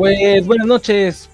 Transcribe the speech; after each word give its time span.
Pues 0.00 0.46
buenas 0.46 0.66
noches. 0.66 1.28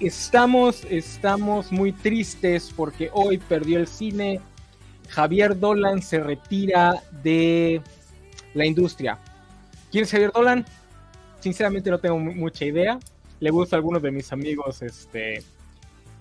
Estamos, 0.00 0.86
estamos 0.88 1.70
muy 1.70 1.92
tristes 1.92 2.72
porque 2.74 3.10
hoy 3.12 3.36
perdió 3.36 3.78
el 3.78 3.86
cine. 3.86 4.40
Javier 5.10 5.60
Dolan 5.60 6.00
se 6.00 6.18
retira 6.18 7.02
de 7.22 7.82
la 8.54 8.64
industria. 8.64 9.18
¿Quién 9.92 10.04
es 10.04 10.10
Javier 10.10 10.32
Dolan? 10.32 10.64
Sinceramente 11.40 11.90
no 11.90 11.98
tengo 11.98 12.18
mucha 12.18 12.64
idea. 12.64 12.98
Le 13.38 13.50
gusta 13.50 13.76
a 13.76 13.80
algunos 13.80 14.00
de 14.00 14.12
mis 14.12 14.32
amigos 14.32 14.80
este, 14.80 15.42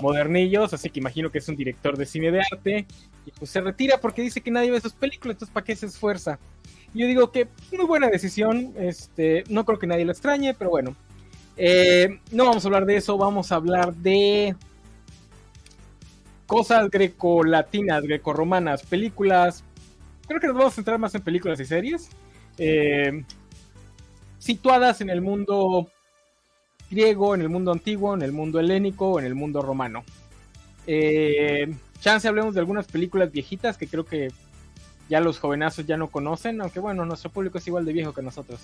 modernillos, 0.02 0.74
así 0.74 0.90
que 0.90 1.00
imagino 1.00 1.32
que 1.32 1.38
es 1.38 1.48
un 1.48 1.56
director 1.56 1.96
de 1.96 2.06
cine 2.06 2.30
de 2.30 2.42
arte. 2.42 2.86
Y 3.26 3.32
pues 3.32 3.50
se 3.50 3.62
retira 3.62 4.00
porque 4.02 4.22
dice 4.22 4.42
que 4.42 4.52
nadie 4.52 4.70
ve 4.70 4.82
sus 4.82 4.92
películas, 4.92 5.36
entonces 5.36 5.54
¿para 5.54 5.64
qué 5.64 5.78
se 5.78 5.86
esfuerza? 5.86 6.40
Yo 6.94 7.08
digo 7.08 7.32
que 7.32 7.48
muy 7.72 7.86
buena 7.86 8.10
decisión, 8.10 8.74
este, 8.78 9.46
no 9.48 9.64
creo 9.64 9.80
que 9.80 9.88
nadie 9.88 10.04
lo 10.04 10.12
extrañe, 10.12 10.54
pero 10.54 10.70
bueno, 10.70 10.94
eh, 11.58 12.20
no 12.32 12.46
vamos 12.46 12.64
a 12.64 12.68
hablar 12.68 12.86
de 12.86 12.98
eso, 12.98 13.18
vamos 13.18 13.52
a 13.52 13.56
hablar 13.56 13.94
de 13.94 14.56
cosas 16.48 16.90
grecolatinas, 16.90 18.04
grecoromanas, 18.04 18.84
películas. 18.84 19.64
Creo 20.28 20.40
que 20.40 20.48
nos 20.48 20.56
vamos 20.56 20.74
a 20.74 20.76
centrar 20.76 21.00
más 21.00 21.16
en 21.16 21.22
películas 21.22 21.60
y 21.60 21.66
series. 21.66 22.10
Eh, 22.58 23.24
situadas 24.40 25.02
en 25.02 25.10
el 25.10 25.22
mundo 25.22 25.90
griego, 26.90 27.34
en 27.34 27.42
el 27.42 27.50
mundo 27.50 27.72
antiguo, 27.72 28.14
en 28.14 28.22
el 28.22 28.32
mundo 28.32 28.60
helénico, 28.60 29.20
en 29.20 29.26
el 29.26 29.36
mundo 29.36 29.62
romano. 29.62 30.04
Eh, 30.86 31.74
chance 32.02 32.28
hablemos 32.28 32.54
de 32.54 32.60
algunas 32.60 32.88
películas 32.88 33.32
viejitas 33.32 33.78
que 33.78 33.88
creo 33.88 34.06
que 34.06 34.30
ya 35.10 35.20
los 35.20 35.40
jovenazos 35.40 35.86
ya 35.86 35.98
no 35.98 36.10
conocen, 36.10 36.62
aunque 36.62 36.80
bueno, 36.80 37.06
nuestro 37.06 37.30
público 37.30 37.58
es 37.58 37.68
igual 37.68 37.86
de 37.86 37.94
viejo 37.94 38.14
que 38.14 38.22
nosotros. 38.22 38.60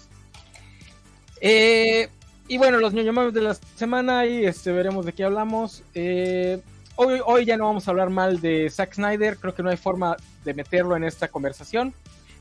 Eh, 1.42 2.09
y 2.50 2.58
bueno, 2.58 2.80
los 2.80 2.94
ñoño 2.94 3.31
de 3.31 3.42
la 3.42 3.53
semana 3.53 4.25
y 4.25 4.44
este, 4.44 4.72
veremos 4.72 5.05
de 5.05 5.14
qué 5.14 5.23
hablamos. 5.23 5.83
Eh, 5.94 6.59
hoy, 6.95 7.22
hoy 7.23 7.45
ya 7.45 7.56
no 7.58 7.66
vamos 7.66 7.88
a 7.88 7.91
hablar 7.91 8.09
mal 8.09 8.41
de 8.41 8.67
Zack 8.72 8.95
Snyder, 8.95 9.38
creo 9.38 9.53
que 9.53 9.61
no 9.61 9.69
hay 9.69 9.78
forma 9.78 10.17
de 10.44 10.56
meterlo 10.56 10.97
en 10.97 11.03
esta 11.03 11.28
conversación, 11.28 11.94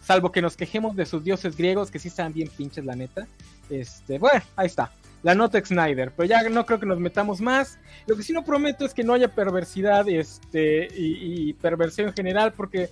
salvo 0.03 0.33
que 0.33 0.41
nos 0.41 0.57
quejemos 0.57 0.97
de 0.97 1.05
sus 1.05 1.23
dioses 1.23 1.59
griegos, 1.59 1.91
que 1.91 1.99
sí 1.99 2.09
están 2.09 2.33
bien 2.33 2.49
pinches, 2.49 2.87
la 2.87 2.97
neta. 2.97 3.29
Este, 3.69 4.19
bueno, 4.19 4.41
ahí 4.57 4.67
está. 4.67 4.91
La 5.23 5.35
nota 5.35 5.63
Snyder, 5.63 6.11
pero 6.17 6.27
ya 6.27 6.49
no 6.49 6.65
creo 6.65 6.81
que 6.81 6.87
nos 6.87 7.01
metamos 7.01 7.43
más. 7.43 7.79
Lo 8.07 8.17
que 8.17 8.23
sí 8.23 8.33
no 8.33 8.45
prometo 8.45 8.87
es 8.87 8.95
que 8.95 9.05
no 9.05 9.13
haya 9.13 9.35
perversidad 9.35 10.09
este, 10.09 10.89
y, 10.91 11.53
perversión 11.55 12.09
en 12.09 12.15
general, 12.15 12.55
porque 12.57 12.89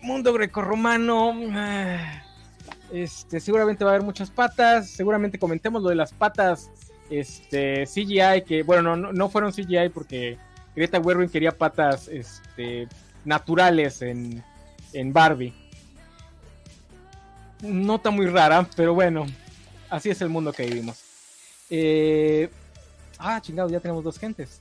mundo 0.00 0.32
grecorromano. 0.32 1.34
Ah, 1.52 2.25
este, 2.92 3.40
seguramente 3.40 3.84
va 3.84 3.90
a 3.90 3.94
haber 3.94 4.04
muchas 4.04 4.30
patas. 4.30 4.90
Seguramente 4.90 5.38
comentemos 5.38 5.82
lo 5.82 5.88
de 5.88 5.94
las 5.94 6.12
patas 6.12 6.70
este, 7.10 7.84
CGI, 7.86 8.42
que 8.46 8.62
bueno, 8.62 8.96
no, 8.96 9.12
no 9.12 9.28
fueron 9.28 9.52
CGI 9.52 9.88
porque 9.92 10.38
Greta 10.74 11.02
Gerwig 11.02 11.30
quería 11.30 11.52
patas 11.52 12.08
este, 12.08 12.88
naturales 13.24 14.02
en, 14.02 14.42
en 14.92 15.12
Barbie. 15.12 15.54
Nota 17.62 18.10
muy 18.10 18.26
rara, 18.26 18.68
pero 18.76 18.94
bueno, 18.94 19.26
así 19.88 20.10
es 20.10 20.20
el 20.20 20.28
mundo 20.28 20.52
que 20.52 20.66
vivimos. 20.66 21.02
Eh, 21.70 22.50
ah, 23.18 23.40
chingados, 23.40 23.72
ya 23.72 23.80
tenemos 23.80 24.04
dos 24.04 24.18
gentes. 24.18 24.60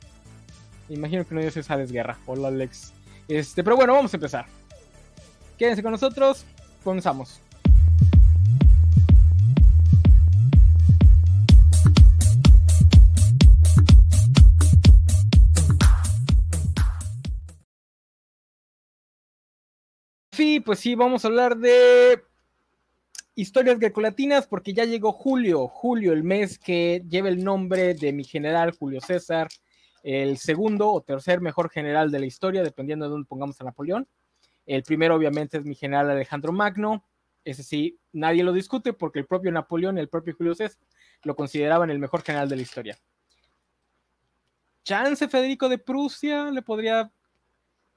Imagino 0.90 1.26
que 1.26 1.36
no 1.36 1.42
dice 1.42 1.60
esa 1.60 1.78
desguerra. 1.78 2.18
Hola, 2.26 2.48
Alex. 2.48 2.94
Este, 3.28 3.64
pero 3.64 3.76
bueno, 3.76 3.94
vamos 3.94 4.14
a 4.14 4.18
empezar. 4.18 4.46
Quédense 5.58 5.84
con 5.84 5.92
nosotros. 5.92 6.46
Comenzamos. 6.84 7.42
Sí, 20.36 20.60
pues 20.60 20.80
sí, 20.80 20.96
vamos 20.96 21.24
a 21.24 21.30
hablar 21.30 21.56
de 21.56 22.22
historias 23.36 23.80
grecolatinas 23.80 24.46
porque 24.46 24.74
ya 24.74 24.84
llegó 24.84 25.14
julio, 25.14 25.70
julio, 25.70 26.12
el 26.12 26.26
mes 26.26 26.60
que 26.60 27.02
lleva 27.08 27.30
el 27.30 27.42
nombre 27.42 27.94
de 27.94 28.12
mi 28.12 28.26
general 28.26 28.76
Julio 28.78 29.00
César, 29.00 29.48
el 30.04 30.38
segundo 30.38 30.92
o 30.92 31.00
tercer 31.00 31.40
mejor 31.40 31.70
general 31.70 32.12
de 32.12 32.20
la 32.20 32.26
historia, 32.26 32.64
dependiendo 32.64 33.06
de 33.06 33.12
dónde 33.12 33.30
pongamos 33.30 33.62
a 33.62 33.64
Napoleón. 33.64 34.10
El 34.66 34.84
primero, 34.84 35.16
obviamente, 35.16 35.58
es 35.58 35.64
mi 35.64 35.74
general 35.74 36.10
Alejandro 36.10 36.52
Magno. 36.52 37.06
Ese 37.46 37.64
sí, 37.64 37.98
nadie 38.12 38.44
lo 38.44 38.52
discute 38.52 38.92
porque 38.92 39.20
el 39.20 39.28
propio 39.28 39.54
Napoleón, 39.54 39.98
el 39.98 40.10
propio 40.10 40.36
Julio 40.36 40.54
César, 40.54 40.82
lo 41.24 41.38
consideraban 41.38 41.92
el 41.92 42.00
mejor 42.00 42.24
general 42.24 42.50
de 42.50 42.58
la 42.58 42.62
historia. 42.62 42.98
Chance 44.84 45.30
Federico 45.30 45.70
de 45.70 45.78
Prusia 45.78 46.52
le 46.52 46.62
podría 46.62 47.10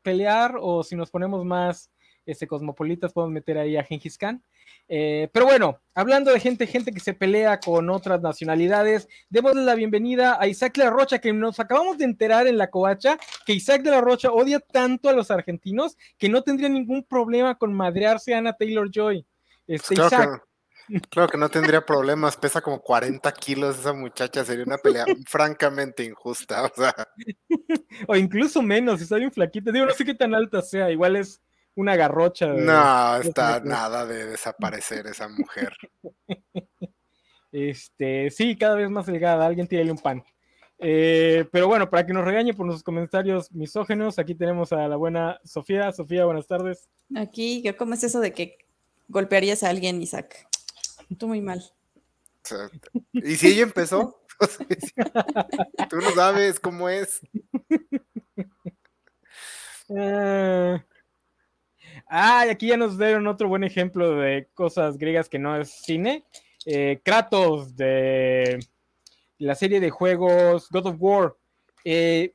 pelear, 0.02 0.54
o 0.60 0.84
si 0.84 0.94
nos 0.94 1.10
ponemos 1.10 1.44
más 1.44 1.90
este, 2.28 2.46
cosmopolitas, 2.46 3.12
podemos 3.12 3.32
meter 3.32 3.56
ahí 3.56 3.76
a 3.76 3.82
Gengis 3.82 4.18
Khan. 4.18 4.42
Eh, 4.86 5.30
pero 5.32 5.46
bueno, 5.46 5.80
hablando 5.94 6.30
de 6.30 6.38
gente, 6.38 6.66
gente 6.66 6.92
que 6.92 7.00
se 7.00 7.14
pelea 7.14 7.58
con 7.58 7.88
otras 7.88 8.20
nacionalidades, 8.20 9.08
démosle 9.30 9.62
la 9.62 9.74
bienvenida 9.74 10.36
a 10.38 10.46
Isaac 10.46 10.76
de 10.76 10.84
la 10.84 10.90
Rocha, 10.90 11.20
que 11.20 11.32
nos 11.32 11.58
acabamos 11.58 11.96
de 11.96 12.04
enterar 12.04 12.46
en 12.46 12.58
la 12.58 12.68
covacha 12.68 13.18
que 13.46 13.54
Isaac 13.54 13.82
de 13.82 13.92
la 13.92 14.02
Rocha 14.02 14.30
odia 14.30 14.60
tanto 14.60 15.08
a 15.08 15.14
los 15.14 15.30
argentinos 15.30 15.96
que 16.18 16.28
no 16.28 16.42
tendría 16.42 16.68
ningún 16.68 17.02
problema 17.02 17.56
con 17.56 17.72
madrearse 17.72 18.34
a 18.34 18.38
Ana 18.38 18.52
Taylor 18.52 18.90
Joy. 18.90 19.24
Este, 19.66 19.94
claro, 19.94 20.08
Isaac. 20.08 20.42
Que, 20.88 21.00
claro 21.00 21.28
que 21.30 21.38
no 21.38 21.48
tendría 21.48 21.84
problemas, 21.84 22.36
pesa 22.36 22.60
como 22.60 22.82
40 22.82 23.32
kilos 23.32 23.78
esa 23.78 23.94
muchacha, 23.94 24.44
sería 24.44 24.64
una 24.64 24.76
pelea 24.76 25.06
francamente 25.26 26.04
injusta. 26.04 26.64
O, 26.64 26.72
sea. 26.76 26.94
o 28.06 28.16
incluso 28.16 28.60
menos, 28.60 29.00
está 29.00 29.16
bien 29.16 29.32
flaquita. 29.32 29.72
Digo, 29.72 29.86
no 29.86 29.92
sé 29.92 30.04
qué 30.04 30.14
tan 30.14 30.34
alta 30.34 30.60
sea, 30.60 30.90
igual 30.90 31.16
es 31.16 31.40
una 31.78 31.94
garrocha. 31.94 32.48
no, 32.48 33.16
está 33.18 33.60
nada 33.60 34.04
de 34.04 34.26
desaparecer 34.26 35.06
esa 35.06 35.28
mujer. 35.28 35.72
Este, 37.50 38.28
sí, 38.30 38.58
cada 38.58 38.74
vez 38.74 38.90
más 38.90 39.06
delgada, 39.06 39.46
alguien 39.46 39.66
tírale 39.66 39.90
un 39.90 39.96
pan. 39.96 40.22
Eh, 40.80 41.48
pero 41.50 41.66
bueno, 41.66 41.88
para 41.88 42.04
que 42.04 42.12
nos 42.12 42.26
regañe 42.26 42.52
por 42.52 42.66
nuestros 42.66 42.84
comentarios 42.84 43.50
misógenos, 43.52 44.18
aquí 44.18 44.34
tenemos 44.34 44.70
a 44.70 44.86
la 44.86 44.96
buena 44.96 45.40
Sofía. 45.44 45.90
Sofía, 45.92 46.26
buenas 46.26 46.46
tardes. 46.46 46.90
Aquí, 47.16 47.64
¿cómo 47.78 47.94
es 47.94 48.04
eso 48.04 48.20
de 48.20 48.34
que 48.34 48.58
golpearías 49.08 49.62
a 49.62 49.70
alguien, 49.70 50.02
Isaac? 50.02 50.46
Tú 51.16 51.26
muy 51.26 51.40
mal. 51.40 51.64
¿Y 53.14 53.36
si 53.36 53.48
ella 53.48 53.62
empezó? 53.62 54.20
Tú 55.88 55.96
no 55.96 56.10
sabes 56.10 56.60
cómo 56.60 56.90
es. 56.90 57.22
Uh, 59.88 60.78
Ah, 62.10 62.46
aquí 62.50 62.68
ya 62.68 62.78
nos 62.78 62.98
dieron 62.98 63.26
otro 63.26 63.48
buen 63.48 63.64
ejemplo 63.64 64.16
de 64.16 64.48
cosas 64.54 64.96
griegas 64.96 65.28
que 65.28 65.38
no 65.38 65.60
es 65.60 65.70
cine. 65.70 66.24
Eh, 66.64 67.00
Kratos 67.02 67.76
de 67.76 68.58
la 69.36 69.54
serie 69.54 69.78
de 69.78 69.90
juegos 69.90 70.70
God 70.70 70.86
of 70.86 70.96
War. 70.98 71.36
Eh, 71.84 72.34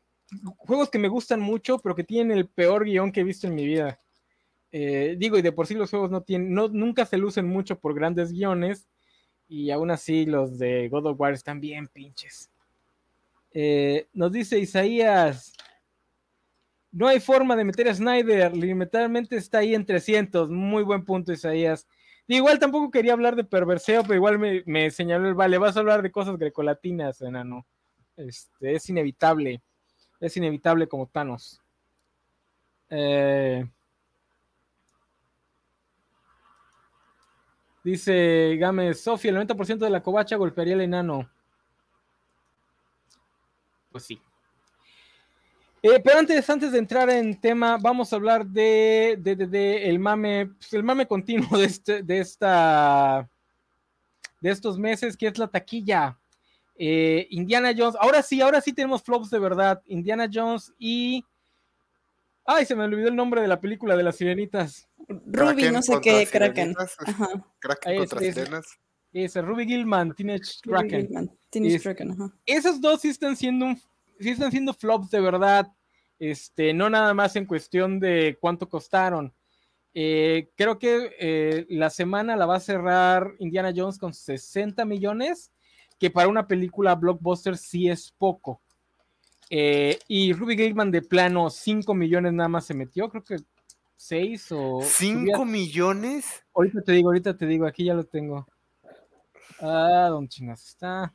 juegos 0.57 0.91
que 0.91 0.99
me 0.99 1.07
gustan 1.07 1.39
mucho, 1.39 1.79
pero 1.79 1.95
que 1.95 2.03
tienen 2.03 2.37
el 2.37 2.47
peor 2.47 2.85
guion 2.85 3.11
que 3.11 3.21
he 3.21 3.23
visto 3.23 3.47
en 3.47 3.55
mi 3.55 3.65
vida. 3.65 3.99
Eh, 4.71 5.15
digo, 5.17 5.39
y 5.39 5.41
de 5.41 5.51
por 5.51 5.65
sí 5.65 5.73
los 5.73 5.89
juegos 5.89 6.11
no 6.11 6.21
tienen, 6.21 6.53
no, 6.53 6.67
nunca 6.67 7.05
se 7.05 7.17
lucen 7.17 7.47
mucho 7.47 7.79
por 7.79 7.95
grandes 7.95 8.31
guiones. 8.31 8.87
Y 9.47 9.71
aún 9.71 9.89
así 9.89 10.27
los 10.27 10.59
de 10.59 10.87
God 10.89 11.07
of 11.07 11.19
War 11.19 11.33
están 11.33 11.59
bien 11.59 11.87
pinches. 11.87 12.51
nos 14.13 14.31
dice 14.31 14.59
Isaías, 14.59 15.53
no 16.93 17.07
hay 17.07 17.19
forma 17.19 17.55
de 17.55 17.65
meter 17.65 17.89
a 17.89 17.95
Snyder, 17.95 18.55
limitarmente 18.55 19.35
está 19.35 19.57
ahí 19.57 19.73
en 19.73 19.85
300. 19.85 20.49
Muy 20.49 20.83
buen 20.83 21.03
punto, 21.03 21.33
Isaías. 21.33 21.87
igual 22.27 22.59
tampoco 22.59 22.91
quería 22.91 23.13
hablar 23.13 23.35
de 23.35 23.43
perverseo, 23.43 24.03
pero 24.03 24.13
igual 24.13 24.63
me, 24.65 24.91
señaló 24.91 25.27
el 25.27 25.33
vale. 25.33 25.57
Vas 25.57 25.75
a 25.75 25.79
hablar 25.79 26.03
de 26.03 26.11
cosas 26.11 26.37
grecolatinas, 26.37 27.19
enano. 27.21 27.65
Este, 28.15 28.75
es 28.75 28.87
inevitable. 28.89 29.63
Es 30.19 30.37
inevitable 30.37 30.87
como 30.87 31.07
Thanos. 31.07 31.59
Eh, 32.91 33.67
dice 37.83 38.55
Gámez, 38.59 39.01
Sofía, 39.01 39.31
el 39.31 39.37
90% 39.37 39.79
de 39.79 39.89
la 39.89 40.03
covacha 40.03 40.35
golpearía 40.35 40.75
al 40.75 40.81
enano. 40.81 41.27
Pues 43.91 44.03
sí. 44.03 44.21
Eh, 45.85 45.99
pero 46.01 46.17
antes, 46.19 46.49
antes 46.49 46.71
de 46.71 46.77
entrar 46.79 47.09
en 47.09 47.37
tema, 47.39 47.77
vamos 47.77 48.13
a 48.13 48.15
hablar 48.15 48.45
de, 48.45 49.19
el 49.83 49.99
mame, 49.99 50.45
pues, 50.47 50.71
el 50.73 50.81
mame 50.83 51.05
continuo 51.05 51.57
de 51.57 51.65
este, 51.65 52.01
de 52.03 52.19
esta, 52.19 53.29
de 54.39 54.49
estos 54.49 54.79
meses, 54.79 55.17
que 55.17 55.27
es 55.27 55.37
la 55.37 55.49
taquilla. 55.49 56.17
Eh, 56.77 57.27
Indiana 57.31 57.73
Jones, 57.77 57.95
ahora 57.99 58.21
sí, 58.23 58.39
ahora 58.39 58.61
sí 58.61 58.71
tenemos 58.71 59.03
flops 59.03 59.29
de 59.29 59.39
verdad. 59.39 59.81
Indiana 59.85 60.27
Jones 60.33 60.73
y. 60.79 61.23
Ay, 62.45 62.65
se 62.65 62.75
me 62.75 62.83
olvidó 62.85 63.09
el 63.09 63.15
nombre 63.15 63.41
de 63.41 63.47
la 63.47 63.59
película 63.59 63.95
de 63.97 64.03
las 64.03 64.15
sirenitas. 64.15 64.87
Ruby, 65.07 65.69
no 65.69 65.81
sé 65.81 65.99
qué, 66.01 66.25
Kraken. 66.31 66.75
Kraken 67.59 67.97
contra 67.97 68.19
sirenas. 68.19 68.65
Ese, 69.11 69.41
Ruby 69.41 69.65
Gilman, 69.65 70.15
Teenage 70.15 70.59
Ruby 70.63 70.77
Kraken. 70.79 71.07
Gilman, 71.07 71.31
Teenage 71.49 71.75
Es- 71.75 71.83
Kraken, 71.83 72.11
ajá. 72.11 72.33
Esos 72.45 72.79
dos 72.81 73.01
sí 73.01 73.09
están 73.09 73.35
siendo 73.35 73.65
un- 73.65 73.81
sí 74.23 74.31
están 74.31 74.51
siendo 74.51 74.73
flops 74.73 75.09
de 75.11 75.21
verdad. 75.21 75.67
Este, 76.19 76.73
no 76.73 76.89
nada 76.89 77.13
más 77.13 77.35
en 77.35 77.45
cuestión 77.45 77.99
de 77.99 78.37
cuánto 78.39 78.69
costaron. 78.69 79.33
Eh, 79.93 80.49
creo 80.55 80.79
que 80.79 81.11
eh, 81.19 81.65
la 81.69 81.89
semana 81.89 82.35
la 82.35 82.45
va 82.45 82.55
a 82.55 82.59
cerrar 82.61 83.33
Indiana 83.39 83.71
Jones 83.75 83.99
con 83.99 84.13
60 84.13 84.85
millones, 84.85 85.51
que 85.99 86.09
para 86.09 86.27
una 86.27 86.47
película 86.47 86.95
blockbuster 86.95 87.57
sí 87.57 87.89
es 87.89 88.11
poco. 88.17 88.61
Eh, 89.49 89.99
y 90.07 90.33
Ruby 90.33 90.55
Gilman 90.57 90.89
de 90.89 91.01
plano 91.01 91.49
5 91.49 91.93
millones 91.93 92.33
nada 92.33 92.49
más 92.49 92.65
se 92.65 92.73
metió, 92.73 93.09
creo 93.09 93.23
que 93.23 93.35
6 93.97 94.51
o... 94.51 94.79
subía- 94.81 94.87
¿Cinco 95.27 95.45
millones? 95.45 96.43
Ahorita 96.55 96.81
te 96.81 96.91
digo, 96.93 97.09
ahorita 97.09 97.37
te 97.37 97.45
digo, 97.45 97.65
aquí 97.67 97.85
ya 97.85 97.93
lo 97.93 98.03
tengo. 98.05 98.47
Ah, 99.59 100.07
¿dónde 100.09 100.29
chingas 100.29 100.65
está? 100.67 101.13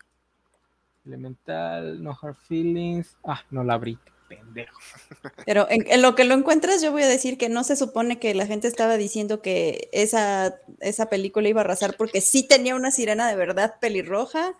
Elemental, 1.08 2.02
no 2.02 2.16
hard 2.20 2.36
feelings. 2.46 3.16
Ah, 3.24 3.42
no 3.50 3.64
la 3.64 3.74
abrí, 3.74 3.98
pendejo. 4.28 4.78
Pero 5.46 5.66
en, 5.70 5.84
en 5.90 6.02
lo 6.02 6.14
que 6.14 6.24
lo 6.24 6.34
encuentras, 6.34 6.82
yo 6.82 6.92
voy 6.92 7.02
a 7.02 7.08
decir 7.08 7.38
que 7.38 7.48
no 7.48 7.64
se 7.64 7.76
supone 7.76 8.18
que 8.18 8.34
la 8.34 8.46
gente 8.46 8.68
estaba 8.68 8.96
diciendo 8.98 9.40
que 9.40 9.88
esa, 9.92 10.56
esa 10.80 11.08
película 11.08 11.48
iba 11.48 11.62
a 11.62 11.64
arrasar 11.64 11.96
porque 11.96 12.20
sí 12.20 12.46
tenía 12.46 12.76
una 12.76 12.90
sirena 12.90 13.26
de 13.28 13.36
verdad 13.36 13.74
pelirroja. 13.80 14.52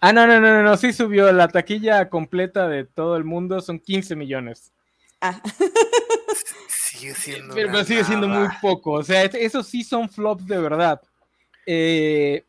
Ah, 0.00 0.12
no, 0.12 0.26
no, 0.26 0.40
no, 0.40 0.52
no, 0.52 0.62
no, 0.62 0.76
sí 0.76 0.92
subió. 0.92 1.32
La 1.32 1.48
taquilla 1.48 2.08
completa 2.08 2.68
de 2.68 2.84
todo 2.84 3.16
el 3.16 3.24
mundo 3.24 3.60
son 3.60 3.78
15 3.80 4.14
millones. 4.16 4.72
Ah, 5.20 5.40
Sigue 6.68 7.14
siendo. 7.14 7.54
Pero, 7.54 7.72
pero 7.72 7.84
sigue 7.84 8.04
siendo 8.04 8.28
muy 8.28 8.46
poco. 8.60 8.92
O 8.92 9.02
sea, 9.02 9.24
es- 9.24 9.34
esos 9.34 9.66
sí 9.66 9.82
son 9.82 10.08
flops 10.08 10.46
de 10.46 10.58
verdad. 10.58 11.00
Eh, 11.66 12.44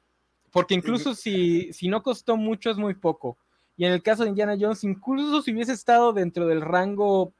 porque 0.55 0.73
incluso 0.73 1.13
si, 1.15 1.73
si 1.73 1.89
no 1.89 2.01
costó 2.01 2.37
mucho, 2.37 2.71
es 2.71 2.77
muy 2.77 2.93
poco. 2.93 3.37
Y 3.75 3.83
en 3.83 3.91
el 3.91 4.01
caso 4.01 4.23
de 4.23 4.29
Indiana 4.29 4.55
Jones, 4.57 4.85
incluso 4.85 5.41
si 5.41 5.51
hubiese 5.51 5.73
estado 5.73 6.13
dentro 6.13 6.47
del 6.47 6.61
rango 6.61 7.33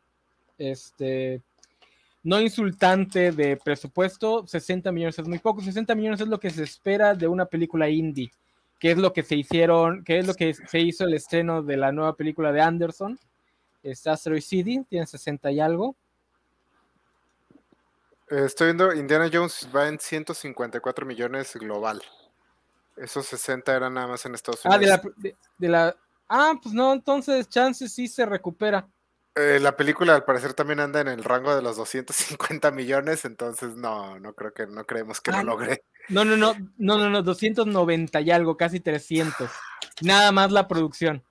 este, 0.57 1.41
no 2.23 2.41
insultante 2.41 3.31
de 3.31 3.55
presupuesto, 3.55 4.45
60 4.45 4.91
millones 4.91 5.17
es 5.17 5.29
muy 5.29 5.39
poco. 5.39 5.61
60 5.61 5.95
millones 5.95 6.19
es 6.19 6.27
lo 6.27 6.41
que 6.41 6.49
se 6.49 6.63
espera 6.63 7.13
de 7.13 7.25
una 7.25 7.45
película 7.45 7.87
indie, 7.87 8.33
que 8.81 8.91
es 8.91 8.97
lo 8.97 9.13
que 9.13 9.23
se 9.23 9.37
hicieron, 9.37 10.03
que 10.03 10.19
es 10.19 10.27
lo 10.27 10.33
que 10.33 10.53
se 10.53 10.79
hizo 10.81 11.05
el 11.05 11.13
estreno 11.13 11.63
de 11.63 11.77
la 11.77 11.93
nueva 11.93 12.17
película 12.17 12.51
de 12.51 12.59
Anderson. 12.59 13.17
Es 13.81 14.05
Asteroid 14.05 14.41
City, 14.41 14.83
tiene 14.89 15.07
60 15.07 15.53
y 15.53 15.61
algo. 15.61 15.95
Eh, 18.29 18.43
Estoy 18.43 18.73
viendo, 18.73 18.93
Indiana 18.93 19.29
Jones 19.31 19.69
va 19.73 19.87
en 19.87 19.99
154 19.99 21.05
millones 21.05 21.55
global. 21.55 22.01
Esos 22.97 23.25
60 23.27 23.75
eran 23.75 23.93
nada 23.93 24.07
más 24.07 24.25
en 24.25 24.35
Estados 24.35 24.61
Ah, 24.65 24.77
de 24.77 24.85
Unidos. 24.85 25.01
la, 25.03 25.11
de, 25.17 25.37
de 25.57 25.67
la. 25.69 25.95
Ah, 26.29 26.53
pues 26.61 26.73
no, 26.73 26.93
entonces 26.93 27.47
chances 27.49 27.93
sí 27.93 28.07
se 28.07 28.25
recupera. 28.25 28.87
Eh, 29.35 29.59
la 29.59 29.75
película 29.75 30.15
al 30.15 30.23
parecer 30.23 30.53
también 30.53 30.79
anda 30.79 31.01
en 31.01 31.09
el 31.09 31.23
rango 31.23 31.53
de 31.55 31.61
los 31.61 31.75
250 31.75 32.71
millones, 32.71 33.25
entonces 33.25 33.75
no, 33.75 34.17
no 34.19 34.33
creo 34.33 34.53
que, 34.53 34.65
no 34.65 34.85
creemos 34.85 35.19
que 35.19 35.31
Ah, 35.31 35.43
lo 35.43 35.51
logre. 35.51 35.83
No, 36.07 36.23
no, 36.23 36.37
no, 36.37 36.55
no, 36.77 36.97
no, 36.97 37.09
no, 37.09 37.21
290 37.21 38.21
y 38.21 38.31
algo, 38.31 38.55
casi 38.55 38.79
300. 38.79 39.49
Nada 40.01 40.31
más 40.31 40.51
la 40.53 40.67
producción. 40.67 41.23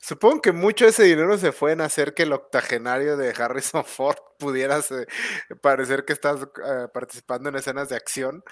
Supongo 0.00 0.40
que 0.42 0.52
mucho 0.52 0.84
de 0.84 0.90
ese 0.90 1.04
dinero 1.04 1.36
se 1.38 1.52
fue 1.52 1.72
en 1.72 1.80
hacer 1.80 2.14
que 2.14 2.22
el 2.24 2.32
octogenario 2.32 3.16
de 3.16 3.30
Harrison 3.36 3.84
Ford 3.86 4.16
pudiera 4.38 4.80
parecer 5.60 6.04
que 6.04 6.12
estás 6.12 6.40
eh, 6.42 6.88
participando 6.92 7.48
en 7.48 7.56
escenas 7.56 7.88
de 7.88 7.96
acción. 7.96 8.42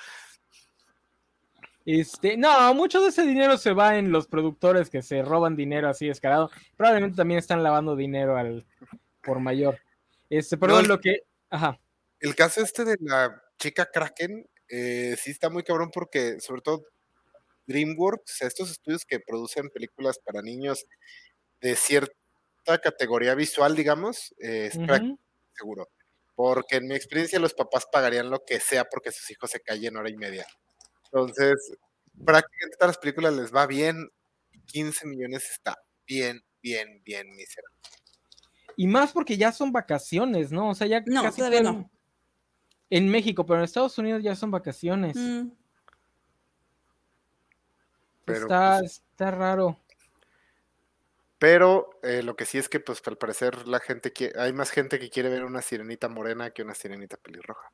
Este, 1.87 2.37
no, 2.37 2.75
mucho 2.75 3.01
de 3.01 3.11
ese 3.11 3.23
dinero 3.23 3.57
se 3.57 3.73
va 3.73 3.97
en 3.97 4.11
los 4.11 4.27
productores 4.27 4.91
que 4.91 5.03
se 5.03 5.23
roban 5.23 5.55
dinero 5.55 5.89
así 5.89 6.09
descarado. 6.09 6.51
Probablemente 6.77 7.17
también 7.17 7.39
están 7.39 7.63
lavando 7.63 7.95
dinero 7.95 8.37
al 8.37 8.67
por 9.23 9.39
mayor. 9.39 9.79
Este, 10.29 10.57
pero 10.57 10.75
No, 10.75 10.83
lo 10.83 11.01
que. 11.01 11.21
Ajá. 11.49 11.79
El 12.19 12.35
caso 12.35 12.61
este 12.61 12.85
de 12.85 12.97
la 13.01 13.41
chica 13.57 13.87
Kraken, 13.87 14.49
eh, 14.69 15.17
sí 15.17 15.31
está 15.31 15.49
muy 15.49 15.63
cabrón 15.63 15.91
porque 15.93 16.41
sobre 16.41 16.61
todo 16.61 16.87
DreamWorks, 17.67 18.43
estos 18.43 18.73
estudios 18.73 19.05
que 19.05 19.21
producen 19.21 19.71
películas 19.71 20.19
para 20.19 20.43
niños 20.43 20.87
de 21.61 21.77
cierta 21.77 22.79
categoría 22.83 23.37
visual, 23.37 23.77
digamos, 23.77 24.35
eh, 24.41 24.71
es 24.73 24.79
seguro. 25.53 25.89
Porque 26.35 26.77
en 26.77 26.89
mi 26.89 26.97
experiencia 26.97 27.39
los 27.39 27.55
papás 27.55 27.87
pagarían 27.91 28.29
lo 28.29 28.45
que 28.45 28.59
sea 28.59 28.85
porque 28.85 29.13
sus 29.13 29.31
hijos 29.31 29.53
se 29.53 29.61
callen 29.61 29.97
hora 29.97 30.11
y 30.11 30.17
media. 30.17 30.47
Entonces, 31.13 31.73
prácticamente 32.25 32.77
todas 32.77 32.97
las 32.97 32.99
películas 32.99 33.35
les 33.35 33.55
va 33.55 33.67
bien. 33.67 34.11
y 34.53 34.61
15 34.61 35.07
millones 35.07 35.51
está 35.51 35.77
bien, 36.07 36.43
bien, 36.63 37.03
bien 37.05 37.35
miserable. 37.35 37.77
Y 38.77 38.87
más 38.87 39.13
porque 39.13 39.37
ya 39.37 39.53
son 39.53 39.73
vacaciones, 39.73 40.53
¿no? 40.53 40.71
O 40.71 40.75
sea, 40.75 40.87
ya 40.87 41.03
No, 41.07 41.23
casi 41.23 41.39
todavía 41.39 41.63
no. 41.63 41.91
En 42.91 43.09
México, 43.09 43.45
pero 43.47 43.59
en 43.59 43.65
Estados 43.65 43.97
Unidos 43.99 44.23
ya 44.23 44.37
son 44.37 44.51
vacaciones. 44.51 45.17
Mm, 45.17 45.49
Pero, 48.25 48.41
está, 48.43 48.79
pues, 48.81 49.03
está 49.11 49.31
raro. 49.31 49.81
Pero 51.39 51.91
eh, 52.03 52.23
lo 52.23 52.37
que 52.37 52.45
sí 52.45 52.59
es 52.59 52.69
que, 52.69 52.81
pues, 52.81 53.03
al 53.07 53.19
parecer, 53.19 53.67
la 53.67 53.81
gente 53.81 54.13
quiere, 54.13 54.39
hay 54.41 54.53
más 54.53 54.71
gente 54.71 54.99
que 54.99 55.11
quiere 55.11 55.29
ver 55.29 55.45
una 55.45 55.63
sirenita 55.63 56.09
morena 56.09 56.51
que 56.51 56.63
una 56.63 56.75
sirenita 56.75 57.17
pelirroja. 57.17 57.71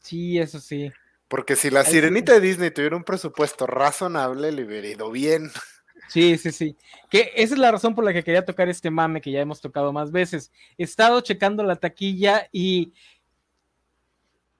Sí, 0.00 0.38
eso 0.38 0.60
sí. 0.60 0.92
Porque 1.28 1.56
si 1.56 1.70
la 1.70 1.84
sirenita 1.84 2.34
de 2.34 2.40
Disney 2.40 2.70
tuviera 2.70 2.96
un 2.96 3.04
presupuesto 3.04 3.66
razonable, 3.66 4.52
le 4.52 4.64
hubiera 4.64 4.86
ido 4.86 5.10
bien. 5.10 5.50
Sí, 6.08 6.38
sí, 6.38 6.52
sí. 6.52 6.76
Que 7.10 7.32
esa 7.34 7.54
es 7.54 7.58
la 7.58 7.72
razón 7.72 7.94
por 7.94 8.04
la 8.04 8.12
que 8.12 8.22
quería 8.22 8.44
tocar 8.44 8.68
este 8.68 8.90
mame 8.90 9.20
que 9.20 9.32
ya 9.32 9.40
hemos 9.40 9.60
tocado 9.60 9.92
más 9.92 10.12
veces. 10.12 10.52
He 10.78 10.84
estado 10.84 11.20
checando 11.20 11.64
la 11.64 11.76
taquilla 11.76 12.48
y 12.52 12.92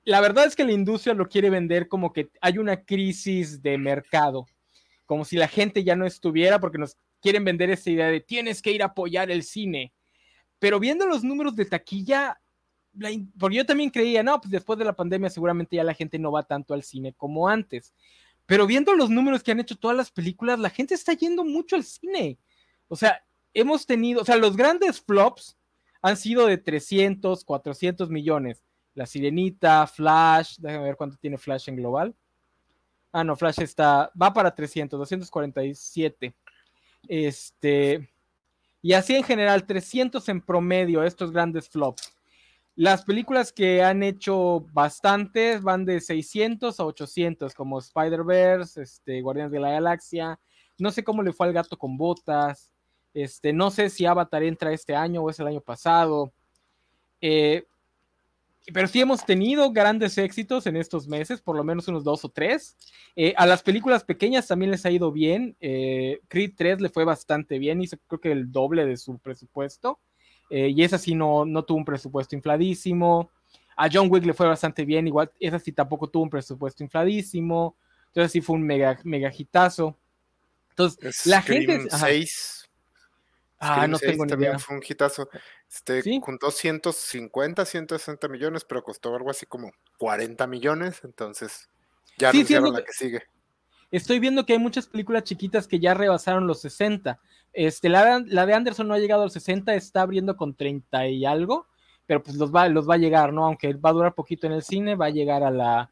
la 0.05 0.21
verdad 0.21 0.47
es 0.47 0.57
que 0.57 0.65
la 0.65 0.73
industria 0.73 1.15
lo 1.15 1.29
quiere 1.29 1.51
vender 1.51 1.89
como 1.89 2.13
que 2.13 2.31
hay 2.41 2.59
una 2.59 2.85
crisis 2.85 3.63
de 3.63 3.79
mercado, 3.79 4.47
como 5.05 5.25
si 5.25 5.37
la 5.37 5.49
gente 5.49 5.85
ya 5.85 5.97
no 5.97 6.07
estuviera 6.07 6.61
porque 6.61 6.79
nos 6.79 6.97
quieren 7.21 7.45
vender 7.45 7.71
esa 7.71 7.91
idea 7.91 8.09
de 8.09 8.21
tienes 8.21 8.63
que 8.63 8.73
ir 8.73 8.83
a 8.83 8.87
apoyar 8.87 9.31
el 9.31 9.43
cine. 9.43 9.93
Pero 10.59 10.81
viendo 10.81 11.07
los 11.07 11.23
números 11.23 11.55
de 11.55 11.67
taquilla, 11.67 12.41
porque 13.39 13.57
yo 13.57 13.67
también 13.67 13.91
creía, 13.91 14.23
no, 14.23 14.41
pues 14.41 14.51
después 14.51 14.79
de 14.79 14.85
la 14.85 14.95
pandemia 14.95 15.31
seguramente 15.31 15.77
ya 15.77 15.85
la 15.85 15.95
gente 15.95 16.19
no 16.19 16.33
va 16.33 16.43
tanto 16.43 16.75
al 16.75 16.83
cine 16.83 17.13
como 17.15 17.49
antes. 17.49 17.95
Pero 18.47 18.67
viendo 18.67 18.95
los 18.95 19.11
números 19.11 19.43
que 19.43 19.53
han 19.53 19.61
hecho 19.61 19.77
todas 19.77 19.97
las 19.97 20.11
películas, 20.11 20.59
la 20.59 20.71
gente 20.71 20.95
está 20.95 21.13
yendo 21.13 21.45
mucho 21.45 21.77
al 21.77 21.85
cine. 21.85 22.39
O 22.89 22.97
sea, 22.97 23.25
hemos 23.53 23.87
tenido, 23.87 24.23
o 24.23 24.25
sea, 24.25 24.37
los 24.37 24.57
grandes 24.57 25.01
flops 25.01 25.57
han 26.01 26.17
sido 26.17 26.47
de 26.47 26.57
300, 26.57 27.45
400 27.45 28.11
millones. 28.11 28.63
La 28.95 29.07
Sirenita, 29.07 29.87
Flash, 29.87 30.57
déjame 30.59 30.85
ver 30.85 30.97
cuánto 30.97 31.17
tiene 31.17 31.39
Flash 31.39 31.69
en 31.69 31.77
global. 31.77 32.15
Ah, 33.13 33.25
no, 33.25 33.35
Flash 33.35 33.61
está, 33.61 34.11
va 34.21 34.33
para 34.33 34.55
300, 34.55 34.99
247. 34.99 36.35
Este, 37.09 38.09
y 38.81 38.93
así 38.93 39.17
en 39.17 39.25
general, 39.25 39.67
300 39.67 40.29
en 40.29 40.41
promedio, 40.41 41.03
estos 41.03 41.33
grandes 41.33 41.69
flops. 41.69 42.16
Las 42.77 43.05
películas 43.05 43.53
que 43.53 43.83
han 43.83 44.03
hecho 44.03 44.67
bastantes 44.75 45.63
van 45.63 45.87
de 45.87 45.99
600 45.99 46.79
a 46.79 46.85
800, 46.85 47.55
como 47.55 47.79
Spider-Verse, 47.79 48.83
este, 48.83 49.23
Guardianes 49.23 49.51
de 49.51 49.61
la 49.61 49.71
Galaxia. 49.71 50.39
No 50.79 50.91
sé 50.91 51.03
cómo 51.03 51.23
le 51.23 51.33
fue 51.33 51.47
al 51.47 51.55
gato 51.55 51.79
con 51.79 51.97
botas. 51.97 52.71
Este, 53.15 53.55
no 53.55 53.71
sé 53.71 53.89
si 53.89 54.05
Avatar 54.05 54.43
entra 54.43 54.73
este 54.73 54.95
año 54.95 55.23
o 55.23 55.31
es 55.31 55.41
el 55.41 55.47
año 55.47 55.63
pasado. 55.63 56.35
Eh, 57.23 57.65
pero 58.75 58.89
sí 58.89 59.01
hemos 59.01 59.25
tenido 59.25 59.71
grandes 59.73 60.19
éxitos 60.19 60.67
en 60.67 60.77
estos 60.77 61.09
meses, 61.09 61.41
por 61.41 61.57
lo 61.57 61.65
menos 61.65 61.89
unos 61.89 62.05
dos 62.05 62.27
o 62.27 62.29
tres. 62.29 62.77
Eh, 63.15 63.33
a 63.37 63.47
las 63.47 63.63
películas 63.63 64.05
pequeñas 64.05 64.49
también 64.49 64.71
les 64.71 64.85
ha 64.85 64.91
ido 64.91 65.13
bien. 65.13 65.57
Eh, 65.61 66.21
Creed 66.29 66.53
3 66.57 66.81
le 66.83 66.89
fue 66.91 67.05
bastante 67.05 67.59
bien, 67.59 67.81
hizo 67.81 67.97
creo 68.07 68.21
que 68.21 68.33
el 68.33 68.53
doble 68.53 68.85
de 68.85 68.99
su 68.99 69.19
presupuesto. 69.19 69.99
Eh, 70.51 70.69
y 70.75 70.83
esa 70.85 70.99
sí 70.99 71.15
no, 71.15 71.45
no 71.45 71.65
tuvo 71.65 71.79
un 71.79 71.85
presupuesto 71.85 72.35
infladísimo. 72.37 73.31
A 73.77 73.89
John 73.93 74.09
Wick 74.11 74.25
le 74.25 74.33
fue 74.35 74.47
bastante 74.47 74.85
bien, 74.85 75.07
igual 75.07 75.31
esa 75.41 75.59
sí 75.59 75.73
tampoco 75.73 76.09
tuvo 76.09 76.23
un 76.25 76.31
presupuesto 76.31 76.83
infladísimo. 76.83 77.77
Entonces 78.09 78.33
sí 78.33 78.41
fue 78.41 78.57
un 78.57 78.63
mega, 78.63 78.99
mega 79.05 79.31
hitazo. 79.37 79.97
Entonces, 80.71 81.27
la 81.27 81.43
gente... 81.43 81.87
ajá. 81.91 82.07
6. 82.07 82.63
Ah, 83.59 83.87
no 83.87 83.97
6 83.99 84.13
tengo 84.13 84.25
ni 84.27 84.31
también 84.31 84.51
idea. 84.53 84.59
fue 84.59 84.77
un 84.77 84.83
hitazo. 84.87 85.29
Este, 85.71 86.03
¿Sí? 86.03 86.21
juntó 86.23 86.51
150, 86.51 87.65
160 87.65 88.29
millones, 88.29 88.65
pero 88.65 88.83
costó 88.83 89.15
algo 89.15 89.31
así 89.31 89.47
como 89.47 89.73
40 89.99 90.47
millones. 90.47 91.01
Entonces, 91.05 91.69
ya 92.19 92.31
Sí, 92.31 92.39
anunciaron 92.39 92.73
la 92.73 92.79
que- 92.81 92.85
que 92.87 92.93
sigue. 92.93 93.23
Estoy 93.91 94.19
viendo 94.19 94.45
que 94.45 94.53
hay 94.55 94.59
muchas 94.59 94.87
películas 94.87 95.25
chiquitas 95.25 95.67
que 95.67 95.79
ya 95.81 95.95
rebasaron 95.95 96.47
los 96.47 96.61
60. 96.61 97.19
Este, 97.57 97.89
la, 97.89 98.21
de 98.21 98.55
Anderson 98.55 98.87
no 98.87 98.93
ha 98.93 98.99
llegado 98.99 99.23
a 99.23 99.25
los 99.25 99.33
60, 99.33 99.75
está 99.75 100.03
abriendo 100.03 100.37
con 100.37 100.55
30 100.55 101.09
y 101.09 101.25
algo, 101.25 101.67
pero 102.05 102.23
pues 102.23 102.37
los 102.37 102.55
va, 102.55 102.69
los 102.69 102.87
va 102.87 102.97
a 102.97 102.99
llegar, 102.99 103.33
¿no? 103.33 103.47
Aunque 103.47 103.73
va 103.73 103.89
a 103.91 103.95
durar 103.95 104.15
poquito 104.15 104.47
en 104.47 104.53
el 104.53 104.63
cine, 104.63 104.95
va 104.95 105.07
a 105.07 105.11
llegar 105.11 105.43
a 105.43 105.51
la, 105.51 105.91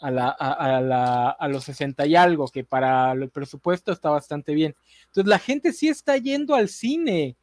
a, 0.00 0.10
la, 0.12 0.28
a, 0.28 0.80
la, 0.80 1.30
a 1.30 1.48
los 1.48 1.64
60 1.64 2.06
y 2.06 2.14
algo, 2.14 2.46
que 2.46 2.62
para 2.62 3.10
el 3.10 3.28
presupuesto 3.28 3.90
está 3.90 4.10
bastante 4.10 4.54
bien. 4.54 4.76
Entonces 5.06 5.28
la 5.28 5.40
gente 5.40 5.72
sí 5.72 5.88
está 5.88 6.16
yendo 6.16 6.54
al 6.54 6.68
cine. 6.68 7.36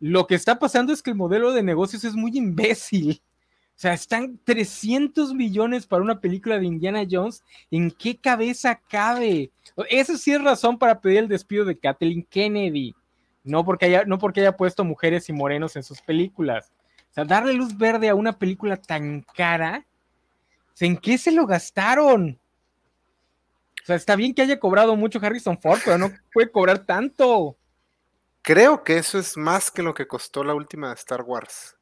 Lo 0.00 0.26
que 0.26 0.34
está 0.34 0.58
pasando 0.58 0.92
es 0.92 1.02
que 1.02 1.10
el 1.10 1.16
modelo 1.16 1.52
de 1.52 1.62
negocios 1.62 2.04
es 2.04 2.14
muy 2.14 2.36
imbécil. 2.36 3.22
O 3.68 3.76
sea, 3.76 3.94
están 3.94 4.38
300 4.44 5.32
millones 5.32 5.86
para 5.86 6.02
una 6.02 6.20
película 6.20 6.58
de 6.58 6.66
Indiana 6.66 7.06
Jones. 7.10 7.42
¿En 7.70 7.90
qué 7.90 8.18
cabeza 8.18 8.78
cabe? 8.86 9.50
Eso 9.88 10.18
sí 10.18 10.30
es 10.30 10.42
razón 10.42 10.78
para 10.78 11.00
pedir 11.00 11.20
el 11.20 11.28
despido 11.28 11.64
de 11.64 11.78
Kathleen 11.78 12.22
Kennedy. 12.24 12.94
No 13.44 13.64
porque 13.64 13.86
haya, 13.86 14.04
no 14.04 14.18
porque 14.18 14.40
haya 14.40 14.56
puesto 14.56 14.84
mujeres 14.84 15.28
y 15.28 15.32
morenos 15.32 15.76
en 15.76 15.82
sus 15.82 16.00
películas. 16.00 16.72
O 17.10 17.14
sea, 17.14 17.24
darle 17.24 17.52
luz 17.52 17.76
verde 17.76 18.08
a 18.08 18.14
una 18.14 18.36
película 18.38 18.76
tan 18.76 19.22
cara 19.36 19.84
¿En 20.80 20.96
qué 20.96 21.18
se 21.18 21.30
lo 21.30 21.46
gastaron? 21.46 22.38
O 23.82 23.86
sea, 23.86 23.96
está 23.96 24.16
bien 24.16 24.34
que 24.34 24.42
haya 24.42 24.58
cobrado 24.58 24.96
mucho 24.96 25.18
Harrison 25.22 25.60
Ford, 25.60 25.80
pero 25.84 25.98
no 25.98 26.10
puede 26.32 26.50
cobrar 26.50 26.84
tanto. 26.84 27.56
Creo 28.42 28.82
que 28.82 28.98
eso 28.98 29.18
es 29.18 29.36
más 29.36 29.70
que 29.70 29.82
lo 29.82 29.94
que 29.94 30.06
costó 30.06 30.42
la 30.42 30.54
última 30.54 30.88
de 30.88 30.94
Star 30.94 31.22
Wars. 31.22 31.76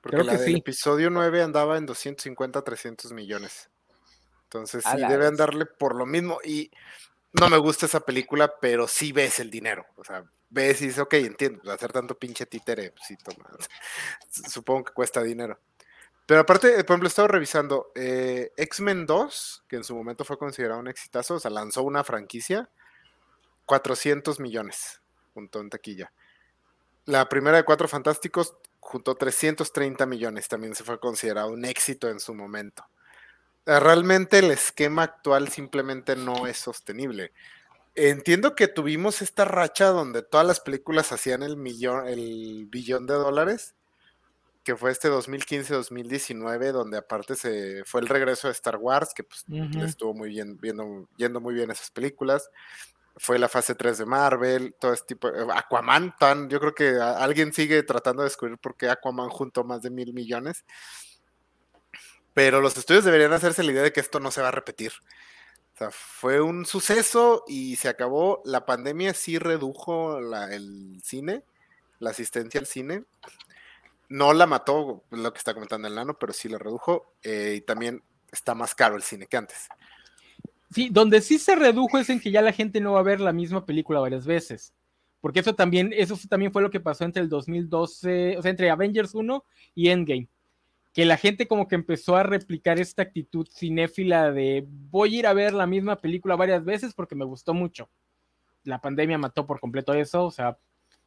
Porque 0.00 0.22
la 0.22 0.36
del 0.36 0.56
episodio 0.56 1.10
9 1.10 1.42
andaba 1.42 1.76
en 1.76 1.86
250, 1.86 2.62
300 2.62 3.12
millones. 3.12 3.68
Entonces 4.44 4.84
sí, 4.84 4.96
deben 4.96 5.36
darle 5.36 5.66
por 5.66 5.94
lo 5.94 6.06
mismo. 6.06 6.38
Y 6.44 6.70
no 7.32 7.48
me 7.48 7.58
gusta 7.58 7.86
esa 7.86 8.00
película, 8.00 8.54
pero 8.60 8.88
sí 8.88 9.12
ves 9.12 9.38
el 9.38 9.50
dinero. 9.50 9.86
O 9.96 10.04
sea, 10.04 10.24
ves 10.50 10.80
y 10.82 10.86
dices, 10.86 11.00
ok, 11.00 11.14
entiendo, 11.14 11.60
pues, 11.62 11.74
hacer 11.74 11.92
tanto 11.92 12.18
pinche 12.18 12.46
títere, 12.46 12.92
pues. 12.92 13.18
Supongo 14.52 14.84
que 14.84 14.92
cuesta 14.92 15.22
dinero. 15.22 15.58
Pero 16.26 16.40
aparte, 16.40 16.68
por 16.84 16.92
ejemplo, 16.92 17.06
he 17.06 17.08
estado 17.08 17.28
revisando 17.28 17.90
eh, 17.94 18.52
X-Men 18.56 19.06
2, 19.06 19.64
que 19.66 19.76
en 19.76 19.84
su 19.84 19.96
momento 19.96 20.24
fue 20.24 20.38
considerado 20.38 20.78
un 20.78 20.88
exitazo, 20.88 21.36
o 21.36 21.40
sea, 21.40 21.50
lanzó 21.50 21.82
una 21.82 22.04
franquicia, 22.04 22.68
400 23.64 24.38
millones 24.38 25.00
junto 25.32 25.60
en 25.60 25.70
taquilla. 25.70 26.12
La 27.06 27.30
primera 27.30 27.56
de 27.56 27.64
Cuatro 27.64 27.88
Fantásticos 27.88 28.56
juntó 28.78 29.14
330 29.14 30.04
millones, 30.04 30.48
también 30.48 30.74
se 30.74 30.84
fue 30.84 31.00
considerado 31.00 31.48
un 31.48 31.64
éxito 31.64 32.10
en 32.10 32.20
su 32.20 32.34
momento. 32.34 32.84
Realmente 33.68 34.38
el 34.38 34.50
esquema 34.50 35.02
actual 35.02 35.48
simplemente 35.48 36.16
no 36.16 36.46
es 36.46 36.56
sostenible. 36.56 37.32
Entiendo 37.94 38.54
que 38.54 38.66
tuvimos 38.66 39.20
esta 39.20 39.44
racha 39.44 39.88
donde 39.88 40.22
todas 40.22 40.46
las 40.46 40.60
películas 40.60 41.12
hacían 41.12 41.42
el 41.42 41.58
millón, 41.58 42.06
el 42.08 42.64
billón 42.70 43.06
de 43.06 43.12
dólares, 43.12 43.74
que 44.64 44.74
fue 44.74 44.90
este 44.90 45.10
2015-2019, 45.10 46.72
donde 46.72 46.96
aparte 46.96 47.34
se 47.34 47.84
fue 47.84 48.00
el 48.00 48.08
regreso 48.08 48.48
de 48.48 48.52
Star 48.52 48.76
Wars, 48.76 49.12
que 49.14 49.22
pues 49.22 49.44
estuvo 49.84 50.14
muy 50.14 50.30
bien, 50.30 50.56
viendo, 50.56 51.06
yendo 51.18 51.38
muy 51.38 51.52
bien 51.52 51.70
esas 51.70 51.90
películas. 51.90 52.48
Fue 53.18 53.38
la 53.38 53.50
fase 53.50 53.74
3 53.74 53.98
de 53.98 54.06
Marvel, 54.06 54.76
todo 54.80 54.94
este 54.94 55.08
tipo. 55.08 55.28
Eh, 55.28 55.46
Aquaman, 55.52 56.14
tan, 56.18 56.48
yo 56.48 56.58
creo 56.58 56.74
que 56.74 56.98
alguien 56.98 57.52
sigue 57.52 57.82
tratando 57.82 58.22
de 58.22 58.30
descubrir 58.30 58.56
por 58.56 58.78
qué 58.78 58.88
Aquaman 58.88 59.28
juntó 59.28 59.62
más 59.62 59.82
de 59.82 59.90
mil 59.90 60.14
millones. 60.14 60.64
Pero 62.38 62.60
los 62.60 62.76
estudios 62.76 63.02
deberían 63.04 63.32
hacerse 63.32 63.64
la 63.64 63.72
idea 63.72 63.82
de 63.82 63.92
que 63.92 63.98
esto 63.98 64.20
no 64.20 64.30
se 64.30 64.40
va 64.40 64.46
a 64.46 64.52
repetir. 64.52 64.92
O 65.74 65.76
sea, 65.76 65.90
fue 65.90 66.40
un 66.40 66.66
suceso 66.66 67.42
y 67.48 67.74
se 67.74 67.88
acabó. 67.88 68.42
La 68.44 68.64
pandemia 68.64 69.12
sí 69.12 69.40
redujo 69.40 70.18
el 70.18 71.00
cine, 71.02 71.42
la 71.98 72.10
asistencia 72.10 72.60
al 72.60 72.66
cine, 72.66 73.02
no 74.08 74.32
la 74.34 74.46
mató, 74.46 75.02
lo 75.10 75.32
que 75.32 75.38
está 75.38 75.52
comentando 75.52 75.88
el 75.88 75.96
nano, 75.96 76.16
pero 76.16 76.32
sí 76.32 76.48
la 76.48 76.58
redujo. 76.58 77.12
Eh, 77.24 77.54
y 77.56 77.60
también 77.62 78.04
está 78.30 78.54
más 78.54 78.72
caro 78.72 78.94
el 78.94 79.02
cine 79.02 79.26
que 79.26 79.36
antes. 79.36 79.66
Sí, 80.70 80.90
donde 80.92 81.22
sí 81.22 81.40
se 81.40 81.56
redujo 81.56 81.98
es 81.98 82.08
en 82.08 82.20
que 82.20 82.30
ya 82.30 82.40
la 82.40 82.52
gente 82.52 82.80
no 82.80 82.92
va 82.92 83.00
a 83.00 83.02
ver 83.02 83.18
la 83.18 83.32
misma 83.32 83.66
película 83.66 83.98
varias 83.98 84.26
veces. 84.26 84.72
Porque 85.20 85.40
eso 85.40 85.56
también, 85.56 85.92
eso 85.92 86.16
también 86.28 86.52
fue 86.52 86.62
lo 86.62 86.70
que 86.70 86.78
pasó 86.78 87.02
entre 87.02 87.20
el 87.20 87.28
2012, 87.28 88.38
o 88.38 88.42
sea, 88.42 88.50
entre 88.52 88.70
Avengers 88.70 89.12
1 89.12 89.44
y 89.74 89.88
Endgame. 89.88 90.28
Que 90.98 91.04
la 91.04 91.16
gente 91.16 91.46
como 91.46 91.68
que 91.68 91.76
empezó 91.76 92.16
a 92.16 92.24
replicar 92.24 92.80
esta 92.80 93.02
actitud 93.02 93.46
cinéfila 93.48 94.32
de 94.32 94.66
voy 94.66 95.14
a 95.14 95.18
ir 95.20 95.26
a 95.28 95.32
ver 95.32 95.54
la 95.54 95.68
misma 95.68 96.00
película 96.00 96.34
varias 96.34 96.64
veces 96.64 96.92
porque 96.92 97.14
me 97.14 97.24
gustó 97.24 97.54
mucho. 97.54 97.88
La 98.64 98.80
pandemia 98.80 99.16
mató 99.16 99.46
por 99.46 99.60
completo 99.60 99.94
eso, 99.94 100.24
o 100.24 100.32
sea, 100.32 100.58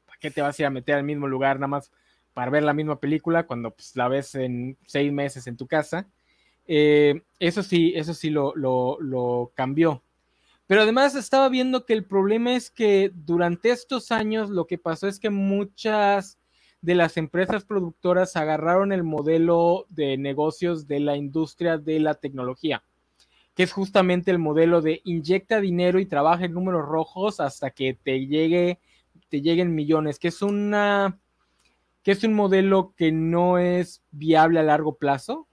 ¿para 0.05 0.17
qué 0.21 0.31
te 0.31 0.41
vas 0.41 0.57
a 0.57 0.61
ir 0.61 0.65
a 0.67 0.69
meter 0.69 0.95
al 0.95 1.03
mismo 1.03 1.27
lugar 1.27 1.57
nada 1.57 1.67
más 1.67 1.91
para 2.33 2.49
ver 2.51 2.63
la 2.63 2.73
misma 2.73 3.01
película 3.01 3.45
cuando 3.45 3.71
pues, 3.71 3.93
la 3.97 4.07
ves 4.07 4.33
en 4.35 4.77
seis 4.85 5.11
meses 5.11 5.45
en 5.47 5.57
tu 5.57 5.67
casa. 5.67 6.07
Eh, 6.67 7.23
eso 7.37 7.61
sí, 7.61 7.91
eso 7.93 8.13
sí 8.13 8.29
lo, 8.29 8.53
lo, 8.55 9.51
cambió. 9.55 10.03
Pero 10.67 10.83
además 10.83 11.15
estaba 11.15 11.49
viendo 11.49 11.85
que 11.85 11.91
el 11.91 12.05
problema 12.05 12.55
es 12.55 12.71
que 12.71 13.11
durante 13.13 13.71
estos 13.71 14.13
años 14.13 14.49
lo 14.49 14.67
que 14.67 14.77
pasó 14.77 15.09
es 15.09 15.19
que 15.19 15.29
muchas 15.29 16.37
de 16.81 16.95
las 16.95 17.17
empresas 17.17 17.63
productoras 17.63 18.35
agarraron 18.35 18.91
el 18.91 19.03
modelo 19.03 19.85
de 19.89 20.17
negocios 20.17 20.87
de 20.87 20.99
la 20.99 21.15
industria 21.15 21.77
de 21.77 21.99
la 21.99 22.15
tecnología, 22.15 22.83
que 23.55 23.63
es 23.63 23.71
justamente 23.71 24.31
el 24.31 24.39
modelo 24.39 24.81
de 24.81 25.01
inyecta 25.03 25.61
dinero 25.61 25.99
y 25.99 26.05
trabaja 26.05 26.45
en 26.45 26.53
números 26.53 26.87
rojos 26.87 27.39
hasta 27.39 27.69
que 27.69 27.93
te 27.93 28.25
llegue, 28.25 28.79
te 29.29 29.41
lleguen 29.41 29.75
millones, 29.75 30.17
que 30.17 30.29
es 30.29 30.41
una 30.41 31.19
que 32.03 32.11
es 32.11 32.23
un 32.23 32.33
modelo 32.33 32.93
que 32.97 33.11
no 33.11 33.59
es 33.59 34.01
viable 34.09 34.59
a 34.59 34.63
largo 34.63 34.95
plazo, 34.95 35.47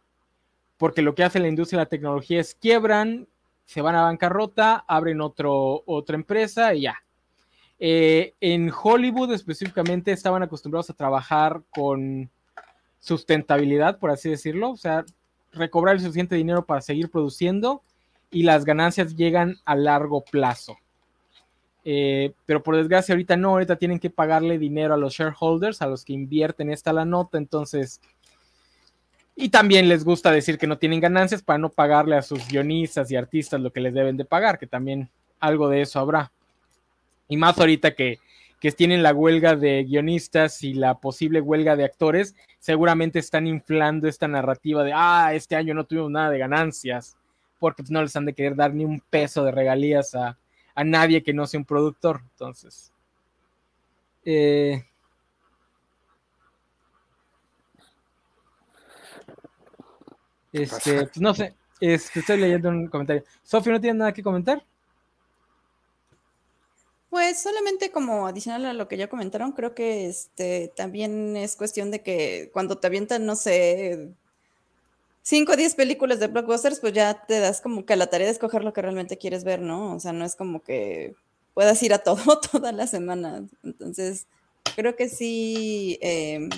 porque 0.78 1.02
lo 1.02 1.14
que 1.14 1.24
hace 1.24 1.40
la 1.40 1.48
industria 1.48 1.78
de 1.78 1.84
la 1.84 1.90
tecnología 1.90 2.40
es 2.40 2.54
quiebran, 2.54 3.28
se 3.66 3.82
van 3.82 3.96
a 3.96 4.02
bancarrota, 4.02 4.82
abren 4.88 5.20
otro, 5.20 5.82
otra 5.84 6.16
empresa 6.16 6.74
y 6.74 6.82
ya. 6.82 6.96
Eh, 7.80 8.34
en 8.40 8.72
Hollywood 8.72 9.32
específicamente 9.32 10.10
estaban 10.10 10.42
acostumbrados 10.42 10.90
a 10.90 10.94
trabajar 10.94 11.62
con 11.70 12.28
sustentabilidad, 12.98 13.98
por 13.98 14.10
así 14.10 14.28
decirlo, 14.28 14.70
o 14.70 14.76
sea, 14.76 15.04
recobrar 15.52 15.94
el 15.94 16.00
suficiente 16.00 16.34
dinero 16.34 16.66
para 16.66 16.80
seguir 16.80 17.10
produciendo 17.10 17.82
y 18.30 18.42
las 18.42 18.64
ganancias 18.64 19.16
llegan 19.16 19.56
a 19.64 19.76
largo 19.76 20.24
plazo. 20.24 20.76
Eh, 21.84 22.34
pero 22.44 22.62
por 22.62 22.76
desgracia 22.76 23.14
ahorita 23.14 23.36
no, 23.36 23.50
ahorita 23.50 23.76
tienen 23.76 23.98
que 23.98 24.10
pagarle 24.10 24.58
dinero 24.58 24.94
a 24.94 24.98
los 24.98 25.14
shareholders, 25.14 25.80
a 25.80 25.86
los 25.86 26.04
que 26.04 26.12
invierten 26.12 26.70
esta 26.70 26.92
la 26.92 27.04
nota, 27.04 27.38
entonces... 27.38 28.00
Y 29.40 29.50
también 29.50 29.88
les 29.88 30.04
gusta 30.04 30.32
decir 30.32 30.58
que 30.58 30.66
no 30.66 30.78
tienen 30.78 30.98
ganancias 30.98 31.42
para 31.42 31.58
no 31.58 31.70
pagarle 31.70 32.16
a 32.16 32.22
sus 32.22 32.48
guionistas 32.48 33.08
y 33.12 33.16
artistas 33.16 33.60
lo 33.60 33.72
que 33.72 33.80
les 33.80 33.94
deben 33.94 34.16
de 34.16 34.24
pagar, 34.24 34.58
que 34.58 34.66
también 34.66 35.08
algo 35.38 35.68
de 35.68 35.82
eso 35.82 36.00
habrá. 36.00 36.32
Y 37.28 37.36
más 37.36 37.58
ahorita 37.58 37.94
que, 37.94 38.18
que 38.60 38.72
tienen 38.72 39.02
la 39.02 39.12
huelga 39.12 39.54
de 39.54 39.84
guionistas 39.84 40.62
y 40.62 40.74
la 40.74 40.98
posible 40.98 41.40
huelga 41.40 41.76
de 41.76 41.84
actores, 41.84 42.34
seguramente 42.58 43.18
están 43.18 43.46
inflando 43.46 44.08
esta 44.08 44.26
narrativa 44.26 44.82
de, 44.82 44.92
ah, 44.94 45.32
este 45.34 45.56
año 45.56 45.74
no 45.74 45.84
tuvimos 45.84 46.10
nada 46.10 46.30
de 46.30 46.38
ganancias, 46.38 47.16
porque 47.58 47.82
no 47.88 48.02
les 48.02 48.16
han 48.16 48.24
de 48.24 48.34
querer 48.34 48.56
dar 48.56 48.74
ni 48.74 48.84
un 48.84 49.00
peso 49.00 49.44
de 49.44 49.52
regalías 49.52 50.14
a, 50.14 50.38
a 50.74 50.84
nadie 50.84 51.22
que 51.22 51.32
no 51.32 51.46
sea 51.46 51.60
un 51.60 51.66
productor. 51.66 52.20
Entonces, 52.32 52.92
eh, 54.24 54.84
este, 60.52 61.06
pues 61.06 61.20
no 61.20 61.34
sé, 61.34 61.54
este, 61.80 62.20
estoy 62.20 62.38
leyendo 62.38 62.68
un 62.68 62.86
comentario. 62.88 63.24
Sofía, 63.42 63.72
¿no 63.72 63.80
tiene 63.80 63.98
nada 63.98 64.12
que 64.12 64.22
comentar? 64.22 64.62
Pues 67.10 67.40
solamente 67.40 67.90
como 67.90 68.26
adicional 68.26 68.66
a 68.66 68.74
lo 68.74 68.86
que 68.86 68.98
ya 68.98 69.08
comentaron, 69.08 69.52
creo 69.52 69.74
que 69.74 70.06
este 70.06 70.72
también 70.76 71.36
es 71.36 71.56
cuestión 71.56 71.90
de 71.90 72.02
que 72.02 72.50
cuando 72.52 72.76
te 72.78 72.86
avientan, 72.86 73.24
no 73.24 73.34
sé, 73.34 74.10
5 75.22 75.52
o 75.52 75.56
10 75.56 75.74
películas 75.74 76.20
de 76.20 76.28
blockbusters, 76.28 76.80
pues 76.80 76.92
ya 76.92 77.26
te 77.26 77.38
das 77.40 77.60
como 77.60 77.86
que 77.86 77.96
la 77.96 78.08
tarea 78.08 78.26
de 78.26 78.32
escoger 78.32 78.64
lo 78.64 78.72
que 78.72 78.82
realmente 78.82 79.18
quieres 79.18 79.44
ver, 79.44 79.60
¿no? 79.60 79.94
O 79.94 80.00
sea, 80.00 80.12
no 80.12 80.24
es 80.24 80.36
como 80.36 80.62
que 80.62 81.14
puedas 81.54 81.82
ir 81.82 81.94
a 81.94 81.98
todo 81.98 82.40
toda 82.52 82.72
la 82.72 82.86
semana. 82.86 83.46
Entonces, 83.62 84.26
creo 84.76 84.96
que 84.96 85.08
sí. 85.08 85.98
Em, 86.02 86.50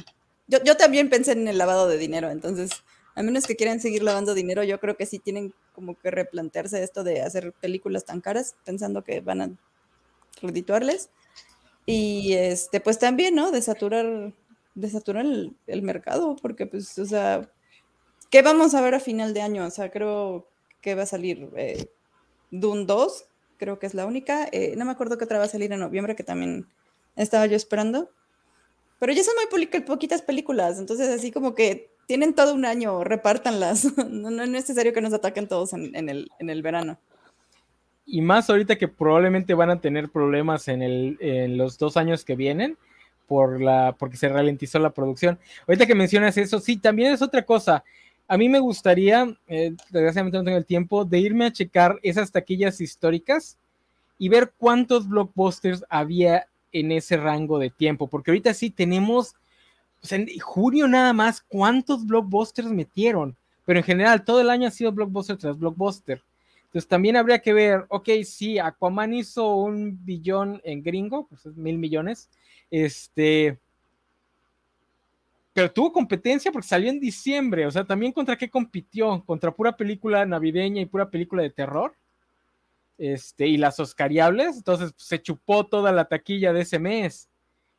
yo, 0.48 0.58
yo 0.64 0.76
también 0.76 1.10
pensé 1.10 1.32
en 1.32 1.48
el 1.48 1.58
lavado 1.58 1.88
de 1.88 1.96
dinero, 1.98 2.30
entonces, 2.30 2.70
a 3.14 3.22
menos 3.22 3.46
que 3.46 3.56
quieran 3.56 3.80
seguir 3.80 4.02
lavando 4.02 4.34
dinero, 4.34 4.64
yo 4.64 4.80
creo 4.80 4.96
que 4.96 5.06
sí 5.06 5.18
tienen 5.18 5.54
como 5.74 5.98
que 5.98 6.10
replantearse 6.10 6.82
esto 6.82 7.04
de 7.04 7.22
hacer 7.22 7.52
películas 7.54 8.04
tan 8.04 8.20
caras, 8.20 8.56
pensando 8.64 9.04
que 9.04 9.20
van 9.20 9.40
a 9.40 9.50
redituarles. 10.42 11.10
Y 11.86 12.34
este, 12.34 12.80
pues 12.80 12.98
también, 12.98 13.34
¿no? 13.34 13.50
De 13.50 13.62
saturar, 13.62 14.32
de 14.74 14.90
saturar 14.90 15.24
el, 15.24 15.56
el 15.66 15.82
mercado, 15.82 16.36
porque 16.40 16.66
pues, 16.66 16.98
o 16.98 17.06
sea, 17.06 17.50
¿Qué 18.30 18.42
vamos 18.42 18.74
a 18.74 18.80
ver 18.80 18.94
a 18.94 19.00
final 19.00 19.34
de 19.34 19.42
año? 19.42 19.66
O 19.66 19.70
sea, 19.70 19.90
creo 19.90 20.48
que 20.80 20.94
va 20.94 21.02
a 21.02 21.06
salir 21.06 21.50
eh, 21.56 21.90
Dune 22.52 22.84
2, 22.84 23.24
creo 23.58 23.80
que 23.80 23.86
es 23.86 23.94
la 23.94 24.06
única. 24.06 24.48
Eh, 24.52 24.74
no 24.76 24.84
me 24.84 24.92
acuerdo 24.92 25.18
qué 25.18 25.24
otra 25.24 25.38
va 25.38 25.44
a 25.46 25.48
salir 25.48 25.72
en 25.72 25.80
noviembre, 25.80 26.14
que 26.14 26.22
también 26.22 26.68
estaba 27.16 27.46
yo 27.46 27.56
esperando. 27.56 28.08
Pero 29.00 29.12
ya 29.12 29.24
son 29.24 29.34
muy 29.34 29.66
poquitas 29.82 30.22
películas, 30.22 30.78
entonces 30.78 31.08
así 31.08 31.32
como 31.32 31.54
que 31.56 31.90
tienen 32.06 32.34
todo 32.34 32.54
un 32.54 32.64
año, 32.64 33.02
repártanlas. 33.02 33.88
No, 34.08 34.30
no 34.30 34.44
es 34.44 34.48
necesario 34.48 34.92
que 34.92 35.00
nos 35.00 35.12
ataquen 35.12 35.48
todos 35.48 35.72
en, 35.72 35.94
en, 35.96 36.08
el, 36.08 36.30
en 36.38 36.50
el 36.50 36.62
verano. 36.62 37.00
Y 38.12 38.22
más 38.22 38.50
ahorita 38.50 38.76
que 38.76 38.88
probablemente 38.88 39.54
van 39.54 39.70
a 39.70 39.80
tener 39.80 40.08
problemas 40.08 40.66
en, 40.66 41.56
los 41.56 41.78
dos 41.78 41.96
años 41.96 42.24
que 42.24 42.34
vienen 42.34 42.76
por 43.28 43.60
la, 43.60 43.94
porque 43.96 44.16
se 44.16 44.28
ralentizó 44.28 44.80
la 44.80 44.90
producción. 44.90 45.38
Ahorita 45.68 45.86
que 45.86 45.94
mencionas 45.94 46.36
eso, 46.36 46.58
sí, 46.58 46.76
también 46.76 47.12
es 47.12 47.22
otra 47.22 47.42
cosa. 47.42 47.84
A 48.26 48.36
mí 48.36 48.48
me 48.48 48.58
gustaría, 48.58 49.32
eh, 49.46 49.74
desgraciadamente 49.90 50.38
no 50.38 50.44
tengo 50.44 50.58
el 50.58 50.66
tiempo, 50.66 51.04
de 51.04 51.20
irme 51.20 51.46
a 51.46 51.52
checar 51.52 52.00
esas 52.02 52.32
taquillas 52.32 52.80
históricas 52.80 53.56
y 54.18 54.28
ver 54.28 54.52
cuántos 54.58 55.08
blockbusters 55.08 55.84
había 55.88 56.46
en 56.72 56.90
ese 56.90 57.16
rango 57.16 57.58
de 57.60 57.70
tiempo, 57.70 58.08
porque 58.08 58.32
ahorita 58.32 58.54
sí 58.54 58.70
tenemos, 58.70 59.34
o 60.02 60.14
en 60.14 60.26
junio 60.40 60.88
nada 60.88 61.12
más, 61.12 61.40
cuántos 61.40 62.06
blockbusters 62.06 62.70
metieron, 62.70 63.36
pero 63.64 63.78
en 63.78 63.84
general 63.84 64.24
todo 64.24 64.40
el 64.40 64.50
año 64.50 64.68
ha 64.68 64.72
sido 64.72 64.92
blockbuster 64.92 65.36
tras 65.36 65.58
blockbuster. 65.58 66.22
Entonces 66.70 66.88
también 66.88 67.16
habría 67.16 67.40
que 67.40 67.52
ver, 67.52 67.84
ok, 67.88 68.08
sí, 68.24 68.60
Aquaman 68.60 69.12
hizo 69.12 69.56
un 69.56 70.04
billón 70.04 70.60
en 70.62 70.84
gringo, 70.84 71.26
pues 71.26 71.44
mil 71.56 71.78
millones, 71.78 72.30
este, 72.70 73.58
pero 75.52 75.72
tuvo 75.72 75.92
competencia 75.92 76.52
porque 76.52 76.68
salió 76.68 76.88
en 76.88 77.00
diciembre, 77.00 77.66
o 77.66 77.72
sea, 77.72 77.84
también 77.84 78.12
contra 78.12 78.38
qué 78.38 78.48
compitió, 78.48 79.24
contra 79.26 79.50
pura 79.50 79.76
película 79.76 80.24
navideña 80.24 80.80
y 80.80 80.86
pura 80.86 81.10
película 81.10 81.42
de 81.42 81.50
terror 81.50 81.96
este, 82.98 83.48
y 83.48 83.56
las 83.56 83.80
Oscariables, 83.80 84.58
entonces 84.58 84.92
se 84.96 85.20
chupó 85.20 85.66
toda 85.66 85.90
la 85.90 86.04
taquilla 86.04 86.52
de 86.52 86.60
ese 86.60 86.78
mes. 86.78 87.30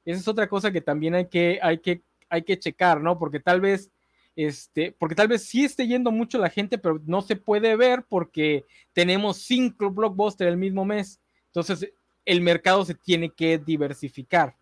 Esa 0.04 0.20
es 0.20 0.28
otra 0.28 0.50
cosa 0.50 0.72
que 0.72 0.82
también 0.82 1.14
hay 1.14 1.28
que, 1.28 1.60
hay 1.62 1.78
que, 1.78 2.02
hay 2.28 2.42
que 2.42 2.58
checar, 2.58 3.00
¿no? 3.00 3.20
Porque 3.20 3.40
tal 3.40 3.62
vez, 3.62 3.92
este, 4.36 4.96
porque 4.98 5.16
tal 5.16 5.28
vez 5.28 5.44
sí 5.44 5.66
esté 5.66 5.88
yendo 5.88 6.12
mucho 6.12 6.38
la 6.38 6.50
gente, 6.50 6.78
pero 6.78 7.02
no 7.06 7.22
se 7.22 7.36
puede 7.36 7.76
ver 7.76 8.06
porque 8.08 8.66
tenemos 8.94 9.38
cinco 9.38 9.90
blockbusters 9.90 10.50
el 10.50 10.58
mismo 10.58 10.86
mes. 10.86 11.20
Entonces, 11.48 11.92
el 12.26 12.42
mercado 12.42 12.86
se 12.86 12.96
tiene 12.96 13.30
que 13.30 13.58
diversificar. 13.58 14.56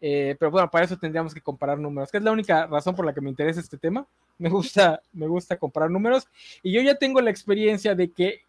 Eh, 0.00 0.36
pero 0.38 0.50
bueno, 0.50 0.70
para 0.70 0.84
eso 0.84 0.98
tendríamos 0.98 1.32
que 1.32 1.40
comparar 1.40 1.78
números, 1.78 2.10
que 2.10 2.18
es 2.18 2.24
la 2.24 2.32
única 2.32 2.66
razón 2.66 2.94
por 2.94 3.06
la 3.06 3.14
que 3.14 3.20
me 3.20 3.30
interesa 3.30 3.60
este 3.60 3.78
tema. 3.78 4.06
Me 4.36 4.48
gusta, 4.50 5.00
me 5.12 5.28
gusta 5.28 5.56
comparar 5.56 5.90
números. 5.90 6.26
Y 6.62 6.72
yo 6.72 6.82
ya 6.82 6.96
tengo 6.96 7.20
la 7.20 7.30
experiencia 7.30 7.94
de 7.94 8.10
que 8.10 8.40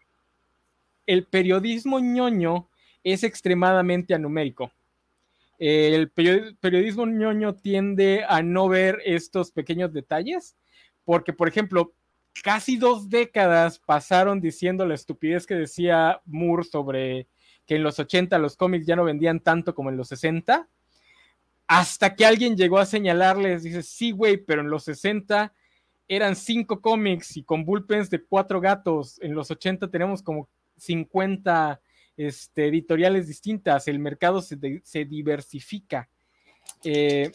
el 1.06 1.24
periodismo 1.24 2.00
ñoño 2.00 2.68
es 3.04 3.22
extremadamente 3.22 4.14
anumérico. 4.14 4.72
El 5.58 6.10
periodismo 6.10 7.06
ñoño 7.06 7.54
tiende 7.54 8.24
a 8.28 8.42
no 8.42 8.68
ver 8.68 9.00
estos 9.04 9.52
pequeños 9.52 9.92
detalles, 9.92 10.56
porque, 11.04 11.32
por 11.32 11.48
ejemplo, 11.48 11.94
casi 12.42 12.76
dos 12.76 13.08
décadas 13.08 13.78
pasaron 13.78 14.40
diciendo 14.40 14.84
la 14.86 14.94
estupidez 14.94 15.46
que 15.46 15.54
decía 15.54 16.20
Moore 16.26 16.64
sobre 16.64 17.28
que 17.66 17.76
en 17.76 17.82
los 17.82 17.98
80 17.98 18.38
los 18.38 18.56
cómics 18.56 18.86
ya 18.86 18.96
no 18.96 19.04
vendían 19.04 19.40
tanto 19.40 19.74
como 19.74 19.90
en 19.90 19.96
los 19.96 20.08
60, 20.08 20.68
hasta 21.66 22.14
que 22.14 22.24
alguien 22.24 22.56
llegó 22.56 22.78
a 22.78 22.86
señalarles, 22.86 23.62
dice, 23.62 23.82
sí, 23.82 24.12
güey, 24.12 24.36
pero 24.36 24.60
en 24.60 24.70
los 24.70 24.84
60 24.84 25.52
eran 26.08 26.36
cinco 26.36 26.80
cómics 26.80 27.36
y 27.36 27.42
con 27.42 27.64
bullpens 27.64 28.08
de 28.10 28.22
cuatro 28.22 28.60
gatos, 28.60 29.18
en 29.20 29.34
los 29.34 29.50
80 29.50 29.90
tenemos 29.90 30.22
como 30.22 30.48
50 30.76 31.80
este, 32.16 32.66
editoriales 32.68 33.28
distintas, 33.28 33.88
el 33.88 33.98
mercado 33.98 34.42
se, 34.42 34.56
diversifica. 35.04 36.08
Eh, 36.84 37.30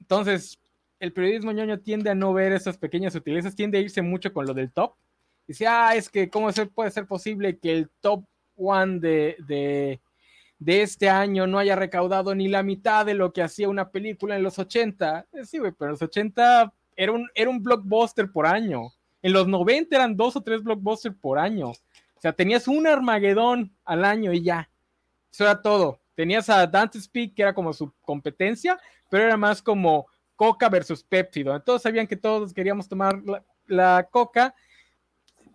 entonces, 0.00 0.58
el 0.98 1.12
periodismo 1.12 1.52
ñoño 1.52 1.80
tiende 1.80 2.10
a 2.10 2.14
no 2.14 2.32
ver 2.32 2.52
esas 2.52 2.78
pequeñas 2.78 3.12
sutilezas, 3.12 3.54
tiende 3.54 3.78
a 3.78 3.80
irse 3.80 4.02
mucho 4.02 4.32
con 4.32 4.46
lo 4.46 4.54
del 4.54 4.72
top. 4.72 4.94
Dice, 5.46 5.66
ah, 5.66 5.94
es 5.94 6.08
que 6.08 6.28
cómo 6.28 6.48
puede 6.74 6.90
ser 6.90 7.06
posible 7.06 7.58
que 7.58 7.72
el 7.72 7.90
top 8.00 8.24
one 8.56 8.98
de, 8.98 10.00
este 10.66 11.08
año 11.08 11.46
no 11.46 11.58
haya 11.58 11.76
recaudado 11.76 12.34
ni 12.34 12.48
la 12.48 12.62
mitad 12.62 13.06
de 13.06 13.14
lo 13.14 13.32
que 13.32 13.42
hacía 13.42 13.68
una 13.68 13.90
película 13.90 14.36
en 14.36 14.42
los 14.42 14.58
80. 14.58 15.26
Eh, 15.32 15.44
sí, 15.44 15.58
güey, 15.58 15.72
pero 15.72 15.90
en 15.90 15.92
los 15.92 16.02
80 16.02 16.72
era 16.96 17.12
un, 17.12 17.28
era 17.34 17.50
un 17.50 17.62
blockbuster 17.62 18.32
por 18.32 18.46
año. 18.46 18.90
En 19.22 19.32
los 19.32 19.46
90 19.46 19.94
eran 19.94 20.16
dos 20.16 20.36
o 20.36 20.40
tres 20.40 20.62
blockbusters 20.62 21.16
por 21.16 21.38
año. 21.38 21.72
Tenías 22.32 22.68
un 22.68 22.86
Armagedón 22.86 23.74
al 23.84 24.04
año 24.04 24.32
y 24.32 24.42
ya. 24.42 24.70
Eso 25.32 25.44
era 25.44 25.60
todo. 25.60 26.00
Tenías 26.14 26.48
a 26.48 26.66
Dante 26.66 27.00
Speak, 27.00 27.34
que 27.34 27.42
era 27.42 27.54
como 27.54 27.72
su 27.72 27.92
competencia, 28.00 28.78
pero 29.10 29.24
era 29.24 29.36
más 29.36 29.60
como 29.60 30.06
Coca 30.36 30.68
versus 30.68 31.02
Pepsi, 31.02 31.44
todos 31.64 31.82
sabían 31.82 32.06
que 32.06 32.16
todos 32.16 32.52
queríamos 32.52 32.88
tomar 32.88 33.20
la, 33.66 34.02
Coca. 34.04 34.54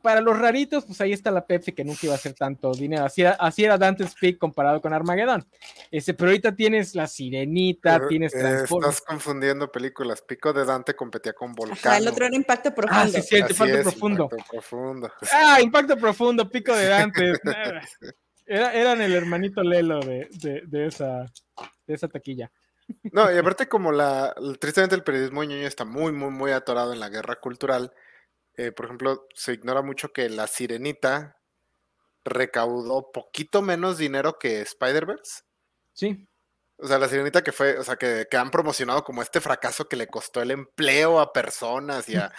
Para 0.01 0.21
los 0.21 0.37
raritos, 0.37 0.85
pues 0.85 0.99
ahí 1.01 1.13
está 1.13 1.31
la 1.31 1.45
Pepsi 1.45 1.71
que 1.71 1.83
nunca 1.83 1.99
iba 2.03 2.13
a 2.13 2.15
hacer 2.15 2.33
tanto 2.33 2.71
dinero. 2.73 3.05
Así 3.05 3.21
era, 3.21 3.31
así 3.33 3.63
era 3.63 3.77
Dante's 3.77 4.15
Peak 4.19 4.37
comparado 4.37 4.81
con 4.81 4.93
Armageddon. 4.93 5.45
Ese, 5.91 6.13
pero 6.13 6.29
ahorita 6.29 6.55
tienes 6.55 6.95
La 6.95 7.07
Sirenita, 7.07 8.07
tienes 8.07 8.33
Estás 8.33 9.01
confundiendo 9.01 9.71
películas. 9.71 10.21
Pico 10.21 10.53
de 10.53 10.65
Dante 10.65 10.95
competía 10.95 11.33
con 11.33 11.53
Volcán. 11.53 12.01
el 12.01 12.07
otro 12.07 12.25
era 12.25 12.35
Impacto 12.35 12.73
Profundo. 12.73 13.03
Ah, 13.03 13.07
sí, 13.07 13.21
sí, 13.21 13.37
Impacto, 13.37 13.81
profundo. 13.81 14.29
profundo. 14.49 15.11
Ah, 15.31 15.61
Impacto 15.61 15.97
Profundo, 15.97 16.49
Pico 16.49 16.75
de 16.75 16.87
Dante. 16.87 17.33
Era, 18.45 18.73
eran 18.73 18.99
el 18.99 19.13
hermanito 19.13 19.63
Lelo 19.63 20.01
de, 20.01 20.27
de, 20.67 20.85
esa, 20.85 21.31
de 21.87 21.93
esa 21.93 22.09
taquilla. 22.09 22.51
No, 23.13 23.33
y 23.33 23.37
aparte 23.37 23.67
como 23.67 23.93
la, 23.93 24.35
tristemente 24.59 24.95
el 24.95 25.03
periodismo 25.03 25.43
ñoño 25.43 25.67
está 25.67 25.85
muy, 25.85 26.11
muy, 26.11 26.31
muy 26.31 26.51
atorado 26.51 26.91
en 26.91 26.99
la 26.99 27.07
guerra 27.07 27.37
cultural. 27.37 27.93
Eh, 28.57 28.71
por 28.71 28.85
ejemplo, 28.85 29.27
se 29.33 29.53
ignora 29.53 29.81
mucho 29.81 30.11
que 30.11 30.29
La 30.29 30.47
Sirenita 30.47 31.37
recaudó 32.23 33.11
poquito 33.11 33.61
menos 33.61 33.97
dinero 33.97 34.37
que 34.37 34.61
Spider-Verse. 34.61 35.41
Sí. 35.93 36.27
O 36.77 36.87
sea, 36.87 36.97
la 36.97 37.07
sirenita 37.07 37.43
que 37.43 37.51
fue, 37.51 37.77
o 37.77 37.83
sea, 37.83 37.95
que, 37.95 38.25
han 38.35 38.49
promocionado 38.49 39.03
como 39.03 39.21
este 39.21 39.39
fracaso 39.39 39.87
que 39.87 39.95
le 39.95 40.07
costó 40.07 40.41
el 40.41 40.49
empleo 40.49 41.19
a 41.19 41.31
personas 41.31 42.09
y 42.09 42.15
a, 42.15 42.31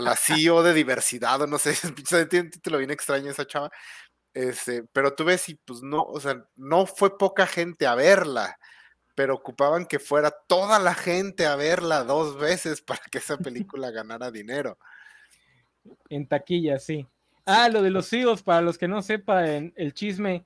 la 0.00 0.16
CEO 0.16 0.64
de 0.64 0.74
diversidad, 0.74 1.40
o 1.42 1.46
no 1.46 1.58
sé, 1.58 1.72
tiene 2.28 2.46
un 2.46 2.50
título 2.50 2.78
bien 2.78 2.90
extraño 2.90 3.30
esa 3.30 3.46
chava. 3.46 3.70
Este, 4.34 4.82
pero 4.92 5.14
tú 5.14 5.24
ves 5.24 5.48
y 5.48 5.54
pues 5.54 5.80
no, 5.82 6.02
o 6.02 6.18
sea, 6.18 6.44
no 6.56 6.86
fue 6.86 7.16
poca 7.18 7.46
gente 7.46 7.86
a 7.86 7.94
verla 7.94 8.58
pero 9.14 9.34
ocupaban 9.34 9.86
que 9.86 9.98
fuera 9.98 10.30
toda 10.30 10.78
la 10.78 10.94
gente 10.94 11.46
a 11.46 11.56
verla 11.56 12.04
dos 12.04 12.38
veces 12.38 12.80
para 12.80 13.02
que 13.10 13.18
esa 13.18 13.36
película 13.36 13.90
ganara 13.90 14.30
dinero. 14.30 14.78
En 16.08 16.26
taquilla, 16.26 16.78
sí. 16.78 17.06
Ah, 17.44 17.68
lo 17.68 17.82
de 17.82 17.90
los 17.90 18.08
CEOs, 18.08 18.42
para 18.42 18.60
los 18.60 18.78
que 18.78 18.88
no 18.88 19.02
sepan 19.02 19.72
el 19.76 19.94
chisme, 19.94 20.44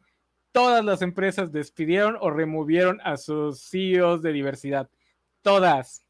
todas 0.53 0.85
las 0.85 1.03
empresas 1.03 1.53
despidieron 1.53 2.17
o 2.21 2.31
removieron 2.31 3.01
a 3.05 3.17
sus 3.17 3.61
CEOs 3.69 4.23
de 4.23 4.33
diversidad. 4.33 4.89
Todas. 5.43 6.03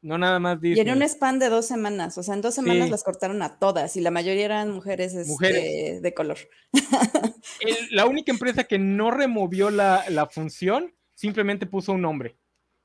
No 0.00 0.18
nada 0.18 0.40
más 0.40 0.60
Disney. 0.60 0.84
Y 0.84 0.88
en 0.88 0.96
un 0.96 1.08
span 1.08 1.38
de 1.38 1.48
dos 1.48 1.66
semanas, 1.66 2.18
o 2.18 2.24
sea, 2.24 2.34
en 2.34 2.40
dos 2.40 2.54
semanas 2.54 2.90
las 2.90 3.04
cortaron 3.04 3.40
a 3.42 3.58
todas 3.58 3.96
y 3.96 4.00
la 4.00 4.10
mayoría 4.10 4.44
eran 4.44 4.70
mujeres, 4.72 5.14
este, 5.14 6.00
de 6.00 6.14
color. 6.14 6.38
la 7.92 8.06
única 8.06 8.32
empresa 8.32 8.64
que 8.64 8.80
no 8.80 9.12
removió 9.12 9.70
la, 9.70 10.04
la 10.08 10.26
función 10.26 10.92
simplemente 11.14 11.66
puso 11.66 11.92
un 11.92 12.02
nombre. 12.02 12.36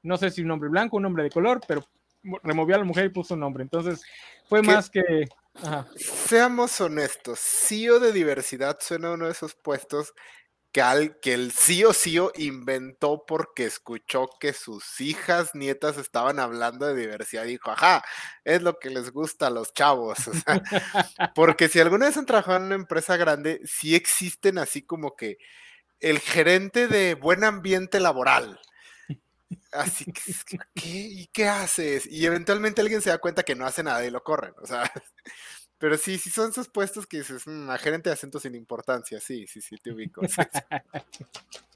No 0.03 0.17
sé 0.17 0.29
si 0.29 0.41
un 0.41 0.47
nombre 0.47 0.69
blanco, 0.69 0.97
un 0.97 1.03
nombre 1.03 1.23
de 1.23 1.31
color, 1.31 1.59
pero 1.67 1.83
removió 2.43 2.75
a 2.75 2.79
la 2.79 2.85
mujer 2.85 3.05
y 3.05 3.09
puso 3.09 3.33
un 3.33 3.39
nombre. 3.39 3.63
Entonces, 3.63 4.03
fue 4.47 4.61
más 4.61 4.89
que. 4.89 5.27
Seamos 5.95 6.79
honestos, 6.81 7.39
CEO 7.39 7.99
de 7.99 8.11
diversidad 8.11 8.77
suena 8.79 9.11
uno 9.11 9.25
de 9.25 9.31
esos 9.31 9.55
puestos 9.55 10.13
que, 10.71 10.81
al, 10.81 11.19
que 11.19 11.33
el 11.33 11.51
CEO 11.51 11.93
CEO 11.93 12.31
inventó 12.35 13.23
porque 13.25 13.65
escuchó 13.65 14.29
que 14.39 14.53
sus 14.53 15.01
hijas, 15.01 15.55
nietas 15.55 15.97
estaban 15.97 16.39
hablando 16.39 16.85
de 16.85 16.95
diversidad 16.95 17.45
y 17.45 17.51
dijo, 17.51 17.71
ajá, 17.71 18.03
es 18.43 18.61
lo 18.61 18.77
que 18.77 18.89
les 18.89 19.11
gusta 19.11 19.47
a 19.47 19.49
los 19.49 19.73
chavos. 19.73 20.17
porque 21.35 21.69
si 21.69 21.79
alguna 21.79 22.07
vez 22.07 22.17
han 22.17 22.25
trabajado 22.25 22.57
en 22.57 22.63
una 22.63 22.75
empresa 22.75 23.17
grande, 23.17 23.61
sí 23.65 23.95
existen 23.95 24.57
así 24.57 24.83
como 24.83 25.15
que 25.15 25.37
el 25.99 26.19
gerente 26.19 26.87
de 26.87 27.15
buen 27.15 27.43
ambiente 27.43 27.99
laboral. 27.99 28.59
Así 29.71 30.05
que, 30.05 30.57
¿qué? 30.73 30.89
¿Y 30.89 31.27
qué 31.27 31.47
haces? 31.47 32.05
Y 32.05 32.25
eventualmente 32.25 32.81
alguien 32.81 33.01
se 33.01 33.09
da 33.09 33.17
cuenta 33.17 33.43
que 33.43 33.55
no 33.55 33.65
hace 33.65 33.83
nada 33.83 34.05
y 34.05 34.11
lo 34.11 34.23
corren. 34.23 34.53
O 34.61 34.65
sea, 34.65 34.83
pero 35.77 35.97
sí, 35.97 36.17
sí 36.17 36.29
son 36.29 36.51
esos 36.51 36.69
puestos 36.69 37.05
que 37.05 37.17
dices, 37.17 37.45
mm, 37.45 37.69
a 37.69 37.77
gerente 37.77 38.09
de 38.09 38.13
acentos 38.13 38.41
sin 38.41 38.55
importancia. 38.55 39.19
Sí, 39.19 39.47
sí, 39.47 39.61
sí, 39.61 39.77
te 39.77 39.91
ubico. 39.91 40.21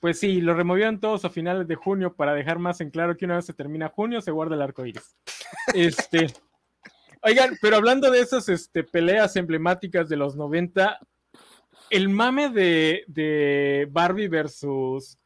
Pues 0.00 0.20
sí, 0.20 0.42
lo 0.42 0.52
removieron 0.52 1.00
todos 1.00 1.24
a 1.24 1.30
finales 1.30 1.66
de 1.66 1.76
junio 1.76 2.14
para 2.14 2.34
dejar 2.34 2.58
más 2.58 2.82
en 2.82 2.90
claro 2.90 3.16
que 3.16 3.24
una 3.24 3.36
vez 3.36 3.46
se 3.46 3.54
termina 3.54 3.88
junio 3.88 4.20
se 4.20 4.32
guarda 4.32 4.54
el 4.54 4.60
arco 4.60 4.84
iris. 4.84 5.16
Este. 5.72 6.26
Oigan, 7.22 7.56
pero 7.62 7.76
hablando 7.76 8.10
de 8.10 8.20
esas 8.20 8.50
este, 8.50 8.84
peleas 8.84 9.34
emblemáticas 9.36 10.10
de 10.10 10.16
los 10.16 10.36
90, 10.36 10.98
el 11.88 12.10
mame 12.10 12.50
de, 12.50 13.88
Barbie 13.90 14.28
versus 14.28 15.16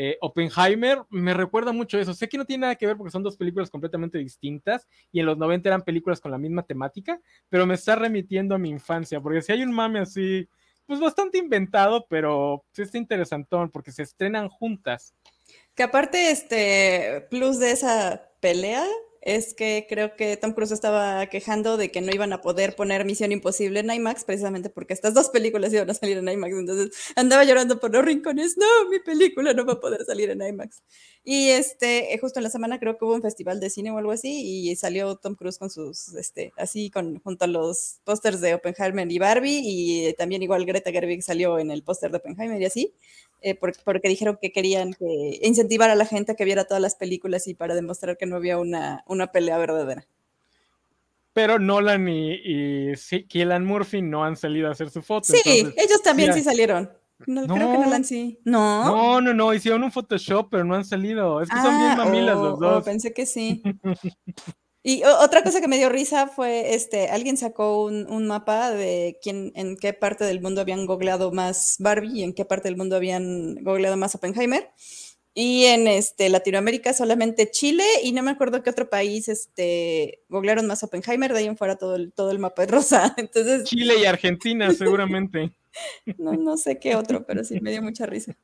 eh, 0.00 0.16
Oppenheimer 0.20 1.02
me 1.10 1.34
recuerda 1.34 1.72
mucho 1.72 1.98
eso. 1.98 2.14
Sé 2.14 2.28
que 2.28 2.38
no 2.38 2.44
tiene 2.44 2.60
nada 2.62 2.76
que 2.76 2.86
ver 2.86 2.96
porque 2.96 3.10
son 3.10 3.24
dos 3.24 3.36
películas 3.36 3.68
completamente 3.68 4.16
distintas 4.16 4.86
y 5.10 5.18
en 5.18 5.26
los 5.26 5.36
90 5.36 5.68
eran 5.68 5.82
películas 5.82 6.20
con 6.20 6.30
la 6.30 6.38
misma 6.38 6.62
temática, 6.62 7.20
pero 7.48 7.66
me 7.66 7.74
está 7.74 7.96
remitiendo 7.96 8.54
a 8.54 8.58
mi 8.58 8.70
infancia, 8.70 9.20
porque 9.20 9.42
si 9.42 9.50
hay 9.50 9.64
un 9.64 9.72
mame 9.72 9.98
así, 9.98 10.48
pues 10.86 11.00
bastante 11.00 11.38
inventado, 11.38 12.06
pero 12.08 12.64
sí 12.70 12.82
está 12.82 12.96
interesantón 12.96 13.70
porque 13.72 13.90
se 13.90 14.04
estrenan 14.04 14.48
juntas. 14.48 15.16
Que 15.74 15.82
aparte, 15.82 16.30
este 16.30 17.26
plus 17.28 17.58
de 17.58 17.72
esa 17.72 18.30
pelea 18.38 18.86
es 19.22 19.54
que 19.54 19.86
creo 19.88 20.16
que 20.16 20.36
Tom 20.36 20.52
Cruise 20.52 20.72
estaba 20.72 21.26
quejando 21.26 21.76
de 21.76 21.90
que 21.90 22.00
no 22.00 22.12
iban 22.12 22.32
a 22.32 22.40
poder 22.40 22.76
poner 22.76 23.04
Misión 23.04 23.32
Imposible 23.32 23.80
en 23.80 23.90
IMAX 23.90 24.24
precisamente 24.24 24.70
porque 24.70 24.94
estas 24.94 25.14
dos 25.14 25.30
películas 25.30 25.72
iban 25.72 25.90
a 25.90 25.94
salir 25.94 26.18
en 26.18 26.28
IMAX. 26.28 26.54
Entonces 26.54 26.90
andaba 27.16 27.44
llorando 27.44 27.80
por 27.80 27.92
los 27.92 28.04
rincones. 28.04 28.56
No, 28.56 28.88
mi 28.90 29.00
película 29.00 29.52
no 29.52 29.66
va 29.66 29.74
a 29.74 29.80
poder 29.80 30.04
salir 30.04 30.30
en 30.30 30.42
IMAX. 30.42 30.82
Y 31.24 31.50
este, 31.50 32.14
eh, 32.14 32.18
justo 32.18 32.38
en 32.38 32.44
la 32.44 32.50
semana 32.50 32.78
creo 32.78 32.96
que 32.96 33.04
hubo 33.04 33.14
un 33.14 33.22
festival 33.22 33.60
de 33.60 33.70
cine 33.70 33.90
o 33.90 33.98
algo 33.98 34.12
así 34.12 34.70
y 34.70 34.74
salió 34.76 35.16
Tom 35.16 35.34
Cruise 35.34 35.58
con 35.58 35.68
sus, 35.68 36.14
este, 36.14 36.52
así 36.56 36.90
con, 36.90 37.20
junto 37.20 37.44
a 37.44 37.48
los 37.48 38.00
pósters 38.04 38.40
de 38.40 38.54
Oppenheimer 38.54 39.10
y 39.12 39.18
Barbie 39.18 39.60
y 39.62 40.14
también 40.14 40.42
igual 40.42 40.64
Greta 40.64 40.90
Gerwig 40.90 41.22
salió 41.22 41.58
en 41.58 41.70
el 41.70 41.82
póster 41.82 42.10
de 42.10 42.18
Oppenheimer 42.18 42.60
y 42.62 42.64
así. 42.64 42.94
Eh, 43.40 43.54
porque, 43.54 44.08
dijeron 44.08 44.38
que 44.40 44.50
querían 44.50 44.94
que 44.94 45.38
incentivar 45.42 45.90
a 45.90 45.94
la 45.94 46.06
gente 46.06 46.32
a 46.32 46.34
que 46.34 46.44
viera 46.44 46.64
todas 46.64 46.82
las 46.82 46.96
películas 46.96 47.46
y 47.46 47.54
para 47.54 47.74
demostrar 47.74 48.16
que 48.16 48.26
no 48.26 48.36
había 48.36 48.58
una, 48.58 49.04
una 49.06 49.28
pelea 49.28 49.58
verdadera. 49.58 50.06
Pero 51.32 51.60
Nolan 51.60 52.08
y, 52.08 52.32
y 52.34 52.96
sí, 52.96 53.26
Murphy 53.60 54.02
no 54.02 54.24
han 54.24 54.36
salido 54.36 54.68
a 54.68 54.72
hacer 54.72 54.90
su 54.90 55.02
foto. 55.02 55.32
Sí, 55.32 55.40
ellos 55.46 56.02
también 56.02 56.34
sí 56.34 56.42
salieron. 56.42 56.90
No, 57.26 57.46
creo 57.46 57.72
que 57.72 57.78
Nolan 57.78 58.04
sí. 58.04 58.40
No. 58.44 58.84
No, 58.84 59.20
no, 59.20 59.34
no. 59.34 59.54
Hicieron 59.54 59.82
un 59.84 59.92
Photoshop, 59.92 60.48
pero 60.50 60.64
no 60.64 60.74
han 60.74 60.84
salido. 60.84 61.40
Es 61.40 61.48
que 61.48 61.56
son 61.56 61.78
bien 61.78 61.92
ah, 61.92 61.96
mamilas 61.96 62.36
los 62.36 62.54
oh, 62.54 62.56
dos. 62.56 62.82
Oh, 62.82 62.84
pensé 62.84 63.12
que 63.12 63.26
sí. 63.26 63.62
Y 64.82 65.02
otra 65.02 65.42
cosa 65.42 65.60
que 65.60 65.68
me 65.68 65.76
dio 65.76 65.88
risa 65.88 66.28
fue, 66.28 66.74
este, 66.74 67.08
alguien 67.08 67.36
sacó 67.36 67.84
un, 67.84 68.26
mapa 68.26 68.70
de 68.70 69.18
quién, 69.20 69.52
en 69.54 69.76
qué 69.76 69.92
parte 69.92 70.24
del 70.24 70.40
mundo 70.40 70.60
habían 70.60 70.86
googleado 70.86 71.32
más 71.32 71.76
Barbie 71.78 72.20
y 72.20 72.22
en 72.22 72.32
qué 72.32 72.44
parte 72.44 72.68
del 72.68 72.76
mundo 72.76 72.96
habían 72.96 73.56
googleado 73.56 73.96
más 73.96 74.14
Oppenheimer. 74.14 74.70
Y 75.34 75.66
en 75.66 75.86
este, 75.86 76.28
Latinoamérica 76.28 76.92
solamente 76.92 77.50
Chile 77.50 77.84
y 78.02 78.12
no 78.12 78.22
me 78.22 78.30
acuerdo 78.30 78.62
qué 78.62 78.70
otro 78.70 78.88
país 78.88 79.28
este, 79.28 80.24
googlearon 80.28 80.66
más 80.66 80.82
Oppenheimer, 80.82 81.32
de 81.32 81.40
ahí 81.40 81.46
en 81.46 81.56
fuera 81.56 81.76
todo 81.76 81.96
el, 81.96 82.12
todo 82.12 82.30
el 82.30 82.38
mapa 82.38 82.64
es 82.64 82.70
rosa. 82.70 83.14
Entonces, 83.18 83.64
Chile 83.64 83.94
y 84.00 84.04
Argentina 84.04 84.72
seguramente. 84.72 85.52
no, 86.18 86.32
no 86.32 86.56
sé 86.56 86.78
qué 86.78 86.96
otro, 86.96 87.24
pero 87.26 87.44
sí 87.44 87.60
me 87.60 87.70
dio 87.70 87.82
mucha 87.82 88.06
risa. 88.06 88.36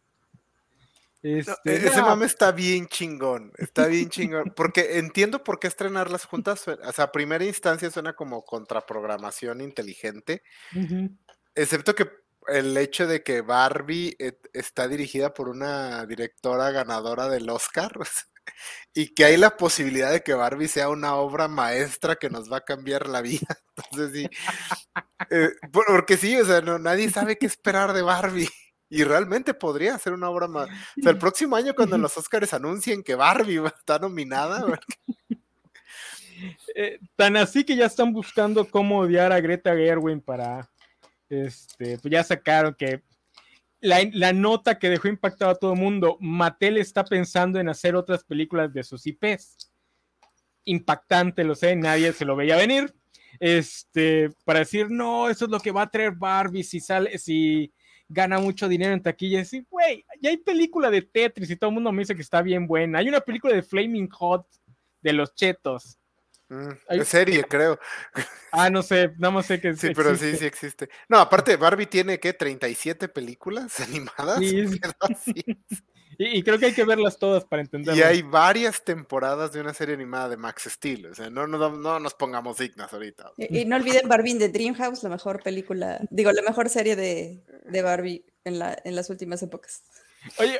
Este, 1.25 1.87
ese 1.87 2.03
mame 2.03 2.27
está 2.27 2.53
bien 2.53 2.87
chingón, 2.87 3.51
está 3.57 3.87
bien 3.87 4.11
chingón, 4.11 4.53
porque 4.55 4.99
entiendo 4.99 5.43
por 5.43 5.59
qué 5.59 5.69
estrenarlas 5.69 6.27
juntas, 6.27 6.69
o 6.69 6.93
sea, 6.93 7.05
a 7.07 7.13
primera 7.13 7.47
instancia 7.47 7.91
suena 7.91 8.13
como 8.13 8.45
contraprogramación 8.45 9.63
inteligente, 9.63 10.43
excepto 11.55 11.95
que 11.95 12.11
el 12.49 12.77
hecho 12.77 13.07
de 13.07 13.23
que 13.23 13.41
Barbie 13.41 14.19
está 14.53 14.87
dirigida 14.87 15.33
por 15.33 15.49
una 15.49 16.05
directora 16.05 16.71
ganadora 16.73 17.31
del 17.31 17.49
Oscar 17.49 17.93
y 18.93 19.15
que 19.15 19.25
hay 19.25 19.39
la 19.39 19.57
posibilidad 19.57 20.13
de 20.13 20.23
que 20.23 20.35
Barbie 20.35 20.69
sea 20.69 20.91
una 20.91 21.15
obra 21.15 21.49
maestra 21.49 22.17
que 22.17 22.29
nos 22.29 22.53
va 22.53 22.59
a 22.59 22.65
cambiar 22.65 23.09
la 23.09 23.23
vida. 23.23 23.47
Entonces 23.77 24.13
sí, 24.13 24.29
eh, 25.31 25.53
porque 25.73 26.19
sí, 26.19 26.37
o 26.37 26.45
sea, 26.45 26.61
no, 26.61 26.79
nadie 26.79 27.11
sabe 27.11 27.39
qué 27.39 27.47
esperar 27.47 27.95
de 27.95 28.03
Barbie. 28.03 28.51
Y 28.95 29.03
realmente 29.03 29.55
podría 29.55 29.99
ser 29.99 30.13
una 30.13 30.31
obra 30.31 30.47
más. 30.47 30.69
O 30.69 31.03
sea, 31.03 31.11
el 31.11 31.19
próximo 31.19 31.57
año, 31.57 31.75
cuando 31.75 31.99
los 31.99 32.17
Oscars 32.17 32.55
anuncien 32.55 33.03
que 33.03 33.17
Barbie 33.17 33.61
está 33.67 33.99
nominada. 33.99 34.65
Eh, 36.75 36.99
tan 37.15 37.37
así 37.37 37.63
que 37.63 37.77
ya 37.77 37.87
están 37.87 38.13
buscando 38.13 38.69
cómo 38.69 38.99
odiar 38.99 39.33
a 39.33 39.41
Greta 39.41 39.75
Gerwin 39.75 40.21
para. 40.21 40.69
Este, 41.29 41.97
pues 41.99 42.13
ya 42.13 42.25
sacaron 42.25 42.75
que 42.75 43.03
la, 43.81 44.33
nota 44.33 44.79
que 44.79 44.91
dejó 44.91 45.09
impactado 45.09 45.53
a 45.53 45.55
todo 45.55 45.75
el 45.75 45.79
mundo. 45.79 46.19
Mattel 46.21 46.77
está 46.77 47.05
pensando 47.05 47.61
en 47.61 47.69
hacer 47.69 47.95
otras 47.95 48.25
películas 48.25 48.75
de 48.75 48.83
sus 48.83 49.07
IPs. 49.07 49.73
Impactante, 50.65 51.45
lo 51.45 51.55
sé, 51.55 51.77
nadie 51.77 52.13
se 52.13 52.25
lo 52.25 52.35
veía 52.35 52.57
venir. 52.57 52.93
Este, 53.39 54.31
para 54.45 54.59
decir, 54.59 54.91
no, 54.91 55.31
eso 55.31 55.45
es 55.45 55.51
lo 55.51 55.61
que 55.61 55.71
va 55.71 55.83
a 55.83 55.91
traer 55.91 56.13
Barbie 56.13 56.65
si 56.65 56.81
sale, 56.81 57.17
si 57.17 57.73
gana 58.09 58.39
mucho 58.39 58.69
dinero 58.69 58.93
en 58.93 59.03
taquilla. 59.03 59.43
Y 59.51 59.67
güey, 59.71 60.05
ya 60.21 60.31
hay 60.31 60.37
película 60.37 60.91
de 60.91 61.03
Tetris 61.03 61.51
y 61.51 61.57
todo 61.57 61.71
el 61.71 61.75
mundo 61.75 61.93
me 61.93 62.03
dice 62.03 62.15
que 62.15 62.23
está 62.23 62.43
bien 62.43 62.67
buena. 62.67 62.99
Hay 62.99 63.09
una 63.09 63.21
película 63.21 63.55
de 63.55 63.63
Flaming 63.63 64.09
Hot 64.11 64.47
de 65.01 65.13
los 65.13 65.35
chetos. 65.35 65.99
Mm, 66.49 66.71
hay... 66.89 67.05
serie, 67.05 67.45
creo. 67.45 67.79
Ah, 68.53 68.71
no 68.71 68.83
sé, 68.83 69.13
nada 69.19 69.33
más 69.33 69.47
sé 69.47 69.61
que 69.61 69.75
sí. 69.75 69.93
pero 69.95 70.15
sí, 70.17 70.37
sí 70.37 70.45
existe. 70.45 70.89
No, 71.09 71.19
aparte, 71.19 71.57
Barbie 71.57 71.87
tiene, 71.87 72.21
¿qué? 72.21 72.37
¿37 72.37 73.09
películas 73.09 73.81
animadas? 73.81 74.39
Sí, 74.39 74.67
Y, 76.19 76.43
creo 76.43 76.59
que 76.59 76.67
hay 76.67 76.73
que 76.73 76.85
verlas 76.85 77.19
todas 77.19 77.45
para 77.45 77.63
entenderlo. 77.63 77.99
Y 77.99 78.03
hay 78.03 78.23
varias 78.23 78.83
temporadas 78.85 79.53
de 79.53 79.61
una 79.61 79.75
serie 79.75 79.95
animada 79.95 80.29
de 80.29 80.37
Max 80.37 80.69
Steel. 80.69 81.07
O 81.07 81.15
sea, 81.15 81.31
no, 81.31 81.47
no, 81.47 81.71
no 81.71 82.01
nos 82.01 82.15
pongamos 82.15 82.59
dignas 82.59 82.93
ahorita. 82.93 83.33
Y, 83.37 83.65
no 83.65 83.77
olviden 83.77 84.09
Barbie 84.09 84.35
de 84.35 84.49
Dreamhouse, 84.49 85.03
la 85.03 85.09
mejor 85.09 85.43
película, 85.43 86.01
digo, 86.11 86.33
la 86.33 86.43
mejor 86.43 86.69
serie 86.69 86.97
de, 86.97 87.43
de 87.65 87.83
Barbie 87.83 88.25
en, 88.45 88.59
la, 88.59 88.77
en 88.85 88.97
las 88.97 89.11
últimas 89.11 89.43
épocas. 89.43 89.83
Oye, 90.39 90.59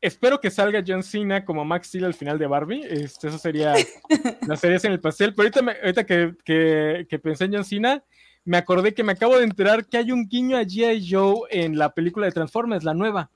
espero 0.00 0.40
que 0.40 0.50
salga 0.50 0.84
John 0.86 1.02
Cena 1.02 1.44
como 1.44 1.64
Max 1.64 1.88
Steel 1.88 2.04
al 2.04 2.14
final 2.14 2.38
de 2.38 2.46
Barbie. 2.46 2.86
Este, 2.88 3.28
eso 3.28 3.38
sería 3.38 3.74
la 4.46 4.56
serie 4.56 4.78
en 4.82 4.92
el 4.92 5.00
pastel. 5.00 5.34
Pero 5.34 5.48
ahorita, 5.48 5.78
ahorita 5.82 6.04
que, 6.04 6.34
que, 6.44 7.06
que, 7.08 7.18
pensé 7.18 7.44
en 7.44 7.54
John 7.54 7.64
Cena, 7.64 8.04
me 8.44 8.56
acordé 8.56 8.92
que 8.94 9.04
me 9.04 9.12
acabo 9.12 9.38
de 9.38 9.44
enterar 9.44 9.86
que 9.86 9.98
hay 9.98 10.12
un 10.12 10.28
guiño 10.28 10.56
a 10.56 10.62
G.I. 10.62 11.08
Joe 11.08 11.46
en 11.50 11.78
la 11.78 11.94
película 11.94 12.26
de 12.26 12.32
Transformers, 12.32 12.84
la 12.84 12.94
nueva 12.94 13.30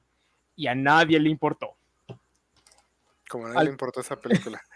y 0.56 0.66
a 0.66 0.74
nadie 0.74 1.20
le 1.20 1.30
importó. 1.30 1.76
Como 3.28 3.46
a 3.46 3.50
nadie 3.50 3.64
le 3.64 3.70
importó 3.70 4.00
esa 4.00 4.16
película. 4.16 4.60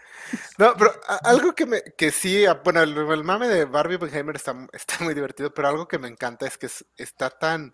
No, 0.57 0.75
pero 0.77 0.93
algo 1.23 1.53
que 1.53 1.65
me, 1.65 1.81
que 1.97 2.11
sí, 2.11 2.45
bueno, 2.63 2.81
el, 2.83 3.23
mame 3.23 3.47
de 3.47 3.65
Barbie 3.65 3.95
Oppenheimer 3.95 4.35
está, 4.35 4.55
está 4.71 5.03
muy 5.03 5.13
divertido, 5.13 5.53
pero 5.53 5.67
algo 5.67 5.87
que 5.87 5.97
me 5.97 6.07
encanta 6.07 6.45
es 6.45 6.57
que 6.57 6.69
está 6.95 7.31
tan 7.31 7.73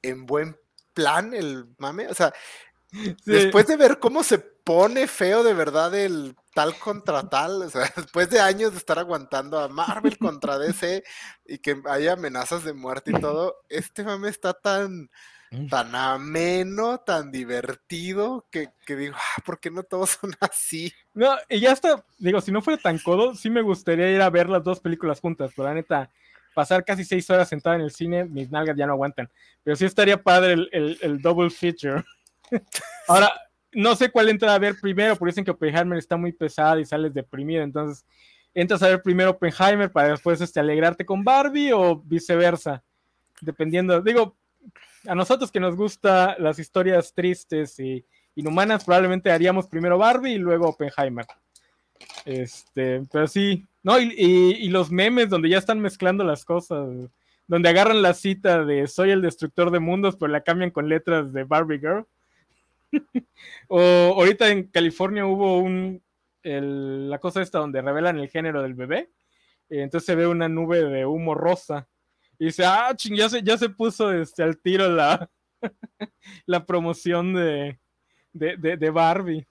en 0.00 0.24
buen 0.24 0.56
plan 0.94 1.34
el 1.34 1.74
mame. 1.78 2.06
O 2.08 2.14
sea, 2.14 2.32
después 3.24 3.66
de 3.66 3.76
ver 3.76 3.98
cómo 3.98 4.22
se 4.22 4.38
pone 4.38 5.06
feo 5.08 5.42
de 5.42 5.54
verdad 5.54 5.94
el 5.94 6.36
tal 6.54 6.78
contra 6.78 7.28
tal, 7.28 7.62
o 7.62 7.70
sea, 7.70 7.92
después 7.96 8.30
de 8.30 8.40
años 8.40 8.72
de 8.72 8.78
estar 8.78 8.98
aguantando 8.98 9.58
a 9.58 9.68
Marvel 9.68 10.18
contra 10.18 10.58
DC 10.58 11.02
y 11.46 11.58
que 11.58 11.80
haya 11.86 12.12
amenazas 12.12 12.64
de 12.64 12.72
muerte 12.72 13.12
y 13.14 13.20
todo, 13.20 13.56
este 13.68 14.04
mame 14.04 14.28
está 14.28 14.54
tan. 14.54 15.10
Tan 15.68 15.94
ameno, 15.96 16.98
tan 16.98 17.32
divertido, 17.32 18.46
que, 18.50 18.68
digo, 18.86 19.16
ah, 19.16 19.42
¿por 19.44 19.58
qué 19.58 19.70
no 19.70 19.82
todos 19.82 20.10
son 20.20 20.32
así? 20.40 20.92
No, 21.12 21.34
y 21.48 21.60
ya 21.60 21.72
está, 21.72 22.04
digo, 22.18 22.40
si 22.40 22.52
no 22.52 22.62
fuera 22.62 22.80
tan 22.80 22.98
codo, 22.98 23.34
sí 23.34 23.50
me 23.50 23.62
gustaría 23.62 24.10
ir 24.10 24.22
a 24.22 24.30
ver 24.30 24.48
las 24.48 24.62
dos 24.62 24.80
películas 24.80 25.20
juntas, 25.20 25.50
pero 25.56 25.68
la 25.68 25.74
neta, 25.74 26.10
pasar 26.54 26.84
casi 26.84 27.04
seis 27.04 27.28
horas 27.30 27.48
sentada 27.48 27.76
en 27.76 27.82
el 27.82 27.90
cine, 27.90 28.24
mis 28.24 28.50
nalgas 28.50 28.76
ya 28.76 28.86
no 28.86 28.92
aguantan. 28.92 29.28
Pero 29.64 29.74
sí 29.74 29.84
estaría 29.84 30.22
padre 30.22 30.68
el, 30.70 31.20
double 31.20 31.50
feature. 31.50 32.04
Ahora, 33.08 33.32
no 33.72 33.96
sé 33.96 34.10
cuál 34.10 34.28
entra 34.28 34.54
a 34.54 34.58
ver 34.58 34.76
primero, 34.80 35.16
porque 35.16 35.32
dicen 35.32 35.44
que 35.44 35.50
Oppenheimer 35.50 35.98
está 35.98 36.16
muy 36.16 36.32
pesada 36.32 36.80
y 36.80 36.84
sales 36.84 37.12
deprimido, 37.12 37.62
entonces 37.62 38.04
entras 38.54 38.82
a 38.82 38.88
ver 38.88 39.02
primero 39.02 39.30
Oppenheimer 39.30 39.90
para 39.90 40.10
después 40.10 40.40
este, 40.40 40.60
alegrarte 40.60 41.04
con 41.04 41.24
Barbie 41.24 41.72
o 41.72 41.96
viceversa, 41.96 42.82
dependiendo, 43.40 44.00
digo, 44.00 44.36
a 45.06 45.14
nosotros 45.14 45.50
que 45.50 45.60
nos 45.60 45.76
gusta 45.76 46.36
las 46.38 46.58
historias 46.58 47.14
tristes 47.14 47.78
y 47.78 48.04
inhumanas, 48.34 48.84
probablemente 48.84 49.30
haríamos 49.30 49.66
primero 49.66 49.98
Barbie 49.98 50.34
y 50.34 50.38
luego 50.38 50.68
Oppenheimer. 50.68 51.26
Este, 52.24 53.02
pero 53.10 53.26
sí, 53.26 53.66
no, 53.82 53.98
y, 53.98 54.68
los 54.68 54.90
memes 54.90 55.28
donde 55.28 55.48
ya 55.48 55.58
están 55.58 55.80
mezclando 55.80 56.24
las 56.24 56.44
cosas, 56.44 56.88
donde 57.46 57.68
agarran 57.68 58.02
la 58.02 58.14
cita 58.14 58.64
de 58.64 58.86
soy 58.86 59.10
el 59.10 59.22
destructor 59.22 59.70
de 59.70 59.80
mundos, 59.80 60.16
pero 60.16 60.30
la 60.30 60.42
cambian 60.42 60.70
con 60.70 60.88
letras 60.88 61.32
de 61.32 61.44
Barbie 61.44 61.80
Girl. 61.80 62.06
o 63.68 63.80
ahorita 63.80 64.50
en 64.50 64.64
California 64.64 65.26
hubo 65.26 65.58
un, 65.58 66.02
la 66.42 67.18
cosa 67.18 67.42
esta 67.42 67.58
donde 67.58 67.82
revelan 67.82 68.18
el 68.18 68.28
género 68.28 68.62
del 68.62 68.74
bebé, 68.74 69.10
entonces 69.68 70.06
se 70.06 70.14
ve 70.16 70.26
una 70.26 70.48
nube 70.48 70.84
de 70.84 71.06
humo 71.06 71.34
rosa 71.34 71.86
y 72.40 72.46
dice, 72.46 72.64
ah, 72.64 72.90
ching, 72.96 73.14
ya 73.14 73.28
se, 73.28 73.42
ya 73.42 73.58
se 73.58 73.68
puso 73.68 74.10
este, 74.10 74.42
al 74.42 74.56
tiro 74.56 74.88
la, 74.88 75.30
la 76.46 76.64
promoción 76.64 77.34
de, 77.34 77.78
de, 78.32 78.90
Barbie. 78.90 79.46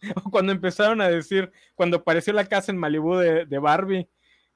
Cuando 0.30 0.52
empezaron 0.52 1.00
a 1.00 1.08
decir, 1.08 1.50
cuando 1.74 1.96
apareció 1.96 2.32
la 2.32 2.44
casa 2.44 2.70
en 2.70 2.78
Malibu 2.78 3.16
de, 3.16 3.58
Barbie, 3.58 4.08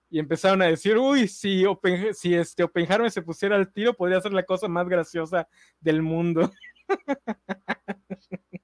y 0.08 0.20
empezaron 0.20 0.62
a 0.62 0.66
decir, 0.66 0.96
uy, 0.96 1.26
si, 1.26 1.64
si 2.12 2.34
este 2.34 2.62
Oppenheimer 2.62 3.10
se 3.10 3.22
pusiera 3.22 3.56
al 3.56 3.72
tiro, 3.72 3.92
podría 3.92 4.20
ser 4.20 4.32
la 4.32 4.44
cosa 4.44 4.68
más 4.68 4.88
graciosa 4.88 5.48
del 5.80 6.00
mundo. 6.00 6.52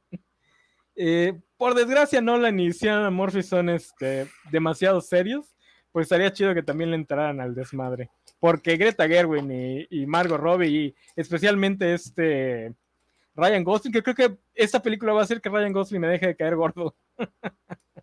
Eh, 1.02 1.40
por 1.56 1.72
desgracia, 1.74 2.20
Nolan 2.20 2.60
y 2.60 2.74
Cian 2.74 3.10
Murphy 3.14 3.42
son 3.42 3.70
este, 3.70 4.28
demasiado 4.50 5.00
serios. 5.00 5.56
Pues 5.92 6.04
estaría 6.04 6.32
chido 6.32 6.54
que 6.54 6.62
también 6.62 6.90
le 6.90 6.96
entraran 6.96 7.40
al 7.40 7.54
desmadre. 7.54 8.10
Porque 8.38 8.76
Greta 8.76 9.08
Gerwin 9.08 9.86
y, 9.90 10.06
Margot 10.06 10.40
Robbie, 10.40 10.68
y 10.68 10.94
especialmente 11.16 11.94
este 11.94 12.74
Ryan 13.34 13.64
Gosling, 13.64 13.92
que 13.92 14.02
creo 14.02 14.14
que 14.14 14.38
esta 14.54 14.80
película 14.80 15.12
va 15.12 15.20
a 15.20 15.24
hacer 15.24 15.40
que 15.40 15.48
Ryan 15.48 15.72
Gosling 15.72 16.00
me 16.00 16.08
deje 16.08 16.28
de 16.28 16.36
caer 16.36 16.56
gordo. 16.56 16.94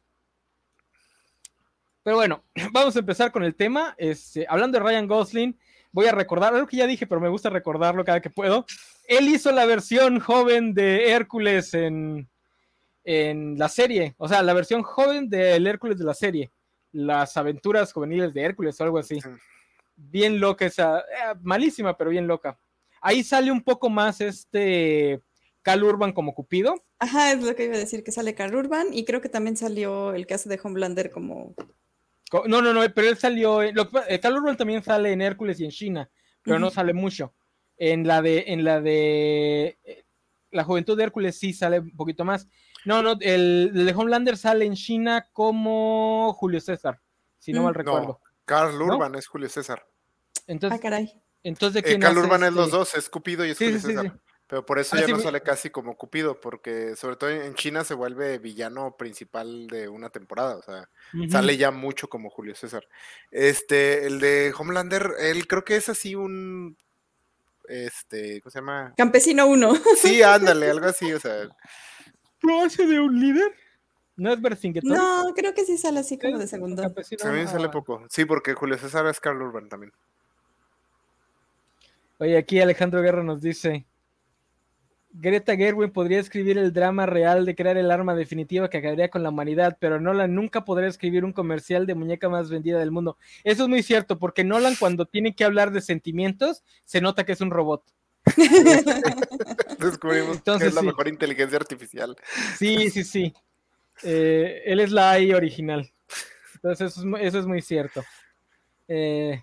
Pero 2.04 2.16
bueno, 2.16 2.44
vamos 2.72 2.96
a 2.96 3.00
empezar 3.00 3.32
con 3.32 3.44
el 3.44 3.56
tema. 3.56 3.94
Este, 3.98 4.46
hablando 4.48 4.78
de 4.78 4.86
Ryan 4.86 5.08
Gosling, 5.08 5.60
voy 5.92 6.06
a 6.06 6.14
recordar 6.14 6.54
algo 6.54 6.68
que 6.68 6.78
ya 6.78 6.88
dije, 6.88 7.08
pero 7.08 7.20
me 7.20 7.28
gusta 7.28 7.50
recordarlo 7.50 8.06
cada 8.06 8.22
que 8.22 8.30
puedo. 8.30 8.66
Él 9.08 9.28
hizo 9.28 9.52
la 9.52 9.66
versión 9.66 10.20
joven 10.20 10.74
de 10.74 11.12
Hércules 11.12 11.74
en, 11.74 12.30
en 13.04 13.58
la 13.58 13.68
serie, 13.68 14.16
o 14.18 14.28
sea, 14.28 14.44
la 14.44 14.54
versión 14.54 14.84
joven 14.84 15.30
del 15.30 15.66
Hércules 15.66 15.98
de 15.98 16.06
la 16.06 16.14
serie, 16.14 16.52
las 16.92 17.38
aventuras 17.38 17.94
juveniles 17.94 18.34
de 18.34 18.42
Hércules 18.42 18.80
o 18.80 18.84
algo 18.84 18.98
así. 18.98 19.20
Bien 19.96 20.40
loca 20.40 20.66
esa, 20.66 21.00
eh, 21.00 21.36
malísima, 21.42 21.98
pero 21.98 22.10
bien 22.10 22.28
loca. 22.28 22.60
Ahí 23.02 23.24
sale 23.24 23.52
un 23.52 23.64
poco 23.64 23.90
más 23.90 24.22
este 24.22 25.22
Cal 25.62 25.84
Urban 25.84 26.14
como 26.14 26.34
Cupido. 26.34 26.84
Ajá, 27.00 27.32
es 27.32 27.44
lo 27.44 27.56
que 27.56 27.66
iba 27.66 27.76
a 27.76 27.80
decir, 27.80 28.04
que 28.04 28.12
sale 28.12 28.36
Cal 28.36 28.56
Urban 28.56 28.88
y 28.94 29.06
creo 29.06 29.22
que 29.22 29.30
también 29.30 29.58
salió 29.58 30.14
el 30.14 30.26
caso 30.26 30.50
de 30.50 30.60
Homelander 30.62 31.12
como... 31.12 31.54
No, 32.46 32.62
no, 32.62 32.74
no, 32.74 32.82
pero 32.94 33.08
él 33.08 33.18
salió, 33.18 33.62
lo, 33.72 33.90
Cal 33.90 34.36
Urban 34.36 34.58
también 34.58 34.84
sale 34.84 35.14
en 35.14 35.22
Hércules 35.22 35.60
y 35.60 35.66
en 35.66 35.72
China, 35.72 36.10
pero 36.44 36.58
uh 36.58 36.60
-huh. 36.60 36.64
no 36.64 36.70
sale 36.72 36.94
mucho. 36.94 37.34
En 37.78 38.06
la 38.06 38.22
de, 38.22 38.46
en 38.48 38.64
la 38.64 38.82
de 38.82 39.78
la 40.52 40.64
juventud 40.64 40.98
de 40.98 41.04
Hércules 41.04 41.38
sí 41.38 41.54
sale 41.54 41.80
un 41.80 41.96
poquito 41.96 42.26
más. 42.26 42.48
No, 42.88 43.04
no, 43.04 43.18
el, 43.20 43.74
el 43.76 43.86
de 43.86 43.94
Homelander 43.94 44.38
sale 44.38 44.64
en 44.64 44.74
China 44.74 45.28
como 45.34 46.34
Julio 46.34 46.62
César, 46.62 47.02
si 47.38 47.52
no 47.52 47.64
mal 47.64 47.76
recuerdo. 47.76 48.08
No, 48.08 48.22
Carl 48.46 48.82
Urban 48.82 49.12
¿No? 49.12 49.20
es 49.20 49.28
Julio 49.28 49.50
César. 49.50 49.86
Entonces, 50.48 50.80
ah, 50.80 50.82
caray. 50.82 51.22
Entonces, 51.44 51.84
eh, 51.86 52.00
Carl 52.00 52.18
Urban 52.18 52.44
este? 52.44 52.48
es 52.48 52.54
los 52.54 52.72
dos, 52.72 52.96
es 52.96 53.10
Cupido 53.10 53.46
y 53.46 53.50
es 53.50 53.58
sí, 53.58 53.66
Julio 53.66 53.80
sí, 53.82 53.88
César. 53.88 54.06
Sí, 54.06 54.12
Pero 54.48 54.66
por 54.66 54.80
eso 54.80 54.96
ah, 54.96 55.02
ya 55.02 55.08
no 55.10 55.20
sale 55.20 55.42
casi 55.42 55.70
como 55.70 55.98
Cupido, 55.98 56.40
porque 56.40 56.96
sobre 56.96 57.18
todo 57.18 57.30
en 57.30 57.56
China 57.56 57.84
se 57.84 57.94
vuelve 57.94 58.38
villano 58.38 58.96
principal 58.96 59.68
de 59.68 59.90
una 59.90 60.10
temporada, 60.10 60.56
o 60.56 60.62
sea, 60.62 60.90
uh 61.14 61.18
-huh. 61.18 61.30
sale 61.30 61.58
ya 61.58 61.72
mucho 61.72 62.08
como 62.08 62.30
Julio 62.30 62.56
César. 62.56 62.88
Este, 63.32 64.08
el 64.08 64.22
de 64.22 64.54
Homelander, 64.58 65.12
él 65.20 65.46
creo 65.46 65.66
que 65.66 65.76
es 65.76 65.90
así 65.90 66.16
un 66.16 66.78
este, 67.68 68.40
¿cómo 68.40 68.52
se 68.52 68.60
llama? 68.60 68.94
Campesino 68.96 69.46
1. 69.48 69.74
Sí, 69.98 70.24
ándale, 70.24 70.70
algo 70.72 70.86
así, 70.86 71.12
o 71.12 71.20
sea. 71.20 71.50
¿Lo 72.42 72.62
hace 72.62 72.86
de 72.86 73.00
un 73.00 73.20
líder? 73.20 73.54
¿No 74.16 74.34
es 74.34 74.42
Vercingetorix? 74.42 74.98
No, 74.98 75.34
creo 75.36 75.54
que 75.54 75.64
sí 75.64 75.78
sale 75.78 76.00
así 76.00 76.18
como 76.18 76.38
de 76.38 76.48
segundo. 76.48 76.92
También 77.20 77.48
sale 77.48 77.70
poco. 77.70 78.04
Sí, 78.10 78.26
porque 78.26 78.54
Julio 78.54 78.78
César 78.78 79.06
es 79.08 79.20
Carl 79.20 79.42
Urban 79.42 79.70
también. 79.70 79.94
Oye, 82.18 82.36
aquí 82.36 82.60
Alejandro 82.60 83.02
Guerra 83.02 83.24
nos 83.24 83.42
dice: 83.42 83.86
Greta 85.12 85.56
Gerwin 85.56 85.92
podría 85.92 86.20
escribir 86.20 86.58
el 86.58 86.74
drama 86.74 87.06
real 87.06 87.46
de 87.46 87.56
crear 87.56 87.78
el 87.78 87.92
arma 87.92 88.16
definitiva 88.16 88.70
que 88.72 88.80
acabaría 88.80 89.10
con 89.10 89.22
la 89.22 89.30
humanidad, 89.30 89.78
pero 89.80 90.00
Nolan 90.00 90.34
nunca 90.34 90.66
podrá 90.66 90.88
escribir 90.88 91.24
un 91.24 91.32
comercial 91.32 91.86
de 91.86 91.94
muñeca 91.94 92.28
más 92.28 92.50
vendida 92.50 92.80
del 92.80 92.92
mundo. 92.92 93.18
Eso 93.44 93.64
es 93.64 93.70
muy 93.70 93.84
cierto, 93.84 94.18
porque 94.18 94.44
Nolan 94.44 94.76
cuando 94.80 95.06
tiene 95.06 95.36
que 95.36 95.44
hablar 95.44 95.72
de 95.72 95.82
sentimientos, 95.82 96.64
se 96.86 97.02
nota 97.02 97.24
que 97.24 97.34
es 97.34 97.42
un 97.42 97.52
robot. 97.52 97.84
Descubrimos 99.80 100.38
Entonces, 100.38 100.64
que 100.64 100.70
es 100.70 100.76
la 100.76 100.82
sí. 100.82 100.88
mejor 100.88 101.08
inteligencia 101.08 101.58
artificial. 101.58 102.16
Sí, 102.58 102.90
sí, 102.90 103.04
sí. 103.04 103.34
Eh, 104.04 104.64
él 104.66 104.80
es 104.80 104.92
la 104.92 105.12
AI 105.12 105.34
original. 105.34 105.92
Entonces, 106.56 106.92
eso 106.92 107.02
es, 107.02 107.22
eso 107.28 107.40
es 107.40 107.46
muy 107.46 107.62
cierto. 107.62 108.04
Eh... 108.88 109.42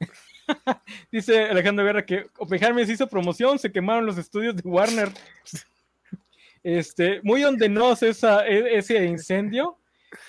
Dice 1.10 1.44
Alejandro 1.44 1.84
Guerra 1.84 2.04
que 2.04 2.26
Oppenheimer 2.38 2.88
hizo 2.88 3.08
promoción, 3.08 3.58
se 3.58 3.72
quemaron 3.72 4.06
los 4.06 4.18
estudios 4.18 4.56
de 4.56 4.62
Warner. 4.68 5.10
Este, 6.62 7.20
muy 7.22 7.44
ondenoso 7.44 8.06
esa, 8.06 8.46
e, 8.46 8.78
ese 8.78 9.04
incendio. 9.04 9.78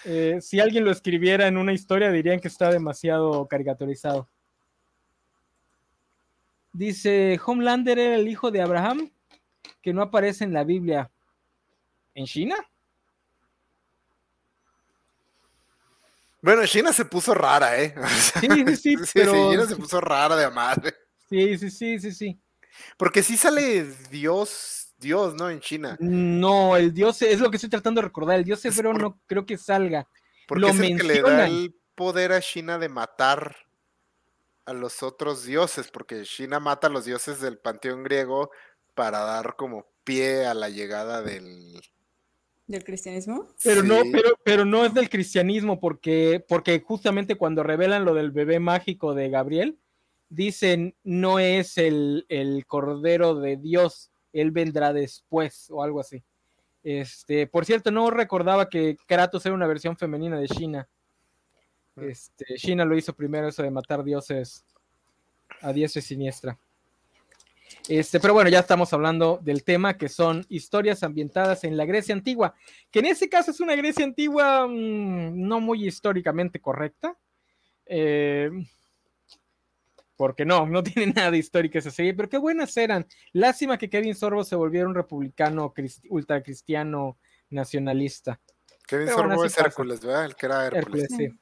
Eh, 0.03 0.39
si 0.41 0.59
alguien 0.59 0.83
lo 0.83 0.91
escribiera 0.91 1.47
en 1.47 1.57
una 1.57 1.73
historia, 1.73 2.11
dirían 2.11 2.39
que 2.39 2.47
está 2.47 2.69
demasiado 2.69 3.47
caricaturizado. 3.47 4.27
Dice: 6.75 7.39
Homelander 7.45 7.97
era 7.97 8.15
el 8.15 8.27
hijo 8.27 8.51
de 8.51 8.61
Abraham, 8.61 9.09
que 9.81 9.93
no 9.93 10.01
aparece 10.01 10.43
en 10.43 10.51
la 10.51 10.65
Biblia. 10.65 11.09
¿En 12.13 12.25
China? 12.25 12.55
Bueno, 16.41 16.65
China 16.65 16.91
se 16.91 17.05
puso 17.05 17.33
rara, 17.33 17.81
¿eh? 17.81 17.95
Sí, 18.41 18.47
sí, 18.49 18.75
sí. 18.75 18.97
sí, 18.97 19.11
pero... 19.13 19.31
sí 19.31 19.39
China 19.51 19.65
se 19.65 19.75
puso 19.77 20.01
rara 20.01 20.35
de 20.35 20.51
madre. 20.51 20.93
Sí, 21.29 21.57
sí, 21.57 21.71
sí, 21.71 21.99
sí, 21.99 22.11
sí. 22.11 22.39
Porque 22.97 23.23
sí 23.23 23.37
sale 23.37 23.85
Dios, 24.11 24.93
Dios, 24.97 25.33
¿no? 25.33 25.49
En 25.49 25.61
China. 25.61 25.95
No, 26.01 26.75
el 26.75 26.93
Dios 26.93 27.21
es 27.21 27.39
lo 27.39 27.49
que 27.49 27.55
estoy 27.55 27.69
tratando 27.69 28.01
de 28.01 28.07
recordar. 28.07 28.37
El 28.37 28.43
Dios 28.43 28.63
hebreo 28.65 28.91
por... 28.91 29.01
no 29.01 29.21
creo 29.25 29.45
que 29.45 29.57
salga. 29.57 30.09
Porque 30.45 30.61
lo 30.61 30.67
es 30.67 30.79
el 30.79 30.97
que 30.97 31.03
le 31.03 31.21
da 31.21 31.47
el 31.47 31.73
poder 31.95 32.33
a 32.33 32.41
China 32.41 32.77
de 32.77 32.89
matar 32.89 33.55
a 34.65 34.73
los 34.73 35.03
otros 35.03 35.45
dioses, 35.45 35.89
porque 35.91 36.23
China 36.23 36.59
mata 36.59 36.87
a 36.87 36.89
los 36.89 37.05
dioses 37.05 37.39
del 37.39 37.57
panteón 37.57 38.03
griego 38.03 38.51
para 38.93 39.19
dar 39.19 39.55
como 39.55 39.85
pie 40.03 40.45
a 40.45 40.53
la 40.53 40.69
llegada 40.69 41.21
del, 41.21 41.81
¿Del 42.67 42.83
cristianismo? 42.83 43.47
Pero 43.63 43.81
sí. 43.81 43.87
no, 43.87 44.01
pero, 44.11 44.39
pero 44.43 44.65
no 44.65 44.85
es 44.85 44.93
del 44.93 45.09
cristianismo, 45.09 45.79
porque, 45.79 46.43
porque 46.47 46.79
justamente 46.79 47.35
cuando 47.35 47.61
revelan 47.61 48.05
lo 48.05 48.15
del 48.15 48.31
bebé 48.31 48.59
mágico 48.59 49.13
de 49.13 49.29
Gabriel, 49.29 49.77
dicen 50.29 50.95
no 51.03 51.37
es 51.37 51.77
el, 51.77 52.25
el 52.27 52.65
cordero 52.65 53.35
de 53.35 53.57
Dios, 53.57 54.11
él 54.33 54.49
vendrá 54.51 54.93
después, 54.93 55.67
o 55.69 55.83
algo 55.83 55.99
así. 55.99 56.23
Este, 56.83 57.45
por 57.45 57.65
cierto, 57.65 57.91
no 57.91 58.09
recordaba 58.09 58.69
que 58.69 58.97
Kratos 59.07 59.45
era 59.45 59.55
una 59.55 59.67
versión 59.67 59.95
femenina 59.95 60.39
de 60.39 60.47
China. 60.47 60.87
Este, 61.97 62.55
China 62.55 62.85
lo 62.85 62.97
hizo 62.97 63.13
primero 63.13 63.47
eso 63.47 63.63
de 63.63 63.71
matar 63.71 64.03
dioses 64.03 64.65
a 65.61 65.71
diestra 65.71 65.99
y 65.99 66.03
siniestra. 66.03 66.57
Este, 67.87 68.19
pero 68.19 68.33
bueno, 68.33 68.49
ya 68.49 68.59
estamos 68.59 68.91
hablando 68.93 69.39
del 69.41 69.63
tema 69.63 69.97
que 69.97 70.09
son 70.09 70.45
historias 70.49 71.03
ambientadas 71.03 71.63
en 71.63 71.77
la 71.77 71.85
Grecia 71.85 72.13
antigua, 72.13 72.53
que 72.91 72.99
en 72.99 73.05
ese 73.05 73.29
caso 73.29 73.51
es 73.51 73.59
una 73.59 73.75
Grecia 73.75 74.03
antigua 74.03 74.67
mmm, 74.67 75.47
no 75.47 75.59
muy 75.59 75.87
históricamente 75.87 76.59
correcta. 76.59 77.17
Eh, 77.85 78.49
porque 80.15 80.45
no, 80.45 80.65
no 80.65 80.83
tiene 80.83 81.13
nada 81.13 81.35
histórico 81.35 81.77
esa 81.77 81.91
serie, 81.91 82.13
pero 82.13 82.29
qué 82.29 82.37
buenas 82.37 82.75
eran. 82.77 83.05
Lástima 83.33 83.77
que 83.77 83.89
Kevin 83.89 84.15
Sorbo 84.15 84.43
se 84.43 84.55
volviera 84.55 84.87
un 84.87 84.95
republicano 84.95 85.73
ultracristiano 86.09 87.17
nacionalista. 87.49 88.39
Kevin 88.87 89.07
pero 89.07 89.17
Sorbo 89.17 89.35
bueno, 89.35 89.45
es 89.45 89.57
Hércules, 89.57 90.01
¿verdad? 90.01 90.25
El 90.25 90.35
que 90.35 90.45
era 90.45 90.67
Hércules. 90.67 91.03
Hércules 91.03 91.31
sí. 91.31 91.39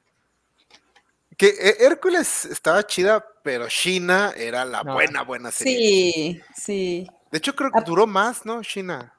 Que 1.36 1.76
Hércules 1.80 2.44
estaba 2.44 2.86
chida, 2.86 3.24
pero 3.42 3.68
China 3.68 4.32
era 4.36 4.64
la 4.64 4.82
no. 4.82 4.94
buena, 4.94 5.22
buena 5.22 5.50
serie. 5.50 5.74
Sí, 5.76 6.40
sí. 6.56 7.06
De 7.30 7.38
hecho, 7.38 7.54
creo 7.54 7.70
que 7.70 7.80
duró 7.84 8.06
más, 8.06 8.46
¿no? 8.46 8.62
China. 8.62 9.12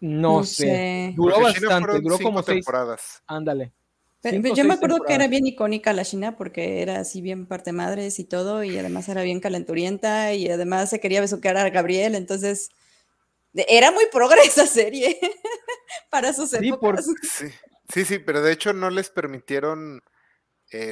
No, 0.00 0.38
no 0.38 0.44
sé. 0.44 0.66
sé. 0.66 1.12
Duró 1.16 1.36
Porque 1.36 1.60
bastante, 1.60 2.00
duró 2.00 2.18
como 2.18 2.42
seis 2.42 2.56
temporadas. 2.56 3.22
Ándale. 3.26 3.72
Pero, 4.20 4.36
Cinco, 4.36 4.54
yo 4.54 4.64
me 4.64 4.74
acuerdo 4.74 4.96
temporadas. 4.96 5.06
que 5.06 5.14
era 5.14 5.28
bien 5.28 5.46
icónica 5.46 5.92
la 5.92 6.04
China 6.04 6.36
porque 6.36 6.82
era 6.82 6.98
así 6.98 7.20
bien 7.20 7.46
parte 7.46 7.72
madres 7.72 8.18
y 8.18 8.24
todo, 8.24 8.64
y 8.64 8.76
además 8.78 9.08
era 9.08 9.22
bien 9.22 9.40
calenturienta, 9.40 10.32
y 10.34 10.50
además 10.50 10.90
se 10.90 11.00
quería 11.00 11.20
besuquear 11.20 11.56
a 11.58 11.68
Gabriel, 11.70 12.14
entonces 12.14 12.70
era 13.54 13.90
muy 13.90 14.06
progresa 14.10 14.42
esa 14.64 14.66
serie 14.66 15.18
para 16.10 16.32
sus 16.32 16.50
sí, 16.50 16.68
épocas. 16.68 17.06
Por, 17.06 17.18
sí, 17.22 17.48
sí, 17.92 18.04
sí, 18.04 18.18
pero 18.18 18.42
de 18.42 18.52
hecho 18.52 18.72
no 18.72 18.90
les 18.90 19.10
permitieron 19.10 20.02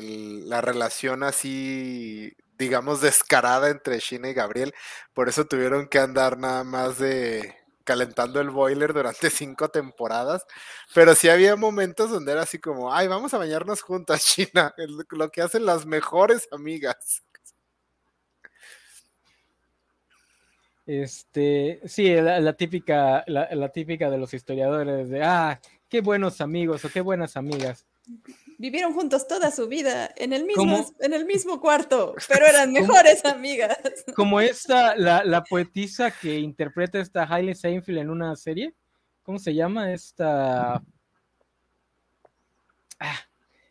la 0.02 0.60
relación 0.60 1.22
así, 1.22 2.32
digamos, 2.58 3.00
descarada 3.00 3.70
entre 3.70 3.98
China 3.98 4.28
y 4.28 4.34
Gabriel. 4.34 4.74
Por 5.14 5.28
eso 5.28 5.46
tuvieron 5.46 5.88
que 5.88 5.98
andar 5.98 6.38
nada 6.38 6.64
más 6.64 6.98
de 6.98 7.54
calentando 7.84 8.40
el 8.40 8.50
boiler 8.50 8.92
durante 8.92 9.30
cinco 9.30 9.68
temporadas. 9.68 10.46
Pero 10.94 11.14
sí 11.14 11.28
había 11.28 11.56
momentos 11.56 12.10
donde 12.10 12.32
era 12.32 12.42
así 12.42 12.58
como, 12.58 12.92
ay, 12.94 13.08
vamos 13.08 13.34
a 13.34 13.38
bañarnos 13.38 13.82
juntas, 13.82 14.24
China, 14.34 14.74
lo 15.10 15.30
que 15.30 15.42
hacen 15.42 15.66
las 15.66 15.86
mejores 15.86 16.48
amigas. 16.52 17.22
Este, 20.84 21.80
sí, 21.86 22.12
la, 22.16 22.40
la 22.40 22.54
típica, 22.54 23.22
la, 23.28 23.48
la, 23.54 23.68
típica 23.68 24.10
de 24.10 24.18
los 24.18 24.34
historiadores 24.34 25.08
de, 25.10 25.22
ah, 25.22 25.60
qué 25.88 26.00
buenos 26.00 26.40
amigos 26.40 26.84
o 26.84 26.90
qué 26.90 27.00
buenas 27.00 27.36
amigas. 27.36 27.86
Vivieron 28.62 28.94
juntos 28.94 29.26
toda 29.26 29.50
su 29.50 29.66
vida 29.66 30.14
en 30.16 30.32
el 30.32 30.44
mismo, 30.44 30.86
en 31.00 31.12
el 31.12 31.24
mismo 31.24 31.60
cuarto, 31.60 32.14
pero 32.28 32.46
eran 32.46 32.72
mejores 32.72 33.24
amigas. 33.24 33.76
Como 34.14 34.40
esta, 34.40 34.94
la, 34.94 35.24
la, 35.24 35.42
poetisa 35.42 36.12
que 36.12 36.38
interpreta 36.38 37.00
esta 37.00 37.24
Hailey 37.24 37.56
Seinfeld 37.56 37.98
en 37.98 38.08
una 38.10 38.36
serie, 38.36 38.72
¿Cómo 39.24 39.40
se 39.40 39.52
llama 39.52 39.92
esta? 39.92 40.82
Ah, 43.00 43.20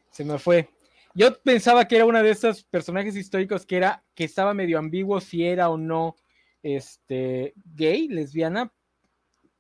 se 0.10 0.26
me 0.26 0.38
fue. 0.40 0.70
Yo 1.14 1.42
pensaba 1.42 1.88
que 1.88 1.98
era 1.98 2.06
una 2.06 2.22
de 2.22 2.32
esos 2.32 2.64
personajes 2.64 3.16
históricos 3.16 3.66
que 3.66 3.78
era 3.78 4.04
que 4.14 4.26
estaba 4.26 4.54
medio 4.54 4.78
ambiguo 4.78 5.22
si 5.22 5.46
era 5.46 5.70
o 5.70 5.78
no 5.78 6.16
este 6.64 7.54
gay, 7.76 8.10
lesbiana, 8.10 8.74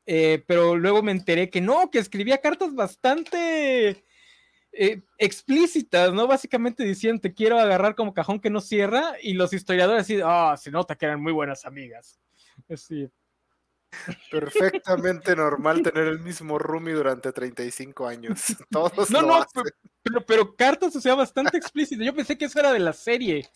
eh, 0.06 0.44
pero 0.46 0.76
luego 0.76 1.02
me 1.04 1.12
enteré 1.12 1.50
que 1.50 1.62
no, 1.62 1.89
que 1.89 2.00
escribía 2.00 2.39
cartas 2.39 2.74
bastante 2.74 4.04
eh, 4.73 5.01
explícitas, 5.17 6.13
¿no? 6.13 6.27
Básicamente 6.27 6.84
diciendo 6.84 7.21
te 7.21 7.34
quiero 7.34 7.60
agarrar 7.60 7.95
como 7.95 8.13
cajón 8.13 8.39
que 8.39 8.49
no 8.49 8.62
cierra 8.62 9.13
y 9.21 9.34
los 9.34 9.53
historiadores 9.53 10.03
así, 10.03 10.19
ah, 10.23 10.55
se 10.57 10.71
nota 10.71 10.95
que 10.95 11.05
eran 11.05 11.21
muy 11.21 11.34
buenas 11.34 11.65
amigas. 11.65 12.19
Así. 12.69 13.10
Perfectamente 14.31 15.36
normal 15.36 15.84
tener 15.84 16.07
el 16.07 16.19
mismo 16.19 16.57
roomie 16.57 16.93
durante 16.93 17.31
35 17.34 18.07
años. 18.07 18.39
Todos 18.69 19.12
no, 19.12 19.21
no, 19.21 19.45
pero, 20.01 20.25
pero, 20.25 20.55
cartas, 20.55 20.95
o 20.95 21.01
sea, 21.01 21.15
bastante 21.15 21.57
explícito. 21.57 22.01
Yo 22.01 22.15
pensé 22.15 22.38
que 22.38 22.45
eso 22.45 22.60
era 22.60 22.71
de 22.71 22.79
la 22.79 22.93
serie, 22.93 23.49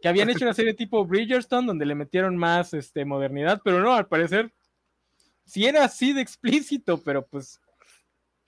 que 0.00 0.08
habían 0.08 0.30
hecho 0.30 0.44
una 0.46 0.54
serie 0.54 0.72
tipo 0.72 1.04
Bridgerton 1.04 1.66
donde 1.66 1.84
le 1.84 1.94
metieron 1.94 2.36
más 2.36 2.72
este, 2.72 3.04
modernidad, 3.04 3.60
pero 3.62 3.80
no, 3.80 3.92
al 3.92 4.08
parecer 4.08 4.52
sí 5.44 5.66
era 5.66 5.84
así 5.84 6.14
de 6.14 6.22
explícito, 6.22 7.02
pero 7.02 7.26
pues 7.26 7.60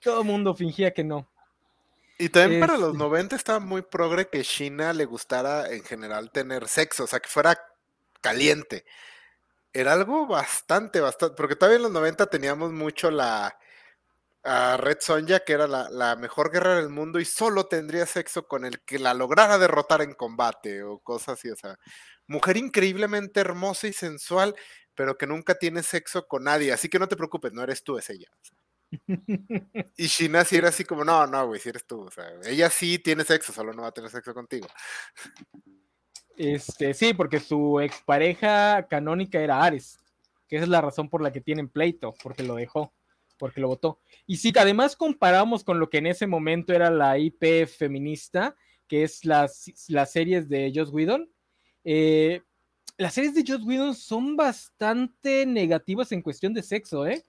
todo 0.01 0.23
el 0.23 0.27
mundo 0.27 0.55
fingía 0.55 0.93
que 0.93 1.05
no. 1.05 1.29
Y 2.19 2.29
también 2.29 2.61
para 2.61 2.77
los 2.77 2.95
90 2.95 3.35
estaba 3.35 3.59
muy 3.59 3.83
progre 3.83 4.29
que 4.29 4.43
China 4.43 4.93
le 4.93 5.05
gustara 5.05 5.71
en 5.73 5.83
general 5.83 6.31
tener 6.31 6.69
sexo, 6.69 7.05
o 7.05 7.07
sea, 7.07 7.21
que 7.21 7.29
fuera 7.29 7.59
caliente. 8.21 8.85
Era 9.73 9.95
algo 9.95 10.27
bastante, 10.27 11.01
bastante, 11.01 11.35
porque 11.37 11.57
todavía 11.57 11.77
en 11.77 11.83
los 11.83 11.93
90 11.93 12.27
teníamos 12.27 12.73
mucho 12.73 13.11
la 13.11 13.59
Red 14.45 14.99
Sonja, 15.01 15.41
que 15.41 15.55
era 15.55 15.67
la, 15.67 16.17
mejor 16.17 16.53
guerra 16.53 16.77
del 16.77 16.91
mundo 16.91 17.19
y 17.19 17.25
solo 17.25 17.67
tendría 17.67 18.05
sexo 18.05 18.47
con 18.47 18.65
el 18.65 18.83
que 18.83 18.99
la 18.99 19.15
lograra 19.15 19.57
derrotar 19.57 20.03
en 20.03 20.13
combate 20.13 20.83
o 20.83 20.99
cosas 20.99 21.39
así, 21.39 21.51
o 21.51 21.57
sea, 21.57 21.79
mujer 22.27 22.59
increíblemente 22.59 23.41
hermosa 23.41 23.89
y 23.89 23.95
sensual, 23.95 24.55
pero 24.95 25.17
que 25.17 25.27
nunca 25.27 25.55
tiene 25.55 25.83
sexo 25.83 26.29
con 26.29 26.45
nadie, 26.45 26.73
así 26.73 26.91
que 26.91 26.99
no 26.99 27.09
te 27.09 27.17
preocupes, 27.17 27.53
no 27.53 27.63
eres 27.63 27.83
tú, 27.83 27.97
es 27.97 28.11
ella. 28.11 28.29
Y 29.97 30.07
Shina 30.07 30.45
sí 30.45 30.57
era 30.57 30.69
así 30.69 30.85
como, 30.85 31.05
no, 31.05 31.27
no, 31.27 31.47
güey, 31.47 31.61
si 31.61 31.69
eres 31.69 31.87
tú, 31.87 32.03
o 32.03 32.11
sea, 32.11 32.27
ella 32.45 32.71
sí 32.71 32.99
tiene 32.99 33.25
sexo, 33.25 33.53
solo 33.53 33.73
no 33.73 33.83
va 33.83 33.89
a 33.89 33.93
tener 33.93 34.11
sexo 34.11 34.35
contigo. 34.35 34.67
Este, 36.37 36.95
sí, 36.95 37.15
porque 37.15 37.41
su 37.41 37.81
expareja 37.81 38.87
canónica 38.89 39.41
era 39.41 39.63
Ares, 39.63 39.99
que 40.49 40.57
esa 40.57 40.65
es 40.65 40.71
la 40.71 40.81
razón 40.81 41.09
por 41.09 41.23
la 41.23 41.33
que 41.33 41.41
tienen 41.41 41.69
pleito, 41.69 42.15
porque 42.23 42.43
lo 42.43 42.57
dejó, 42.57 42.93
porque 43.39 43.61
lo 43.61 43.69
votó. 43.69 44.01
Y 44.27 44.39
si 44.39 44.53
además 44.57 44.97
comparamos 44.97 45.65
con 45.65 45.79
lo 45.79 45.89
que 45.91 45.99
en 45.99 46.09
ese 46.09 46.27
momento 46.27 46.73
era 46.73 46.91
la 46.91 47.19
IP 47.19 47.67
feminista, 47.67 48.57
que 48.89 49.05
es 49.05 49.25
las, 49.25 49.71
las 49.89 50.13
series 50.13 50.49
de 50.49 50.73
Joss 50.75 50.91
Whedon, 50.91 51.31
eh, 51.85 52.43
las 52.97 53.15
series 53.15 53.35
de 53.35 53.45
Joss 53.47 53.65
Whedon 53.65 53.95
son 53.95 54.37
bastante 54.37 55.47
negativas 55.47 56.13
en 56.13 56.23
cuestión 56.23 56.55
de 56.55 56.63
sexo, 56.63 57.07
¿eh? 57.07 57.25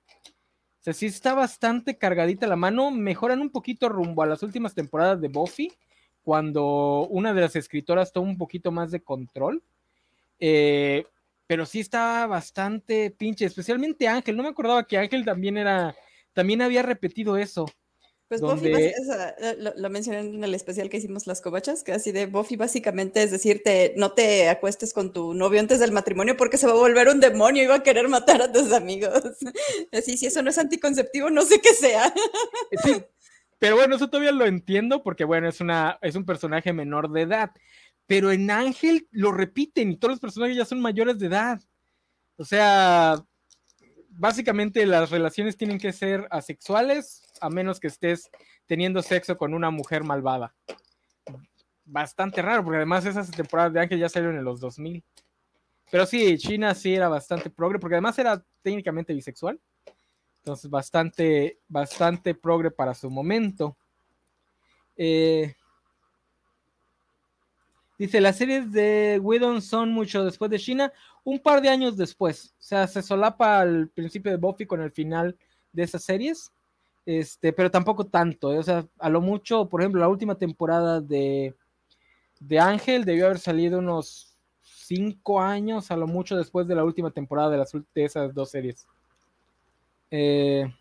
Sea, 0.86 0.94
sí 0.94 1.08
está 1.08 1.34
bastante 1.34 1.98
cargadita 1.98 2.46
la 2.46 2.56
mano, 2.56 2.92
mejoran 2.92 3.42
un 3.42 3.50
poquito 3.50 3.90
rumbo 3.90 4.22
a 4.22 4.28
las 4.28 4.44
últimas 4.44 4.76
temporadas 4.76 5.20
de 5.20 5.30
Buffy, 5.30 5.74
cuando 6.22 7.08
una 7.10 7.34
de 7.34 7.42
las 7.42 7.56
escritoras 7.56 8.14
toma 8.14 8.30
un 8.30 8.38
poquito 8.38 8.72
más 8.72 8.92
de 8.92 9.02
control. 9.02 9.64
Eh, 10.40 11.04
pero 11.48 11.66
sí 11.66 11.80
estaba 11.80 12.28
bastante 12.28 13.10
pinche, 13.10 13.46
especialmente 13.46 14.08
Ángel. 14.08 14.38
No 14.38 14.44
me 14.44 14.50
acordaba 14.50 14.86
que 14.86 15.00
Ángel 15.00 15.26
también 15.26 15.58
era, 15.58 15.96
también 16.34 16.62
había 16.62 16.84
repetido 16.84 17.36
eso. 17.36 17.66
Pues 18.28 18.42
Buffy, 18.42 18.74
lo, 19.60 19.90
mencioné 19.92 20.20
en 20.20 20.44
el 20.44 20.56
especial 20.56 20.90
que 20.90 20.98
hicimos 20.98 21.28
las 21.28 21.42
cobachas, 21.42 21.84
que 21.84 21.92
así 21.92 22.12
de 22.12 22.26
Buffy 22.26 22.56
básicamente 22.56 23.22
es 23.22 23.30
decirte, 23.30 23.94
no 23.98 24.14
te 24.14 24.50
acuestes 24.50 24.94
con 24.94 25.14
tu 25.14 25.36
novio 25.36 25.60
antes 25.60 25.80
del 25.80 25.92
matrimonio 25.92 26.36
porque 26.36 26.58
se 26.58 26.66
va 26.66 26.74
a 26.74 26.78
volver 26.78 27.08
un 27.08 27.20
demonio 27.20 27.62
y 27.62 27.68
va 27.68 27.76
a 27.76 27.84
querer 27.84 28.08
matar 28.08 28.42
a 28.42 28.52
tus 28.52 28.72
amigos. 28.72 29.12
Así, 29.92 30.18
si 30.18 30.26
eso 30.26 30.42
no 30.42 30.50
es 30.50 30.58
anticonceptivo, 30.58 31.30
no 31.30 31.44
sé 31.44 31.62
qué 31.62 31.74
sea. 31.74 32.12
Sí, 32.84 32.96
pero 33.60 33.76
bueno, 33.76 33.96
eso 33.96 34.10
todavía 34.10 34.32
lo 34.32 34.46
entiendo 34.46 35.04
porque, 35.04 35.24
bueno, 35.24 35.48
es, 35.48 35.62
una, 35.62 36.00
es 36.02 36.16
un 36.16 36.26
personaje 36.26 36.74
menor 36.74 37.12
de 37.12 37.22
edad. 37.22 37.52
Pero 38.08 38.32
en 38.32 38.50
Ángel 38.50 39.08
lo 39.12 39.32
repiten 39.32 39.92
y 39.92 39.98
todos 39.98 40.14
los 40.14 40.20
personajes 40.20 40.58
ya 40.58 40.66
son 40.66 40.82
mayores 40.82 41.20
de 41.20 41.28
edad. 41.28 41.62
O 42.38 42.46
sea, 42.46 43.24
básicamente 44.10 44.86
las 44.86 45.12
relaciones 45.12 45.58
tienen 45.58 45.78
que 45.78 45.94
ser 45.94 46.28
asexuales 46.32 47.25
a 47.42 47.50
menos 47.50 47.80
que 47.80 47.88
estés 47.88 48.30
teniendo 48.66 49.02
sexo 49.02 49.38
con 49.38 49.54
una 49.54 49.70
mujer 49.70 50.04
malvada. 50.04 50.54
Bastante 51.86 52.42
raro, 52.42 52.64
porque 52.64 52.78
además 52.78 53.06
esas 53.06 53.30
temporadas 53.32 53.74
de 53.74 53.80
Ángel 53.80 54.00
ya 54.00 54.10
salieron 54.10 54.38
en 54.38 54.44
los 54.44 54.60
2000. 54.60 55.04
Pero 55.92 56.06
sí, 56.06 56.38
China 56.38 56.74
sí 56.74 56.96
era 56.96 57.10
bastante 57.10 57.50
progre, 57.50 57.80
porque 57.80 57.96
además 57.96 58.18
era 58.18 58.44
técnicamente 58.62 59.14
bisexual. 59.14 59.60
Entonces, 60.38 60.70
bastante, 60.70 61.60
bastante 61.68 62.36
progre 62.36 62.72
para 62.72 62.94
su 62.94 63.10
momento. 63.10 63.78
Eh, 64.98 65.54
dice, 67.98 68.22
las 68.22 68.38
series 68.38 68.72
de 68.72 69.20
Whedon 69.22 69.62
son 69.62 69.92
mucho 69.92 70.24
después 70.24 70.52
de 70.52 70.60
China, 70.60 70.92
un 71.24 71.40
par 71.40 71.62
de 71.62 71.70
años 71.70 71.98
después. 71.98 72.54
O 72.60 72.64
sea, 72.64 72.88
se 72.88 73.02
solapa 73.02 73.60
al 73.60 73.90
principio 73.90 74.32
de 74.32 74.38
Buffy 74.38 74.66
con 74.66 74.82
el 74.82 74.92
final 74.92 75.38
de 75.72 75.84
esas 75.84 76.04
series. 76.04 76.52
Este, 77.06 77.54
pero 77.54 77.70
tampoco 77.70 78.06
tanto. 78.06 78.54
Eh, 78.54 78.58
o 78.58 78.64
sea, 78.64 78.86
a 78.98 79.10
lo 79.10 79.22
mucho, 79.22 79.70
por 79.70 79.82
ejemplo, 79.82 80.02
la 80.02 80.10
última 80.10 80.36
temporada 80.36 81.02
de, 81.02 81.54
de 82.40 82.60
Ángel 82.60 83.06
debió 83.06 83.28
haber 83.28 83.40
salido 83.40 83.80
unos 83.80 84.36
cinco 84.64 85.42
años, 85.42 85.92
a 85.92 85.98
lo 85.98 86.08
mucho 86.08 86.36
después 86.38 86.68
de 86.68 86.76
la 86.76 86.84
última 86.84 87.12
temporada 87.12 87.50
de, 87.50 87.58
las, 87.58 87.72
de 87.72 88.04
esas 88.04 88.34
dos 88.34 88.50
series. 88.50 88.88
Eh, 90.12 90.72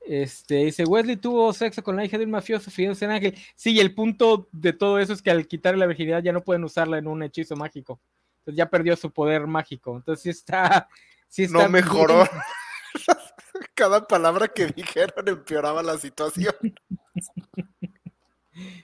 este, 0.00 0.56
dice, 0.64 0.84
Wesley 0.84 1.16
tuvo 1.16 1.52
sexo 1.52 1.82
con 1.82 1.96
la 1.96 2.04
hija 2.04 2.18
de 2.18 2.24
un 2.24 2.30
mafioso 2.30 2.70
fijándose 2.70 3.04
en 3.04 3.12
Ángel. 3.12 3.38
Sí, 3.54 3.78
el 3.80 3.94
punto 3.94 4.48
de 4.52 4.72
todo 4.72 4.98
eso 4.98 5.12
es 5.12 5.22
que 5.22 5.30
al 5.30 5.46
quitarle 5.46 5.78
la 5.78 5.86
virginidad 5.86 6.22
ya 6.22 6.32
no 6.32 6.42
pueden 6.42 6.64
usarla 6.64 6.98
en 6.98 7.06
un 7.06 7.22
hechizo 7.22 7.56
mágico. 7.56 8.00
Entonces 8.40 8.58
ya 8.58 8.68
perdió 8.68 8.96
su 8.96 9.10
poder 9.10 9.46
mágico. 9.46 9.96
Entonces 9.96 10.22
sí 10.22 10.30
está... 10.30 10.88
Sí 11.32 11.44
está 11.44 11.62
no 11.62 11.68
mejoró. 11.70 12.28
Cada 13.74 14.06
palabra 14.06 14.48
que 14.48 14.66
dijeron 14.66 15.26
empeoraba 15.26 15.82
la 15.82 15.96
situación. 15.96 16.54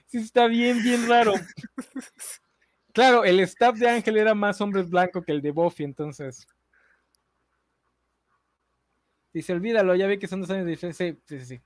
sí 0.07 0.17
está 0.17 0.47
bien, 0.47 0.81
bien 0.81 1.07
raro. 1.07 1.35
Claro, 2.91 3.23
el 3.23 3.39
staff 3.41 3.77
de 3.77 3.87
Ángel 3.87 4.17
era 4.17 4.33
más 4.33 4.59
hombres 4.61 4.89
blancos 4.89 5.23
que 5.23 5.31
el 5.31 5.43
de 5.43 5.51
Buffy, 5.51 5.83
entonces. 5.83 6.47
Dice, 9.31 9.53
olvídalo, 9.53 9.93
ya 9.93 10.07
ve 10.07 10.17
que 10.17 10.27
son 10.27 10.41
dos 10.41 10.49
años 10.49 10.65
de 10.65 10.71
diferencia. 10.71 11.05
Sí, 11.05 11.21
sí, 11.27 11.45
sí. 11.45 11.61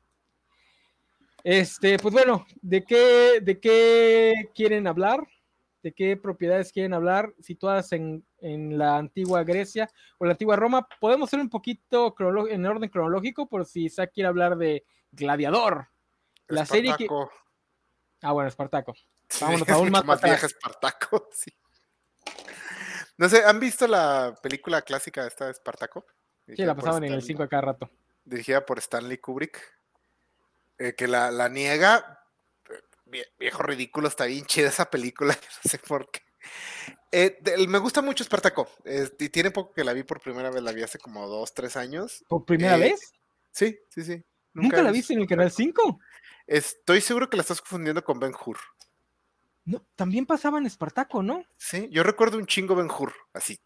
Este, 1.46 1.98
pues 1.98 2.14
bueno, 2.14 2.46
¿de 2.62 2.84
qué, 2.84 3.40
¿de 3.42 3.58
qué 3.58 4.50
quieren 4.54 4.86
hablar? 4.86 5.22
¿De 5.84 5.92
qué 5.94 6.16
propiedades 6.16 6.72
quieren 6.72 6.94
hablar 6.94 7.34
situadas 7.42 7.92
en, 7.92 8.26
la 8.40 8.98
antigua 8.98 9.44
Grecia 9.44 9.90
o 10.18 10.26
la 10.26 10.32
antigua 10.32 10.56
Roma? 10.56 10.88
Podemos 11.02 11.30
ser 11.30 11.42
un 11.42 11.50
poquito 11.50 12.16
en 12.50 12.66
orden 12.66 12.90
cronológico 12.90 13.50
por 13.50 13.66
si 13.66 13.86
Isaac 13.86 14.12
quiere 14.14 14.30
hablar 14.30 14.58
de 14.58 14.86
Gladiador. 15.12 15.90
La 16.48 16.66
serie 16.66 16.96
que. 16.98 17.08
Ah, 18.22 18.32
bueno, 18.32 18.48
Espartaco. 18.48 18.96
Vámonos 19.42 19.68
aún 19.68 19.92
más, 19.92 20.06
más 20.06 20.22
vieja 20.22 20.46
Espartaco, 20.46 21.28
sí. 21.34 21.52
No 23.18 23.28
sé, 23.28 23.44
¿han 23.44 23.60
visto 23.60 23.86
la 23.86 24.34
película 24.42 24.82
clásica 24.84 25.24
de 25.24 25.28
esta 25.28 25.46
de 25.46 25.52
Espartaco? 25.52 26.06
Sí, 26.48 26.64
la 26.64 26.76
pasaban 26.76 27.04
en 27.04 27.14
el 27.14 27.22
5 27.22 27.44
a 27.44 27.50
cada 27.50 27.62
rato. 27.62 27.90
Dirigida 28.24 28.66
por 28.66 28.80
Stanley 28.80 29.18
Kubrick. 29.18 29.62
Eh, 30.78 30.96
que 30.96 31.08
la, 31.08 31.30
la 31.30 31.50
niega. 31.50 32.23
Viejo 33.40 33.64
ridículo, 33.64 34.08
está 34.08 34.26
bien 34.26 34.46
chida 34.46 34.70
esa 34.70 34.90
película, 34.90 35.34
no 35.64 35.70
sé 35.70 35.80
por 35.80 36.10
qué. 36.10 36.22
Eh, 37.12 37.40
me 37.68 37.78
gusta 37.78 38.02
mucho 38.02 38.24
Espartaco. 38.24 38.68
y 39.20 39.30
tiene 39.30 39.52
poco 39.52 39.74
que 39.74 39.84
la 39.84 39.94
vi 39.94 40.04
por 40.04 40.20
primera 40.20 40.50
vez, 40.50 40.64
la 40.64 40.72
vi 40.72 40.82
hace 40.82 40.98
como 40.98 41.28
dos, 41.28 41.54
tres 41.54 41.78
años. 41.78 42.26
¿Por 42.28 42.46
primera 42.46 42.78
eh, 42.78 42.80
vez? 42.80 43.14
Sí, 43.52 43.78
sí, 43.90 44.04
sí. 44.04 44.24
¿Nunca, 44.54 44.82
la 44.82 44.92
viste 44.92 45.14
en 45.14 45.22
el 45.22 45.28
canal 45.28 45.52
5? 45.52 46.00
Estoy 46.48 47.02
seguro 47.02 47.30
que 47.30 47.38
la 47.38 47.42
estás 47.42 47.62
confundiendo 47.62 48.04
con 48.04 48.20
Ben 48.20 48.34
Hur. 48.34 48.58
No, 49.66 49.86
también 49.96 50.26
pasaba 50.26 50.58
en 50.58 50.66
Espartaco, 50.66 51.24
¿no? 51.24 51.46
Sí, 51.58 51.88
yo 51.92 52.04
recuerdo 52.04 52.38
un 52.38 52.46
chingo 52.46 52.76
Ben 52.76 52.90
Hur, 52.92 53.14
así. 53.34 53.60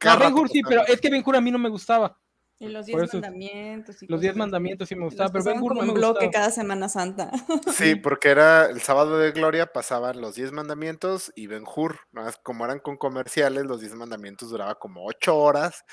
Ah, 0.00 0.16
ben 0.16 0.32
Hur 0.32 0.48
sí, 0.48 0.62
pero 0.62 0.86
es 0.86 1.00
que 1.00 1.10
Ben 1.10 1.22
Hur 1.26 1.36
a 1.36 1.40
mí 1.40 1.50
no 1.50 1.58
me 1.58 1.68
gustaba. 1.68 2.18
Y 2.62 2.68
los 2.68 2.84
diez 2.84 3.02
eso- 3.02 3.14
mandamientos. 3.16 4.02
y 4.02 4.06
Los 4.06 4.20
diez 4.20 4.36
mandamientos 4.36 4.88
sí 4.88 4.94
me 4.94 5.00
Los 5.04 5.14
gustaban, 5.14 5.32
pero 5.32 5.44
Ben 5.44 5.60
como 5.60 5.74
no 5.74 5.86
me 5.86 5.92
bloque 5.94 6.26
gustaba. 6.26 6.30
cada 6.30 6.50
Semana 6.50 6.88
Santa. 6.90 7.30
Sí, 7.72 7.94
porque 8.04 8.28
era 8.28 8.66
el 8.66 8.82
sábado 8.82 9.18
de 9.18 9.32
gloria, 9.32 9.72
pasaban 9.72 10.20
los 10.20 10.34
10 10.34 10.52
mandamientos 10.52 11.32
y 11.34 11.46
Ben 11.46 11.64
Hur. 11.64 12.00
nada 12.12 12.26
más 12.26 12.36
Como 12.36 12.64
eran 12.66 12.78
con 12.80 12.98
comerciales, 12.98 13.64
los 13.64 13.80
10 13.80 13.94
mandamientos 13.94 14.50
duraba 14.50 14.74
como 14.78 15.06
8 15.06 15.36
horas. 15.38 15.84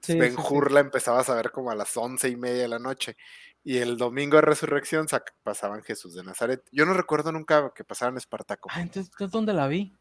Sí, 0.00 0.18
ben 0.18 0.34
sí, 0.34 0.38
sí. 0.40 0.46
Hur 0.50 0.72
la 0.72 0.80
empezabas 0.80 1.28
a 1.28 1.34
ver 1.34 1.50
como 1.50 1.70
a 1.70 1.74
las 1.74 1.94
once 1.96 2.28
y 2.30 2.36
media 2.36 2.62
de 2.62 2.68
la 2.68 2.78
noche. 2.78 3.16
Y 3.62 3.78
el 3.78 3.96
domingo 3.98 4.36
de 4.36 4.42
resurrección 4.42 5.06
pasaban 5.42 5.82
Jesús 5.82 6.14
de 6.14 6.24
Nazaret. 6.24 6.62
Yo 6.72 6.86
no 6.86 6.94
recuerdo 6.94 7.32
nunca 7.32 7.70
que 7.74 7.84
pasaran 7.84 8.16
Espartaco. 8.16 8.70
Ah, 8.72 8.80
entonces, 8.80 9.10
entonces, 9.12 9.30
¿dónde 9.32 9.52
la 9.52 9.66
vi? 9.68 9.94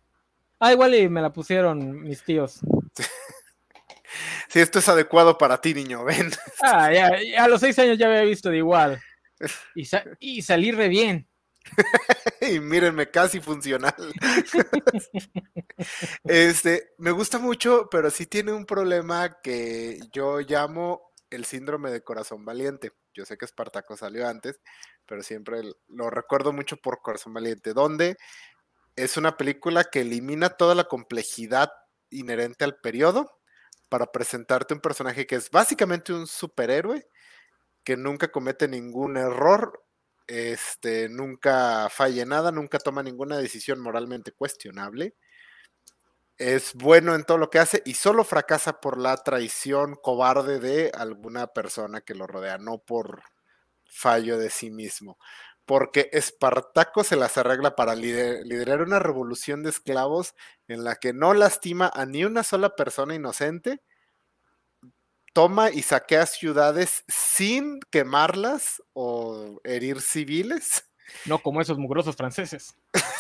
Ah, 0.59 0.71
igual 0.71 0.95
y 0.95 1.09
me 1.09 1.21
la 1.21 1.34
pusieron 1.34 2.01
mis 2.01 2.24
tíos. 2.24 2.59
Si 4.49 4.59
esto 4.59 4.80
es 4.80 4.89
adecuado 4.89 5.38
para 5.38 5.61
ti, 5.61 5.74
niño, 5.74 6.03
ven. 6.05 6.32
Ah, 6.61 6.91
ya, 6.91 7.22
ya 7.22 7.43
a 7.43 7.47
los 7.47 7.61
seis 7.61 7.78
años 7.80 7.97
ya 7.97 8.07
había 8.07 8.24
visto 8.24 8.49
de 8.49 8.57
igual. 8.57 9.01
Y, 9.76 9.86
sa- 9.86 10.03
y 10.20 10.41
salí 10.41 10.72
re 10.72 10.89
bien. 10.89 11.28
y 12.41 12.59
mírenme, 12.59 13.09
casi 13.09 13.39
funcional. 13.39 13.95
este, 16.24 16.93
me 16.97 17.11
gusta 17.11 17.39
mucho, 17.39 17.88
pero 17.89 18.09
sí 18.09 18.26
tiene 18.26 18.51
un 18.51 18.66
problema 18.66 19.38
que 19.41 19.99
yo 20.11 20.39
llamo 20.39 21.11
el 21.30 21.45
síndrome 21.45 21.91
de 21.91 22.03
corazón 22.03 22.45
valiente. 22.45 22.91
Yo 23.14 23.26
sé 23.26 23.38
que 23.38 23.45
Espartaco 23.45 23.97
salió 23.97 24.28
antes, 24.28 24.59
pero 25.05 25.24
siempre 25.24 25.61
lo 25.88 26.09
recuerdo 26.09 26.51
mucho 26.51 26.78
por 26.78 27.01
Corazón 27.01 27.34
Valiente, 27.34 27.74
donde 27.74 28.18
es 28.95 29.18
una 29.18 29.38
película 29.38 29.84
que 29.84 30.01
elimina 30.01 30.49
toda 30.49 30.76
la 30.76 30.86
complejidad 30.86 31.72
inherente 32.09 32.64
al 32.64 32.78
periodo 32.78 33.39
para 33.89 34.11
presentarte 34.11 34.73
un 34.73 34.79
personaje 34.81 35.27
que 35.27 35.36
es 35.36 35.49
básicamente 35.51 36.13
un 36.13 36.27
superhéroe 36.27 37.07
que 37.84 37.97
nunca 37.97 38.31
comete 38.31 38.67
ningún 38.67 39.17
error, 39.17 39.84
este, 40.27 41.09
nunca 41.09 41.89
falla 41.89 42.25
nada, 42.25 42.51
nunca 42.51 42.79
toma 42.79 43.03
ninguna 43.03 43.38
decisión 43.38 43.79
moralmente 43.79 44.31
cuestionable. 44.31 45.15
Es 46.38 46.73
bueno 46.73 47.13
en 47.15 47.23
todo 47.25 47.38
lo 47.38 47.49
que 47.49 47.59
hace 47.59 47.84
y 47.86 47.93
solo 47.93 48.23
fracasa 48.23 48.81
por 48.81 48.97
la 48.97 49.17
traición 49.17 49.95
cobarde 49.95 50.59
de 50.59 50.91
alguna 50.93 51.47
persona 51.47 52.01
que 52.01 52.15
lo 52.15 52.25
rodea, 52.25 52.57
no 52.57 52.79
por 52.79 53.21
fallo 53.86 54.38
de 54.38 54.49
sí 54.49 54.71
mismo. 54.71 55.17
Porque 55.66 56.09
Espartaco 56.11 57.03
se 57.03 57.16
las 57.16 57.38
arregla 57.38 57.76
para 57.76 57.95
lider- 57.95 58.43
liderar 58.43 58.82
una 58.82 58.99
revolución 58.99 59.64
de 59.64 59.70
esclavos 59.70 60.36
en 60.68 60.84
la 60.84 60.95
que 60.95 61.14
no 61.14 61.34
lastima 61.34 61.91
a 61.93 62.05
ni 62.05 62.26
una 62.26 62.43
sola 62.43 62.76
persona 62.76 63.16
inocente, 63.16 63.82
toma 65.34 65.72
y 65.72 65.82
saquea 65.82 66.26
ciudades 66.26 67.03
sin 67.07 67.80
quemarlas 67.91 68.84
o 68.93 69.59
herir 69.64 70.01
civiles. 70.01 70.89
No 71.26 71.39
como 71.39 71.61
esos 71.61 71.78
mugrosos 71.78 72.16
franceses. 72.16 72.76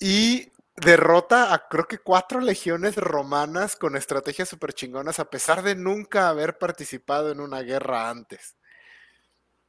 Y 0.00 0.52
derrota 0.76 1.52
a 1.52 1.68
creo 1.68 1.86
que 1.88 1.98
cuatro 1.98 2.40
legiones 2.40 2.96
romanas 2.96 3.74
con 3.76 3.96
estrategias 3.96 4.48
super 4.48 4.72
chingonas 4.72 5.18
a 5.18 5.28
pesar 5.28 5.62
de 5.62 5.74
nunca 5.74 6.28
haber 6.28 6.58
participado 6.58 7.32
en 7.32 7.40
una 7.40 7.62
guerra 7.62 8.08
antes. 8.08 8.56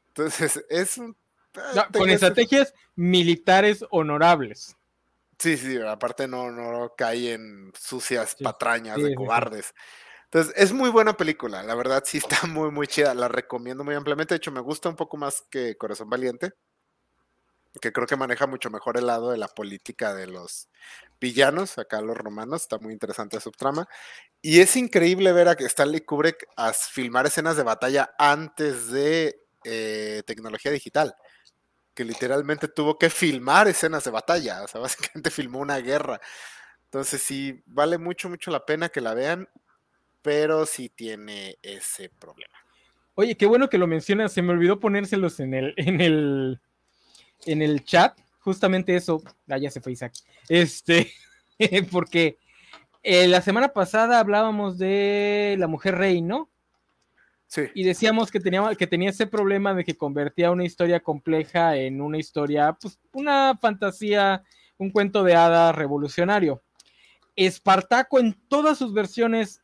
Entonces, 0.10 0.64
es 0.70 0.98
un... 0.98 1.16
No, 1.76 1.82
eh, 1.82 1.86
con 1.94 2.10
es- 2.10 2.16
estrategias 2.16 2.74
militares 2.96 3.84
honorables. 3.90 4.76
Sí, 5.40 5.56
sí, 5.56 5.80
aparte 5.82 6.28
no, 6.28 6.52
no 6.52 6.94
cae 6.98 7.34
en 7.34 7.72
sucias 7.80 8.36
Sí, 8.38 8.44
patrañas 8.44 8.98
sí, 8.98 9.04
de 9.04 9.10
sí, 9.10 9.16
cobardes. 9.16 9.74
Entonces, 10.26 10.54
es 10.58 10.74
muy 10.74 10.90
buena 10.90 11.16
película, 11.18 11.64
la 11.64 11.76
verdad 11.76 12.04
sí 12.06 12.18
está 12.18 12.46
muy, 12.46 12.72
muy 12.72 12.88
chida, 12.88 13.14
la 13.14 13.30
recomiendo 13.30 13.84
muy 13.84 13.96
ampliamente, 13.96 14.34
de 14.34 14.38
hecho 14.38 14.52
me 14.52 14.60
gusta 14.60 14.90
un 14.90 14.96
poco 14.96 15.18
más 15.18 15.44
que 15.50 15.76
Corazón 15.78 16.10
Valiente, 16.10 16.52
que 17.82 17.92
creo 17.92 18.06
que 18.06 18.16
maneja 18.16 18.48
mucho 18.48 18.70
mejor 18.70 18.98
el 18.98 19.08
lado 19.08 19.32
de 19.32 19.38
la 19.38 19.48
política 19.48 20.14
de 20.14 20.28
los 20.28 20.70
villanos, 21.22 21.78
acá 21.78 22.02
los 22.02 22.18
romanos, 22.18 22.64
está 22.64 22.78
muy 22.78 22.94
interesante 22.94 23.40
su 23.40 23.52
trama, 23.52 23.88
y 24.42 24.60
es 24.60 24.76
increíble 24.76 25.32
ver 25.34 25.48
a 25.48 25.56
que 25.56 25.66
Stanley 25.66 26.02
Kubrick 26.02 26.46
a 26.58 26.74
filmar 26.74 27.26
escenas 27.28 27.58
de 27.58 27.64
batalla 27.64 28.12
antes 28.18 28.92
de 28.92 29.40
eh, 29.64 30.24
tecnología 30.26 30.72
digital 30.72 31.16
que 32.00 32.06
literalmente 32.06 32.70
tuvo 32.70 32.98
que 32.98 33.10
filmar 33.10 33.68
escenas 33.68 34.06
de 34.06 34.12
batalla, 34.12 34.64
o 34.64 34.68
sea, 34.70 34.80
básicamente 34.82 35.30
filmó 35.30 35.60
una 35.60 35.80
guerra. 35.80 36.22
Entonces 36.86 37.22
sí, 37.22 37.62
vale 37.66 37.98
mucho, 37.98 38.30
mucho 38.30 38.52
la 38.52 38.66
pena 38.66 38.88
que 38.88 39.02
la 39.02 39.14
vean, 39.14 39.50
pero 40.22 40.66
sí 40.66 40.88
tiene 40.88 41.58
ese 41.62 42.10
problema. 42.10 42.56
Oye, 43.16 43.36
qué 43.36 43.46
bueno 43.46 43.70
que 43.70 43.78
lo 43.78 43.86
mencionas. 43.86 44.32
Se 44.32 44.42
me 44.42 44.54
olvidó 44.54 44.80
ponérselos 44.80 45.42
en 45.42 45.54
el, 45.54 45.74
en 45.76 46.00
el, 46.00 46.62
en 47.46 47.62
el 47.62 47.84
chat. 47.84 48.18
Justamente 48.40 48.96
eso. 48.96 49.22
Ah, 49.50 49.58
ya 49.58 49.70
se 49.70 49.82
fue 49.82 49.92
Isaac. 49.92 50.14
Este, 50.48 51.12
porque 51.92 52.38
eh, 53.04 53.28
la 53.28 53.42
semana 53.42 53.74
pasada 53.74 54.20
hablábamos 54.20 54.78
de 54.78 55.58
la 55.60 55.68
mujer 55.68 55.96
rey, 55.96 56.22
¿no? 56.22 56.50
Y 57.74 57.84
decíamos 57.84 58.30
que 58.32 58.40
tenía, 58.40 58.76
que 58.76 58.88
tenía 58.88 59.10
ese 59.10 59.26
problema 59.26 59.74
de 59.74 59.84
que 59.84 59.98
convertía 59.98 60.52
una 60.52 60.66
historia 60.66 61.00
compleja 61.00 61.76
en 61.76 62.02
una 62.02 62.18
historia, 62.18 62.78
pues 62.80 63.00
una 63.12 63.58
fantasía, 63.60 64.44
un 64.78 64.92
cuento 64.92 65.24
de 65.24 65.36
hadas 65.36 65.76
revolucionario. 65.76 66.62
Espartaco 67.36 68.20
en 68.20 68.36
todas 68.48 68.78
sus 68.78 68.94
versiones 68.94 69.62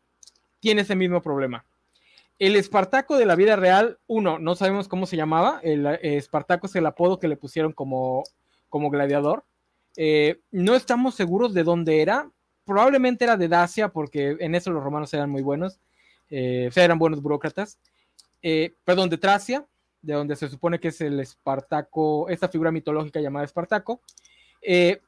tiene 0.59 0.81
ese 0.81 0.95
mismo 0.95 1.21
problema. 1.21 1.65
El 2.39 2.55
Espartaco 2.55 3.17
de 3.17 3.25
la 3.25 3.35
vida 3.35 3.55
real, 3.55 3.99
uno, 4.07 4.39
no 4.39 4.55
sabemos 4.55 4.87
cómo 4.87 5.05
se 5.05 5.15
llamaba. 5.15 5.59
El 5.63 5.85
eh, 5.85 6.17
Espartaco 6.17 6.67
es 6.67 6.75
el 6.75 6.85
apodo 6.85 7.19
que 7.19 7.27
le 7.27 7.37
pusieron 7.37 7.71
como, 7.71 8.23
como 8.67 8.89
gladiador. 8.89 9.45
Eh, 9.95 10.41
no 10.51 10.75
estamos 10.75 11.15
seguros 11.15 11.53
de 11.53 11.63
dónde 11.63 12.01
era. 12.01 12.29
Probablemente 12.65 13.23
era 13.23 13.37
de 13.37 13.47
Dacia, 13.47 13.89
porque 13.89 14.35
en 14.39 14.55
eso 14.55 14.71
los 14.71 14.83
romanos 14.83 15.13
eran 15.13 15.29
muy 15.29 15.43
buenos. 15.43 15.79
Eh, 16.29 16.67
o 16.69 16.71
sea, 16.71 16.85
eran 16.85 16.99
buenos 16.99 17.21
burócratas. 17.21 17.79
Eh, 18.41 18.75
perdón, 18.83 19.09
de 19.09 19.17
Tracia, 19.17 19.65
de 20.01 20.13
donde 20.13 20.35
se 20.35 20.49
supone 20.49 20.79
que 20.79 20.89
es 20.89 21.01
el 21.01 21.19
Espartaco, 21.19 22.29
esta 22.29 22.47
figura 22.47 22.71
mitológica 22.71 23.19
llamada 23.19 23.45
Espartaco. 23.45 24.01
Eh, 24.61 25.01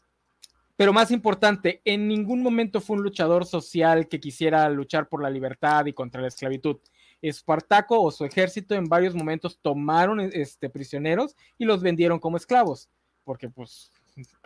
pero 0.76 0.94
más 0.94 1.10
importante, 1.10 1.82
en 1.86 2.08
ningún 2.08 2.44
momento 2.44 2.80
fue 2.82 2.98
un 2.98 3.04
luchador 3.04 3.46
social 3.46 4.08
que 4.08 4.20
quisiera 4.20 4.70
luchar 4.70 5.10
por 5.10 5.24
la 5.24 5.30
libertad 5.30 5.86
y 5.88 5.94
contra 5.94 6.22
la 6.22 6.28
esclavitud. 6.28 6.78
Espartaco 7.20 8.00
o 8.00 8.12
su 8.12 8.26
ejército 8.26 8.76
en 8.76 8.86
varios 8.86 9.16
momentos 9.16 9.58
tomaron 9.60 10.20
este, 10.20 10.70
prisioneros 10.70 11.36
y 11.58 11.66
los 11.66 11.82
vendieron 11.82 12.20
como 12.20 12.38
esclavos, 12.38 12.90
porque 13.24 13.50
pues 13.50 13.92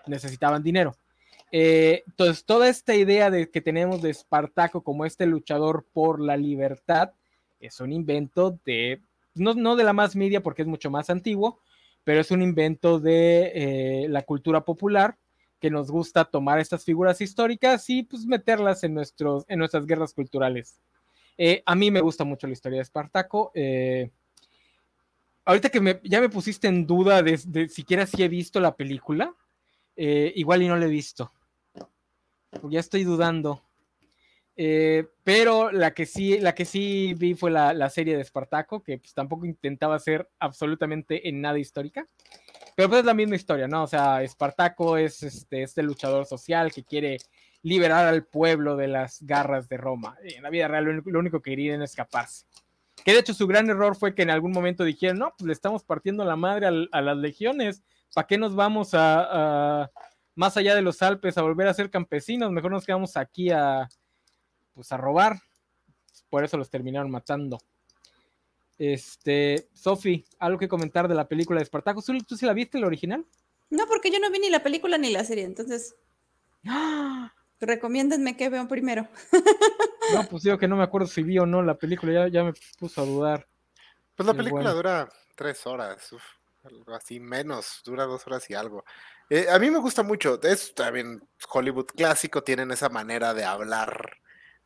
necesitaban 0.07 0.63
dinero. 0.63 0.95
Eh, 1.51 2.03
entonces, 2.07 2.45
toda 2.45 2.69
esta 2.69 2.95
idea 2.95 3.29
de 3.29 3.49
que 3.49 3.61
tenemos 3.61 4.01
de 4.01 4.09
Espartaco 4.09 4.83
como 4.83 5.05
este 5.05 5.25
luchador 5.25 5.85
por 5.91 6.21
la 6.21 6.37
libertad 6.37 7.11
es 7.59 7.79
un 7.81 7.91
invento 7.91 8.57
de, 8.65 9.01
no, 9.35 9.53
no 9.53 9.75
de 9.75 9.83
la 9.83 9.93
más 9.93 10.15
media 10.15 10.41
porque 10.41 10.61
es 10.61 10.67
mucho 10.67 10.89
más 10.89 11.09
antiguo, 11.09 11.59
pero 12.03 12.21
es 12.21 12.31
un 12.31 12.41
invento 12.41 12.99
de 12.99 13.51
eh, 13.53 14.07
la 14.07 14.23
cultura 14.23 14.63
popular 14.63 15.17
que 15.59 15.69
nos 15.69 15.91
gusta 15.91 16.25
tomar 16.25 16.57
estas 16.57 16.83
figuras 16.83 17.21
históricas 17.21 17.87
y 17.89 18.03
pues 18.03 18.25
meterlas 18.25 18.83
en, 18.83 18.95
nuestros, 18.95 19.45
en 19.47 19.59
nuestras 19.59 19.85
guerras 19.85 20.13
culturales. 20.13 20.79
Eh, 21.37 21.61
a 21.65 21.75
mí 21.75 21.91
me 21.91 22.01
gusta 22.01 22.23
mucho 22.23 22.47
la 22.47 22.53
historia 22.53 22.77
de 22.77 22.83
Espartaco. 22.83 23.51
Ahorita 25.43 25.69
que 25.69 25.81
me, 25.81 25.99
ya 26.03 26.21
me 26.21 26.29
pusiste 26.29 26.67
en 26.67 26.87
duda 26.87 27.21
de, 27.21 27.67
siquiera 27.67 28.07
si 28.07 28.23
he 28.23 28.27
visto 28.27 28.59
la 28.59 28.75
película, 28.75 29.35
igual 29.95 30.63
y 30.63 30.67
no 30.67 30.77
la 30.77 30.85
he 30.85 30.89
visto. 30.89 31.31
Ya 32.69 32.79
estoy 32.79 33.03
dudando. 33.03 33.61
Eh, 34.57 35.07
pero 35.23 35.71
la 35.71 35.93
que 35.93 36.05
sí, 36.05 36.39
la 36.39 36.53
que 36.53 36.65
sí 36.65 37.13
vi 37.17 37.33
fue 37.33 37.51
la, 37.51 37.73
la 37.73 37.89
serie 37.89 38.15
de 38.15 38.21
Espartaco, 38.21 38.83
que 38.83 38.97
pues, 38.97 39.13
tampoco 39.13 39.45
intentaba 39.45 39.97
ser 39.99 40.29
absolutamente 40.39 41.27
en 41.29 41.41
nada 41.41 41.57
histórica. 41.57 42.05
Pero 42.75 42.89
pues 42.89 42.99
es 42.99 43.05
la 43.05 43.13
misma 43.13 43.35
historia, 43.35 43.67
¿no? 43.67 43.83
O 43.83 43.87
sea, 43.87 44.23
Espartaco 44.23 44.97
es 44.97 45.23
este, 45.23 45.63
este 45.63 45.83
luchador 45.83 46.25
social 46.25 46.71
que 46.71 46.83
quiere 46.83 47.17
liberar 47.63 48.07
al 48.07 48.25
pueblo 48.25 48.75
de 48.75 48.87
las 48.87 49.21
garras 49.21 49.67
de 49.69 49.77
Roma. 49.77 50.17
En 50.23 50.43
la 50.43 50.49
vida 50.49 50.67
real 50.67 50.85
lo 50.85 50.91
único, 50.91 51.09
lo 51.09 51.19
único 51.19 51.41
que 51.41 51.51
querían 51.51 51.81
es 51.81 51.91
escaparse. 51.91 52.45
Que 53.03 53.13
de 53.13 53.19
hecho 53.19 53.33
su 53.33 53.47
gran 53.47 53.69
error 53.69 53.95
fue 53.95 54.13
que 54.13 54.21
en 54.21 54.29
algún 54.29 54.51
momento 54.51 54.83
dijeron, 54.83 55.19
no, 55.19 55.33
pues 55.37 55.47
le 55.47 55.53
estamos 55.53 55.83
partiendo 55.83 56.23
la 56.23 56.35
madre 56.35 56.67
a, 56.67 56.71
a 56.97 57.01
las 57.01 57.17
legiones, 57.17 57.83
¿para 58.13 58.27
qué 58.27 58.37
nos 58.37 58.55
vamos 58.55 58.93
a, 58.93 59.83
a, 59.83 59.91
más 60.35 60.57
allá 60.57 60.75
de 60.75 60.81
los 60.81 61.01
Alpes 61.01 61.37
a 61.37 61.41
volver 61.41 61.67
a 61.67 61.73
ser 61.73 61.89
campesinos? 61.89 62.51
Mejor 62.51 62.71
nos 62.71 62.85
quedamos 62.85 63.17
aquí 63.17 63.49
a, 63.51 63.87
pues 64.73 64.91
a 64.91 64.97
robar. 64.97 65.39
Por 66.29 66.43
eso 66.43 66.57
los 66.57 66.69
terminaron 66.69 67.11
matando. 67.11 67.59
Este, 68.77 69.69
Sofi, 69.73 70.25
¿algo 70.39 70.57
que 70.57 70.67
comentar 70.67 71.07
de 71.07 71.15
la 71.15 71.27
película 71.27 71.59
de 71.59 71.63
Espartaco? 71.63 72.01
¿Tú, 72.01 72.17
¿Tú 72.19 72.35
sí 72.35 72.45
la 72.45 72.53
viste, 72.53 72.79
la 72.79 72.87
original? 72.87 73.25
No, 73.69 73.85
porque 73.87 74.11
yo 74.11 74.19
no 74.19 74.31
vi 74.31 74.39
ni 74.39 74.49
la 74.49 74.63
película 74.63 74.97
ni 74.97 75.11
la 75.11 75.23
serie, 75.23 75.43
entonces. 75.43 75.95
¡Ah! 76.65 77.33
Recomiéndenme 77.59 78.35
que 78.35 78.49
vean 78.49 78.67
primero. 78.67 79.07
No, 80.13 80.27
pues 80.27 80.43
digo 80.43 80.57
que 80.57 80.67
no 80.67 80.75
me 80.75 80.83
acuerdo 80.83 81.07
si 81.07 81.21
vi 81.21 81.37
o 81.37 81.45
no 81.45 81.61
la 81.61 81.77
película, 81.77 82.11
ya, 82.11 82.27
ya 82.27 82.43
me 82.43 82.53
puso 82.79 83.01
a 83.01 83.05
dudar. 83.05 83.47
Pues 84.15 84.25
la 84.25 84.33
película 84.33 84.63
bueno. 84.63 84.75
dura 84.75 85.09
tres 85.35 85.65
horas, 85.67 86.11
uf, 86.11 86.23
algo 86.63 86.93
así 86.93 87.19
menos, 87.19 87.81
dura 87.85 88.05
dos 88.05 88.25
horas 88.27 88.49
y 88.49 88.53
algo. 88.53 88.83
Eh, 89.29 89.47
a 89.49 89.57
mí 89.59 89.69
me 89.69 89.79
gusta 89.79 90.03
mucho, 90.03 90.39
es 90.43 90.73
también 90.73 91.21
Hollywood 91.49 91.87
clásico, 91.87 92.43
tienen 92.43 92.71
esa 92.71 92.89
manera 92.89 93.33
de 93.33 93.45
hablar 93.45 94.17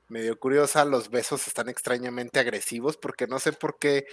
medio 0.07 0.37
curiosa, 0.39 0.85
los 0.85 1.09
besos 1.09 1.47
están 1.47 1.69
extrañamente 1.69 2.39
agresivos, 2.39 2.97
porque 2.97 3.27
no 3.27 3.39
sé 3.39 3.53
por 3.53 3.79
qué 3.79 4.05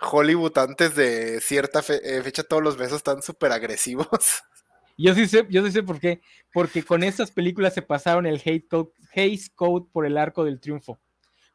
Hollywood 0.00 0.56
antes 0.58 0.94
de 0.94 1.40
cierta 1.40 1.80
eh, 1.88 2.20
fecha 2.22 2.44
todos 2.44 2.62
los 2.62 2.76
besos 2.76 2.98
están 2.98 3.22
súper 3.22 3.52
agresivos. 3.52 4.08
Yo 4.96 5.14
sí 5.14 5.26
sé, 5.26 5.46
yo 5.48 5.64
sí 5.64 5.72
sé 5.72 5.82
por 5.82 5.98
qué. 5.98 6.20
Porque 6.52 6.82
con 6.82 7.02
estas 7.02 7.30
películas 7.30 7.72
se 7.72 7.80
pasaron 7.80 8.26
el 8.26 8.42
hate 8.44 8.68
code, 8.68 8.90
Hays 9.14 9.48
Code 9.48 9.86
por 9.90 10.04
el 10.04 10.18
arco 10.18 10.44
del 10.44 10.60
triunfo. 10.60 11.00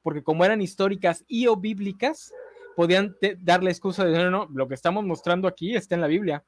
Porque 0.01 0.23
como 0.23 0.43
eran 0.43 0.63
históricas 0.63 1.23
y 1.27 1.45
o 1.45 1.55
bíblicas, 1.55 2.33
podían 2.75 3.15
dar 3.39 3.63
la 3.63 3.71
excusa 3.71 4.05
de 4.05 4.17
no, 4.17 4.23
no, 4.25 4.31
no, 4.31 4.49
lo 4.53 4.67
que 4.67 4.75
estamos 4.75 5.03
mostrando 5.05 5.47
aquí 5.47 5.75
está 5.75 5.95
en 5.95 6.01
la 6.01 6.07
Biblia. 6.07 6.43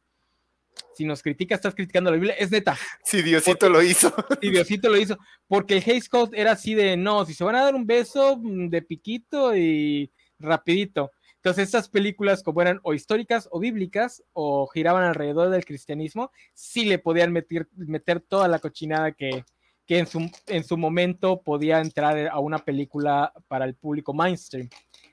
Si 0.93 1.05
nos 1.05 1.21
criticas, 1.21 1.57
estás 1.57 1.75
criticando 1.75 2.11
la 2.11 2.17
Biblia. 2.17 2.35
Es 2.37 2.51
neta. 2.51 2.77
Si 3.03 3.21
Diosito 3.21 3.69
lo 3.69 3.81
hizo. 3.81 4.13
Y 4.41 4.51
Diosito 4.51 4.89
lo 4.89 4.97
hizo. 4.97 5.17
Porque 5.47 5.77
el 5.77 5.83
Hays 5.85 6.09
Code 6.09 6.39
era 6.39 6.51
así 6.51 6.75
de 6.75 6.97
no, 6.97 7.25
si 7.25 7.33
se 7.33 7.43
van 7.43 7.55
a 7.55 7.63
dar 7.63 7.75
un 7.75 7.85
beso 7.85 8.37
mm, 8.37 8.69
de 8.69 8.81
piquito 8.81 9.55
y 9.55 10.11
rapidito. 10.39 11.11
Entonces, 11.35 11.65
estas 11.65 11.87
películas, 11.87 12.43
como 12.43 12.61
eran 12.61 12.79
o 12.83 12.93
históricas 12.93 13.47
o 13.51 13.59
bíblicas, 13.59 14.23
o 14.33 14.67
giraban 14.67 15.03
alrededor 15.03 15.49
del 15.49 15.65
cristianismo, 15.65 16.31
sí 16.53 16.83
le 16.85 16.99
podían 16.99 17.31
meter, 17.31 17.67
meter 17.75 18.19
toda 18.19 18.47
la 18.47 18.59
cochinada 18.59 19.11
que, 19.13 19.45
que 19.85 19.99
en, 19.99 20.07
su, 20.07 20.29
en 20.47 20.63
su 20.63 20.77
momento 20.77 21.41
podía 21.41 21.79
entrar 21.79 22.27
a 22.27 22.39
una 22.39 22.59
película 22.59 23.31
para 23.47 23.65
el 23.65 23.75
público 23.75 24.13
mainstream. 24.13 24.67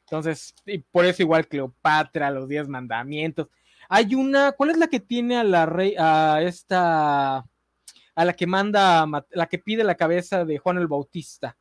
Entonces, 0.06 0.54
y 0.66 0.78
por 0.78 1.04
eso 1.04 1.22
igual 1.22 1.48
Cleopatra, 1.48 2.30
los 2.30 2.48
Diez 2.48 2.68
Mandamientos. 2.68 3.48
Hay 3.88 4.14
una, 4.14 4.52
¿cuál 4.52 4.70
es 4.70 4.78
la 4.78 4.88
que 4.88 5.00
tiene 5.00 5.36
a 5.36 5.44
la 5.44 5.66
rey, 5.66 5.94
a 5.98 6.42
esta, 6.42 7.38
a 7.38 8.24
la 8.24 8.32
que 8.34 8.46
manda, 8.46 9.06
la 9.30 9.46
que 9.46 9.58
pide 9.58 9.84
la 9.84 9.94
cabeza 9.94 10.44
de 10.44 10.58
Juan 10.58 10.78
el 10.78 10.86
Bautista? 10.86 11.56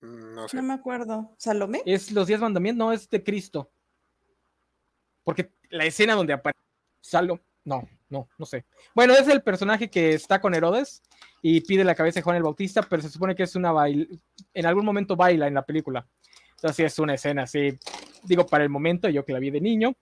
No 0.00 0.48
sé. 0.48 0.56
No 0.56 0.62
me 0.62 0.74
acuerdo. 0.74 1.34
¿Salomé? 1.36 1.82
Es 1.84 2.10
los 2.12 2.26
Diez 2.26 2.40
Mandamientos, 2.40 2.78
no, 2.78 2.92
es 2.92 3.08
de 3.08 3.22
Cristo. 3.22 3.70
Porque 5.24 5.52
la 5.68 5.84
escena 5.84 6.14
donde 6.14 6.32
aparece 6.32 6.64
Salo, 7.00 7.40
no, 7.64 7.88
no, 8.10 8.28
no 8.38 8.44
sé. 8.46 8.64
Bueno, 8.94 9.14
es 9.14 9.26
el 9.28 9.42
personaje 9.42 9.88
que 9.88 10.12
está 10.14 10.40
con 10.40 10.54
Herodes 10.54 11.02
y 11.42 11.60
pide 11.62 11.84
la 11.84 11.94
cabeza 11.94 12.18
de 12.20 12.22
Juan 12.22 12.36
el 12.36 12.42
Bautista, 12.42 12.82
pero 12.82 13.00
se 13.02 13.08
supone 13.08 13.34
que 13.34 13.44
es 13.44 13.56
una 13.56 13.72
bail 13.72 14.20
en 14.52 14.66
algún 14.66 14.84
momento 14.84 15.16
baila 15.16 15.46
en 15.46 15.54
la 15.54 15.64
película. 15.64 16.06
Entonces 16.56 16.76
sí 16.76 16.82
es 16.82 16.98
una 16.98 17.14
escena 17.14 17.44
así, 17.44 17.78
digo, 18.24 18.44
para 18.46 18.64
el 18.64 18.68
momento, 18.70 19.08
yo 19.08 19.24
que 19.24 19.32
la 19.32 19.38
vi 19.38 19.50
de 19.50 19.60
niño. 19.60 19.94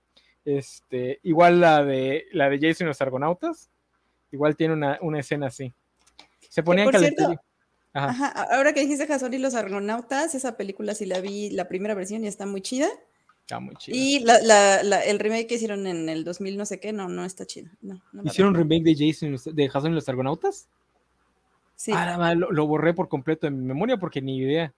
Este, 0.45 1.21
igual 1.23 1.61
la 1.61 1.85
de 1.85 2.25
la 2.33 2.49
de 2.49 2.59
Jason 2.59 2.87
y 2.87 2.89
los 2.89 3.01
Argonautas, 3.03 3.71
igual 4.33 4.57
tiene 4.57 4.75
una, 4.75 4.99
una 5.03 5.21
escena 5.21 5.49
así. 5.49 5.73
Se 6.49 6.63
ponían 6.63 6.87
por 6.91 6.99
cierto, 6.99 7.23
calentar- 7.25 7.45
Ajá. 7.93 8.09
Ajá, 8.11 8.27
a- 8.29 8.57
ahora 8.57 8.73
que 8.73 8.81
dijiste 8.81 9.07
Jason 9.07 9.35
y 9.35 9.39
los 9.39 9.55
Argonautas, 9.55 10.35
esa 10.35 10.57
película 10.57 10.95
sí 10.95 11.05
la 11.07 11.21
vi, 11.21 11.51
la 11.51 11.69
primera 11.69 11.95
versión 11.95 12.25
y 12.25 12.29
está 12.29 12.47
muy 12.47 12.63
chida. 12.63 12.89
Está 13.49 13.61
muy 13.61 13.75
chido. 13.77 13.97
Y 13.97 14.19
la, 14.21 14.39
la- 14.43 14.83
la- 14.83 15.03
el 15.05 15.19
remake 15.19 15.47
que 15.47 15.55
hicieron 15.55 15.87
en 15.87 16.11
el 16.11 16.23
2000 16.23 16.59
no 16.59 16.67
sé 16.67 16.79
qué, 16.81 16.93
no, 16.93 17.09
no 17.09 17.25
está 17.25 17.47
chido. 17.47 17.71
No, 17.81 17.95
no 18.13 18.23
la 18.23 18.29
¿Hicieron 18.31 18.51
un 18.55 18.59
remake 18.61 18.83
de 18.85 18.95
Jason 18.95 19.35
de 19.57 19.69
Jason 19.71 19.93
y 19.93 19.95
los 19.95 20.07
Argonautas? 20.07 20.69
Sí. 21.75 21.93
Ah, 21.95 22.19
madre, 22.19 22.37
lo, 22.37 22.53
lo 22.53 22.67
borré 22.67 22.93
por 22.93 23.09
completo 23.09 23.47
de 23.47 23.53
mi 23.53 23.65
memoria 23.65 23.97
porque 23.97 24.21
ni 24.21 24.37
idea. 24.37 24.75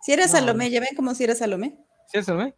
Si 0.00 0.12
era 0.12 0.26
no, 0.26 0.30
Salomé, 0.30 0.70
ya 0.70 0.78
ven 0.78 0.94
como 0.94 1.12
si 1.16 1.24
era 1.24 1.34
Salomé. 1.34 1.76
¿Sí 2.06 2.18
eso, 2.18 2.40
eh? 2.40 2.54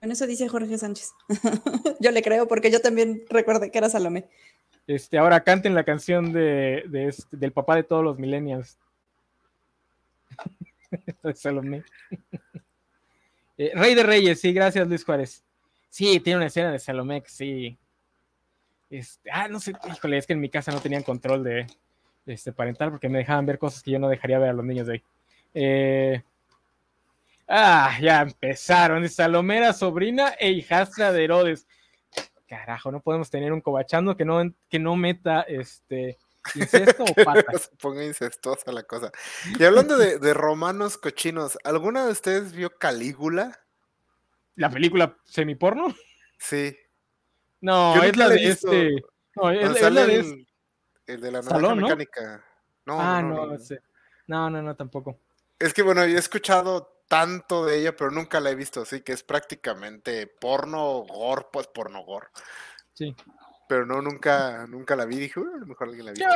Con 0.00 0.10
eso 0.10 0.26
dice 0.26 0.48
Jorge 0.48 0.78
Sánchez. 0.78 1.10
yo 2.00 2.10
le 2.10 2.22
creo 2.22 2.48
porque 2.48 2.70
yo 2.70 2.80
también 2.80 3.22
recuerdo 3.28 3.70
que 3.70 3.76
era 3.76 3.90
Salomé. 3.90 4.26
Este, 4.86 5.18
ahora 5.18 5.44
canten 5.44 5.74
la 5.74 5.84
canción 5.84 6.32
de, 6.32 6.84
de 6.88 7.08
este- 7.08 7.36
del 7.36 7.52
papá 7.52 7.76
de 7.76 7.82
todos 7.82 8.02
los 8.02 8.18
millennials. 8.18 8.78
Salomé. 11.34 11.84
Eh, 13.60 13.72
Rey 13.74 13.94
de 13.94 14.02
Reyes, 14.02 14.40
sí, 14.40 14.54
gracias 14.54 14.88
Luis 14.88 15.04
Juárez. 15.04 15.44
Sí, 15.90 16.18
tiene 16.20 16.38
una 16.38 16.46
escena 16.46 16.72
de 16.72 16.78
Salomé 16.78 17.22
sí. 17.26 17.76
Este, 18.88 19.30
ah, 19.30 19.48
no 19.48 19.60
sé, 19.60 19.74
híjole, 19.86 20.16
es 20.16 20.26
que 20.26 20.32
en 20.32 20.40
mi 20.40 20.48
casa 20.48 20.72
no 20.72 20.80
tenían 20.80 21.02
control 21.02 21.44
de 21.44 21.66
este, 22.24 22.52
parental 22.52 22.90
porque 22.90 23.10
me 23.10 23.18
dejaban 23.18 23.44
ver 23.44 23.58
cosas 23.58 23.82
que 23.82 23.90
yo 23.90 23.98
no 23.98 24.08
dejaría 24.08 24.38
ver 24.38 24.48
a 24.48 24.52
los 24.54 24.64
niños 24.64 24.86
de 24.86 24.94
ahí. 24.94 25.02
Eh, 25.52 26.22
ah, 27.48 27.98
ya 28.00 28.22
empezaron. 28.22 29.06
Salomé 29.10 29.58
era 29.58 29.74
sobrina 29.74 30.32
e 30.40 30.52
hijastra 30.52 31.12
de 31.12 31.22
Herodes. 31.22 31.66
Carajo, 32.48 32.90
no 32.90 33.00
podemos 33.00 33.28
tener 33.28 33.52
un 33.52 33.60
cobachando 33.60 34.16
que 34.16 34.24
no, 34.24 34.40
que 34.70 34.78
no 34.78 34.96
meta 34.96 35.42
este 35.42 36.16
incesto 36.54 37.04
o. 37.04 37.58
Se 37.58 37.76
ponga 37.80 38.04
incestuosa 38.04 38.72
la 38.72 38.82
cosa. 38.82 39.10
Y 39.58 39.64
hablando 39.64 39.96
de, 39.96 40.18
de 40.18 40.34
romanos 40.34 40.98
cochinos, 40.98 41.58
¿alguna 41.64 42.06
de 42.06 42.12
ustedes 42.12 42.52
vio 42.52 42.70
Calígula? 42.78 43.60
¿La 44.56 44.70
película 44.70 45.16
semiporno? 45.24 45.94
Sí. 46.38 46.76
No, 47.60 47.94
Yo 47.96 48.02
es 48.02 48.16
la 48.16 48.28
de 48.28 48.48
este. 48.48 48.90
No, 49.36 49.50
es, 49.50 49.80
la 49.82 50.06
de 50.06 50.14
el, 50.14 50.20
este. 50.20 50.46
el 51.06 51.20
de 51.20 51.30
la 51.32 51.42
naranja 51.42 51.54
Salón, 51.56 51.78
¿no? 51.80 51.86
mecánica. 51.86 52.44
No, 52.86 53.00
Ah, 53.00 53.22
no, 53.22 53.28
no, 53.28 53.46
no, 53.46 53.52
no. 53.52 53.58
sé. 53.58 53.80
no, 54.26 54.50
no, 54.50 54.62
no, 54.62 54.74
tampoco. 54.76 55.18
Es 55.58 55.74
que 55.74 55.82
bueno, 55.82 56.04
yo 56.06 56.16
he 56.16 56.18
escuchado 56.18 57.04
tanto 57.06 57.66
de 57.66 57.78
ella, 57.80 57.96
pero 57.96 58.10
nunca 58.10 58.40
la 58.40 58.50
he 58.50 58.54
visto, 58.54 58.82
así 58.82 59.02
que 59.02 59.12
es 59.12 59.22
prácticamente 59.22 60.26
porno 60.26 61.04
gore, 61.08 61.46
pues 61.52 61.66
porno 61.66 62.02
gore. 62.04 62.28
Sí. 62.94 63.14
Pero 63.70 63.86
no, 63.86 64.02
nunca, 64.02 64.66
nunca 64.66 64.96
la 64.96 65.04
vi. 65.04 65.16
Dije, 65.16 65.38
"Uy, 65.38 65.46
a 65.54 65.58
lo 65.58 65.64
mejor 65.66 65.86
alguien 65.86 66.06
la 66.06 66.10
vio. 66.12 66.26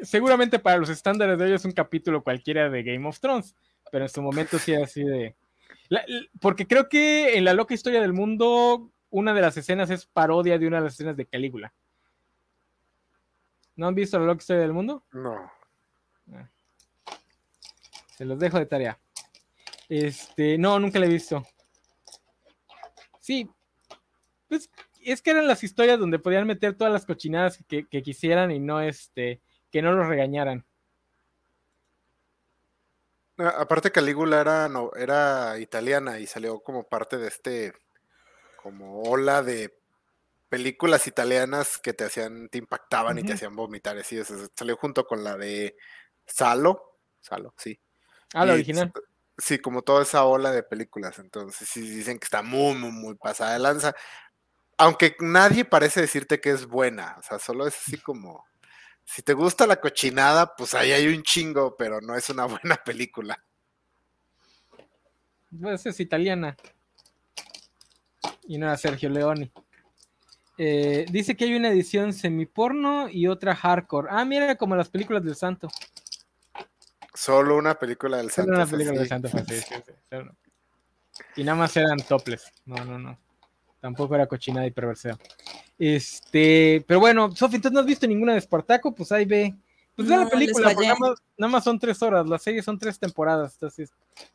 Seguramente 0.00 0.58
para 0.58 0.78
los 0.78 0.88
estándares 0.88 1.38
de 1.38 1.44
hoy 1.44 1.52
es 1.52 1.66
un 1.66 1.72
capítulo 1.72 2.22
cualquiera 2.24 2.70
de 2.70 2.82
Game 2.82 3.06
of 3.06 3.20
Thrones, 3.20 3.54
pero 3.92 4.06
en 4.06 4.08
su 4.08 4.22
momento 4.22 4.58
sí 4.58 4.72
era 4.72 4.84
así 4.86 5.04
de... 5.04 5.36
La- 5.90 6.02
porque 6.40 6.66
creo 6.66 6.88
que 6.88 7.36
en 7.36 7.44
la 7.44 7.52
loca 7.52 7.74
historia 7.74 8.00
del 8.00 8.14
mundo, 8.14 8.90
una 9.10 9.34
de 9.34 9.42
las 9.42 9.58
escenas 9.58 9.90
es 9.90 10.06
parodia 10.06 10.58
de 10.58 10.66
una 10.68 10.78
de 10.78 10.84
las 10.84 10.94
escenas 10.94 11.18
de 11.18 11.26
Calígula. 11.26 11.70
¿No 13.76 13.86
han 13.86 13.94
visto 13.94 14.18
la 14.18 14.24
loca 14.24 14.40
historia 14.40 14.62
del 14.62 14.72
mundo? 14.72 15.04
No. 15.12 15.52
Se 18.16 18.24
los 18.24 18.38
dejo 18.38 18.58
de 18.58 18.64
tarea. 18.64 18.98
Este, 19.86 20.56
no, 20.56 20.78
nunca 20.80 20.98
la 20.98 21.04
he 21.04 21.10
visto. 21.10 21.44
Sí, 23.20 23.50
pues 24.48 24.70
es 25.04 25.22
que 25.22 25.30
eran 25.30 25.46
las 25.46 25.62
historias 25.64 25.98
donde 25.98 26.18
podían 26.18 26.46
meter 26.46 26.74
todas 26.76 26.92
las 26.92 27.06
cochinadas 27.06 27.62
que, 27.68 27.86
que 27.86 28.02
quisieran 28.02 28.50
y 28.50 28.58
no 28.58 28.80
este, 28.80 29.40
que 29.70 29.82
no 29.82 29.92
los 29.92 30.06
regañaran. 30.06 30.64
No, 33.36 33.48
Aparte 33.48 33.90
Calígula 33.90 34.40
era, 34.40 34.68
no, 34.68 34.90
era 34.94 35.58
italiana 35.58 36.18
y 36.18 36.26
salió 36.26 36.60
como 36.60 36.88
parte 36.88 37.16
de 37.16 37.28
este, 37.28 37.72
como 38.62 39.02
ola 39.02 39.42
de 39.42 39.80
películas 40.50 41.06
italianas 41.06 41.78
que 41.78 41.94
te 41.94 42.04
hacían, 42.04 42.48
te 42.48 42.58
impactaban 42.58 43.18
y 43.18 43.22
te 43.22 43.34
hacían 43.34 43.56
vomitar. 43.56 43.96
Así, 43.96 44.22
sea, 44.22 44.36
salió 44.54 44.76
junto 44.76 45.06
con 45.06 45.24
la 45.24 45.36
de 45.36 45.76
Salo. 46.26 46.98
Salo, 47.20 47.54
sí. 47.56 47.80
Ah, 48.34 48.44
la 48.44 48.52
Y 48.52 48.54
original. 48.56 48.92
Sí, 49.38 49.58
como 49.58 49.82
toda 49.82 50.02
esa 50.02 50.24
ola 50.24 50.50
de 50.50 50.62
películas. 50.62 51.18
Entonces, 51.18 51.68
sí 51.68 51.80
dicen 51.80 52.18
que 52.18 52.24
está 52.24 52.42
muy, 52.42 52.74
muy, 52.74 52.90
muy 52.90 53.14
pasada 53.14 53.54
de 53.54 53.60
lanza. 53.60 53.94
Aunque 54.80 55.14
nadie 55.20 55.66
parece 55.66 56.00
decirte 56.00 56.40
que 56.40 56.50
es 56.50 56.64
buena. 56.64 57.16
O 57.18 57.22
sea, 57.22 57.38
solo 57.38 57.66
es 57.66 57.76
así 57.76 57.98
como. 57.98 58.46
Si 59.04 59.20
te 59.20 59.34
gusta 59.34 59.66
la 59.66 59.78
cochinada, 59.78 60.56
pues 60.56 60.72
ahí 60.72 60.92
hay 60.92 61.06
un 61.08 61.22
chingo, 61.22 61.76
pero 61.76 62.00
no 62.00 62.16
es 62.16 62.30
una 62.30 62.44
buena 62.46 62.76
película. 62.76 63.44
Pues 65.60 65.84
es 65.84 66.00
italiana. 66.00 66.56
Y 68.48 68.56
no 68.56 68.66
era 68.66 68.76
Sergio 68.78 69.10
Leone. 69.10 69.52
Eh, 70.56 71.04
dice 71.10 71.36
que 71.36 71.44
hay 71.44 71.54
una 71.54 71.68
edición 71.68 72.14
semiporno 72.14 73.10
y 73.10 73.26
otra 73.26 73.54
hardcore. 73.54 74.08
Ah, 74.10 74.24
mira, 74.24 74.56
como 74.56 74.76
las 74.76 74.88
películas 74.88 75.22
del 75.22 75.36
santo. 75.36 75.68
Solo 77.12 77.58
una 77.58 77.78
película 77.78 78.16
del 78.16 78.30
Solo 78.30 78.46
Santo. 78.46 78.54
una 78.54 78.64
es 78.64 78.70
película 78.70 78.98
del 78.98 79.08
santo 79.08 79.28
fue 79.28 79.40
así, 79.40 79.56
sí, 79.56 79.74
sí, 79.74 79.92
solo 80.08 80.22
una. 80.22 80.34
Y 81.36 81.44
nada 81.44 81.58
más 81.58 81.76
eran 81.76 81.98
toples. 81.98 82.50
No, 82.64 82.82
no, 82.82 82.98
no. 82.98 83.18
Tampoco 83.80 84.14
era 84.14 84.26
cochinada 84.26 84.66
y 84.66 84.70
perverseo. 84.70 85.18
Este, 85.78 86.84
pero 86.86 87.00
bueno, 87.00 87.34
Sofi, 87.34 87.56
entonces 87.56 87.74
no 87.74 87.80
has 87.80 87.86
visto 87.86 88.06
ninguna 88.06 88.32
de 88.32 88.38
Espartaco, 88.38 88.94
pues 88.94 89.10
ahí 89.12 89.24
ve. 89.24 89.54
Pues 89.96 90.06
ve 90.08 90.14
No, 90.14 90.20
la 90.20 90.24
les 90.24 90.32
película, 90.34 90.74
nada 90.74 90.94
más, 90.98 91.18
nada 91.36 91.50
más 91.52 91.64
son 91.64 91.78
tres 91.78 92.02
horas. 92.02 92.26
La 92.28 92.38
serie 92.38 92.62
son 92.62 92.78
tres 92.78 92.98
temporadas. 92.98 93.54
Entonces, 93.54 93.90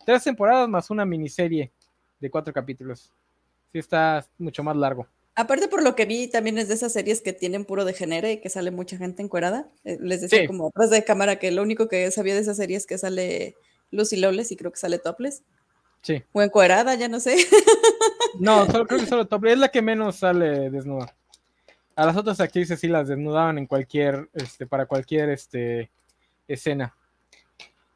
tres 0.05 0.23
temporadas 0.23 0.67
más 0.67 0.89
una 0.89 1.05
miniserie 1.05 1.71
de 2.19 2.29
cuatro 2.31 2.53
capítulos. 2.53 3.11
Sí, 3.71 3.79
está 3.79 4.25
mucho 4.37 4.63
más 4.63 4.75
largo. 4.75 5.07
Aparte 5.35 5.67
por 5.67 5.83
lo 5.83 5.95
que 5.95 6.05
vi, 6.05 6.27
también 6.29 6.57
es 6.57 6.69
de 6.69 6.75
esas 6.75 6.93
series 6.93 7.21
que 7.21 7.33
tienen 7.33 7.65
puro 7.65 7.83
degenere 7.83 8.33
y 8.33 8.41
que 8.41 8.49
sale 8.49 8.71
mucha 8.71 8.97
gente 8.97 9.21
encuerada. 9.21 9.67
Eh, 9.83 9.97
les 9.99 10.21
decía 10.21 10.39
Sí. 10.41 10.47
como 10.47 10.67
atrás 10.69 10.89
de 10.89 11.03
cámara 11.03 11.37
que 11.39 11.51
lo 11.51 11.61
único 11.61 11.87
que 11.89 12.09
sabía 12.09 12.33
de 12.35 12.39
esa 12.41 12.55
serie 12.55 12.77
es 12.77 12.87
que 12.87 12.97
sale 12.97 13.55
Lucy 13.91 14.15
Lawless 14.15 14.51
y 14.51 14.55
creo 14.55 14.71
que 14.71 14.79
sale 14.79 14.97
Topless. 14.97 15.43
Sí. 16.05 16.23
O 16.33 16.41
encuerada, 16.43 16.93
ya 16.93 17.07
no 17.07 17.19
sé. 17.19 17.35
No, 18.37 18.65
solo, 18.65 18.85
creo 18.85 18.99
que 18.99 19.05
solo 19.07 19.27
Top. 19.27 19.45
Es 19.45 19.57
la 19.57 19.69
que 19.69 19.81
menos 19.81 20.17
sale 20.17 20.69
desnuda. 20.69 21.15
A 21.95 22.05
las 22.05 22.17
otras 22.17 22.41
actrices 22.41 22.77
sí 22.77 22.89
las 22.89 23.07
desnudaban 23.07 23.57
en 23.57 23.65
cualquier, 23.65 24.29
este, 24.33 24.67
para 24.67 24.85
cualquier 24.85 25.29
este, 25.29 25.89
escena. 26.45 26.93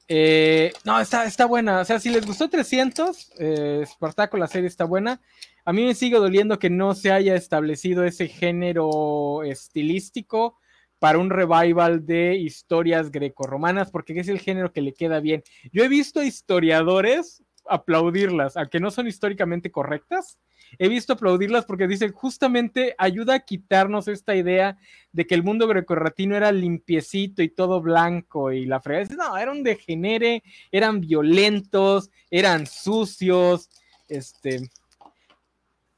Eh, 0.07 0.71
no, 0.85 0.99
está, 0.99 1.25
está 1.25 1.45
buena. 1.45 1.81
O 1.81 1.85
sea, 1.85 1.99
si 1.99 2.09
les 2.09 2.25
gustó 2.25 2.49
300, 2.49 3.33
eh, 3.37 3.83
Spartaco, 3.85 4.37
la 4.37 4.47
serie 4.47 4.69
está 4.69 4.85
buena. 4.85 5.19
A 5.65 5.73
mí 5.73 5.83
me 5.83 5.93
sigue 5.93 6.15
doliendo 6.15 6.57
que 6.57 6.69
no 6.69 6.95
se 6.95 7.11
haya 7.11 7.35
establecido 7.35 8.05
ese 8.05 8.29
género 8.29 9.43
estilístico 9.43 10.57
para 10.99 11.19
un 11.19 11.29
revival 11.29 12.05
de 12.05 12.35
historias 12.35 13.11
grecorromanas, 13.11 13.91
porque 13.91 14.17
es 14.17 14.29
el 14.29 14.39
género 14.39 14.71
que 14.71 14.81
le 14.81 14.93
queda 14.93 15.19
bien. 15.19 15.43
Yo 15.73 15.83
he 15.83 15.89
visto 15.89 16.23
historiadores 16.23 17.43
aplaudirlas, 17.69 18.57
aunque 18.57 18.79
no 18.79 18.91
son 18.91 19.07
históricamente 19.07 19.71
correctas. 19.71 20.39
He 20.77 20.87
visto 20.87 21.13
aplaudirlas 21.13 21.65
porque 21.65 21.87
dicen 21.87 22.11
justamente 22.11 22.95
ayuda 22.97 23.35
a 23.35 23.39
quitarnos 23.39 24.07
esta 24.07 24.35
idea 24.35 24.77
de 25.11 25.25
que 25.25 25.35
el 25.35 25.43
mundo 25.43 25.67
grecorratino 25.67 26.35
era 26.35 26.51
limpiecito 26.51 27.41
y 27.41 27.49
todo 27.49 27.81
blanco 27.81 28.51
y 28.51 28.65
la 28.65 28.79
fregada. 28.81 29.15
No, 29.15 29.37
era 29.37 29.51
un 29.51 29.63
degenere, 29.63 30.43
eran 30.71 31.01
violentos, 31.01 32.11
eran 32.29 32.67
sucios, 32.67 33.69
este. 34.07 34.69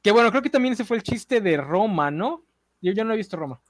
Que 0.01 0.11
bueno, 0.11 0.31
creo 0.31 0.41
que 0.41 0.49
también 0.49 0.73
ese 0.73 0.85
fue 0.85 0.97
el 0.97 1.03
chiste 1.03 1.41
de 1.41 1.57
Roma, 1.57 2.09
¿no? 2.09 2.45
Yo, 2.81 2.91
yo 2.93 3.03
no 3.03 3.13
he 3.13 3.17
visto 3.17 3.37
Roma. 3.37 3.61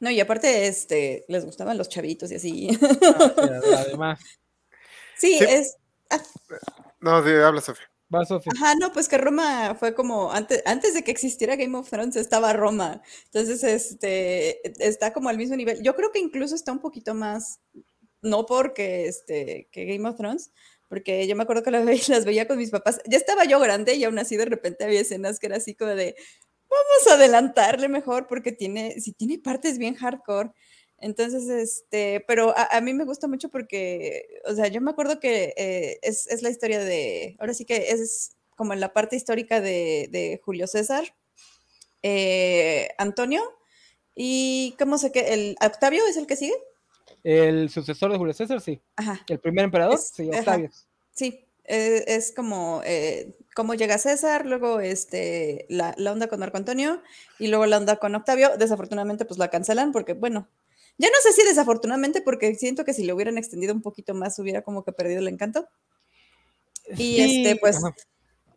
No, 0.00 0.10
y 0.10 0.20
aparte, 0.20 0.66
este, 0.66 1.24
les 1.28 1.44
gustaban 1.44 1.78
los 1.78 1.88
chavitos 1.88 2.30
y 2.30 2.34
así. 2.34 2.68
Además, 3.78 4.20
sí, 5.16 5.38
Sí. 5.38 5.44
es. 5.48 5.76
No, 7.00 7.22
de, 7.22 7.44
habla 7.44 7.60
Sofía. 7.60 7.90
va 8.14 8.24
Sofía. 8.24 8.52
Ajá, 8.56 8.74
no, 8.80 8.92
pues 8.92 9.08
que 9.08 9.18
Roma 9.18 9.76
fue 9.78 9.94
como 9.94 10.32
antes, 10.32 10.62
antes 10.64 10.94
de 10.94 11.04
que 11.04 11.10
existiera 11.10 11.56
Game 11.56 11.76
of 11.76 11.90
Thrones 11.90 12.16
estaba 12.16 12.52
Roma. 12.52 13.02
Entonces, 13.26 13.62
este, 13.64 14.60
está 14.84 15.12
como 15.12 15.28
al 15.28 15.36
mismo 15.36 15.56
nivel. 15.56 15.82
Yo 15.82 15.94
creo 15.94 16.12
que 16.12 16.18
incluso 16.18 16.54
está 16.54 16.72
un 16.72 16.80
poquito 16.80 17.14
más, 17.14 17.60
no 18.22 18.46
porque 18.46 19.06
este, 19.06 19.68
que 19.70 19.84
Game 19.84 20.08
of 20.08 20.16
Thrones, 20.16 20.50
porque 20.88 21.26
yo 21.26 21.36
me 21.36 21.42
acuerdo 21.42 21.62
que 21.62 21.70
las 21.70 21.84
veía, 21.84 22.02
las 22.08 22.24
veía 22.24 22.46
con 22.48 22.58
mis 22.58 22.70
papás. 22.70 23.00
Ya 23.06 23.18
estaba 23.18 23.44
yo 23.44 23.58
grande 23.60 23.94
y 23.94 24.04
aún 24.04 24.18
así 24.18 24.36
de 24.36 24.46
repente 24.46 24.84
había 24.84 25.00
escenas 25.00 25.38
que 25.38 25.46
era 25.46 25.56
así 25.56 25.74
como 25.74 25.90
de, 25.90 26.14
vamos 26.62 27.08
a 27.10 27.14
adelantarle 27.14 27.88
mejor 27.88 28.26
porque 28.26 28.52
tiene, 28.52 29.00
si 29.00 29.12
tiene 29.12 29.38
partes 29.38 29.78
bien 29.78 29.94
hardcore. 29.94 30.52
Entonces, 30.98 31.48
este, 31.48 32.24
pero 32.26 32.56
a, 32.56 32.68
a 32.76 32.80
mí 32.80 32.94
me 32.94 33.04
gusta 33.04 33.28
mucho 33.28 33.50
porque, 33.50 34.26
o 34.46 34.54
sea, 34.54 34.68
yo 34.68 34.80
me 34.80 34.90
acuerdo 34.90 35.20
que 35.20 35.52
eh, 35.56 35.98
es, 36.02 36.26
es 36.28 36.42
la 36.42 36.50
historia 36.50 36.78
de, 36.80 37.36
ahora 37.40 37.52
sí 37.54 37.64
que 37.64 37.90
es 37.90 38.32
como 38.56 38.72
en 38.72 38.80
la 38.80 38.92
parte 38.92 39.16
histórica 39.16 39.60
de, 39.60 40.08
de 40.10 40.40
Julio 40.44 40.66
César, 40.66 41.14
eh, 42.02 42.88
Antonio, 42.98 43.42
y 44.14 44.74
¿cómo 44.78 44.98
sé 44.98 45.10
que 45.12 45.32
el 45.34 45.56
Octavio 45.64 46.06
es 46.06 46.16
el 46.16 46.26
que 46.26 46.36
sigue? 46.36 46.54
El 47.22 47.70
sucesor 47.70 48.12
de 48.12 48.18
Julio 48.18 48.34
César, 48.34 48.60
sí. 48.60 48.80
Ajá, 48.96 49.20
El 49.28 49.40
primer 49.40 49.64
emperador, 49.64 49.94
Es- 49.94 50.08
sí, 50.14 50.28
ajá. 50.30 50.38
Octavio. 50.40 50.70
sí, 51.12 51.46
eh, 51.64 52.04
es 52.06 52.32
como 52.32 52.82
eh, 52.84 53.34
cómo 53.54 53.74
llega 53.74 53.96
César, 53.98 54.44
luego 54.46 54.80
este, 54.80 55.64
la, 55.70 55.94
la 55.96 56.12
onda 56.12 56.28
con 56.28 56.38
Marco 56.40 56.58
Antonio 56.58 57.02
y 57.38 57.48
luego 57.48 57.64
la 57.66 57.78
onda 57.78 57.96
con 57.96 58.14
Octavio. 58.14 58.56
Desafortunadamente, 58.58 59.24
pues 59.24 59.38
la 59.38 59.48
cancelan 59.48 59.90
porque, 59.92 60.12
bueno, 60.12 60.48
ya 60.98 61.08
no 61.08 61.14
sé 61.22 61.32
si 61.32 61.46
desafortunadamente, 61.46 62.22
porque 62.22 62.54
siento 62.54 62.84
que 62.84 62.94
si 62.94 63.04
lo 63.04 63.14
hubieran 63.14 63.38
extendido 63.38 63.74
un 63.74 63.82
poquito 63.82 64.14
más 64.14 64.38
hubiera 64.38 64.62
como 64.62 64.84
que 64.84 64.92
perdido 64.92 65.20
el 65.20 65.28
encanto. 65.28 65.68
Y 66.96 67.20
este, 67.20 67.56
pues, 67.56 67.76
ajá. 67.76 67.94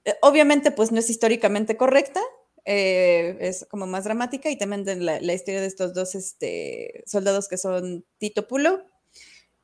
eh, 0.06 0.16
obviamente, 0.22 0.72
pues 0.72 0.92
no 0.92 1.00
es 1.00 1.10
históricamente 1.10 1.78
correcta, 1.78 2.22
eh, 2.66 3.38
es 3.40 3.66
como 3.70 3.88
más 3.88 4.04
dramática 4.04 4.50
y 4.50 4.58
también 4.58 4.84
de 4.84 4.98
la, 4.98 5.22
la 5.22 5.34
historia 5.34 5.62
de 5.62 5.68
estos 5.68 5.94
dos 5.94 6.16
este, 6.16 7.04
soldados 7.06 7.48
que 7.48 7.58
son 7.58 8.06
Tito 8.18 8.48
Pulo 8.48 8.84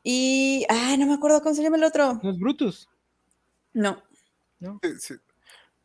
y, 0.03 0.65
ay, 0.67 0.97
no 0.97 1.05
me 1.05 1.13
acuerdo 1.13 1.41
cómo 1.41 1.55
se 1.55 1.63
llama 1.63 1.77
el 1.77 1.85
otro. 1.85 2.19
No 2.21 2.31
es 2.31 2.37
Brutus. 2.37 2.89
No, 3.73 4.03
sí. 4.99 5.15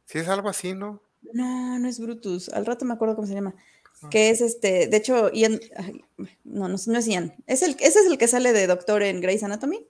Sí, 0.04 0.18
es 0.18 0.28
algo 0.28 0.48
así, 0.48 0.74
¿no? 0.74 1.02
no, 1.32 1.78
no 1.78 1.88
es 1.88 2.00
Brutus. 2.00 2.48
Al 2.48 2.66
rato 2.66 2.84
me 2.84 2.94
acuerdo 2.94 3.14
cómo 3.14 3.28
se 3.28 3.34
llama. 3.34 3.54
Ah. 4.02 4.08
Que 4.10 4.30
es 4.30 4.40
este, 4.40 4.86
de 4.86 4.96
hecho, 4.96 5.30
Ian, 5.32 5.60
ay, 5.76 6.04
no, 6.44 6.68
no, 6.68 6.74
es- 6.76 6.86
no 6.88 6.98
es 6.98 7.06
Ian. 7.06 7.34
Es 7.46 7.62
el, 7.62 7.72
ese 7.80 8.00
es 8.00 8.06
el 8.06 8.18
que 8.18 8.28
sale 8.28 8.52
de 8.52 8.66
doctor 8.66 9.02
en 9.02 9.20
Grey's 9.20 9.42
Anatomy. 9.42 9.86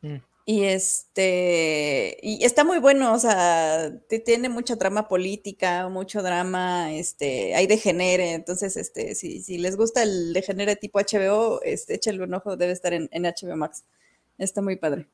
Mm. 0.00 0.16
Y 0.46 0.64
este, 0.64 2.16
y 2.22 2.42
está 2.42 2.64
muy 2.64 2.78
bueno, 2.78 3.12
o 3.12 3.18
sea, 3.18 3.92
te- 4.08 4.18
tiene 4.18 4.48
mucha 4.48 4.76
trama 4.76 5.06
política, 5.06 5.88
mucho 5.90 6.22
drama, 6.22 6.90
este, 6.94 7.54
hay 7.54 7.66
degenere, 7.66 8.32
entonces, 8.32 8.78
este, 8.78 9.14
si, 9.14 9.42
si 9.42 9.58
les 9.58 9.76
gusta 9.76 10.02
el 10.02 10.32
degenere 10.32 10.76
tipo 10.76 11.00
HBO, 11.00 11.60
este, 11.62 11.96
échale 11.96 12.22
un 12.22 12.32
ojo, 12.32 12.56
debe 12.56 12.72
estar 12.72 12.94
en, 12.94 13.10
en 13.12 13.24
HBO 13.24 13.56
Max. 13.56 13.84
Está 14.38 14.62
muy 14.62 14.76
padre. 14.76 15.06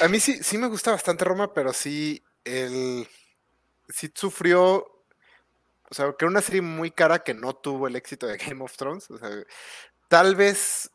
A 0.00 0.08
mí 0.08 0.18
sí, 0.18 0.42
sí 0.42 0.58
me 0.58 0.66
gusta 0.66 0.90
bastante 0.90 1.24
Roma, 1.24 1.54
pero 1.54 1.72
sí, 1.72 2.20
el, 2.44 3.06
sí 3.88 4.10
sufrió, 4.12 4.93
o 5.94 5.96
sea, 5.96 6.12
que 6.12 6.24
era 6.24 6.30
una 6.30 6.40
serie 6.40 6.60
muy 6.60 6.90
cara 6.90 7.20
que 7.20 7.34
no 7.34 7.54
tuvo 7.54 7.86
el 7.86 7.94
éxito 7.94 8.26
de 8.26 8.36
Game 8.48 8.64
of 8.64 8.76
Thrones. 8.76 9.08
O 9.12 9.18
sea, 9.18 9.30
tal 10.08 10.34
vez 10.34 10.90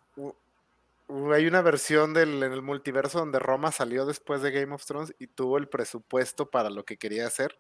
hay 1.34 1.48
una 1.48 1.62
versión 1.62 2.14
del, 2.14 2.44
en 2.44 2.52
el 2.52 2.62
multiverso 2.62 3.20
donde 3.20 3.40
Roma 3.40 3.72
salió 3.72 4.06
después 4.06 4.42
de 4.42 4.52
Game 4.52 4.76
of 4.76 4.86
Thrones 4.86 5.16
y 5.18 5.28
tuvo 5.28 5.58
el 5.58 5.70
presupuesto 5.70 6.50
para 6.50 6.70
lo 6.70 6.84
que 6.84 6.98
quería 6.98 7.26
hacer. 7.26 7.58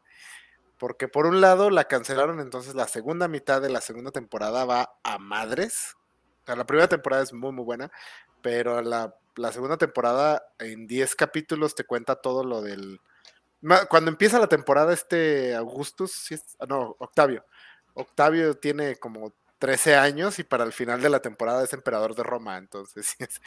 Porque 0.77 1.07
por 1.07 1.27
un 1.27 1.39
lado 1.39 1.69
la 1.69 1.85
cancelaron, 1.85 2.41
entonces 2.41 2.75
la 2.75 2.89
segunda 2.89 3.29
mitad 3.29 3.61
de 3.61 3.69
la 3.69 3.79
segunda 3.79 4.11
temporada 4.11 4.65
va 4.65 4.99
a 5.03 5.17
madres. 5.17 5.95
O 6.43 6.45
sea, 6.45 6.57
la 6.57 6.65
primera 6.65 6.89
temporada 6.89 7.23
es 7.23 7.31
muy, 7.31 7.53
muy 7.53 7.63
buena, 7.63 7.89
pero 8.41 8.81
la, 8.81 9.15
la 9.37 9.53
segunda 9.53 9.77
temporada 9.77 10.43
en 10.59 10.87
10 10.87 11.15
capítulos 11.15 11.73
te 11.73 11.85
cuenta 11.85 12.17
todo 12.17 12.43
lo 12.43 12.61
del... 12.61 12.99
Cuando 13.89 14.09
empieza 14.11 14.39
la 14.39 14.47
temporada 14.47 14.93
este 14.93 15.55
Augustus, 15.55 16.11
sí 16.13 16.35
es- 16.35 16.55
ah, 16.59 16.65
no, 16.67 16.95
Octavio. 16.99 17.45
Octavio 17.93 18.55
tiene 18.57 18.95
como 18.97 19.33
13 19.59 19.95
años 19.95 20.39
y 20.39 20.43
para 20.43 20.63
el 20.63 20.71
final 20.73 21.01
de 21.01 21.09
la 21.09 21.21
temporada 21.21 21.63
es 21.63 21.73
emperador 21.73 22.15
de 22.15 22.23
Roma, 22.23 22.57
entonces 22.57 23.15
es- 23.19 23.41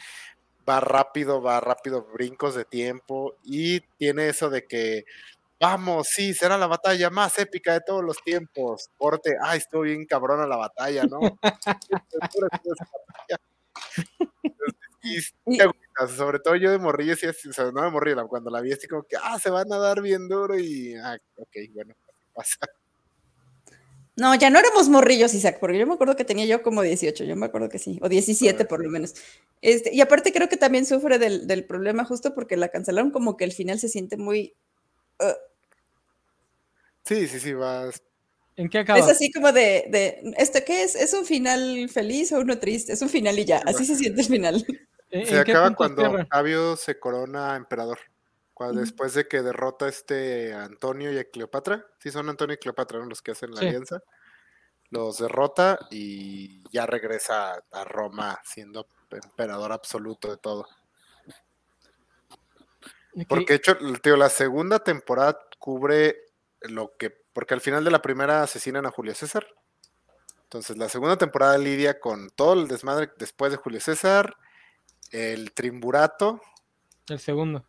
va 0.69 0.79
rápido, 0.79 1.41
va 1.41 1.59
rápido, 1.61 2.03
brincos 2.13 2.55
de 2.55 2.65
tiempo 2.65 3.35
y 3.43 3.81
tiene 3.97 4.29
eso 4.29 4.49
de 4.49 4.65
que 4.67 5.05
Vamos, 5.59 6.09
sí, 6.09 6.33
será 6.35 6.57
la 6.57 6.67
batalla 6.67 7.09
más 7.09 7.39
épica 7.39 7.73
de 7.73 7.81
todos 7.81 8.03
los 8.03 8.17
tiempos. 8.23 8.89
Corte, 8.97 9.35
ay, 9.43 9.59
estuvo 9.59 9.83
bien 9.83 10.05
cabrona 10.05 10.47
la 10.47 10.57
batalla, 10.57 11.05
¿no? 11.07 11.39
Y 15.03 15.21
sí 15.21 15.33
Y- 15.45 15.57
te 15.57 15.63
agüitas, 15.63 16.11
sobre 16.17 16.39
todo 16.39 16.55
yo 16.55 16.71
de 16.71 16.79
morrillo, 16.79 17.15
sí, 17.15 17.27
o 17.27 17.53
sea, 17.53 17.71
no 17.71 17.83
de 17.83 17.91
morrillo, 17.91 18.27
cuando 18.27 18.49
la 18.49 18.61
vi 18.61 18.71
así 18.71 18.87
como 18.87 19.03
que, 19.03 19.15
ah, 19.21 19.37
se 19.39 19.49
van 19.49 19.71
a 19.71 19.77
dar 19.77 20.01
bien 20.01 20.27
duro 20.27 20.57
y, 20.57 20.95
ah, 20.95 21.17
ok, 21.37 21.55
bueno, 21.73 21.93
pasa. 22.33 22.57
No, 24.15 24.35
ya 24.35 24.51
no 24.51 24.59
éramos 24.59 24.89
morrillos, 24.89 25.33
Isaac, 25.33 25.57
porque 25.59 25.79
yo 25.79 25.87
me 25.87 25.95
acuerdo 25.95 26.15
que 26.15 26.23
tenía 26.23 26.45
yo 26.45 26.61
como 26.61 26.83
18, 26.83 27.23
yo 27.23 27.35
me 27.35 27.47
acuerdo 27.47 27.69
que 27.69 27.79
sí, 27.79 27.99
o 28.01 28.09
17 28.09 28.63
Ah, 28.63 28.67
por 28.67 28.83
lo 28.83 28.89
menos. 28.91 29.15
Este, 29.61 29.93
y 29.93 30.01
aparte 30.01 30.31
creo 30.31 30.49
que 30.49 30.57
también 30.57 30.85
sufre 30.85 31.17
del, 31.17 31.47
del 31.47 31.65
problema 31.65 32.05
justo 32.05 32.35
porque 32.35 32.55
la 32.55 32.69
cancelaron 32.69 33.09
como 33.09 33.37
que 33.37 33.43
el 33.45 33.53
final 33.53 33.79
se 33.79 33.89
siente 33.89 34.17
muy... 34.17 34.55
uh, 35.19 35.33
Sí, 37.05 37.27
sí, 37.27 37.39
sí, 37.39 37.53
vas. 37.53 38.01
¿En 38.55 38.69
qué 38.69 38.79
acaba? 38.79 38.99
es 38.99 39.07
así 39.07 39.31
como 39.31 39.51
de, 39.51 39.85
de, 39.89 40.33
¿esto 40.37 40.59
qué 40.65 40.83
es? 40.83 40.95
¿Es 40.95 41.13
un 41.13 41.25
final 41.25 41.89
feliz 41.89 42.31
o 42.31 42.39
uno 42.39 42.59
triste? 42.59 42.93
Es 42.93 43.01
un 43.01 43.09
final 43.09 43.39
y 43.39 43.45
ya, 43.45 43.63
así 43.65 43.83
se 43.83 43.95
siente 43.95 44.21
el 44.21 44.27
final. 44.27 44.65
¿En- 45.13 45.27
Se 45.27 45.39
acaba 45.39 45.73
cuando 45.75 46.01
cierra? 46.01 46.23
Octavio 46.23 46.75
se 46.75 46.99
corona 46.99 47.55
emperador. 47.55 47.99
Cuando. 48.53 48.81
Después 48.81 49.13
de 49.13 49.27
que 49.27 49.41
derrota 49.41 49.87
este 49.87 50.53
a 50.53 50.63
Antonio 50.65 51.11
y 51.11 51.17
a 51.17 51.29
Cleopatra. 51.29 51.85
Sí, 51.99 52.11
son 52.11 52.29
Antonio 52.29 52.55
y 52.55 52.57
Cleopatra 52.57 52.99
¿no? 52.99 53.05
los 53.05 53.21
que 53.21 53.31
hacen 53.31 53.51
la 53.51 53.61
Sí. 53.61 53.67
alianza. 53.67 54.01
Los 54.89 55.17
derrota 55.17 55.79
y 55.89 56.61
ya 56.71 56.85
regresa 56.85 57.63
a 57.71 57.83
Roma 57.83 58.39
siendo 58.43 58.87
emperador 59.11 59.71
absoluto 59.71 60.29
de 60.29 60.37
todo. 60.37 60.67
Porque, 63.27 63.53
de 63.53 63.55
hecho, 63.55 63.77
tío, 64.01 64.17
la 64.17 64.29
segunda 64.29 64.79
temporada 64.79 65.39
cubre 65.59 66.17
lo 66.61 66.95
que. 66.97 67.11
Porque 67.33 67.53
al 67.53 67.61
final 67.61 67.83
de 67.83 67.91
la 67.91 68.01
primera 68.01 68.43
asesinan 68.43 68.85
a 68.85 68.91
Julio 68.91 69.13
César. 69.15 69.45
Entonces, 70.43 70.77
la 70.77 70.89
segunda 70.89 71.17
temporada 71.17 71.57
lidia 71.57 71.99
con 71.99 72.29
todo 72.29 72.53
el 72.53 72.67
desmadre 72.67 73.11
después 73.17 73.51
de 73.51 73.57
Julio 73.57 73.79
César, 73.81 74.35
el 75.13 75.53
triunvirato, 75.53 76.41
El 77.07 77.19
segundo. 77.19 77.63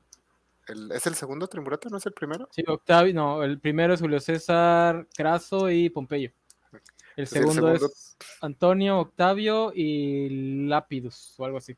el- 0.66 0.90
¿Es 0.92 1.06
el 1.06 1.14
segundo 1.14 1.46
triunvirato? 1.46 1.88
¿No 1.90 1.98
es 1.98 2.06
el 2.06 2.12
primero? 2.12 2.48
Sí, 2.50 2.64
Octavio, 2.66 3.12
no, 3.14 3.42
el 3.42 3.60
primero 3.60 3.92
es 3.94 4.00
Julio 4.00 4.18
César, 4.18 5.06
Craso 5.14 5.70
y 5.70 5.90
Pompeyo. 5.90 6.30
El 6.72 6.80
el 7.16 7.26
segundo, 7.28 7.72
es 7.72 8.16
Antonio, 8.40 8.98
Octavio 8.98 9.72
y 9.74 10.66
Lapidus 10.66 11.34
o 11.38 11.44
algo 11.44 11.58
así. 11.58 11.76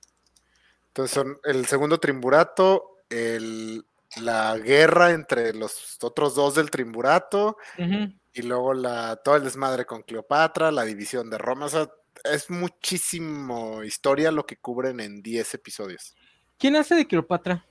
Entonces 0.89 1.15
son 1.15 1.37
el 1.45 1.67
segundo 1.67 1.99
triunvirato, 1.99 2.97
el, 3.11 3.85
la 4.23 4.57
guerra 4.57 5.11
entre 5.11 5.53
los 5.53 5.99
otros 6.03 6.35
dos 6.35 6.55
del 6.55 6.71
triunvirato 6.71 7.59
Ujú. 7.79 8.15
y 8.33 8.43
luego 8.43 8.73
la, 8.73 9.17
todo 9.17 9.37
el 9.37 9.45
desmadre 9.45 9.85
con 9.85 10.03
Cleopatra, 10.03 10.71
la 10.71 10.85
división 10.85 11.29
de 11.29 11.37
Roma. 11.37 11.67
O 11.67 11.69
sea, 11.69 11.91
es 12.25 12.51
muchísimo 12.51 13.83
historia 13.85 14.31
lo 14.31 14.47
que 14.47 14.57
cubren 14.57 15.01
en 15.01 15.23
10 15.23 15.55
episodios. 15.55 16.15
¿Quién 16.59 16.77
hace 16.77 16.95
de 16.95 17.07
Cleopatra? 17.07 17.65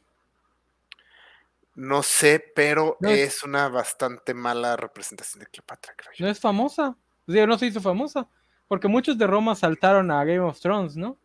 No 1.75 2.03
sé, 2.03 2.39
pero 2.55 2.97
No 3.01 3.09
es- 3.09 3.35
es 3.37 3.43
una 3.43 3.67
bastante 3.67 4.33
mala 4.33 4.77
representación 4.77 5.41
de 5.41 5.47
Cleopatra, 5.47 5.93
creo 5.95 6.11
yo. 6.15 6.25
No 6.25 6.31
es 6.31 6.39
famosa. 6.39 6.95
O 7.27 7.31
sea, 7.31 7.45
no 7.47 7.57
se 7.57 7.65
hizo 7.67 7.81
famosa. 7.81 8.27
Porque 8.67 8.87
muchos 8.87 9.17
de 9.17 9.27
Roma 9.27 9.55
saltaron 9.55 10.09
a 10.11 10.23
Game 10.23 10.39
of 10.39 10.59
Thrones, 10.59 10.95
¿no? 10.95 11.17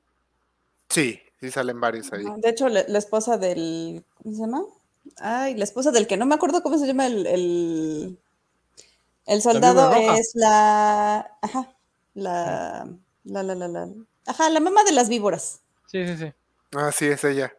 Sí, 0.89 1.21
sí 1.41 1.51
salen 1.51 1.81
varios 1.81 2.13
ahí. 2.13 2.25
De 2.39 2.51
hecho, 2.51 2.69
la, 2.69 2.85
la 2.89 2.99
esposa 2.99 3.39
del. 3.39 4.05
¿Cómo 4.15 4.35
se 4.35 4.41
llama? 4.41 4.63
Ay, 5.19 5.55
la 5.55 5.65
esposa 5.65 5.91
del 5.93 6.07
que 6.07 6.17
no 6.17 6.27
me 6.27 6.35
acuerdo 6.35 6.63
cómo 6.63 6.77
se 6.79 6.87
llama 6.87 7.07
el. 7.07 7.27
El, 7.27 8.19
el 9.27 9.41
soldado 9.43 9.93
es 10.15 10.33
la. 10.35 11.39
Ajá. 11.41 11.73
La, 12.15 12.89
la, 13.31 13.43
la, 13.43 13.55
la, 13.55 13.69
la. 13.69 13.89
Ajá, 14.27 14.51
la 14.51 14.61
mamá 14.61 14.85
de 14.85 14.93
las 14.93 15.09
víboras. 15.09 15.61
Sí, 15.87 16.07
sí, 16.07 16.17
sí. 16.17 16.33
Ah, 16.77 16.93
sí, 16.93 17.07
es 17.07 17.25
ella. 17.25 17.55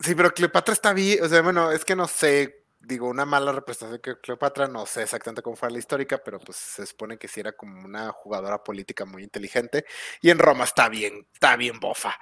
Sí, 0.00 0.14
pero 0.14 0.32
Cleopatra 0.32 0.72
está 0.72 0.92
bien, 0.92 1.22
o 1.22 1.28
sea, 1.28 1.40
bueno, 1.42 1.70
es 1.70 1.84
que 1.84 1.94
no 1.96 2.06
sé, 2.08 2.64
digo, 2.80 3.08
una 3.08 3.24
mala 3.24 3.52
representación 3.52 4.00
de 4.02 4.20
Cleopatra, 4.20 4.66
no 4.68 4.84
sé 4.86 5.02
exactamente 5.02 5.40
cómo 5.42 5.56
fue 5.56 5.70
la 5.70 5.78
histórica, 5.78 6.18
pero 6.22 6.38
pues 6.40 6.56
se 6.58 6.84
supone 6.84 7.16
que 7.16 7.28
sí 7.28 7.40
era 7.40 7.52
como 7.52 7.82
una 7.84 8.10
jugadora 8.12 8.62
política 8.62 9.04
muy 9.04 9.22
inteligente, 9.22 9.84
y 10.20 10.30
en 10.30 10.38
Roma 10.38 10.64
está 10.64 10.88
bien, 10.88 11.26
está 11.32 11.56
bien 11.56 11.78
bofa, 11.80 12.14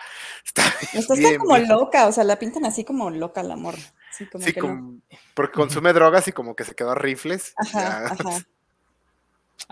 está 0.44 0.62
Esta 0.92 0.98
está 0.98 1.14
bien, 1.14 1.38
como 1.38 1.54
bien- 1.56 1.68
loca, 1.68 2.06
o 2.06 2.12
sea, 2.12 2.24
la 2.24 2.38
pintan 2.38 2.64
así 2.66 2.84
como 2.84 3.10
loca 3.10 3.42
la 3.42 3.56
morra. 3.56 3.82
Sí, 4.16 4.26
como 4.26 4.44
sí, 4.44 4.52
que 4.52 4.60
no. 4.60 4.66
como- 4.66 5.00
porque 5.34 5.54
consume 5.54 5.92
drogas 5.94 6.28
y 6.28 6.32
como 6.32 6.54
que 6.54 6.64
se 6.64 6.74
quedó 6.74 6.90
a 6.90 6.94
rifles. 6.94 7.54
Ajá, 7.56 7.80
ya. 7.80 8.06
ajá. 8.12 8.46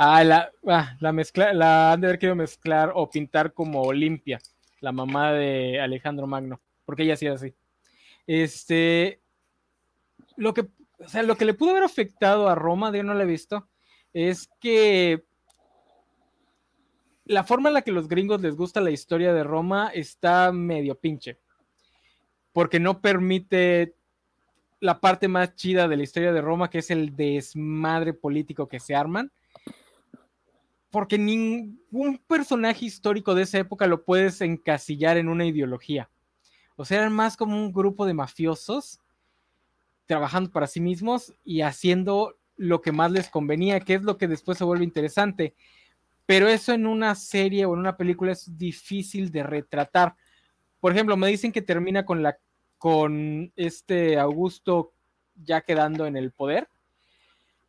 Ah, 0.03 0.24
la, 0.24 0.51
ah, 0.66 0.96
la 0.98 1.12
mezcla, 1.12 1.53
la 1.53 1.92
han 1.92 2.01
de 2.01 2.07
haber 2.07 2.18
querido 2.18 2.34
mezclar 2.34 2.90
o 2.94 3.11
pintar 3.11 3.53
como 3.53 3.82
Olimpia, 3.82 4.40
la 4.80 4.92
mamá 4.92 5.34
de 5.34 5.78
Alejandro 5.78 6.26
Magno, 6.26 6.59
porque 6.86 7.03
ella 7.03 7.18
era 7.20 7.34
así. 7.34 7.53
Este, 8.26 9.20
lo 10.36 10.55
que, 10.55 10.62
o 11.01 11.07
sea, 11.07 11.22
lo 11.22 11.36
que 11.36 11.44
le 11.44 11.53
pudo 11.53 11.72
haber 11.72 11.82
afectado 11.82 12.48
a 12.48 12.55
Roma, 12.55 12.90
yo 12.96 13.03
no 13.03 13.12
lo 13.12 13.20
he 13.20 13.26
visto, 13.26 13.68
es 14.14 14.48
que 14.59 15.22
la 17.26 17.44
forma 17.44 17.68
en 17.68 17.74
la 17.74 17.82
que 17.82 17.92
los 17.92 18.09
gringos 18.09 18.40
les 18.40 18.57
gusta 18.57 18.80
la 18.80 18.92
historia 18.92 19.34
de 19.34 19.44
Roma 19.44 19.90
está 19.92 20.51
medio 20.51 20.94
pinche, 20.94 21.36
porque 22.55 22.80
no 22.80 23.03
permite 23.03 23.96
la 24.80 24.98
parte 24.98 25.28
más 25.28 25.55
chida 25.57 25.88
de 25.88 25.98
la 25.98 26.05
historia 26.05 26.32
de 26.32 26.40
Roma, 26.40 26.70
que 26.70 26.78
es 26.78 26.90
el 26.90 27.14
desmadre 27.16 28.14
político 28.14 28.66
que 28.66 28.80
se 28.80 28.94
arman 28.94 29.30
porque 30.91 31.18
ningún 31.18 32.18
personaje 32.26 32.84
histórico 32.84 33.34
de 33.34 33.43
esa 33.43 33.59
época 33.59 33.86
lo 33.86 34.05
puedes 34.05 34.41
encasillar 34.41 35.16
en 35.16 35.28
una 35.28 35.47
ideología. 35.47 36.11
O 36.76 36.84
sea, 36.84 36.99
eran 36.99 37.12
más 37.12 37.36
como 37.36 37.57
un 37.57 37.72
grupo 37.72 38.07
de 38.07 38.14
mafiosos 38.14 39.01
trabajando 40.07 40.51
para 40.51 40.66
sí 40.66 40.80
mismos 40.80 41.34
y 41.45 41.61
haciendo 41.61 42.36
lo 42.57 42.80
que 42.80 42.91
más 42.91 43.12
les 43.12 43.28
convenía, 43.28 43.80
que 43.80 43.95
es 43.95 44.03
lo 44.03 44.18
que 44.18 44.26
después 44.26 44.59
se 44.59 44.64
vuelve 44.64 44.84
interesante. 44.84 45.55
Pero 46.26 46.49
eso 46.49 46.72
en 46.72 46.86
una 46.86 47.14
serie 47.14 47.64
o 47.64 47.74
en 47.74 47.80
una 47.80 47.97
película 47.97 48.32
es 48.32 48.57
difícil 48.59 49.30
de 49.30 49.45
retratar. 49.45 50.16
Por 50.80 50.93
ejemplo, 50.93 51.16
me 51.16 51.28
dicen 51.28 51.53
que 51.53 51.62
termina 51.62 52.05
con 52.05 52.22
la 52.22 52.38
con 52.78 53.53
este 53.57 54.18
Augusto 54.18 54.95
ya 55.34 55.61
quedando 55.61 56.07
en 56.07 56.16
el 56.16 56.32
poder 56.32 56.70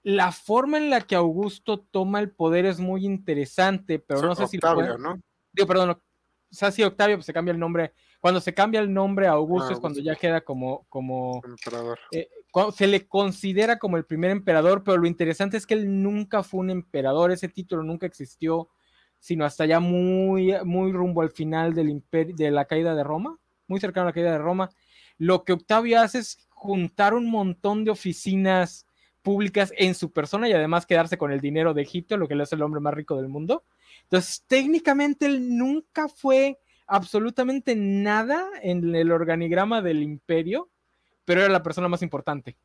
la 0.04 0.32
forma 0.32 0.78
en 0.78 0.90
la 0.90 1.02
que 1.02 1.16
Augusto 1.16 1.80
toma 1.80 2.20
el 2.20 2.32
poder 2.32 2.66
es 2.66 2.80
muy 2.80 3.06
interesante, 3.06 4.00
pero 4.00 4.22
no 4.22 4.36
sé 4.36 4.48
si 4.48 4.58
Octavio, 4.58 4.98
¿no? 4.98 5.20
Digo, 5.54 5.68
perdón, 5.68 5.92
o 5.92 6.02
sea, 6.50 6.72
sí, 6.72 6.84
Octavio, 6.84 7.18
pues 7.18 7.26
se 7.26 7.34
cambia 7.34 7.52
el 7.52 7.60
nombre. 7.60 7.94
Cuando 8.20 8.40
se 8.42 8.54
cambia 8.54 8.80
el 8.80 8.94
nombre 8.94 9.28
a 9.28 9.32
Augusto 9.32 9.70
Ah, 9.70 9.74
es 9.74 9.80
cuando 9.80 10.00
ya 10.00 10.16
queda 10.16 10.42
como, 10.42 10.86
como, 10.90 11.42
Emperador. 11.46 12.00
cu- 12.52 12.72
se 12.72 12.88
le 12.88 13.08
considera 13.08 13.80
como 13.80 13.98
el 13.98 14.06
primer 14.06 14.32
emperador, 14.32 14.84
pero 14.84 14.98
lo 14.98 15.08
interesante 15.08 15.58
es 15.58 15.66
que 15.66 15.74
él 15.76 16.02
nunca 16.04 16.44
fue 16.44 16.60
un 16.62 16.70
emperador, 16.70 17.32
ese 17.32 17.48
título 17.48 17.84
nunca 17.84 18.06
existió, 18.06 18.70
sino 19.20 19.46
hasta 19.46 19.66
ya 19.66 19.80
muy, 19.80 20.54
muy 20.66 20.92
rumbo 20.92 21.22
al 21.22 21.32
final 21.32 21.74
del 21.74 21.90
imperio, 21.90 22.36
de 22.36 22.52
la 22.52 22.66
caída 22.66 22.96
de 22.96 23.04
Roma, 23.04 23.38
muy 23.68 23.80
cercano 23.80 24.06
a 24.06 24.10
la 24.10 24.14
caída 24.14 24.32
de 24.32 24.40
Roma. 24.40 24.70
Lo 25.18 25.44
que 25.44 25.54
Octavio 25.54 26.00
hace 26.02 26.20
es 26.20 26.48
juntar 26.50 27.14
un 27.14 27.30
montón 27.30 27.86
de 27.86 27.92
oficinas 27.92 28.86
públicas 29.22 29.74
en 29.78 29.96
su 29.96 30.12
persona 30.12 30.50
y 30.50 30.54
además 30.54 30.86
quedarse 30.86 31.18
con 31.18 31.32
el 31.32 31.42
dinero 31.42 31.74
de 31.74 31.82
Egipto, 31.82 32.18
lo 32.18 32.28
que 32.28 32.36
le 32.36 32.44
hace 32.44 32.56
el 32.56 32.62
hombre 32.62 32.82
más 32.82 32.94
rico 32.94 33.16
del 33.18 33.30
mundo. 33.30 33.64
Entonces, 34.04 34.44
técnicamente 34.48 35.26
él 35.26 35.58
nunca 35.58 36.08
fue 36.08 36.60
absolutamente 36.88 37.76
nada 37.76 38.48
en 38.62 38.94
el 38.96 39.12
organigrama 39.12 39.82
del 39.82 40.04
imperio, 40.04 40.70
pero 41.24 41.42
era 41.42 41.50
la 41.50 41.64
persona 41.64 41.88
más 41.88 42.02
importante. 42.02 42.58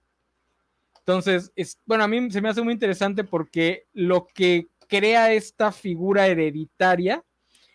Entonces, 0.98 1.52
es, 1.54 1.78
bueno, 1.86 2.02
a 2.02 2.08
mí 2.08 2.30
se 2.32 2.40
me 2.40 2.48
hace 2.48 2.62
muy 2.62 2.72
interesante 2.72 3.22
porque 3.22 3.86
lo 3.92 4.26
que 4.26 4.66
crea 4.88 5.32
esta 5.32 5.70
figura 5.70 6.26
hereditaria 6.26 7.24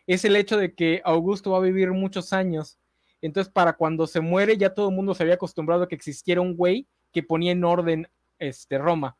es 0.05 0.25
el 0.25 0.35
hecho 0.35 0.57
de 0.57 0.73
que 0.73 1.01
Augusto 1.05 1.51
va 1.51 1.59
a 1.59 1.61
vivir 1.61 1.91
muchos 1.91 2.33
años. 2.33 2.77
Entonces, 3.21 3.51
para 3.51 3.73
cuando 3.73 4.07
se 4.07 4.19
muere, 4.19 4.57
ya 4.57 4.73
todo 4.73 4.89
el 4.89 4.95
mundo 4.95 5.13
se 5.13 5.23
había 5.23 5.35
acostumbrado 5.35 5.83
a 5.83 5.87
que 5.87 5.95
existiera 5.95 6.41
un 6.41 6.57
güey 6.57 6.87
que 7.13 7.23
ponía 7.23 7.51
en 7.51 7.63
orden 7.63 8.09
este, 8.41 8.77
Roma, 8.77 9.17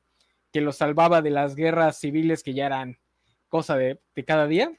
que 0.52 0.62
lo 0.62 0.74
salvaba 0.74 1.22
de 1.22 1.30
las 1.30 1.56
guerras 1.56 2.00
civiles 2.00 2.44
que 2.44 2.54
ya 2.54 2.66
eran 2.66 2.98
cosa 3.48 3.78
de, 3.78 4.00
de 4.16 4.26
cada 4.26 4.48
día. 4.48 4.72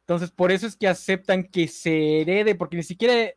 Entonces, 0.00 0.30
por 0.30 0.50
eso 0.50 0.66
es 0.66 0.76
que 0.76 0.88
aceptan 0.88 1.44
que 1.44 1.68
se 1.68 2.20
herede, 2.20 2.54
porque 2.54 2.76
ni 2.76 2.82
siquiera, 2.82 3.32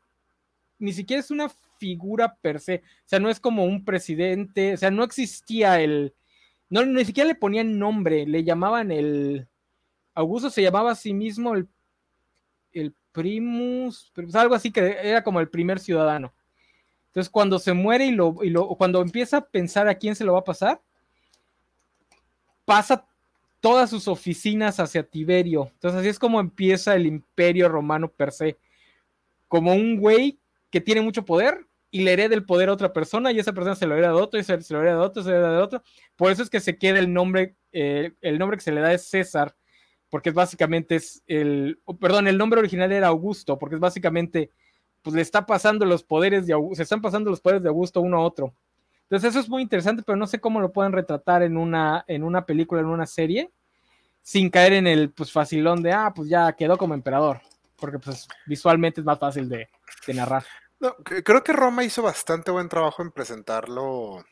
ni 0.79 0.93
siquiera 0.93 1.19
es 1.19 1.31
una 1.31 1.49
figura 1.79 2.35
per 2.35 2.59
se. 2.59 2.77
O 2.77 3.07
sea, 3.07 3.19
no 3.19 3.29
es 3.29 3.39
como 3.39 3.65
un 3.65 3.85
presidente, 3.85 4.73
o 4.73 4.77
sea, 4.77 4.91
no 4.91 5.03
existía 5.03 5.79
el. 5.81 6.13
No, 6.69 6.85
ni 6.85 7.05
siquiera 7.05 7.27
le 7.27 7.35
ponían 7.35 7.79
nombre, 7.79 8.25
le 8.25 8.43
llamaban 8.43 8.91
el. 8.91 9.47
Augusto 10.13 10.49
se 10.49 10.63
llamaba 10.63 10.91
a 10.91 10.95
sí 10.95 11.13
mismo 11.13 11.53
el, 11.55 11.67
el 12.73 12.93
primus, 13.11 14.11
pues 14.13 14.35
algo 14.35 14.55
así 14.55 14.71
que 14.71 14.97
era 15.01 15.23
como 15.23 15.39
el 15.39 15.49
primer 15.49 15.79
ciudadano. 15.79 16.33
Entonces, 17.17 17.31
cuando 17.31 17.57
se 17.57 17.73
muere 17.73 18.05
y 18.05 18.11
lo, 18.11 18.43
y 18.43 18.51
lo, 18.51 18.67
cuando 18.75 19.01
empieza 19.01 19.37
a 19.37 19.45
pensar 19.47 19.87
a 19.87 19.95
quién 19.95 20.15
se 20.15 20.23
lo 20.23 20.33
va 20.33 20.39
a 20.41 20.43
pasar, 20.43 20.79
pasa 22.63 23.07
todas 23.59 23.89
sus 23.89 24.07
oficinas 24.07 24.79
hacia 24.79 25.01
Tiberio. 25.01 25.71
Entonces, 25.73 25.99
así 25.99 26.09
es 26.09 26.19
como 26.19 26.39
empieza 26.39 26.95
el 26.95 27.07
imperio 27.07 27.69
romano 27.69 28.07
per 28.07 28.31
se. 28.31 28.59
Como 29.47 29.73
un 29.73 29.99
güey 29.99 30.37
que 30.69 30.79
tiene 30.79 31.01
mucho 31.01 31.25
poder 31.25 31.65
y 31.89 32.03
le 32.03 32.13
hereda 32.13 32.35
el 32.35 32.45
poder 32.45 32.69
a 32.69 32.73
otra 32.73 32.93
persona 32.93 33.31
y 33.31 33.39
esa 33.39 33.51
persona 33.51 33.75
se 33.75 33.87
lo 33.87 33.95
hereda 33.95 34.09
de 34.09 34.21
otro 34.21 34.39
y 34.39 34.43
se, 34.43 34.61
se 34.61 34.75
lo 34.75 34.81
hereda 34.81 34.97
de 34.97 35.01
otro, 35.01 35.23
se 35.23 35.31
lo 35.31 35.37
hereda 35.37 35.57
de 35.57 35.63
otro. 35.63 35.83
Por 36.15 36.31
eso 36.31 36.43
es 36.43 36.51
que 36.51 36.59
se 36.59 36.77
queda 36.77 36.99
el 36.99 37.11
nombre, 37.11 37.55
eh, 37.71 38.11
el 38.21 38.37
nombre 38.37 38.57
que 38.57 38.63
se 38.63 38.71
le 38.71 38.81
da 38.81 38.93
es 38.93 39.09
César, 39.09 39.55
porque 40.11 40.29
es 40.29 40.35
básicamente 40.35 40.97
es 40.97 41.23
el, 41.25 41.79
perdón, 41.99 42.27
el 42.27 42.37
nombre 42.37 42.59
original 42.59 42.91
era 42.91 43.07
Augusto, 43.07 43.57
porque 43.57 43.73
es 43.73 43.81
básicamente, 43.81 44.51
pues 45.07 45.15
le 45.15 45.21
está 45.21 45.45
pasando 45.45 45.85
los 45.85 46.03
poderes 46.03 46.47
de 46.47 46.53
se 46.73 46.83
están 46.83 47.01
pasando 47.01 47.29
los 47.29 47.39
poderes 47.39 47.63
de 47.63 47.69
Augusto 47.69 48.01
uno 48.01 48.17
a 48.17 48.25
otro. 48.25 48.53
Entonces 49.03 49.29
eso 49.29 49.39
es 49.39 49.47
muy 49.47 49.61
interesante, 49.61 50.03
pero 50.05 50.17
no 50.17 50.27
sé 50.27 50.41
cómo 50.41 50.59
lo 50.59 50.73
pueden 50.73 50.91
retratar 50.91 51.43
en 51.43 51.55
una, 51.55 52.03
en 52.09 52.25
una 52.25 52.45
película, 52.45 52.81
en 52.81 52.87
una 52.87 53.05
serie, 53.05 53.49
sin 54.21 54.49
caer 54.49 54.73
en 54.73 54.85
el 54.85 55.09
pues 55.11 55.31
facilón 55.31 55.81
de, 55.81 55.93
ah, 55.93 56.11
pues 56.13 56.27
ya 56.27 56.51
quedó 56.51 56.77
como 56.77 56.93
emperador, 56.93 57.39
porque 57.77 57.99
pues 57.99 58.27
visualmente 58.47 58.99
es 58.99 59.05
más 59.05 59.17
fácil 59.17 59.47
de, 59.47 59.69
narrar. 60.13 60.43
Creo 61.23 61.41
que 61.41 61.53
Roma 61.53 61.85
hizo 61.85 62.01
bastante 62.01 62.51
buen 62.51 62.67
trabajo 62.67 63.01
en 63.01 63.11
presentarlo 63.11 64.25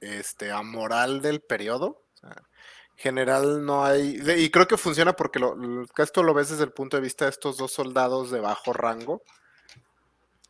este, 0.00 0.52
a 0.52 0.62
moral 0.62 1.20
del 1.20 1.40
periodo. 1.40 2.04
O 2.14 2.16
sea, 2.16 2.30
en 2.30 2.96
general 2.96 3.66
no 3.66 3.84
hay. 3.84 4.22
y 4.36 4.50
creo 4.50 4.68
que 4.68 4.76
funciona 4.76 5.14
porque 5.14 5.40
esto 5.98 6.22
lo 6.22 6.32
ves 6.32 6.50
desde 6.50 6.62
el 6.62 6.72
punto 6.72 6.96
de 6.96 7.02
vista 7.02 7.24
de 7.24 7.32
estos 7.32 7.56
dos 7.56 7.72
soldados 7.72 8.30
de 8.30 8.38
bajo 8.38 8.72
rango 8.72 9.24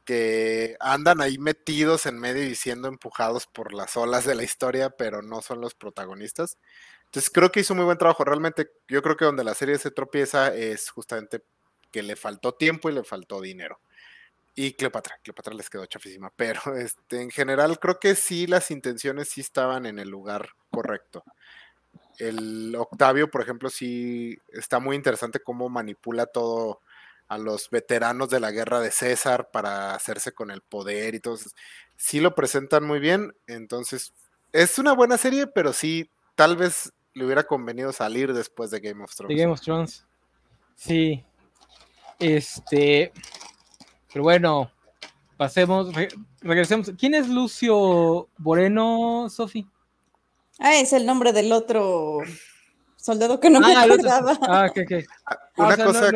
que 0.05 0.77
andan 0.81 1.21
ahí 1.21 1.39
metidos 1.39 2.07
en 2.07 2.19
medio 2.19 2.45
y 2.45 2.55
siendo 2.55 2.89
empujados 2.89 3.47
por 3.47 3.73
las 3.73 3.97
olas 3.97 4.25
de 4.25 4.35
la 4.35 4.43
historia, 4.43 4.91
pero 4.91 5.23
no 5.23 5.43
son 5.43 5.61
los 5.61 5.75
protagonistas. 5.75 6.59
Entonces 7.07 7.31
creo 7.31 7.53
que 7.53 7.61
hizo 7.61 7.75
muy 7.75 7.85
buen 7.85 7.99
trabajo. 7.99 8.25
Realmente 8.25 8.71
yo 8.89 9.03
creo 9.03 9.17
que 9.17 9.25
donde 9.25 9.45
la 9.45 9.55
serie 9.55 9.79
se 9.79 9.91
tropieza 9.91 10.55
es 10.55 10.91
justamente 10.91 11.43
que 11.93 12.03
le 12.03 12.17
faltó 12.17 12.55
tiempo 12.55 12.89
y 12.89 12.95
le 12.95 13.05
faltó 13.05 13.41
dinero 13.41 13.79
Y 14.55 14.75
Cleopatra, 14.75 15.19
Cleopatra 15.23 15.55
les 15.55 15.71
quedó 15.71 15.87
chafísima, 15.87 16.33
pero 16.37 16.77
este, 16.77 17.23
en 17.23 17.31
general 17.31 17.79
creo 17.81 18.01
que 18.01 18.15
sí 18.17 18.47
las 18.47 18.71
intenciones 18.71 19.29
sí 19.31 19.43
estaban 19.43 19.87
en 19.87 19.99
el 19.99 20.09
lugar 20.11 20.51
correcto. 20.71 21.25
El 22.19 22.75
Octavio, 22.77 23.31
por 23.31 23.43
ejemplo, 23.43 23.71
sí 23.71 24.39
está 24.53 24.79
muy 24.79 24.97
interesante 24.97 25.41
cómo 25.41 25.69
manipula 25.69 26.27
todo 26.27 26.81
a 27.33 27.39
los 27.39 27.71
veteranos 27.71 28.29
de 28.29 28.41
la 28.41 28.51
guerra 28.51 28.81
de 28.81 28.91
César 28.91 29.49
para 29.51 29.95
hacerse 29.95 30.33
con 30.33 30.51
el 30.51 30.61
poder 30.61 31.15
y 31.15 31.21
todo. 31.21 31.39
Sí 31.97 32.21
lo 32.21 32.35
presentan 32.35 32.85
muy 32.85 33.01
bien, 33.01 33.35
entonces 33.47 34.13
es 34.53 34.79
una 34.79 34.93
buena 34.93 35.17
serie, 35.17 35.47
pero 35.47 35.73
sí, 35.73 36.11
tal 36.35 36.59
vez 36.59 36.93
le 37.15 37.25
hubiera 37.25 37.45
convenido 37.45 37.91
salir 37.95 38.35
después 38.35 38.71
de 38.71 38.81
Game 38.81 39.03
of 39.03 39.15
Thrones. 39.15 39.35
De 39.35 39.43
Game 39.43 39.53
of 39.53 39.63
Thrones. 39.63 40.05
Sí. 40.77 41.25
Este. 42.19 43.13
Pero 44.13 44.25
bueno, 44.25 44.71
pasemos, 45.39 45.91
regresemos. 46.43 46.93
¿Quién 46.99 47.15
es 47.15 47.31
Lucio 47.31 48.29
Moreno, 48.37 49.29
Sofi? 49.31 49.67
Ah, 50.59 50.77
es 50.77 50.93
el 50.93 51.07
nombre 51.07 51.33
del 51.33 51.51
otro 51.51 52.19
soldado 52.97 53.41
que 53.41 53.49
no 53.49 53.61
me 53.61 53.75
ah, 53.75 53.85
acordaba. 53.85 54.39
Ah, 54.43 54.67
ok, 54.71 54.81
ok. 54.85 55.09
Ah, 55.25 55.39
una 55.57 55.77
cosa. 55.83 56.11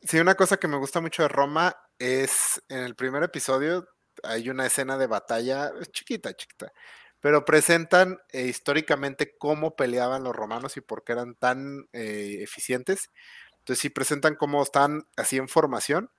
Sí, 0.00 0.18
una 0.18 0.34
cosa 0.34 0.58
que 0.58 0.68
me 0.68 0.76
gusta 0.76 1.00
mucho 1.00 1.22
de 1.22 1.28
Roma 1.28 1.74
es 1.98 2.62
en 2.68 2.80
el 2.80 2.94
primer 2.94 3.22
episodio 3.22 3.88
hay 4.22 4.48
una 4.48 4.66
escena 4.66 4.96
de 4.98 5.06
batalla 5.06 5.72
chiquita, 5.92 6.34
chiquita, 6.34 6.72
pero 7.20 7.44
presentan 7.44 8.18
eh, 8.32 8.44
históricamente 8.46 9.34
cómo 9.38 9.76
peleaban 9.76 10.24
los 10.24 10.36
romanos 10.36 10.76
y 10.76 10.80
por 10.80 11.04
qué 11.04 11.12
eran 11.12 11.34
tan 11.36 11.88
eh, 11.92 12.38
eficientes. 12.42 13.10
Entonces 13.58 13.80
sí 13.82 13.90
presentan 13.90 14.36
cómo 14.36 14.62
están 14.62 15.04
así 15.16 15.38
en 15.38 15.48
formación 15.48 16.10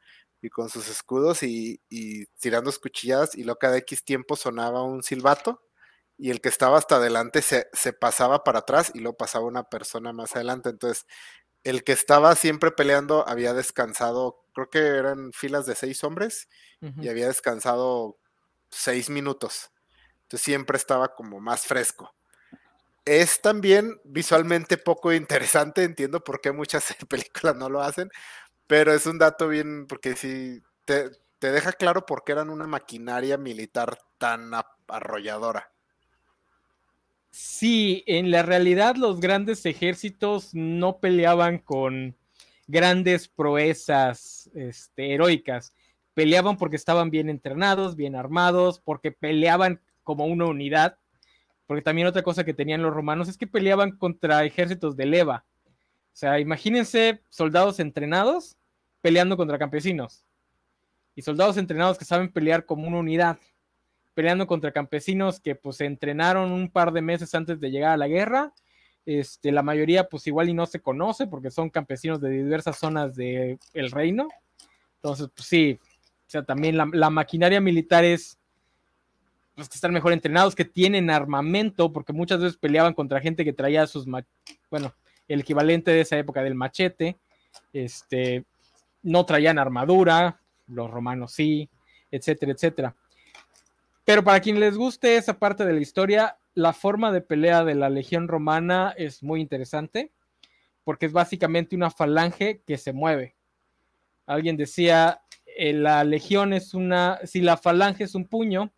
y 0.42 0.50
con 0.50 0.70
sus 0.70 0.90
escudos 0.90 1.44
y, 1.44 1.80
tirando 2.40 2.72
cuchilladas 2.82 3.36
y 3.36 3.44
luego 3.44 3.60
cada 3.60 3.78
X 3.78 4.04
tiempo 4.04 4.36
sonaba 4.36 4.84
un 4.84 5.04
silbato 5.04 5.62
y 6.18 6.32
el 6.32 6.42
que 6.42 6.50
estaba 6.50 6.78
hasta 6.78 6.98
adelante 6.98 7.42
se, 7.42 7.68
pasaba 7.94 8.44
para 8.44 8.60
atrás 8.60 8.92
y 8.94 9.00
luego 9.00 9.18
pasaba 9.18 9.46
una 9.46 9.64
persona 9.64 10.14
más 10.14 10.36
adelante. 10.36 10.70
Entonces 10.70 11.06
el 11.66 11.84
que 11.84 11.92
estaba 11.92 12.36
siempre 12.36 12.72
peleando 12.72 13.28
había 13.28 13.54
descansado, 13.54 14.46
creo 14.54 14.70
que 14.70 14.80
eran 14.80 15.34
filas 15.34 15.66
de 15.66 15.76
seis 15.76 16.04
hombres 16.04 16.48
y 17.02 17.10
había 17.10 17.28
descansado 17.28 18.20
seis 18.70 19.10
minutos. 19.10 19.72
Entonces 20.22 20.46
siempre 20.46 20.78
estaba 20.78 21.16
como 21.16 21.40
más 21.40 21.66
fresco. 21.66 22.14
Es 23.04 23.42
también 23.42 24.00
visualmente 24.04 24.78
poco 24.78 25.12
interesante, 25.12 25.84
entiendo 25.84 26.24
por 26.24 26.40
qué 26.40 26.52
muchas 26.52 26.86
películas 27.10 27.56
no 27.56 27.68
lo 27.68 27.82
hacen, 27.82 28.10
pero 28.68 28.94
es 28.94 29.08
un 29.08 29.18
dato 29.18 29.48
bien, 29.48 29.88
porque 29.88 30.16
si 30.16 30.62
te, 30.86 31.10
deja 31.40 31.74
claro 31.74 32.06
por 32.06 32.24
qué 32.24 32.34
eran 32.34 32.52
una 32.52 32.68
maquinaria 32.68 33.38
militar 33.38 33.98
tan 34.20 34.52
arrolladora. 34.88 35.72
Sí, 37.38 38.06
en 38.08 38.32
la 38.32 38.44
realidad 38.44 38.96
los 38.96 39.20
grandes 39.20 39.66
ejércitos 39.66 40.52
no 40.54 41.00
peleaban 41.00 41.58
con 41.58 42.16
grandes 42.66 43.28
proezas 43.28 44.50
este, 44.54 45.14
heroicas. 45.14 45.74
Peleaban 46.14 46.56
porque 46.56 46.78
estaban 46.78 47.10
bien 47.10 47.30
entrenados, 47.30 47.98
bien 47.98 48.16
armados, 48.16 48.80
porque 48.80 49.12
peleaban 49.12 49.82
como 50.02 50.26
una 50.28 50.46
unidad. 50.46 50.98
Porque 51.68 51.82
también 51.82 52.08
otra 52.08 52.24
cosa 52.24 52.46
que 52.46 52.54
tenían 52.54 52.82
los 52.82 52.94
romanos 52.94 53.28
es 53.28 53.38
que 53.38 53.48
peleaban 53.48 53.98
contra 53.98 54.46
ejércitos 54.46 54.96
de 54.96 55.06
leva. 55.06 55.44
O 55.68 56.16
sea, 56.16 56.40
imagínense 56.40 57.22
soldados 57.28 57.82
entrenados 57.82 58.56
peleando 59.02 59.36
contra 59.36 59.60
campesinos. 59.60 60.24
Y 61.16 61.22
soldados 61.22 61.58
entrenados 61.58 61.98
que 61.98 62.06
saben 62.06 62.32
pelear 62.32 62.66
como 62.66 62.88
una 62.88 63.00
unidad. 63.00 63.40
Peleando 64.16 64.48
contra 64.48 64.72
campesinos 64.72 65.40
que 65.40 65.54
pues 65.54 65.78
se 65.78 65.86
entrenaron 65.86 66.52
un 66.52 66.72
par 66.72 66.92
de 66.92 67.04
meses 67.04 67.36
antes 67.36 67.60
de 67.60 67.70
llegar 67.70 67.92
a 67.92 67.98
la 67.98 68.08
guerra. 68.08 68.54
Este, 69.06 69.52
la 69.52 69.62
mayoría 69.62 70.10
pues 70.10 70.26
igual 70.26 70.50
y 70.50 70.54
no 70.54 70.66
se 70.66 70.80
conoce 70.80 71.28
porque 71.28 71.52
son 71.52 71.70
campesinos 71.70 72.20
de 72.20 72.32
diversas 72.32 72.80
zonas 72.80 73.16
del 73.16 73.60
reino. 73.92 74.28
Entonces, 74.96 75.30
pues 75.36 75.48
sí, 75.48 75.80
o 76.26 76.30
sea, 76.30 76.44
también 76.44 76.76
la, 76.78 77.10
maquinaria 77.12 77.62
militar 77.62 78.04
es 78.04 78.40
los 79.56 79.70
que 79.70 79.76
están 79.76 79.94
mejor 79.94 80.12
entrenados, 80.12 80.56
que 80.56 80.66
tienen 80.66 81.12
armamento, 81.12 81.94
porque 81.94 82.12
muchas 82.12 82.40
veces 82.40 82.58
peleaban 82.58 82.96
contra 82.96 83.22
gente 83.22 83.46
que 83.46 83.54
traía 83.54 83.86
sus, 83.86 84.06
bueno, 84.72 84.94
el 85.28 85.42
equivalente 85.42 85.92
de 85.92 86.02
esa 86.02 86.18
época 86.18 86.42
del 86.42 86.56
machete, 86.56 87.18
este, 87.72 88.44
no 89.04 89.26
traían 89.26 89.60
armadura, 89.60 90.42
los 90.68 90.90
romanos 90.90 91.34
sí, 91.34 91.70
etcétera, 92.10 92.54
etcétera. 92.54 92.96
Pero 94.06 94.24
para 94.24 94.40
quien 94.40 94.60
les 94.60 94.78
guste 94.78 95.18
esa 95.18 95.40
parte 95.40 95.66
de 95.66 95.74
la 95.74 95.82
historia, 95.82 96.38
la 96.54 96.74
forma 96.74 97.12
de 97.12 97.22
pelea 97.22 97.64
de 97.64 97.76
la 97.76 97.90
legión 97.90 98.28
romana 98.28 98.94
es 98.98 99.24
muy 99.24 99.42
interesante, 99.42 100.14
porque 100.84 101.08
es 101.08 101.12
básicamente 101.12 101.76
una 101.76 101.90
falange 101.90 102.62
que 102.66 102.78
se 102.78 102.94
mueve. 102.94 103.36
Alguien 104.28 104.58
decía, 104.58 105.22
eh, 105.58 105.74
la 105.74 106.04
legión 106.04 106.54
es 106.54 106.74
una, 106.76 107.20
si 107.24 107.42
la 107.42 107.58
falange 107.58 108.04
es 108.04 108.14
un 108.14 108.26
puño, 108.26 108.72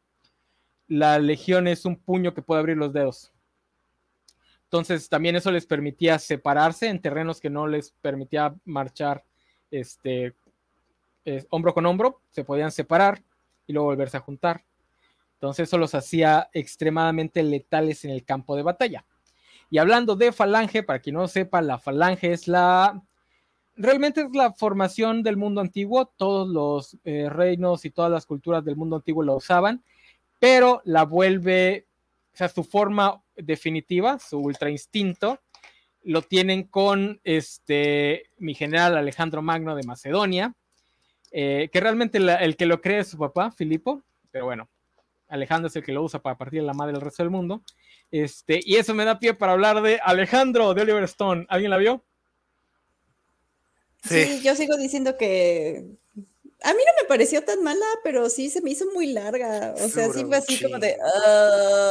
la 0.87 1.19
legión 1.19 1.67
es 1.67 1.83
un 1.83 1.97
puño 1.97 2.33
que 2.33 2.41
puede 2.41 2.59
abrir 2.59 2.77
los 2.77 2.93
dedos. 2.93 3.33
Entonces 4.63 5.09
también 5.09 5.35
eso 5.35 5.51
les 5.51 5.65
permitía 5.65 6.19
separarse 6.19 6.87
en 6.87 7.01
terrenos 7.01 7.39
que 7.39 7.49
no 7.49 7.67
les 7.67 7.91
permitía 7.91 8.55
marchar 8.65 9.23
este, 9.71 10.33
hombro 11.49 11.73
con 11.73 11.85
hombro, 11.85 12.21
se 12.29 12.43
podían 12.43 12.71
separar 12.71 13.21
y 13.65 13.73
luego 13.73 13.87
volverse 13.87 14.17
a 14.17 14.21
juntar. 14.21 14.63
Entonces 15.37 15.67
eso 15.67 15.77
los 15.77 15.95
hacía 15.95 16.49
extremadamente 16.53 17.43
letales 17.43 18.05
en 18.05 18.11
el 18.11 18.25
campo 18.25 18.55
de 18.55 18.63
batalla. 18.63 19.05
Y 19.69 19.77
hablando 19.77 20.15
de 20.15 20.31
falange, 20.31 20.83
para 20.83 20.99
quien 20.99 21.15
no 21.15 21.27
sepa, 21.27 21.61
la 21.61 21.79
falange 21.79 22.31
es 22.31 22.47
la... 22.47 23.01
Realmente 23.75 24.21
es 24.21 24.27
la 24.33 24.53
formación 24.53 25.21
del 25.21 25.37
mundo 25.37 25.61
antiguo, 25.61 26.07
todos 26.07 26.47
los 26.47 26.97
eh, 27.03 27.29
reinos 27.29 27.85
y 27.85 27.91
todas 27.91 28.11
las 28.11 28.25
culturas 28.25 28.65
del 28.65 28.75
mundo 28.75 28.95
antiguo 28.95 29.21
lo 29.21 29.35
usaban 29.35 29.83
pero 30.39 30.81
la 30.85 31.03
vuelve, 31.03 31.87
o 32.33 32.37
sea, 32.37 32.49
su 32.49 32.63
forma 32.63 33.21
definitiva, 33.35 34.19
su 34.19 34.39
ultra 34.39 34.69
instinto, 34.69 35.39
lo 36.03 36.21
tienen 36.21 36.63
con 36.63 37.19
este, 37.23 38.29
mi 38.37 38.53
general 38.53 38.97
Alejandro 38.97 39.41
Magno 39.41 39.75
de 39.75 39.83
Macedonia, 39.83 40.53
eh, 41.31 41.69
que 41.71 41.79
realmente 41.79 42.17
el 42.17 42.55
que 42.55 42.65
lo 42.65 42.81
cree 42.81 42.99
es 42.99 43.09
su 43.09 43.17
papá, 43.17 43.51
Filipo, 43.51 44.03
pero 44.31 44.45
bueno, 44.45 44.69
Alejandro 45.27 45.67
es 45.67 45.75
el 45.75 45.83
que 45.83 45.91
lo 45.91 46.03
usa 46.03 46.21
para 46.21 46.37
partir 46.37 46.63
la 46.63 46.73
madre 46.73 46.93
del 46.93 47.01
resto 47.01 47.23
del 47.23 47.29
mundo. 47.29 47.61
Este, 48.11 48.59
y 48.63 48.75
eso 48.75 48.93
me 48.93 49.05
da 49.05 49.19
pie 49.19 49.33
para 49.33 49.53
hablar 49.53 49.81
de 49.81 49.99
Alejandro 50.03 50.73
de 50.73 50.81
Oliver 50.81 51.03
Stone. 51.03 51.45
¿Alguien 51.49 51.71
la 51.71 51.77
vio? 51.77 52.03
sí 54.03 54.39
yo 54.41 54.55
sigo 54.55 54.77
diciendo 54.77 55.17
que 55.17 55.83
a 56.63 56.73
mí 56.73 56.79
no 56.79 57.03
me 57.03 57.07
pareció 57.07 57.43
tan 57.43 57.61
mala, 57.61 57.85
pero 58.03 58.29
sí 58.29 58.49
se 58.49 58.61
me 58.61 58.71
hizo 58.71 58.85
muy 58.93 59.13
larga. 59.13 59.75
O 59.77 59.87
sea, 59.87 60.11
sí 60.11 60.25
fue 60.25 60.37
así 60.37 60.61
como 60.61 60.79
de, 60.79 60.97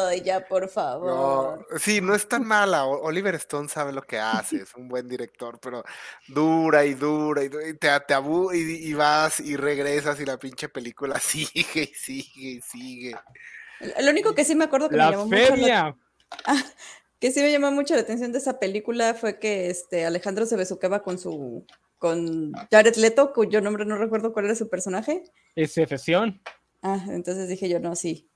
¡ay, 0.09 0.23
ya, 0.23 0.47
por 0.47 0.69
favor! 0.69 1.65
sí, 1.79 2.01
no 2.01 2.15
es 2.15 2.29
tan 2.29 2.45
mala. 2.45 2.85
Oliver 2.85 3.37
Stone 3.37 3.69
sabe 3.69 3.93
lo 3.93 4.03
que 4.03 4.19
hace, 4.19 4.57
es 4.57 4.75
un 4.75 4.89
buen 4.89 5.07
director, 5.07 5.61
pero 5.61 5.85
dura 6.27 6.85
y 6.85 6.95
dura 6.95 7.45
y, 7.45 7.49
te, 7.49 7.89
te 8.01 8.15
y, 8.55 8.93
vas 8.95 9.39
y 9.39 9.57
regresas 9.57 10.19
y 10.21 10.25
la 10.25 10.37
pinche 10.37 10.69
película 10.69 11.21
sigue 11.21 11.83
y 11.83 11.95
sigue 11.95 12.49
y 12.49 12.61
sigue. 12.61 13.17
Lo 14.01 14.11
único 14.11 14.35
que 14.35 14.45
sí 14.45 14.57
me 14.57 14.65
acuerdo 14.65 14.89
que 14.89 14.97
me 14.97 15.11
llamó 15.11 15.27
mucho 15.27 15.57
la... 15.57 15.97
Que 17.19 17.31
sí 17.31 17.41
me 17.41 17.51
llamó 17.51 17.71
mucho 17.71 17.95
la 17.95 18.03
atención 18.03 18.31
de 18.31 18.39
esa 18.39 18.59
película 18.59 19.15
fue 19.15 19.39
que 19.39 19.71
este 19.71 20.05
Alejandro 20.05 20.45
se 20.45 20.55
besuqueaba 20.55 21.03
con 21.03 21.19
su 21.19 21.65
con 21.99 22.53
Jared 22.71 22.97
Leto, 22.97 23.33
cuyo 23.33 23.61
nombre 23.61 23.85
no 23.85 23.97
recuerdo 23.97 24.33
cuál 24.33 24.47
era 24.47 24.55
su 24.55 24.69
personaje. 24.69 25.23
Es 25.55 25.77
Efesión. 25.79 26.41
Ah, 26.83 27.05
entonces 27.09 27.49
dije 27.49 27.69
yo, 27.69 27.81
no, 27.81 27.97
sí. 27.97 28.29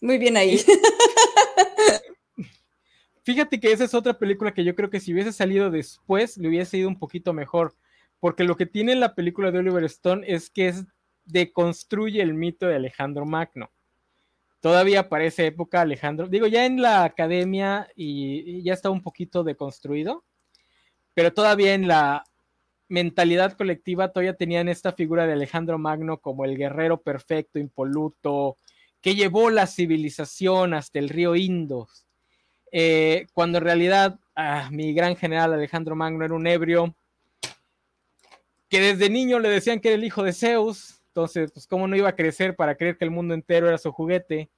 Muy 0.00 0.18
bien 0.18 0.36
ahí. 0.36 0.60
Fíjate 3.24 3.60
que 3.60 3.70
esa 3.70 3.84
es 3.84 3.94
otra 3.94 4.18
película 4.18 4.52
que 4.52 4.64
yo 4.64 4.74
creo 4.74 4.90
que 4.90 4.98
si 4.98 5.12
hubiese 5.12 5.32
salido 5.32 5.70
después 5.70 6.36
le 6.38 6.48
hubiese 6.48 6.78
ido 6.78 6.88
un 6.88 6.98
poquito 6.98 7.32
mejor, 7.32 7.76
porque 8.18 8.42
lo 8.42 8.56
que 8.56 8.66
tiene 8.66 8.96
la 8.96 9.14
película 9.14 9.52
de 9.52 9.60
Oliver 9.60 9.84
Stone 9.84 10.24
es 10.26 10.50
que 10.50 10.68
es 10.68 10.84
deconstruye 11.24 12.20
el 12.20 12.34
mito 12.34 12.66
de 12.66 12.74
Alejandro 12.74 13.24
Magno. 13.24 13.70
Todavía 14.60 15.08
para 15.08 15.24
esa 15.24 15.44
época 15.44 15.80
Alejandro, 15.80 16.26
digo, 16.26 16.48
ya 16.48 16.66
en 16.66 16.82
la 16.82 17.04
academia 17.04 17.88
y, 17.94 18.58
y 18.58 18.62
ya 18.64 18.72
está 18.74 18.90
un 18.90 19.02
poquito 19.02 19.44
deconstruido, 19.44 20.24
pero 21.14 21.32
todavía 21.32 21.74
en 21.74 21.86
la 21.86 22.24
mentalidad 22.92 23.54
colectiva 23.54 24.08
todavía 24.08 24.34
tenían 24.34 24.68
esta 24.68 24.92
figura 24.92 25.26
de 25.26 25.32
Alejandro 25.32 25.78
Magno 25.78 26.18
como 26.18 26.44
el 26.44 26.58
guerrero 26.58 27.00
perfecto, 27.00 27.58
impoluto, 27.58 28.58
que 29.00 29.14
llevó 29.14 29.48
la 29.48 29.66
civilización 29.66 30.74
hasta 30.74 30.98
el 30.98 31.08
río 31.08 31.34
Indos, 31.34 32.04
eh, 32.70 33.26
cuando 33.32 33.58
en 33.58 33.64
realidad 33.64 34.20
ah, 34.36 34.68
mi 34.70 34.92
gran 34.92 35.16
general 35.16 35.54
Alejandro 35.54 35.96
Magno 35.96 36.22
era 36.22 36.34
un 36.34 36.46
ebrio 36.46 36.94
que 38.68 38.80
desde 38.80 39.08
niño 39.08 39.38
le 39.38 39.48
decían 39.48 39.80
que 39.80 39.88
era 39.88 39.96
el 39.96 40.04
hijo 40.04 40.22
de 40.22 40.34
Zeus, 40.34 41.00
entonces, 41.08 41.50
pues, 41.50 41.66
¿cómo 41.66 41.88
no 41.88 41.96
iba 41.96 42.10
a 42.10 42.16
crecer 42.16 42.56
para 42.56 42.74
creer 42.74 42.98
que 42.98 43.06
el 43.06 43.10
mundo 43.10 43.32
entero 43.32 43.68
era 43.68 43.78
su 43.78 43.90
juguete? 43.90 44.50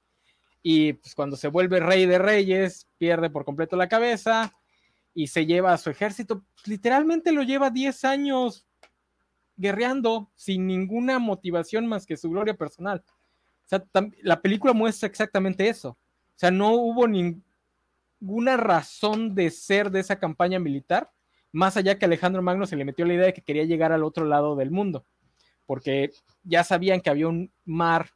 Y 0.61 0.93
pues 0.93 1.15
cuando 1.15 1.37
se 1.37 1.47
vuelve 1.47 1.79
rey 1.79 2.05
de 2.05 2.17
reyes, 2.17 2.85
pierde 2.97 3.29
por 3.29 3.45
completo 3.45 3.77
la 3.77 3.87
cabeza 3.87 4.53
y 5.15 5.27
se 5.27 5.45
lleva 5.47 5.73
a 5.73 5.77
su 5.77 5.89
ejército. 5.89 6.45
Literalmente 6.65 7.31
lo 7.31 7.41
lleva 7.41 7.71
10 7.71 8.03
años 8.03 8.67
guerreando 9.55 10.29
sin 10.35 10.67
ninguna 10.67 11.17
motivación 11.17 11.87
más 11.87 12.05
que 12.05 12.17
su 12.17 12.29
gloria 12.29 12.55
personal. 12.55 13.03
O 13.65 13.67
sea, 13.67 13.83
la 14.21 14.41
película 14.41 14.73
muestra 14.73 15.07
exactamente 15.07 15.67
eso. 15.69 15.89
O 15.89 16.37
sea, 16.37 16.51
no 16.51 16.73
hubo 16.73 17.07
ninguna 17.07 18.57
razón 18.57 19.33
de 19.33 19.49
ser 19.49 19.89
de 19.89 20.01
esa 20.01 20.19
campaña 20.19 20.59
militar, 20.59 21.09
más 21.53 21.77
allá 21.77 21.97
que 21.97 22.05
Alejandro 22.05 22.41
Magno 22.41 22.67
se 22.67 22.75
le 22.75 22.83
metió 22.83 23.05
la 23.05 23.13
idea 23.13 23.25
de 23.27 23.33
que 23.33 23.41
quería 23.41 23.63
llegar 23.63 23.93
al 23.93 24.03
otro 24.03 24.25
lado 24.25 24.57
del 24.57 24.69
mundo, 24.69 25.05
porque 25.65 26.11
ya 26.43 26.65
sabían 26.65 26.99
que 26.99 27.09
había 27.09 27.29
un 27.29 27.53
mar 27.63 28.09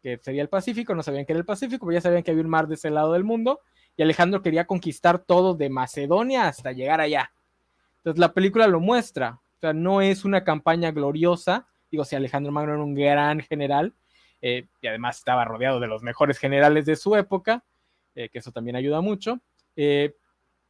que 0.00 0.18
sería 0.22 0.40
el 0.40 0.48
Pacífico, 0.48 0.94
no 0.94 1.02
sabían 1.02 1.26
que 1.26 1.32
era 1.32 1.40
el 1.40 1.44
Pacífico, 1.44 1.84
pero 1.84 1.98
ya 1.98 2.00
sabían 2.00 2.22
que 2.22 2.30
había 2.30 2.42
un 2.42 2.50
mar 2.50 2.66
de 2.66 2.76
ese 2.76 2.88
lado 2.88 3.12
del 3.12 3.24
mundo, 3.24 3.60
y 3.96 4.02
Alejandro 4.02 4.42
quería 4.42 4.66
conquistar 4.66 5.18
todo 5.18 5.54
de 5.54 5.70
Macedonia 5.70 6.48
hasta 6.48 6.72
llegar 6.72 7.00
allá. 7.00 7.32
Entonces 7.98 8.18
la 8.18 8.32
película 8.32 8.66
lo 8.66 8.80
muestra, 8.80 9.40
o 9.56 9.60
sea, 9.60 9.72
no 9.72 10.00
es 10.00 10.24
una 10.24 10.44
campaña 10.44 10.90
gloriosa, 10.90 11.66
digo, 11.90 12.04
si 12.04 12.16
Alejandro 12.16 12.52
Magno 12.52 12.74
era 12.74 12.82
un 12.82 12.94
gran 12.94 13.40
general, 13.40 13.94
eh, 14.42 14.66
y 14.82 14.86
además 14.86 15.18
estaba 15.18 15.44
rodeado 15.44 15.80
de 15.80 15.86
los 15.86 16.02
mejores 16.02 16.38
generales 16.38 16.84
de 16.84 16.96
su 16.96 17.16
época, 17.16 17.64
eh, 18.14 18.28
que 18.28 18.40
eso 18.40 18.52
también 18.52 18.76
ayuda 18.76 19.00
mucho, 19.00 19.40
eh, 19.74 20.14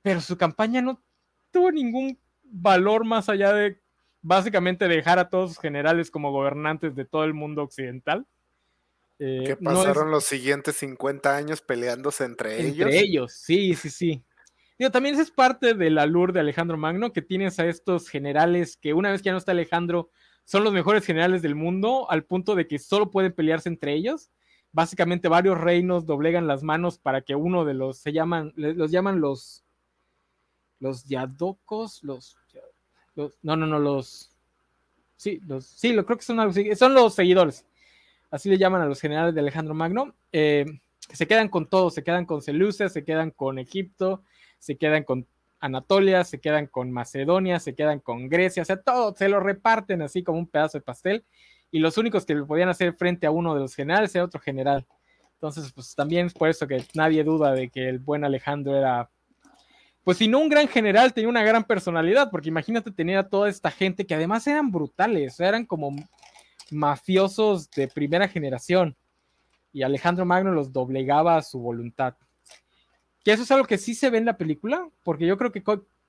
pero 0.00 0.20
su 0.20 0.36
campaña 0.36 0.80
no 0.80 1.02
tuvo 1.50 1.72
ningún 1.72 2.18
valor 2.44 3.04
más 3.04 3.28
allá 3.28 3.52
de 3.52 3.80
básicamente 4.22 4.86
dejar 4.86 5.18
a 5.18 5.28
todos 5.28 5.50
sus 5.50 5.58
generales 5.58 6.10
como 6.10 6.30
gobernantes 6.30 6.94
de 6.94 7.04
todo 7.04 7.24
el 7.24 7.34
mundo 7.34 7.62
occidental. 7.62 8.26
Eh, 9.18 9.44
¿Qué 9.46 9.56
pasaron 9.56 10.10
los 10.10 10.24
siguientes 10.24 10.76
50 10.76 11.36
años 11.36 11.60
peleándose 11.60 12.24
entre, 12.24 12.60
ellos? 12.60 12.86
Entre 12.86 13.00
ellos, 13.00 13.32
sí, 13.32 13.74
sí, 13.74 13.90
sí. 13.90 14.24
Digo, 14.78 14.90
también 14.90 15.18
es 15.18 15.30
parte 15.30 15.74
del 15.74 15.98
alur 15.98 16.32
de 16.32 16.40
Alejandro 16.40 16.76
Magno, 16.76 17.12
que 17.12 17.22
tienes 17.22 17.60
a 17.60 17.66
estos 17.66 18.08
generales 18.08 18.76
que 18.76 18.92
una 18.92 19.12
vez 19.12 19.22
que 19.22 19.26
ya 19.26 19.32
no 19.32 19.38
está 19.38 19.52
Alejandro, 19.52 20.10
son 20.44 20.64
los 20.64 20.72
mejores 20.72 21.06
generales 21.06 21.42
del 21.42 21.54
mundo, 21.54 22.10
al 22.10 22.24
punto 22.24 22.54
de 22.54 22.66
que 22.66 22.78
solo 22.78 23.10
pueden 23.10 23.32
pelearse 23.32 23.68
entre 23.68 23.94
ellos. 23.94 24.30
Básicamente 24.72 25.28
varios 25.28 25.60
reinos 25.60 26.06
doblegan 26.06 26.48
las 26.48 26.64
manos 26.64 26.98
para 26.98 27.22
que 27.22 27.36
uno 27.36 27.64
de 27.64 27.74
los, 27.74 27.98
se 27.98 28.12
llaman, 28.12 28.52
los 28.56 28.90
llaman 28.90 29.20
los, 29.20 29.64
los 30.80 31.04
yadocos, 31.04 32.02
los, 32.02 32.36
los 33.14 33.38
no, 33.42 33.54
no, 33.54 33.66
no, 33.66 33.78
los, 33.78 34.32
sí, 35.14 35.40
los, 35.46 35.64
sí, 35.64 35.92
lo 35.92 36.04
creo 36.04 36.18
que 36.18 36.24
son, 36.24 36.52
son 36.76 36.94
los 36.94 37.14
seguidores 37.14 37.64
así 38.35 38.49
le 38.49 38.59
llaman 38.59 38.82
a 38.82 38.87
los 38.87 39.01
generales 39.01 39.32
de 39.32 39.41
Alejandro 39.41 39.74
Magno, 39.74 40.12
eh, 40.32 40.66
se 40.99 41.28
quedan 41.28 41.49
con 41.49 41.68
todo, 41.68 41.89
se 41.91 42.03
quedan 42.03 42.26
con 42.26 42.43
Seleucia, 42.43 42.89
se 42.89 43.05
quedan 43.05 43.30
con 43.30 43.61
Egipto, 43.61 44.24
se 44.59 44.76
quedan 44.76 45.05
con 45.05 45.28
Anatolia, 45.61 46.24
se 46.24 46.41
quedan 46.41 46.66
con 46.66 46.91
Macedonia, 46.91 47.61
se 47.61 47.76
quedan 47.76 48.01
con 48.01 48.28
Grecia, 48.28 48.62
o 48.62 48.66
sea, 48.66 48.82
todo 48.82 49.14
se 49.14 49.28
lo 49.28 49.39
reparten 49.39 50.03
así 50.03 50.24
como 50.24 50.41
un 50.41 50.49
pedazo 50.49 50.78
de 50.78 50.82
pastel, 50.82 51.24
y 51.70 51.78
los 51.78 51.97
únicos 51.97 52.26
que 52.26 52.35
podían 52.35 52.68
hacer 52.68 52.95
frente 52.95 53.24
a 53.28 53.30
uno 53.30 53.55
de 53.55 53.61
los 53.61 53.74
generales 53.76 54.12
era 54.16 54.24
otro 54.24 54.41
general. 54.41 54.85
Entonces, 55.35 55.72
pues 55.72 55.95
también 55.95 56.26
es 56.26 56.35
por 56.35 56.49
eso 56.49 56.66
que 56.66 56.85
nadie 56.95 57.22
duda 57.22 57.53
de 57.53 57.68
que 57.68 57.89
el 57.89 58.01
buen 58.01 58.24
Alejandro 58.24 58.76
era, 58.76 59.11
pues 60.03 60.18
si 60.18 60.26
no 60.26 60.41
un 60.41 60.49
gran 60.49 60.66
general, 60.66 61.14
tenía 61.14 61.28
una 61.28 61.45
gran 61.45 61.62
personalidad, 61.62 62.32
porque 62.32 62.49
imagínate 62.49 62.91
tener 62.91 63.16
a 63.16 63.28
toda 63.28 63.49
esta 63.49 63.70
gente 63.70 64.05
que 64.05 64.14
además 64.16 64.45
eran 64.49 64.72
brutales, 64.72 65.39
eran 65.39 65.66
como 65.66 65.95
mafiosos 66.74 67.70
de 67.70 67.88
primera 67.88 68.28
generación 68.28 68.96
y 69.74 69.82
Alejandro 69.82 70.24
Magno 70.24 70.52
los 70.52 70.72
doblegaba 70.72 71.36
a 71.36 71.42
su 71.42 71.58
voluntad. 71.58 72.14
Que 73.24 73.32
eso 73.32 73.42
es 73.42 73.50
algo 73.50 73.66
que 73.66 73.76
sí 73.76 73.94
se 73.94 74.08
ve 74.08 74.18
en 74.18 74.24
la 74.24 74.36
película, 74.36 74.88
porque 75.02 75.26
yo 75.26 75.36
creo 75.36 75.50
que, 75.50 75.62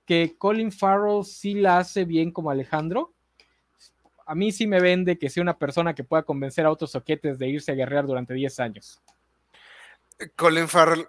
que 0.05 0.35
Colin 0.37 0.71
Farrell 0.71 1.25
sí 1.25 1.55
la 1.55 1.79
hace 1.79 2.05
bien 2.05 2.31
como 2.31 2.51
Alejandro. 2.51 3.13
A 4.27 4.35
mí 4.35 4.51
sí 4.51 4.67
me 4.67 4.79
vende 4.79 5.17
que 5.17 5.29
sea 5.29 5.41
una 5.41 5.57
persona 5.57 5.95
que 5.95 6.03
pueda 6.03 6.23
convencer 6.23 6.65
a 6.65 6.71
otros 6.71 6.91
soquetes 6.91 7.39
de 7.39 7.47
irse 7.47 7.71
a 7.71 7.75
guerrear 7.75 8.05
durante 8.05 8.33
10 8.33 8.59
años. 8.59 9.01
Colin 10.35 10.67
Farrell 10.67 11.07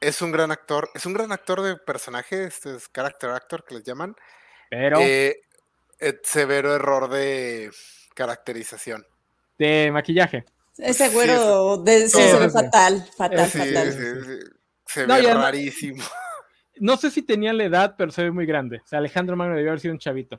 es 0.00 0.20
un 0.20 0.32
gran 0.32 0.50
actor, 0.50 0.90
es 0.94 1.06
un 1.06 1.14
gran 1.14 1.32
actor 1.32 1.62
de 1.62 1.76
personaje, 1.76 2.44
este 2.44 2.76
es 2.76 2.90
character 2.90 3.30
actor 3.30 3.64
que 3.64 3.76
les 3.76 3.84
llaman. 3.84 4.14
Pero. 4.68 4.98
Eh, 5.00 5.40
eh, 5.98 6.20
severo 6.22 6.74
error 6.74 7.08
de 7.08 7.70
caracterización. 8.20 9.06
De 9.58 9.90
maquillaje. 9.90 10.44
Ese 10.76 11.08
güero 11.08 11.78
de, 11.78 12.06
sí, 12.06 12.20
fatal, 12.52 13.08
fatal, 13.16 13.48
fatal. 13.48 13.92
se 14.86 15.06
ve 15.06 15.34
rarísimo. 15.34 16.04
No 16.80 16.98
sé 16.98 17.10
si 17.10 17.22
tenía 17.22 17.54
la 17.54 17.64
edad, 17.64 17.94
pero 17.96 18.10
se 18.10 18.24
ve 18.24 18.30
muy 18.30 18.44
grande. 18.44 18.82
O 18.84 18.86
sea, 18.86 18.98
Alejandro 18.98 19.36
Magno 19.36 19.54
debió 19.54 19.70
haber 19.70 19.80
sido 19.80 19.94
un 19.94 19.98
chavito. 19.98 20.38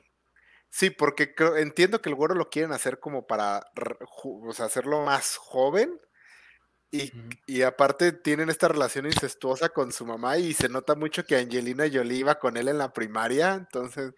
Sí, 0.70 0.90
porque 0.90 1.34
entiendo 1.56 2.00
que 2.00 2.08
el 2.08 2.14
güero 2.14 2.34
lo 2.36 2.50
quieren 2.50 2.72
hacer 2.72 3.00
como 3.00 3.26
para 3.26 3.64
hacerlo 4.58 5.04
más 5.04 5.36
joven. 5.36 6.00
Y, 6.92 7.10
y, 7.46 7.62
aparte 7.62 8.12
tienen 8.12 8.48
esta 8.48 8.68
relación 8.68 9.06
incestuosa 9.06 9.70
con 9.70 9.92
su 9.92 10.04
mamá 10.04 10.36
y 10.36 10.52
se 10.52 10.68
nota 10.68 10.94
mucho 10.94 11.24
que 11.24 11.36
Angelina 11.36 11.84
Jolie 11.92 12.18
iba 12.18 12.38
con 12.38 12.56
él 12.58 12.68
en 12.68 12.76
la 12.76 12.92
primaria, 12.92 13.54
entonces 13.54 14.12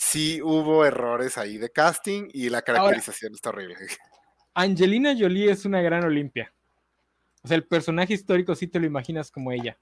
sí 0.00 0.40
hubo 0.40 0.86
errores 0.86 1.36
ahí 1.36 1.58
de 1.58 1.70
casting 1.70 2.28
y 2.32 2.48
la 2.48 2.62
caracterización 2.62 3.34
está 3.34 3.50
horrible. 3.50 3.76
Angelina 4.54 5.14
Jolie 5.16 5.50
es 5.50 5.66
una 5.66 5.82
gran 5.82 6.04
Olimpia. 6.04 6.52
O 7.42 7.48
sea, 7.48 7.56
el 7.56 7.66
personaje 7.66 8.14
histórico 8.14 8.54
sí 8.54 8.66
te 8.66 8.80
lo 8.80 8.86
imaginas 8.86 9.30
como 9.30 9.52
ella. 9.52 9.78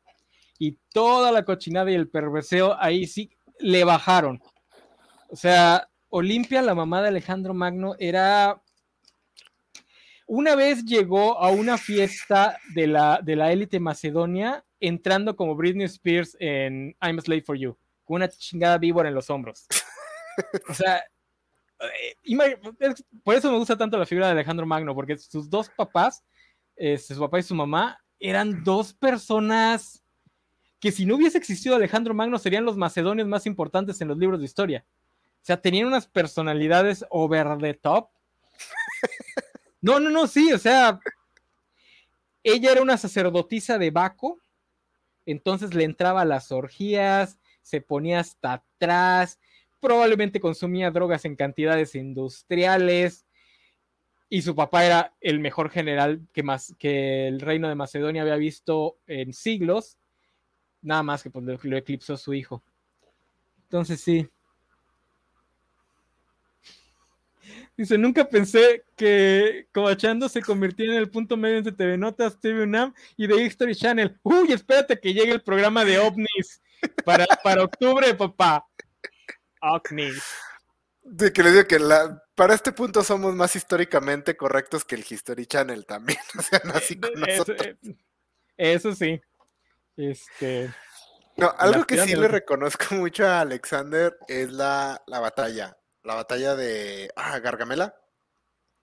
Y 0.59 0.77
toda 0.93 1.31
la 1.31 1.45
cochinada 1.45 1.91
y 1.93 1.95
el 1.95 2.09
perverseo 2.09 2.77
ahí 2.81 3.07
sí 3.07 3.31
le 3.61 3.85
bajaron. 3.85 4.43
O 5.31 5.37
sea, 5.37 5.89
Olimpia, 6.09 6.63
la 6.63 6.75
mamá 6.75 7.01
de 7.01 7.09
Alejandro 7.09 7.55
Magno, 7.55 7.95
era. 7.99 8.61
Una 10.27 10.57
vez 10.57 10.85
llegó 10.85 11.39
a 11.39 11.51
una 11.51 11.79
fiesta 11.79 12.59
de 12.75 12.89
la, 12.89 13.21
de 13.23 13.37
la 13.37 13.53
élite 13.53 13.79
macedonia 13.81 14.65
entrando 14.81 15.37
como 15.37 15.55
Britney 15.55 15.87
Spears 15.87 16.37
en 16.41 16.97
I'm 17.01 17.19
a 17.19 17.23
Slave 17.23 17.43
for 17.43 17.57
You, 17.57 17.79
con 18.05 18.17
una 18.17 18.29
chingada 18.29 18.79
víbora 18.79 19.09
en 19.09 19.15
los 19.15 19.31
hombros. 19.31 19.67
O 20.69 20.75
sea, 20.75 21.03
eh, 21.81 22.57
por 23.23 23.35
eso 23.35 23.51
me 23.51 23.59
gusta 23.59 23.77
tanto 23.77 23.99
la 23.99 24.07
figura 24.07 24.27
de 24.27 24.33
Alejandro 24.33 24.67
Magno, 24.67 24.95
porque 24.95 25.19
sus 25.19 25.49
dos 25.49 25.71
papás, 25.71 26.25
este, 26.77 27.15
su 27.15 27.21
papá 27.21 27.39
y 27.39 27.43
su 27.43 27.55
mamá, 27.55 28.03
eran 28.19 28.65
dos 28.65 28.93
personas 28.93 30.03
que 30.81 30.93
si 30.93 31.07
no 31.07 31.17
hubiese 31.17 31.39
existido 31.39 31.75
Alejandro 31.75 32.15
Magno 32.15 32.39
serían 32.39 32.65
los 32.65 32.77
macedonios 32.77 33.27
más 33.27 33.47
importantes 33.47 34.01
en 34.01 34.09
los 34.09 34.19
libros 34.19 34.41
de 34.41 34.47
historia. 34.47 34.85
O 35.43 35.45
sea, 35.45 35.61
tenían 35.61 35.87
unas 35.87 36.07
personalidades 36.07 37.05
over 37.11 37.59
the 37.59 37.75
top. 37.75 38.09
No, 39.81 40.01
no, 40.01 40.11
no, 40.11 40.27
sí, 40.27 40.53
o 40.53 40.59
sea, 40.59 40.99
ella 42.43 42.73
era 42.73 42.83
una 42.83 42.97
sacerdotisa 42.97 43.79
de 43.79 43.93
Baco, 43.93 44.41
entonces 45.25 45.73
le 45.73 45.85
entraba 45.85 46.23
a 46.23 46.25
las 46.25 46.51
orgías, 46.51 47.39
se 47.63 47.81
ponía 47.81 48.19
hasta 48.19 48.55
atrás, 48.55 49.39
probablemente 49.81 50.41
consumía 50.41 50.91
drogas 50.91 51.25
en 51.25 51.37
cantidades 51.37 51.95
industriales 51.95 53.27
y 54.29 54.43
su 54.43 54.55
papá 54.55 54.85
era 54.85 55.15
el 55.21 55.41
mejor 55.41 55.71
general 55.71 56.21
que, 56.33 56.43
más, 56.43 56.75
que 56.79 57.29
el 57.29 57.41
reino 57.41 57.69
de 57.69 57.75
Macedonia 57.75 58.23
había 58.23 58.37
visto 58.37 58.99
en 59.07 59.33
siglos, 59.33 59.97
nada 60.83 61.03
más 61.03 61.23
que 61.23 61.31
pues, 61.31 61.45
lo, 61.45 61.77
eclipsó 61.77 62.17
su 62.17 62.35
hijo. 62.35 62.63
Entonces 63.63 64.01
sí. 64.01 64.29
Dice, 67.77 67.97
nunca 67.97 68.29
pensé 68.29 68.85
que 68.97 69.69
Cobachando 69.73 70.29
se 70.29 70.43
convirtiera 70.43 70.95
en 70.95 70.99
el 70.99 71.11
punto 71.11 71.37
medio 71.37 71.59
entre 71.59 71.73
TV 71.73 71.97
Notas, 71.97 72.39
TV 72.41 72.65
UNAM 72.65 72.93
y 73.17 73.29
The 73.29 73.43
History 73.43 73.75
Channel. 73.75 74.19
Uy, 74.23 74.53
espérate 74.53 74.99
que 74.99 75.15
llegue 75.15 75.33
el 75.33 75.43
programa 75.43 75.85
de 75.85 75.99
OVNIs 75.99 76.61
para, 77.05 77.25
para 77.43 77.65
octubre, 77.65 78.13
papá. 78.15 78.68
De 81.03 81.33
que 81.33 81.43
les 81.43 81.53
digo 81.53 81.67
que 81.67 81.79
la, 81.79 82.23
para 82.35 82.55
este 82.55 82.73
punto 82.73 83.03
somos 83.03 83.35
más 83.35 83.57
históricamente 83.57 84.37
correctos 84.37 84.85
que 84.85 84.95
el 84.95 85.05
History 85.09 85.47
Channel 85.47 85.87
también. 85.87 86.19
O 86.39 86.43
sea, 86.43 86.61
no 86.65 86.75
así 86.75 86.99
con 86.99 87.29
eso, 87.29 87.53
eh, 87.53 87.77
eso, 88.57 88.95
sí. 88.95 89.21
Este. 89.97 90.73
No, 91.37 91.53
algo 91.57 91.85
que 91.85 91.99
sí 92.05 92.15
le 92.15 92.29
reconozco 92.29 92.85
mucho 92.95 93.27
a 93.27 93.41
Alexander 93.41 94.17
es 94.29 94.53
la, 94.53 95.03
la 95.07 95.21
batalla. 95.21 95.77
La 96.03 96.15
batalla 96.15 96.55
de. 96.55 97.11
Ah, 97.17 97.39
Gargamela. 97.39 97.95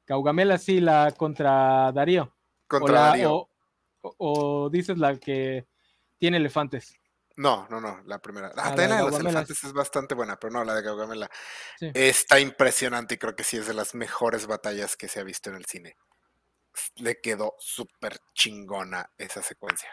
Gaugamela, 0.07 0.57
sí, 0.57 0.79
la 0.79 1.11
contra 1.11 1.91
Darío. 1.91 2.35
Contra 2.67 2.99
Darío. 2.99 3.49
o 4.01 4.69
dices 4.69 4.97
la 4.97 5.17
que 5.17 5.67
tiene 6.17 6.37
elefantes. 6.37 6.99
No, 7.37 7.67
no, 7.69 7.81
no, 7.81 8.01
la 8.05 8.19
primera. 8.19 8.47
Ah, 8.55 8.67
Ah, 8.67 8.69
la 8.69 8.75
de 8.83 8.87
la 8.87 8.95
de 8.97 9.01
los 9.03 9.19
elefantes 9.19 9.63
es 9.63 9.73
bastante 9.73 10.15
buena, 10.15 10.39
pero 10.39 10.53
no, 10.53 10.63
la 10.63 10.73
de 10.75 10.81
Gaugamela 10.81 11.29
Sí. 11.79 11.91
está 11.93 12.39
impresionante 12.39 13.15
y 13.15 13.17
creo 13.17 13.35
que 13.35 13.43
sí 13.43 13.57
es 13.57 13.67
de 13.67 13.73
las 13.73 13.93
mejores 13.93 14.47
batallas 14.47 14.95
que 14.95 15.07
se 15.09 15.19
ha 15.19 15.23
visto 15.23 15.49
en 15.49 15.57
el 15.57 15.65
cine. 15.65 15.97
Le 16.95 17.19
quedó 17.19 17.55
súper 17.59 18.19
chingona 18.33 19.09
esa 19.17 19.41
secuencia. 19.41 19.89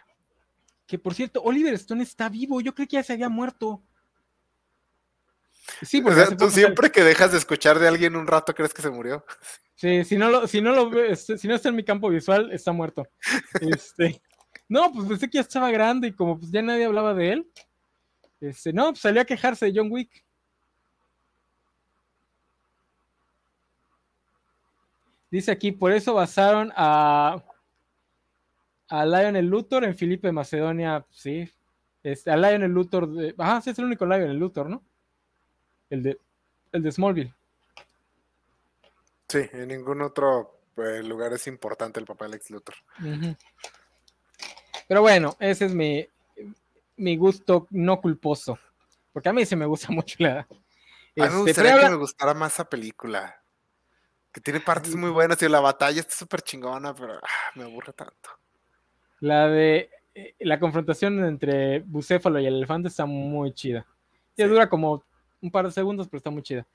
Que 0.87 0.99
por 0.99 1.15
cierto, 1.15 1.43
Oliver 1.43 1.75
Stone 1.75 2.03
está 2.03 2.29
vivo. 2.29 2.61
Yo 2.61 2.75
creí 2.75 2.87
que 2.87 2.97
ya 2.97 3.03
se 3.03 3.13
había 3.15 3.29
muerto. 3.29 3.83
Sí, 5.83 6.01
O 6.01 6.03
porque 6.05 6.17
sea, 6.17 6.25
hace 6.25 6.37
tú 6.37 6.51
siempre 6.51 6.91
que 6.91 7.03
dejas 7.05 7.33
de 7.33 7.39
escuchar 7.39 7.79
de 7.79 7.89
alguien 7.89 8.17
un 8.17 8.27
rato 8.27 8.55
crees 8.55 8.75
que 8.75 8.83
se 8.83 8.91
murió. 8.91 9.25
Sí, 9.75 10.05
si 10.05 10.17
no 10.17 10.29
lo, 10.29 10.47
si 10.47 10.61
no 10.61 10.73
lo 10.73 11.17
si 11.17 11.49
no 11.49 11.55
está 11.55 11.69
en 11.69 11.77
mi 11.77 11.85
campo 11.85 12.09
visual, 12.09 12.53
está 12.53 12.73
muerto. 12.73 13.09
Este, 13.61 14.21
no, 14.73 14.91
pues 14.91 15.07
pensé 15.07 15.29
que 15.29 15.37
ya 15.37 15.43
estaba 15.43 15.71
grande 15.71 16.09
y 16.09 16.13
como 16.13 16.39
pues 16.39 16.51
ya 16.51 16.63
nadie 16.63 16.87
hablaba 16.87 17.13
de 17.13 17.33
él. 17.33 17.53
Este, 18.41 18.73
no, 18.73 18.87
pues 18.89 19.01
salió 19.01 19.21
a 19.21 19.27
quejarse 19.27 19.67
de 19.67 19.73
John 19.77 19.93
Wick. 19.93 20.25
Dice 25.31 25.51
aquí, 25.51 25.73
por 25.73 25.93
eso 25.93 26.15
basaron 26.15 26.73
a 26.75 27.45
a 28.89 29.07
Lionel 29.07 29.47
Luthor 29.47 29.85
en 29.85 29.95
Filipe 29.95 30.29
de 30.29 30.33
Macedonia, 30.33 31.05
sí. 31.11 31.51
Este, 32.03 32.31
a 32.31 32.37
Lionel 32.37 32.71
Luthor 32.71 33.09
de, 33.13 33.35
ajá, 33.37 33.61
sí 33.61 33.71
es 33.71 33.79
el 33.79 33.85
único 33.85 34.07
Lionel 34.07 34.39
Luthor, 34.39 34.71
¿no? 34.71 34.83
El 35.91 36.03
de 36.03 36.19
el 36.73 36.83
de 36.83 36.93
Smallville. 36.93 37.35
Sí, 39.29 39.41
en 39.53 39.69
ningún 39.69 40.01
otro 40.01 40.61
eh, 40.79 41.03
lugar 41.03 41.35
es 41.35 41.47
importante 41.47 42.01
el 42.01 42.07
papel 42.07 42.31
de 42.31 42.37
Lex 42.39 42.51
Luthor. 42.51 42.75
Ujú. 43.01 43.37
Pero 44.93 45.01
bueno, 45.01 45.35
ese 45.41 45.65
es 45.65 45.75
mi, 45.75 46.07
mi 46.99 47.17
gusto 47.17 47.67
no 47.71 47.99
culposo. 47.99 48.59
Porque 49.11 49.31
a 49.31 49.33
mí 49.33 49.47
sí 49.47 49.57
me 49.57 49.65
gusta 49.65 49.87
mucho 49.91 50.17
la. 50.19 50.41
A 50.41 50.47
mí 50.51 50.59
me 51.17 51.25
Este, 51.25 51.39
gustaría 51.39 51.81
que 51.81 51.89
me 51.89 51.97
gustara 51.97 52.35
más 52.35 52.53
esa 52.53 52.69
película. 52.69 53.43
Que 54.31 54.43
tiene 54.43 54.61
partes 54.61 54.95
muy 54.95 55.09
buenas 55.09 55.41
y 55.43 55.49
la 55.49 55.61
batalla 55.61 55.99
está 55.99 56.15
súper 56.15 56.43
chingona, 56.43 56.95
pero 56.95 57.15
ah, 57.15 57.51
me 57.55 57.65
aburre 57.65 57.95
tanto. 57.95 58.29
La 59.21 59.49
de 59.49 59.89
eh, 60.15 60.35
la 60.41 60.61
confrontación 60.61 61.25
entre 61.25 61.79
Bucéfalo 61.81 62.39
y 62.39 62.45
el 62.45 62.57
elefante 62.57 62.89
está 62.89 63.07
muy 63.07 63.55
chida. 63.55 63.87
Ya 64.37 64.45
Sí. 64.45 64.51
dura 64.51 64.69
como 64.69 65.03
un 65.41 65.51
par 65.51 65.65
de 65.65 65.73
segundos, 65.73 66.07
pero 66.07 66.19
está 66.19 66.29
muy 66.29 66.43
chida. 66.43 66.67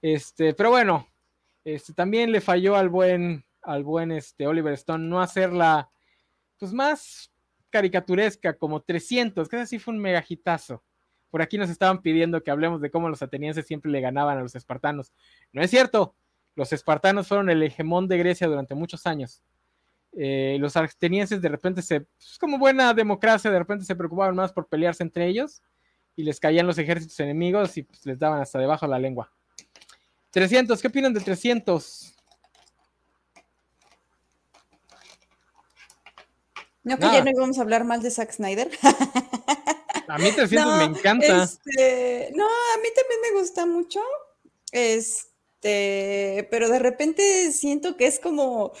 Este, 0.00 0.54
pero 0.54 0.70
bueno, 0.70 1.06
este, 1.62 1.92
también 1.92 2.32
le 2.32 2.40
falló 2.40 2.74
al 2.74 2.88
buen, 2.88 3.44
al 3.60 3.84
buen 3.84 4.12
este, 4.12 4.46
Oliver 4.46 4.72
Stone 4.72 5.06
no 5.06 5.20
hacerla 5.20 5.90
pues 6.58 6.72
más 6.72 7.30
caricaturesca, 7.76 8.54
como 8.54 8.80
300, 8.80 9.50
que 9.50 9.56
ese 9.56 9.66
sí 9.66 9.78
fue 9.78 9.92
un 9.92 10.00
mega 10.00 10.24
hitazo. 10.26 10.82
Por 11.28 11.42
aquí 11.42 11.58
nos 11.58 11.68
estaban 11.68 12.00
pidiendo 12.00 12.42
que 12.42 12.50
hablemos 12.50 12.80
de 12.80 12.90
cómo 12.90 13.10
los 13.10 13.20
atenienses 13.20 13.66
siempre 13.66 13.90
le 13.90 14.00
ganaban 14.00 14.38
a 14.38 14.40
los 14.40 14.54
espartanos. 14.54 15.12
No 15.52 15.60
es 15.60 15.68
cierto. 15.68 16.14
Los 16.54 16.72
espartanos 16.72 17.28
fueron 17.28 17.50
el 17.50 17.62
hegemón 17.62 18.08
de 18.08 18.16
Grecia 18.16 18.46
durante 18.46 18.74
muchos 18.74 19.06
años. 19.06 19.42
Eh, 20.16 20.56
los 20.58 20.74
atenienses 20.74 21.42
de 21.42 21.50
repente 21.50 21.82
se, 21.82 22.00
pues, 22.00 22.38
como 22.40 22.56
buena 22.56 22.94
democracia, 22.94 23.50
de 23.50 23.58
repente 23.58 23.84
se 23.84 23.94
preocupaban 23.94 24.34
más 24.34 24.54
por 24.54 24.66
pelearse 24.66 25.02
entre 25.02 25.26
ellos 25.26 25.62
y 26.14 26.22
les 26.22 26.40
caían 26.40 26.66
los 26.66 26.78
ejércitos 26.78 27.20
enemigos 27.20 27.76
y 27.76 27.82
pues, 27.82 28.06
les 28.06 28.18
daban 28.18 28.40
hasta 28.40 28.58
debajo 28.58 28.86
la 28.86 28.98
lengua. 28.98 29.30
300, 30.30 30.80
¿qué 30.80 30.88
opinan 30.88 31.12
de 31.12 31.20
300? 31.20 32.15
No, 36.86 36.98
que 36.98 37.02
Nada. 37.06 37.18
ya 37.18 37.24
no 37.24 37.30
íbamos 37.32 37.58
a 37.58 37.62
hablar 37.62 37.84
mal 37.84 38.00
de 38.00 38.10
Zack 38.10 38.32
Snyder. 38.32 38.70
A 40.06 40.18
mí 40.18 40.30
300 40.32 40.50
me 40.78 40.88
No, 40.88 40.96
encanta. 40.96 41.42
Este, 41.42 42.30
no, 42.34 42.44
a 42.46 42.76
mí 42.82 42.88
también 42.94 43.20
me 43.34 43.40
gusta 43.40 43.66
mucho. 43.66 44.00
Este, 44.72 46.46
pero 46.50 46.68
de 46.68 46.78
repente 46.78 47.50
siento 47.52 47.96
que 47.96 48.06
es 48.06 48.20
como 48.20 48.72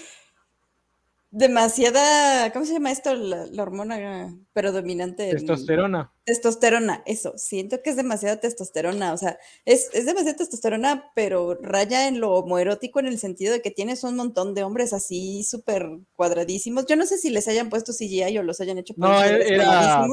demasiada, 1.36 2.50
¿cómo 2.50 2.64
se 2.64 2.72
llama 2.72 2.90
esto? 2.90 3.14
La, 3.14 3.46
la 3.46 3.62
hormona 3.62 4.34
predominante. 4.54 5.30
Testosterona. 5.30 6.10
Testosterona, 6.24 7.02
eso. 7.04 7.34
Siento 7.36 7.82
que 7.82 7.90
es 7.90 7.96
demasiada 7.96 8.40
testosterona. 8.40 9.12
O 9.12 9.18
sea, 9.18 9.38
es, 9.66 9.90
es 9.92 10.06
demasiada 10.06 10.38
testosterona, 10.38 11.12
pero 11.14 11.54
raya 11.60 12.08
en 12.08 12.20
lo 12.20 12.32
homoerótico 12.32 13.00
en 13.00 13.06
el 13.06 13.18
sentido 13.18 13.52
de 13.52 13.60
que 13.60 13.70
tienes 13.70 14.02
un 14.02 14.16
montón 14.16 14.54
de 14.54 14.62
hombres 14.62 14.94
así 14.94 15.42
súper 15.44 15.86
cuadradísimos. 16.14 16.86
Yo 16.86 16.96
no 16.96 17.04
sé 17.04 17.18
si 17.18 17.28
les 17.28 17.48
hayan 17.48 17.68
puesto 17.68 17.92
CGI 17.92 18.38
o 18.38 18.42
los 18.42 18.60
hayan 18.62 18.78
hecho 18.78 18.94
No, 18.96 19.22
era-. 19.22 20.06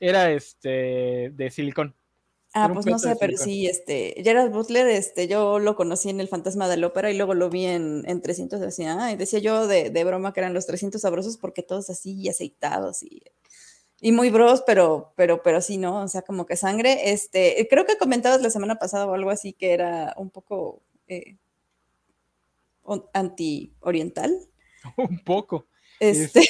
Era 0.00 0.30
este 0.30 1.30
de 1.34 1.50
silicón. 1.50 1.96
Ah, 2.54 2.70
pues 2.72 2.86
no 2.86 2.98
sé, 2.98 3.14
pero 3.20 3.36
sí, 3.36 3.66
este, 3.66 4.14
Gerard 4.24 4.50
Butler, 4.50 4.88
este, 4.88 5.28
yo 5.28 5.58
lo 5.58 5.76
conocí 5.76 6.08
en 6.08 6.20
El 6.20 6.28
Fantasma 6.28 6.66
de 6.68 6.78
la 6.78 6.86
Ópera 6.86 7.10
y 7.10 7.16
luego 7.16 7.34
lo 7.34 7.50
vi 7.50 7.66
en, 7.66 8.04
en 8.06 8.22
300, 8.22 8.58
decía, 8.58 8.96
ay, 8.98 9.16
decía 9.16 9.38
yo 9.38 9.66
de, 9.66 9.90
de 9.90 10.04
broma 10.04 10.32
que 10.32 10.40
eran 10.40 10.54
los 10.54 10.66
300 10.66 11.00
sabrosos 11.00 11.36
porque 11.36 11.62
todos 11.62 11.90
así 11.90 12.28
aceitados 12.28 13.02
y, 13.02 13.22
y 14.00 14.12
muy 14.12 14.30
bros, 14.30 14.62
pero, 14.66 15.12
pero, 15.16 15.42
pero 15.42 15.60
sí, 15.60 15.76
¿no? 15.76 16.02
O 16.02 16.08
sea, 16.08 16.22
como 16.22 16.46
que 16.46 16.56
sangre, 16.56 17.10
este, 17.10 17.66
creo 17.68 17.84
que 17.84 17.98
comentabas 17.98 18.40
la 18.40 18.50
semana 18.50 18.76
pasada 18.76 19.06
o 19.06 19.14
algo 19.14 19.30
así 19.30 19.52
que 19.52 19.72
era 19.72 20.14
un 20.16 20.30
poco 20.30 20.82
eh, 21.08 21.36
anti-oriental. 23.12 24.32
Un 24.96 25.18
poco. 25.24 25.66
Este, 26.00 26.48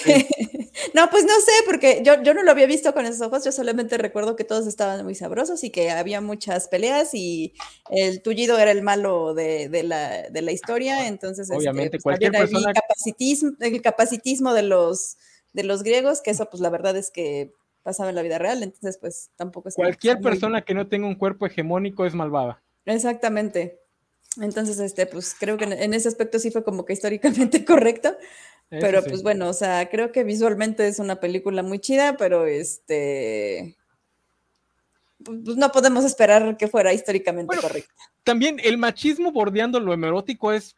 no, 0.94 1.08
pues 1.10 1.24
no 1.24 1.32
sé, 1.40 1.52
porque 1.66 2.02
yo, 2.04 2.22
yo 2.22 2.34
no 2.34 2.42
lo 2.42 2.50
había 2.50 2.66
visto 2.66 2.92
con 2.94 3.06
esos 3.06 3.20
ojos, 3.26 3.44
yo 3.44 3.52
solamente 3.52 3.96
recuerdo 3.98 4.36
que 4.36 4.44
todos 4.44 4.66
estaban 4.66 5.04
muy 5.04 5.14
sabrosos 5.14 5.64
y 5.64 5.70
que 5.70 5.90
había 5.90 6.20
muchas 6.20 6.68
peleas 6.68 7.14
y 7.14 7.54
el 7.90 8.22
tullido 8.22 8.58
era 8.58 8.70
el 8.70 8.82
malo 8.82 9.34
de, 9.34 9.68
de 9.68 9.82
la, 9.82 10.22
de 10.30 10.42
la 10.42 10.52
historia, 10.52 11.06
entonces 11.08 11.48
este, 11.48 11.56
Obviamente, 11.56 11.98
pues, 11.98 12.02
cualquier 12.02 12.32
persona- 12.32 12.72
capacitismo, 12.72 13.50
el 13.60 13.82
capacitismo 13.82 14.54
de 14.54 14.62
los, 14.62 15.16
de 15.52 15.64
los 15.64 15.82
griegos, 15.82 16.20
que 16.20 16.30
eso 16.30 16.48
pues 16.50 16.60
la 16.60 16.70
verdad 16.70 16.96
es 16.96 17.10
que 17.10 17.52
pasaba 17.82 18.10
en 18.10 18.16
la 18.16 18.22
vida 18.22 18.38
real, 18.38 18.62
entonces 18.62 18.98
pues 18.98 19.30
tampoco 19.36 19.68
es 19.68 19.74
Cualquier 19.74 20.16
muy- 20.16 20.24
persona 20.24 20.62
que 20.62 20.74
no 20.74 20.88
tenga 20.88 21.06
un 21.06 21.14
cuerpo 21.14 21.46
hegemónico 21.46 22.04
es 22.06 22.14
malvada. 22.14 22.62
Exactamente. 22.84 23.80
Entonces, 24.40 24.78
este, 24.78 25.06
pues 25.06 25.34
creo 25.38 25.56
que 25.56 25.64
en 25.64 25.94
ese 25.94 26.06
aspecto 26.06 26.38
sí 26.38 26.50
fue 26.50 26.62
como 26.62 26.84
que 26.84 26.92
históricamente 26.92 27.64
correcto. 27.64 28.16
Eso 28.70 28.80
Pero 28.80 29.02
sí. 29.02 29.08
pues 29.08 29.22
bueno, 29.22 29.48
o 29.48 29.52
sea, 29.52 29.88
creo 29.88 30.12
que 30.12 30.24
visualmente 30.24 30.86
es 30.86 30.98
una 30.98 31.20
película 31.20 31.62
muy 31.62 31.78
chida, 31.78 32.16
pero 32.16 32.46
este. 32.46 33.76
Pues 35.24 35.38
pues, 35.44 35.56
no 35.56 35.72
podemos 35.72 36.04
esperar 36.04 36.56
que 36.56 36.68
fuera 36.68 36.92
históricamente 36.92 37.46
Bueno, 37.46 37.62
correcta. 37.62 37.92
También 38.24 38.60
el 38.62 38.78
machismo 38.78 39.32
bordeando 39.32 39.80
lo 39.80 39.92
hemerótico 39.92 40.52
es 40.52 40.74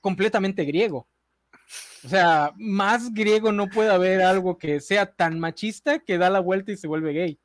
completamente 0.00 0.64
griego. 0.64 1.06
O 2.04 2.08
sea, 2.08 2.52
más 2.56 3.12
griego 3.12 3.52
no 3.52 3.68
puede 3.68 3.90
haber 3.90 4.22
algo 4.22 4.58
que 4.58 4.80
sea 4.80 5.06
tan 5.06 5.38
machista 5.38 6.00
que 6.00 6.18
da 6.18 6.30
la 6.30 6.40
vuelta 6.40 6.72
y 6.72 6.76
se 6.76 6.88
vuelve 6.88 7.12
gay. 7.12 7.38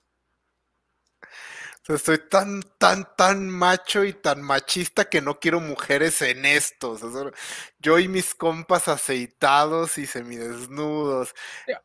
Sea, 1.88 1.95
estoy 1.95 2.17
tan, 2.29 2.61
tan, 2.77 3.07
tan 3.15 3.49
macho 3.49 4.03
y 4.03 4.11
tan 4.11 4.41
machista 4.41 5.05
que 5.05 5.22
no 5.22 5.39
quiero 5.39 5.61
mujeres 5.61 6.22
en 6.22 6.43
esto. 6.45 6.91
O 6.91 6.97
sea, 6.97 7.09
solo- 7.09 7.31
yo 7.80 7.97
y 7.97 8.09
mis 8.09 8.35
compas 8.35 8.89
aceitados 8.89 9.97
y 9.97 10.05
semidesnudos. 10.05 11.34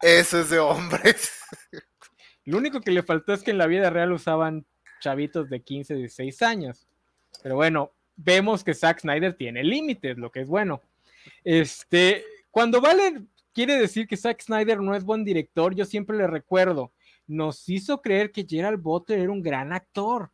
Eso 0.01 0.41
es 0.41 0.51
de 0.51 0.59
hombres. 0.59 1.31
Lo 2.45 2.59
único 2.59 2.81
que 2.81 2.91
le 2.91 3.05
faltó 3.05 3.33
es 3.33 3.45
que 3.45 3.53
en 3.53 3.59
la 3.59 3.69
vida 3.69 3.91
real 3.91 4.11
usaban 4.13 4.67
chavitos 5.01 5.49
de 5.49 5.63
15, 5.63 5.95
16 5.95 6.43
años. 6.43 6.89
Pero 7.41 7.55
bueno, 7.55 7.93
vemos 8.17 8.65
que 8.65 8.75
Zack 8.75 9.01
Snyder 9.03 9.35
tiene 9.35 9.63
límites, 9.63 10.19
lo 10.19 10.33
que 10.33 10.41
es 10.41 10.49
bueno. 10.49 10.83
Este, 11.45 12.25
cuando 12.51 12.81
Valen 12.81 13.29
quiere 13.55 13.77
decir 13.79 14.09
que 14.09 14.17
Zack 14.17 14.43
Snyder 14.43 14.81
no 14.81 14.97
es 14.97 15.05
buen 15.05 15.25
director, 15.25 15.75
yo 15.77 15.85
siempre 15.85 16.17
le 16.17 16.27
recuerdo, 16.27 16.91
nos 17.33 17.69
hizo 17.69 18.01
creer 18.03 18.31
que 18.31 18.47
Gerald 18.49 18.81
Butler 18.81 19.19
era 19.21 19.33
un 19.33 19.43
gran 19.43 19.73
actor. 19.73 20.31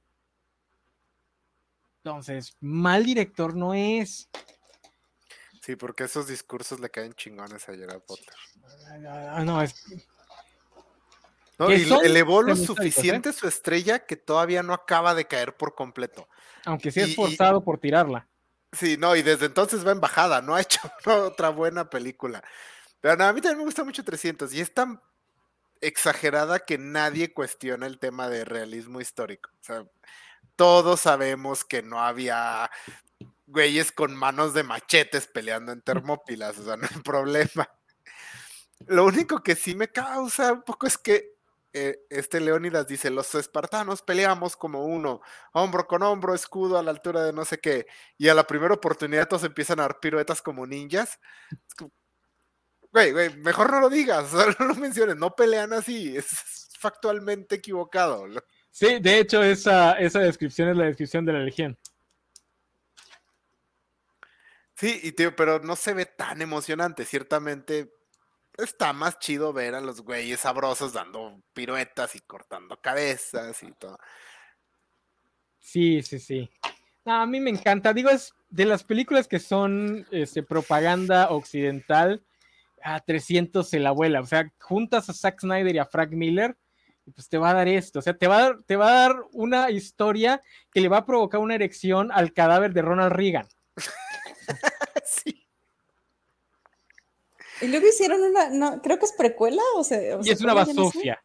Entonces, 2.02 2.56
mal 2.60 3.04
director 3.04 3.54
no 3.54 3.74
es. 3.74 4.28
Sí, 5.62 5.76
porque 5.76 6.04
esos 6.04 6.26
discursos 6.26 6.80
le 6.80 6.90
caen 6.90 7.12
chingones 7.14 7.68
a 7.68 7.74
Gerard 7.74 8.02
Butler. 8.06 8.36
Ah, 9.06 9.42
No, 9.44 9.60
es 9.62 9.74
¿no? 11.58 11.66
Que 11.66 11.76
Y 11.76 11.92
elevó 12.04 12.42
lo 12.42 12.52
¿eh? 12.52 12.56
suficiente 12.56 13.32
su 13.32 13.46
estrella 13.48 14.06
que 14.06 14.16
todavía 14.16 14.62
no 14.62 14.72
acaba 14.72 15.14
de 15.14 15.26
caer 15.26 15.56
por 15.56 15.74
completo. 15.74 16.28
aunque 16.64 16.90
sí 16.90 17.00
es 17.00 17.08
y- 17.10 17.14
forzado 17.14 17.62
por 17.62 17.78
tirarla. 17.78 18.28
Sí, 18.72 18.96
no, 18.98 19.16
y 19.16 19.22
desde 19.22 19.46
entonces 19.46 19.86
va 19.86 19.92
en 19.92 20.00
bajada, 20.00 20.42
no 20.42 20.54
ha 20.54 20.60
hecho 20.60 20.78
otra 21.06 21.48
buena 21.48 21.88
película. 21.88 22.44
Pero 23.00 23.16
no, 23.16 23.24
a 23.24 23.32
mí 23.32 23.40
también 23.40 23.58
me 23.58 23.64
gusta 23.64 23.82
mucho 23.84 24.04
300 24.04 24.52
y 24.52 24.60
es 24.60 24.72
tan 24.72 25.00
exagerada 25.80 26.60
que 26.60 26.78
nadie 26.78 27.32
cuestiona 27.32 27.86
el 27.86 27.98
tema 27.98 28.28
de 28.28 28.44
realismo 28.44 29.00
histórico. 29.00 29.50
O 29.60 29.64
sea, 29.64 29.84
todos 30.56 31.00
sabemos 31.00 31.64
que 31.64 31.82
no 31.82 32.00
había 32.00 32.70
güeyes 33.46 33.92
con 33.92 34.14
manos 34.14 34.54
de 34.54 34.62
machetes 34.62 35.26
peleando 35.26 35.72
en 35.72 35.82
Termópilas, 35.82 36.58
o 36.58 36.64
sea, 36.64 36.76
no 36.76 36.86
hay 36.90 37.02
problema. 37.02 37.68
Lo 38.86 39.04
único 39.04 39.42
que 39.42 39.56
sí 39.56 39.74
me 39.74 39.88
causa 39.88 40.52
un 40.52 40.62
poco 40.62 40.86
es 40.86 40.98
que 40.98 41.38
eh, 41.72 42.00
este 42.10 42.40
Leónidas 42.40 42.86
dice, 42.86 43.10
los 43.10 43.34
espartanos 43.34 44.02
peleamos 44.02 44.56
como 44.56 44.84
uno, 44.84 45.20
hombro 45.52 45.86
con 45.86 46.02
hombro, 46.02 46.34
escudo 46.34 46.78
a 46.78 46.82
la 46.82 46.90
altura 46.90 47.22
de 47.22 47.32
no 47.32 47.44
sé 47.44 47.58
qué, 47.58 47.86
y 48.16 48.28
a 48.28 48.34
la 48.34 48.46
primera 48.46 48.74
oportunidad 48.74 49.28
todos 49.28 49.44
empiezan 49.44 49.80
a 49.80 49.82
dar 49.82 50.00
piruetas 50.00 50.40
como 50.42 50.66
ninjas. 50.66 51.18
Güey, 52.90 53.12
güey, 53.12 53.36
mejor 53.36 53.70
no 53.70 53.80
lo 53.80 53.90
digas, 53.90 54.32
no 54.58 54.66
lo 54.66 54.74
menciones, 54.74 55.16
no 55.16 55.34
pelean 55.34 55.72
así, 55.72 56.16
es 56.16 56.68
factualmente 56.78 57.56
equivocado. 57.56 58.26
Sí, 58.70 58.98
de 59.00 59.18
hecho, 59.18 59.42
esa, 59.42 59.92
esa 59.98 60.20
descripción 60.20 60.68
es 60.68 60.76
la 60.76 60.84
descripción 60.84 61.24
de 61.24 61.32
la 61.32 61.40
legión. 61.40 61.76
Sí, 64.74 65.00
y 65.02 65.10
tío, 65.10 65.34
pero 65.34 65.58
no 65.58 65.74
se 65.74 65.92
ve 65.92 66.06
tan 66.06 66.40
emocionante. 66.40 67.04
Ciertamente 67.04 67.92
está 68.56 68.92
más 68.92 69.18
chido 69.18 69.52
ver 69.52 69.74
a 69.74 69.80
los 69.80 70.02
güeyes 70.02 70.40
sabrosos 70.40 70.92
dando 70.92 71.42
piruetas 71.52 72.14
y 72.14 72.20
cortando 72.20 72.80
cabezas 72.80 73.60
y 73.64 73.72
todo. 73.72 73.98
Sí, 75.58 76.00
sí, 76.02 76.20
sí. 76.20 76.48
a 77.04 77.26
mí 77.26 77.40
me 77.40 77.50
encanta. 77.50 77.92
Digo, 77.92 78.10
es 78.10 78.32
de 78.50 78.66
las 78.66 78.84
películas 78.84 79.26
que 79.26 79.40
son 79.40 80.06
este, 80.12 80.44
propaganda 80.44 81.30
occidental. 81.30 82.24
A 82.82 83.00
300 83.00 83.68
se 83.68 83.78
la 83.78 83.90
abuela. 83.90 84.20
O 84.20 84.26
sea, 84.26 84.50
juntas 84.60 85.08
a 85.08 85.14
Zack 85.14 85.40
Snyder 85.40 85.74
y 85.74 85.78
a 85.78 85.86
Frank 85.86 86.10
Miller 86.12 86.56
pues 87.14 87.28
te 87.28 87.38
va 87.38 87.50
a 87.50 87.54
dar 87.54 87.68
esto, 87.68 87.98
o 87.98 88.02
sea, 88.02 88.16
te 88.16 88.26
va 88.26 88.36
a 88.36 88.40
dar, 88.40 88.62
te 88.64 88.76
va 88.76 88.88
a 88.88 89.08
dar 89.08 89.16
una 89.32 89.70
historia 89.70 90.42
que 90.72 90.80
le 90.80 90.88
va 90.88 90.98
a 90.98 91.06
provocar 91.06 91.40
una 91.40 91.54
erección 91.54 92.10
al 92.12 92.32
cadáver 92.32 92.72
de 92.72 92.82
Ronald 92.82 93.12
Reagan. 93.12 93.48
sí. 95.04 95.46
Y 97.60 97.68
luego 97.68 97.86
hicieron 97.88 98.22
una, 98.22 98.50
no, 98.50 98.82
creo 98.82 98.98
que 98.98 99.06
es 99.06 99.12
precuela, 99.12 99.62
o 99.76 99.84
sea, 99.84 100.18
y 100.22 100.30
es 100.30 100.40
una 100.40 100.54
basofia. 100.54 101.22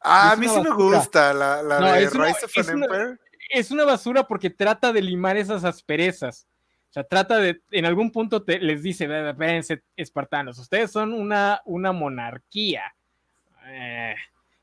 Ah, 0.00 0.32
a 0.32 0.36
mí 0.36 0.48
sí 0.48 0.60
me 0.60 0.70
gusta 0.70 1.32
la, 1.32 1.62
la 1.62 1.92
de 1.94 2.10
Rise 2.10 2.44
of 2.44 2.58
an 2.58 2.82
Empire. 2.82 3.18
es 3.50 3.70
una 3.70 3.84
basura 3.84 4.26
porque 4.26 4.50
trata 4.50 4.92
de 4.92 5.02
limar 5.02 5.36
esas 5.36 5.64
asperezas. 5.64 6.46
Sea, 6.96 7.04
trata 7.04 7.36
de, 7.36 7.60
en 7.72 7.84
algún 7.84 8.10
punto 8.10 8.42
te, 8.42 8.58
les 8.58 8.82
dice, 8.82 9.04
espérense, 9.04 9.82
espartanos, 9.96 10.58
ustedes 10.58 10.90
son 10.90 11.12
una, 11.12 11.60
una 11.66 11.92
monarquía. 11.92 12.94
Eh, 13.66 14.14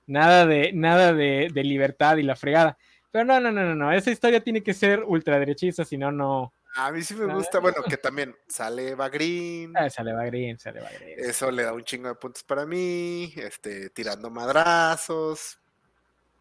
nada 0.08 0.48
de, 0.48 0.74
nada 0.74 1.14
de, 1.14 1.52
libertad 1.54 2.18
y 2.18 2.24
la 2.24 2.36
fregada. 2.36 2.76
Pero 3.12 3.24
no, 3.26 3.40
no, 3.40 3.52
no, 3.52 3.64
no, 3.64 3.76
no, 3.76 3.92
esa 3.92 4.10
historia 4.10 4.44
tiene 4.44 4.64
que 4.64 4.74
ser 4.74 5.04
ultraderechista, 5.04 5.86
si 5.86 5.96
no, 5.96 6.12
no. 6.12 6.52
A 6.74 6.92
mí 6.92 7.04
sí 7.04 7.14
me 7.14 7.32
gusta, 7.32 7.60
bueno, 7.60 7.84
que 7.84 7.98
también 7.98 8.36
sale 8.48 8.96
Bagrin. 8.96 9.78
Ah, 9.78 9.92
sale 9.92 10.12
Bagrin, 10.12 10.58
sale 10.58 10.82
Bagrin. 10.82 11.14
Eso 11.20 11.52
le 11.52 11.62
da 11.62 11.74
un 11.74 11.84
chingo 11.84 12.08
de 12.08 12.16
puntos 12.16 12.42
para 12.44 12.66
mí, 12.66 13.32
este, 13.36 13.92
tirando 13.92 14.32
madrazos. 14.32 15.60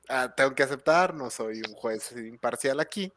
Ah, 0.09 0.32
tengo 0.35 0.55
que 0.55 0.62
aceptar, 0.62 1.12
no 1.12 1.28
soy 1.28 1.59
un 1.59 1.74
juez 1.74 2.12
imparcial 2.12 2.81
aquí. 2.81 3.12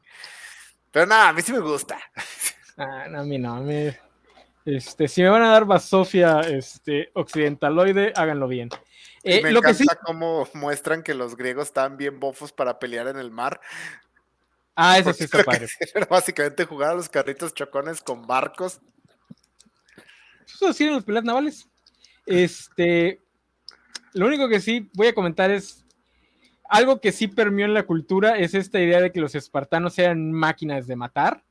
Pero 0.91 1.05
nada, 1.05 1.29
a 1.29 1.33
mí 1.33 1.41
sí 1.41 1.53
me 1.53 1.59
gusta. 1.59 1.97
Ah, 2.77 3.07
no, 3.09 3.21
a 3.21 3.23
mí 3.23 3.37
no, 3.37 3.55
a 3.55 3.61
mí, 3.61 3.89
este, 4.65 5.07
si 5.07 5.21
me 5.21 5.29
van 5.29 5.43
a 5.43 5.51
dar 5.51 5.65
basofia 5.65 6.41
este, 6.41 7.11
occidentaloide, 7.13 8.13
háganlo 8.15 8.47
bien. 8.47 8.69
Eh, 9.23 9.41
me 9.41 9.49
encanta 9.49 9.99
cómo 10.03 10.47
muestran 10.53 11.03
que 11.03 11.13
los 11.13 11.35
griegos 11.35 11.67
estaban 11.67 11.97
bien 11.97 12.19
bofos 12.19 12.51
para 12.51 12.77
pelear 12.79 13.07
en 13.07 13.17
el 13.17 13.31
mar. 13.31 13.59
Ah, 14.75 14.99
eso 14.99 15.13
sí 15.13 15.23
está 15.23 15.43
padre. 15.43 15.67
básicamente 16.09 16.65
jugar 16.65 16.91
a 16.91 16.95
los 16.95 17.09
carritos 17.09 17.53
chocones 17.53 18.01
con 18.01 18.27
barcos. 18.27 18.81
Eso 20.45 20.73
sí 20.73 20.85
los 20.85 21.03
peleas 21.03 21.23
navales. 21.23 21.67
Este, 22.25 23.21
lo 24.13 24.27
único 24.27 24.49
que 24.49 24.59
sí 24.59 24.89
voy 24.93 25.07
a 25.07 25.15
comentar 25.15 25.51
es 25.51 25.85
algo 26.69 26.99
que 26.99 27.11
sí 27.11 27.27
permeó 27.27 27.65
en 27.65 27.73
la 27.73 27.85
cultura 27.85 28.37
es 28.37 28.53
esta 28.53 28.79
idea 28.79 28.99
de 28.99 29.11
que 29.11 29.21
los 29.21 29.35
espartanos 29.35 29.97
eran 29.99 30.31
máquinas 30.31 30.87
de 30.87 30.95
matar. 30.95 31.43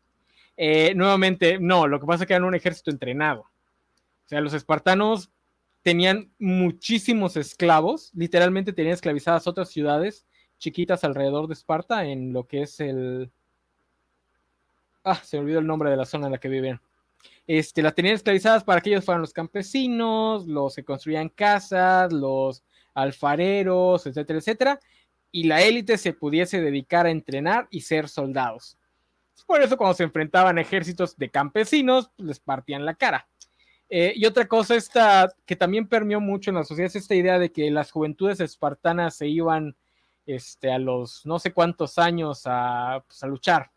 Eh, 0.57 0.95
nuevamente, 0.95 1.59
no, 1.59 1.87
lo 1.87 2.01
que 2.01 2.07
pasa 2.07 2.25
es 2.25 2.29
que 2.29 2.35
eran 2.35 2.45
un 2.45 2.55
ejército 2.55 2.91
entrenado. 2.91 3.41
O 3.43 4.29
sea, 4.29 4.41
los 4.41 4.55
espartanos 4.55 5.31
tenían 5.83 6.33
muchísimos 6.39 7.37
esclavos, 7.37 8.11
literalmente 8.15 8.73
tenían 8.73 8.95
esclavizadas 8.95 9.47
otras 9.47 9.69
ciudades 9.69 10.27
chiquitas 10.59 11.05
alrededor 11.05 11.47
de 11.47 11.55
Esparta 11.55 12.05
en 12.05 12.33
lo 12.33 12.47
que 12.47 12.63
es 12.63 12.81
el... 12.81 13.31
Ah, 15.03 15.17
se 15.17 15.37
me 15.37 15.43
olvidó 15.43 15.59
el 15.59 15.67
nombre 15.67 15.91
de 15.91 15.97
la 15.97 16.07
zona 16.07 16.27
en 16.27 16.33
la 16.33 16.39
que 16.39 16.49
vivían. 16.49 16.81
Este, 17.47 17.83
las 17.83 17.95
tenían 17.95 18.15
esclavizadas 18.15 18.65
para 18.65 18.81
que 18.81 18.91
ellos 18.91 19.05
fueran 19.05 19.21
los 19.21 19.35
campesinos, 19.35 20.47
los 20.47 20.75
que 20.75 20.85
construían 20.85 21.29
casas, 21.29 22.11
los 22.13 22.65
alfareros, 22.95 24.07
etcétera, 24.07 24.39
etcétera, 24.39 24.81
y 25.31 25.45
la 25.45 25.61
élite 25.61 25.99
se 25.99 26.15
pudiese 26.15 26.63
dedicar 26.63 27.05
a 27.05 27.11
entrenar 27.11 27.67
y 27.71 27.83
ser 27.83 28.09
soldados. 28.09 28.79
Por 29.43 29.63
eso 29.63 29.77
cuando 29.77 29.95
se 29.95 30.05
enfrentaban 30.05 30.59
ejércitos 30.59 31.17
de 31.17 31.31
campesinos, 31.31 32.11
les 32.17 32.41
partían 32.41 32.85
la 32.85 32.95
cara. 32.95 33.29
Eh, 33.91 34.13
y 34.17 34.27
otra 34.27 34.47
cosa 34.49 34.75
esta, 34.75 35.33
que 35.45 35.57
también 35.57 35.87
permeó 35.87 36.21
mucho 36.21 36.51
en 36.51 36.57
la 36.57 36.65
sociedad 36.65 36.87
es 36.87 36.97
esta 36.97 37.15
idea 37.15 37.39
de 37.39 37.53
que 37.53 37.71
las 37.71 37.91
juventudes 37.91 38.41
espartanas 38.41 39.17
se 39.17 39.29
iban 39.29 39.77
este, 40.27 40.73
a 40.73 40.79
los 40.79 41.27
no 41.27 41.39
sé 41.39 41.53
cuántos 41.53 41.99
años 41.99 42.43
a, 42.47 43.05
pues, 43.07 43.23
luchar. 43.25 43.71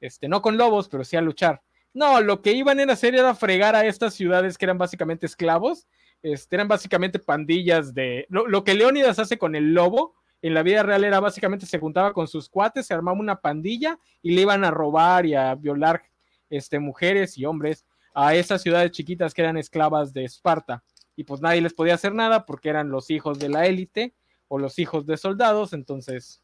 Este, 0.00 0.28
no 0.28 0.42
con 0.42 0.56
lobos, 0.56 0.88
pero 0.88 1.04
sí 1.04 1.16
a 1.16 1.20
luchar. 1.20 1.62
No, 1.92 2.20
lo 2.20 2.42
que 2.42 2.52
iban 2.52 2.78
a 2.78 2.92
hacer 2.92 3.14
era 3.14 3.34
fregar 3.34 3.74
a 3.74 3.84
estas 3.84 4.14
ciudades 4.14 4.56
que 4.56 4.66
eran 4.66 4.78
básicamente 4.78 5.26
esclavos. 5.26 5.88
Este, 6.22 6.56
eran 6.56 6.68
básicamente 6.68 7.18
pandillas 7.18 7.94
de... 7.94 8.26
Lo, 8.28 8.46
lo, 8.46 8.62
que 8.62 8.74
Leónidas 8.74 9.18
hace 9.18 9.38
con 9.38 9.54
el 9.54 9.72
lobo 9.72 10.14
en 10.42 10.54
la 10.54 10.62
vida 10.62 10.82
real 10.82 11.04
era 11.04 11.20
básicamente 11.20 11.66
se 11.66 11.78
juntaba 11.78 12.12
con 12.12 12.26
sus 12.26 12.48
cuates, 12.48 12.86
se 12.86 12.94
armaba 12.94 13.18
una 13.18 13.40
pandilla 13.40 13.98
y 14.22 14.34
le 14.34 14.42
iban 14.42 14.64
a 14.64 14.70
robar 14.70 15.26
y 15.26 15.34
a 15.34 15.54
violar 15.54 16.02
este, 16.48 16.78
mujeres 16.78 17.36
y 17.38 17.44
hombres 17.44 17.86
a 18.14 18.34
esas 18.34 18.62
ciudades 18.62 18.90
chiquitas 18.90 19.34
que 19.34 19.42
eran 19.42 19.56
esclavas 19.56 20.12
de 20.12 20.24
Esparta. 20.24 20.82
Y 21.16 21.24
pues 21.24 21.40
nadie 21.40 21.60
les 21.60 21.74
podía 21.74 21.94
hacer 21.94 22.14
nada 22.14 22.46
porque 22.46 22.68
eran 22.70 22.90
los 22.90 23.10
hijos 23.10 23.38
de 23.38 23.48
la 23.48 23.66
élite 23.66 24.14
o 24.48 24.58
los 24.58 24.78
hijos 24.78 25.06
de 25.06 25.16
soldados. 25.16 25.72
Entonces, 25.72 26.42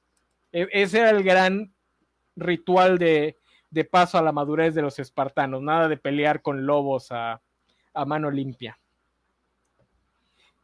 e, 0.53 0.69
ese 0.73 1.01
era 1.01 1.11
el 1.11 1.23
gran 1.23 1.75
ritual 2.37 2.99
de, 2.99 3.37
paso 3.91 4.19
a 4.19 4.23
la 4.23 4.33
madurez 4.33 4.75
de 4.75 4.83
los 4.83 4.99
espartanos. 4.99 5.63
Nada 5.63 5.89
de 5.89 5.97
pelear 5.97 6.43
con 6.43 6.67
lobos 6.67 7.09
a, 7.11 7.41
mano 8.07 8.31
limpia. 8.31 8.79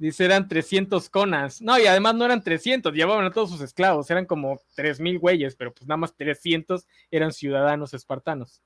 Dice, 0.03 0.25
eran 0.25 0.49
300 0.49 1.09
conas. 1.11 1.63
No, 1.63 1.79
y 1.79 1.87
además 1.87 2.17
no 2.17 2.25
eran 2.25 2.43
300, 2.43 2.93
llevaban 2.93 3.25
a 3.25 3.31
todos 3.31 3.51
sus 3.51 3.61
esclavos, 3.61 4.11
eran 4.11 4.27
como 4.27 4.61
3.000 4.75 5.21
güeyes, 5.21 5.55
pero 5.55 5.73
pues 5.73 5.87
nada 5.87 5.97
más 5.97 6.17
300 6.17 6.89
eran 7.09 7.33
ciudadanos 7.33 7.95
espartanos. 7.95 8.61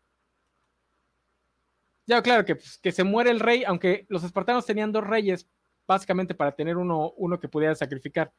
Ya, 2.07 2.23
claro, 2.23 2.47
que, 2.47 2.57
pues, 2.57 2.79
que 2.79 2.91
se 2.91 3.05
muere 3.05 3.31
el 3.31 3.41
rey, 3.41 3.65
aunque 3.65 4.07
los 4.09 4.25
espartanos 4.25 4.65
tenían 4.65 4.93
dos 4.93 5.07
reyes, 5.07 5.47
básicamente 5.87 6.35
para 6.35 6.53
tener 6.53 6.79
uno, 6.79 7.13
uno 7.19 7.39
que 7.39 7.49
pudiera 7.49 7.75
sacrificar. 7.75 8.33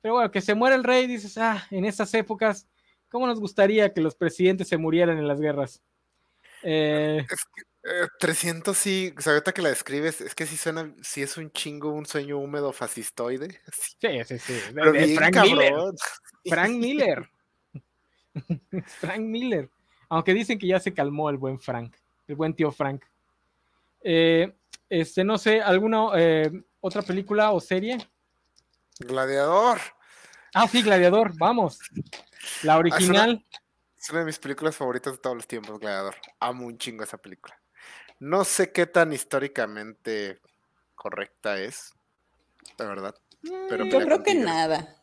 Pero 0.00 0.14
bueno, 0.14 0.30
que 0.30 0.40
se 0.40 0.54
muere 0.54 0.76
el 0.76 0.84
rey, 0.84 1.08
dices, 1.08 1.36
ah, 1.38 1.66
en 1.72 1.84
esas 1.84 2.14
épocas, 2.14 2.68
¿cómo 3.08 3.26
nos 3.26 3.40
gustaría 3.40 3.92
que 3.92 4.00
los 4.00 4.14
presidentes 4.14 4.68
se 4.68 4.76
murieran 4.76 5.18
en 5.18 5.26
las 5.26 5.40
guerras? 5.40 5.82
Eh, 6.62 7.26
300 8.18 8.76
eh, 8.76 8.80
sí, 8.80 9.14
o 9.16 9.20
sea, 9.20 9.32
ahorita 9.34 9.52
que 9.52 9.62
la 9.62 9.68
describes, 9.68 10.20
es 10.20 10.34
que 10.34 10.46
sí 10.46 10.56
suena, 10.56 10.92
sí 11.02 11.22
es 11.22 11.36
un 11.36 11.50
chingo, 11.50 11.90
un 11.90 12.06
sueño 12.06 12.38
húmedo 12.38 12.72
fascistoide. 12.72 13.60
Sí, 14.00 14.24
sí, 14.24 14.38
sí. 14.38 14.60
Frank 15.14 15.36
Miller. 15.42 15.74
Frank 16.44 16.70
Miller. 16.70 17.30
Frank 19.00 19.20
Miller. 19.20 19.70
Aunque 20.08 20.34
dicen 20.34 20.58
que 20.58 20.66
ya 20.66 20.78
se 20.78 20.94
calmó 20.94 21.30
el 21.30 21.36
buen 21.36 21.58
Frank 21.58 21.96
el 22.26 22.34
buen 22.34 22.54
tío 22.54 22.70
Frank. 22.72 23.04
Eh, 24.02 24.52
este, 24.88 25.24
no 25.24 25.38
sé, 25.38 25.60
¿alguna 25.60 26.08
eh, 26.16 26.50
otra 26.80 27.02
película 27.02 27.50
o 27.52 27.60
serie? 27.60 27.98
Gladiador. 28.98 29.80
Ah, 30.54 30.68
sí, 30.68 30.82
Gladiador, 30.82 31.36
vamos. 31.36 31.78
La 32.62 32.74
ah, 32.74 32.78
original. 32.78 33.44
es, 33.96 34.10
una, 34.10 34.20
de 34.20 34.26
mis 34.26 34.38
películas 34.38 34.76
favoritas 34.76 35.14
de 35.14 35.18
todos 35.18 35.36
los 35.36 35.46
tiempos, 35.46 35.78
Gladiador. 35.78 36.14
Amo 36.40 36.66
un 36.66 36.78
chingo 36.78 37.04
esa 37.04 37.18
película. 37.18 37.58
No 38.18 38.44
sé 38.44 38.72
qué 38.72 38.86
tan 38.86 39.12
históricamente 39.12 40.40
correcta 40.94 41.58
es, 41.60 41.92
la 42.78 42.86
verdad. 42.86 43.14
Pero 43.68 43.84
Yo 43.86 44.00
creo 44.00 44.22
que 44.22 44.34
nada. 44.34 45.02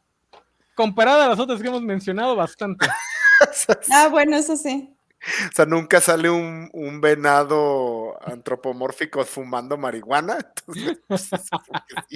Comparada 0.76 1.26
a 1.26 1.30
las 1.30 1.40
otras 1.40 1.62
que 1.62 1.68
hemos 1.68 1.84
mencionado, 1.84 2.36
bastante. 2.36 2.88
ah, 3.92 4.08
bueno, 4.10 4.36
eso 4.36 4.58
sí. 4.58 4.96
O 5.50 5.56
sea, 5.56 5.66
nunca 5.66 6.02
sale 6.02 6.30
un, 6.30 6.70
un 6.74 7.00
venado 7.00 8.18
antropomórfico 8.26 9.24
fumando 9.24 9.78
marihuana. 9.78 10.38
Entonces, 10.68 11.00
pues, 11.08 11.30
sí. 12.10 12.16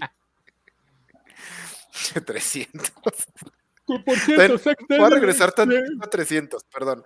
300. 2.26 2.92
Por 4.06 4.18
cierto, 4.18 4.72
Voy 4.90 5.00
a 5.00 5.10
regresar 5.10 5.54
a 5.58 6.10
300, 6.10 6.64
perdón. 6.66 7.04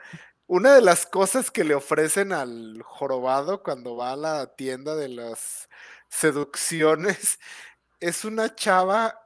Una 0.52 0.76
de 0.76 0.82
las 0.82 1.06
cosas 1.06 1.49
que 1.49 1.64
le 1.64 1.76
ofrecen 1.76 2.34
al 2.34 2.82
jorobado 2.84 3.64
cuando 3.64 3.95
va 3.95 4.11
a 4.11 4.18
la 4.18 4.53
tienda 4.53 4.98
de 4.98 5.07
las 5.07 5.69
seducciones 6.10 7.40
es 8.02 8.26
una 8.26 8.53
chava 8.53 9.18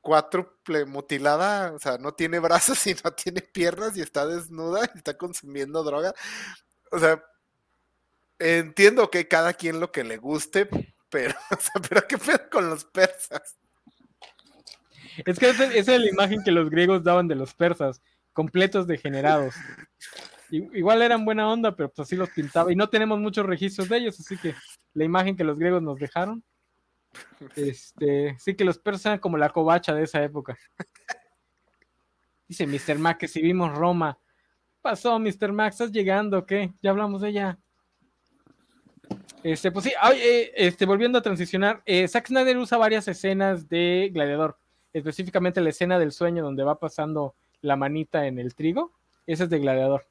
cuádruple 0.00 0.84
mutilada, 0.84 1.72
o 1.72 1.78
sea, 1.78 1.96
no 1.98 2.12
tiene 2.12 2.40
brazos 2.40 2.84
y 2.88 2.96
no 3.04 3.12
tiene 3.12 3.40
piernas 3.40 3.96
y 3.96 4.00
está 4.00 4.26
desnuda 4.26 4.90
y 4.92 4.98
está 4.98 5.16
consumiendo 5.16 5.84
droga. 5.84 6.12
O 6.90 6.98
sea, 6.98 7.24
entiendo 8.40 9.12
que 9.12 9.28
cada 9.28 9.52
quien 9.52 9.78
lo 9.78 9.92
que 9.92 10.02
le 10.02 10.16
guste, 10.16 10.68
pero, 11.08 11.36
pero 11.88 12.08
¿qué 12.08 12.18
pedo 12.18 12.50
con 12.50 12.68
los 12.68 12.84
persas? 12.84 13.56
Es 15.24 15.38
que 15.38 15.50
esa 15.50 15.72
es 15.72 15.86
la 15.86 16.08
imagen 16.08 16.42
que 16.42 16.50
los 16.50 16.68
griegos 16.68 17.04
daban 17.04 17.28
de 17.28 17.36
los 17.36 17.54
persas, 17.54 18.02
completos 18.32 18.88
degenerados. 18.88 19.54
Igual 20.50 21.02
eran 21.02 21.24
buena 21.24 21.50
onda, 21.50 21.74
pero 21.74 21.90
pues 21.90 22.06
así 22.06 22.16
los 22.16 22.30
pintaba. 22.30 22.72
Y 22.72 22.76
no 22.76 22.88
tenemos 22.88 23.18
muchos 23.20 23.46
registros 23.46 23.88
de 23.88 23.98
ellos, 23.98 24.18
así 24.18 24.36
que 24.36 24.54
la 24.94 25.04
imagen 25.04 25.36
que 25.36 25.44
los 25.44 25.58
griegos 25.58 25.82
nos 25.82 25.98
dejaron. 25.98 26.42
Este, 27.56 28.36
sí 28.38 28.54
que 28.54 28.64
los 28.64 28.78
persas 28.78 29.06
eran 29.06 29.18
como 29.18 29.36
la 29.36 29.50
covacha 29.50 29.94
de 29.94 30.04
esa 30.04 30.22
época. 30.22 30.56
Dice 32.48 32.66
Mr. 32.66 32.98
Mac 32.98 33.18
que 33.18 33.28
si 33.28 33.40
vimos 33.40 33.72
Roma. 33.76 34.18
Pasó, 34.82 35.18
Mr. 35.18 35.52
Mac, 35.52 35.72
¿estás 35.72 35.92
llegando? 35.92 36.46
¿Qué? 36.46 36.72
Ya 36.82 36.90
hablamos 36.90 37.20
de 37.20 37.28
ella. 37.28 37.58
Este, 39.42 39.70
pues 39.70 39.84
sí, 39.84 39.92
eh, 40.14 40.52
este, 40.54 40.84
volviendo 40.84 41.18
a 41.18 41.22
transicionar, 41.22 41.82
eh, 41.86 42.06
Zack 42.08 42.28
Snyder 42.28 42.58
usa 42.58 42.76
varias 42.76 43.08
escenas 43.08 43.68
de 43.68 44.10
Gladiador, 44.12 44.58
específicamente 44.92 45.60
la 45.60 45.70
escena 45.70 45.98
del 45.98 46.12
sueño 46.12 46.42
donde 46.42 46.62
va 46.62 46.78
pasando 46.78 47.34
la 47.62 47.76
manita 47.76 48.26
en 48.26 48.38
el 48.38 48.54
trigo, 48.54 48.92
esa 49.32 49.44
es 49.44 49.50
de 49.50 49.58
Gladiador. 49.58 50.06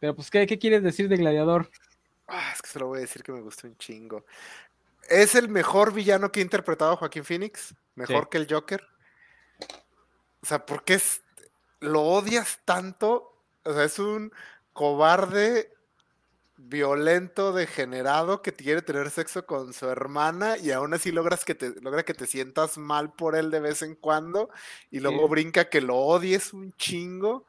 Pero 0.00 0.14
pues, 0.14 0.30
¿qué, 0.30 0.46
qué 0.46 0.58
quieres 0.58 0.82
decir 0.82 1.08
de 1.08 1.16
Gladiador? 1.16 1.70
Ah, 2.28 2.52
es 2.54 2.62
que 2.62 2.68
se 2.68 2.78
lo 2.78 2.86
voy 2.86 2.98
a 2.98 3.00
decir 3.02 3.22
que 3.22 3.32
me 3.32 3.40
gustó 3.40 3.66
un 3.66 3.76
chingo. 3.78 4.24
Es 5.08 5.34
el 5.34 5.48
mejor 5.48 5.92
villano 5.92 6.30
que 6.30 6.40
ha 6.40 6.42
interpretado 6.42 6.96
Joaquín 6.96 7.24
Phoenix, 7.24 7.74
mejor 7.94 8.24
Sí. 8.24 8.28
que 8.30 8.38
el 8.38 8.46
Joker. 8.48 8.86
O 10.42 10.46
sea, 10.46 10.64
¿por 10.64 10.84
qué 10.84 10.94
es- 10.94 11.22
lo 11.80 12.02
odias 12.02 12.60
tanto? 12.64 13.42
O 13.64 13.72
sea, 13.72 13.84
es 13.84 13.98
un 13.98 14.32
cobarde, 14.72 15.72
violento, 16.58 17.52
degenerado 17.52 18.42
que 18.42 18.52
quiere 18.52 18.82
tener 18.82 19.10
sexo 19.10 19.46
con 19.46 19.72
su 19.72 19.88
hermana 19.88 20.58
y 20.58 20.72
aún 20.72 20.92
así 20.92 21.12
logras 21.12 21.44
que 21.44 21.54
te, 21.54 21.80
logra 21.80 22.04
que 22.04 22.14
te 22.14 22.26
sientas 22.26 22.76
mal 22.78 23.12
por 23.12 23.36
él 23.36 23.50
de 23.50 23.60
vez 23.60 23.82
en 23.82 23.94
cuando 23.94 24.50
y 24.90 25.00
luego 25.00 25.22
Sí. 25.24 25.28
brinca 25.28 25.70
que 25.70 25.80
lo 25.80 25.96
odies 25.96 26.52
un 26.52 26.72
chingo. 26.74 27.46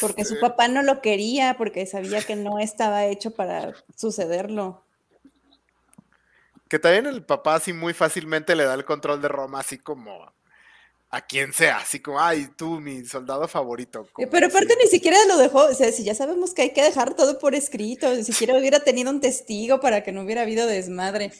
Porque 0.00 0.24
su 0.26 0.34
Este, 0.34 0.40
papá 0.40 0.68
no 0.68 0.82
lo 0.82 1.00
quería, 1.00 1.56
porque 1.56 1.86
sabía 1.86 2.22
que 2.22 2.36
no 2.36 2.58
estaba 2.58 3.06
hecho 3.06 3.30
para 3.34 3.72
sucederlo. 3.96 4.84
Que 6.68 6.78
también 6.78 7.06
el 7.06 7.24
papá 7.24 7.56
así 7.56 7.72
muy 7.72 7.94
fácilmente 7.94 8.54
le 8.54 8.64
da 8.64 8.74
el 8.74 8.84
control 8.84 9.20
de 9.20 9.28
Roma, 9.28 9.60
así 9.60 9.78
como 9.78 10.32
a 11.12 11.20
quien 11.26 11.52
sea, 11.52 11.78
así 11.78 11.98
como, 12.00 12.20
ay, 12.20 12.48
tú, 12.56 12.78
mi 12.80 13.04
soldado 13.04 13.48
favorito. 13.48 14.06
Eh, 14.18 14.26
Pero 14.30 14.46
aparte 14.46 14.74
así. 14.74 14.82
ni 14.84 14.90
siquiera 14.90 15.16
lo 15.26 15.36
dejó, 15.38 15.64
o 15.64 15.74
sea, 15.74 15.90
si 15.92 16.04
ya 16.04 16.14
sabemos 16.14 16.54
que 16.54 16.62
hay 16.62 16.72
que 16.72 16.82
dejar 16.84 17.14
todo 17.14 17.38
por 17.38 17.54
escrito, 17.54 18.14
ni 18.14 18.22
siquiera 18.22 18.56
hubiera 18.56 18.80
tenido 18.80 19.10
un 19.10 19.20
testigo 19.20 19.80
para 19.80 20.02
que 20.04 20.12
no 20.12 20.22
hubiera 20.22 20.42
habido 20.42 20.66
desmadre. 20.66 21.32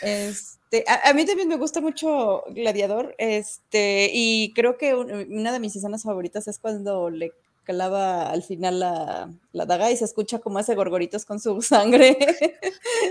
Este, 0.00 0.84
a, 0.86 1.08
a 1.08 1.12
mí 1.12 1.24
también 1.24 1.48
me 1.48 1.56
gusta 1.56 1.80
mucho 1.80 2.44
Gladiador, 2.50 3.14
este, 3.18 4.10
y 4.12 4.52
creo 4.54 4.76
que 4.78 4.94
un- 4.94 5.10
una 5.12 5.52
de 5.52 5.60
mis 5.60 5.74
escenas 5.74 6.04
favoritas 6.04 6.46
es 6.46 6.58
cuando 6.58 7.10
le 7.10 7.32
clava 7.64 8.30
al 8.30 8.42
final 8.42 8.78
la, 8.80 9.30
la 9.52 9.66
daga 9.66 9.90
y 9.90 9.96
se 9.96 10.04
escucha 10.04 10.38
como 10.38 10.58
hace 10.58 10.74
gorgoritos 10.74 11.24
con 11.24 11.40
su 11.40 11.60
sangre. 11.62 12.16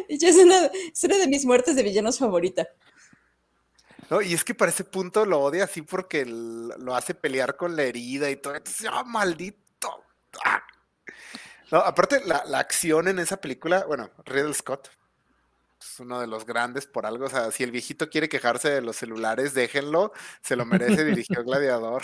Y 0.07 0.23
es 0.26 0.35
una, 0.38 0.72
es 0.94 1.03
una 1.03 1.18
de 1.18 1.27
mis 1.27 1.45
muertes 1.45 1.76
de 1.76 1.84
villanos 1.84 2.19
favorita. 2.19 2.68
No, 4.10 4.22
y 4.22 4.34
es 4.34 4.44
que 4.44 4.56
para 4.56 4.72
ese 4.72 4.84
punto 4.84 5.26
lo 5.26 5.42
odia 5.42 5.66
así 5.66 5.82
porque 5.82 6.26
lo 6.26 6.96
hace 6.96 7.14
pelear 7.14 7.58
con 7.58 7.76
la 7.76 7.84
herida 7.84 8.30
y 8.30 8.38
todo. 8.38 8.56
Entonces, 8.56 8.88
¡ah, 8.92 9.04
maldito! 9.04 10.04
¡Ah! 10.46 10.64
No, 11.72 11.80
aparte, 11.80 12.22
la, 12.26 12.46
la 12.46 12.60
acción 12.60 13.08
en 13.10 13.20
esa 13.20 13.42
película, 13.42 13.84
bueno, 13.86 14.10
Riddle 14.26 14.54
Scott 14.54 14.90
es 15.82 16.00
uno 16.00 16.20
de 16.22 16.28
los 16.28 16.46
grandes 16.46 16.88
por 16.88 17.06
algo. 17.06 17.26
O 17.26 17.30
sea, 17.30 17.52
si 17.52 17.64
el 17.64 17.72
viejito 17.72 18.10
quiere 18.10 18.30
quejarse 18.30 18.70
de 18.70 18.82
los 18.82 18.96
celulares, 18.96 19.54
déjenlo, 19.54 20.14
se 20.42 20.56
lo 20.56 20.66
merece, 20.66 21.04
dirigió 21.04 21.44
Gladiador. 21.44 22.04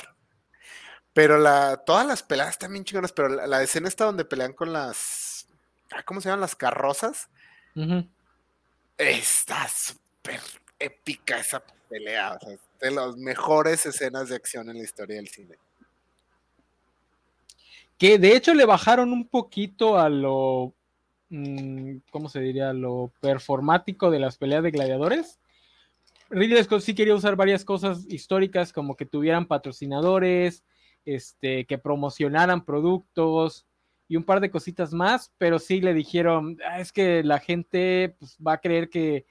Pero 1.14 1.38
la, 1.38 1.78
todas 1.78 2.06
las 2.06 2.24
peleas 2.24 2.50
están 2.50 2.74
bien 2.74 2.84
chingonas, 2.84 3.14
pero 3.14 3.30
la, 3.30 3.48
la 3.48 3.62
escena 3.64 3.88
está 3.88 4.06
donde 4.06 4.26
pelean 4.26 4.54
con 4.54 4.74
las. 4.74 5.48
ah, 5.92 6.04
¿Cómo 6.04 6.20
se 6.20 6.30
llaman? 6.30 6.42
Las 6.42 6.56
carrozas. 6.56 7.30
Está 8.98 9.68
súper 9.68 10.42
épica 10.80 11.38
esa 11.38 11.64
pelea. 11.94 12.34
O 12.34 12.40
sea, 12.40 12.57
de 12.82 12.91
las 12.91 13.15
mejores 13.18 13.86
escenas 13.86 14.30
de 14.30 14.36
acción 14.36 14.70
en 14.70 14.78
la 14.78 14.84
historia 14.84 15.18
del 15.18 15.28
cine. 15.28 15.56
Que 17.98 18.18
de 18.18 18.36
hecho 18.36 18.53
le 18.53 18.65
bajaron 18.65 19.14
un 19.14 19.28
poquito 19.28 19.98
a 19.98 20.10
lo, 20.10 20.74
mm, 21.30 21.98
¿cómo 22.11 22.28
se 22.28 22.40
diría? 22.40 22.74
Lo 22.74 23.11
performático 23.22 24.10
de 24.10 24.20
las 24.20 24.38
peleas 24.38 24.64
de 24.64 24.72
gladiadores. 24.72 25.40
Ridley 26.30 26.64
Scott 26.64 26.82
sí 26.82 26.95
quería 26.95 27.15
usar 27.15 27.36
varias 27.36 27.64
cosas 27.64 28.06
históricas, 28.10 28.74
como 28.74 28.95
que 28.95 29.06
tuvieran 29.06 29.45
patrocinadores, 29.45 30.64
este, 31.06 31.65
que 31.65 31.78
promocionaran 31.78 32.65
productos 32.65 33.68
y 34.07 34.15
un 34.15 34.24
par 34.24 34.40
de 34.40 34.49
cositas 34.49 34.94
más, 34.94 35.32
pero 35.38 35.60
sí 35.60 35.80
le 35.80 35.94
dijeron, 35.94 36.57
"Ah, 36.68 36.80
es 36.80 36.91
que 36.91 37.24
la 37.24 37.40
gente 37.40 38.15
pues, 38.20 38.38
va 38.45 38.53
a 38.53 38.61
creer 38.61 38.90
que 38.90 39.26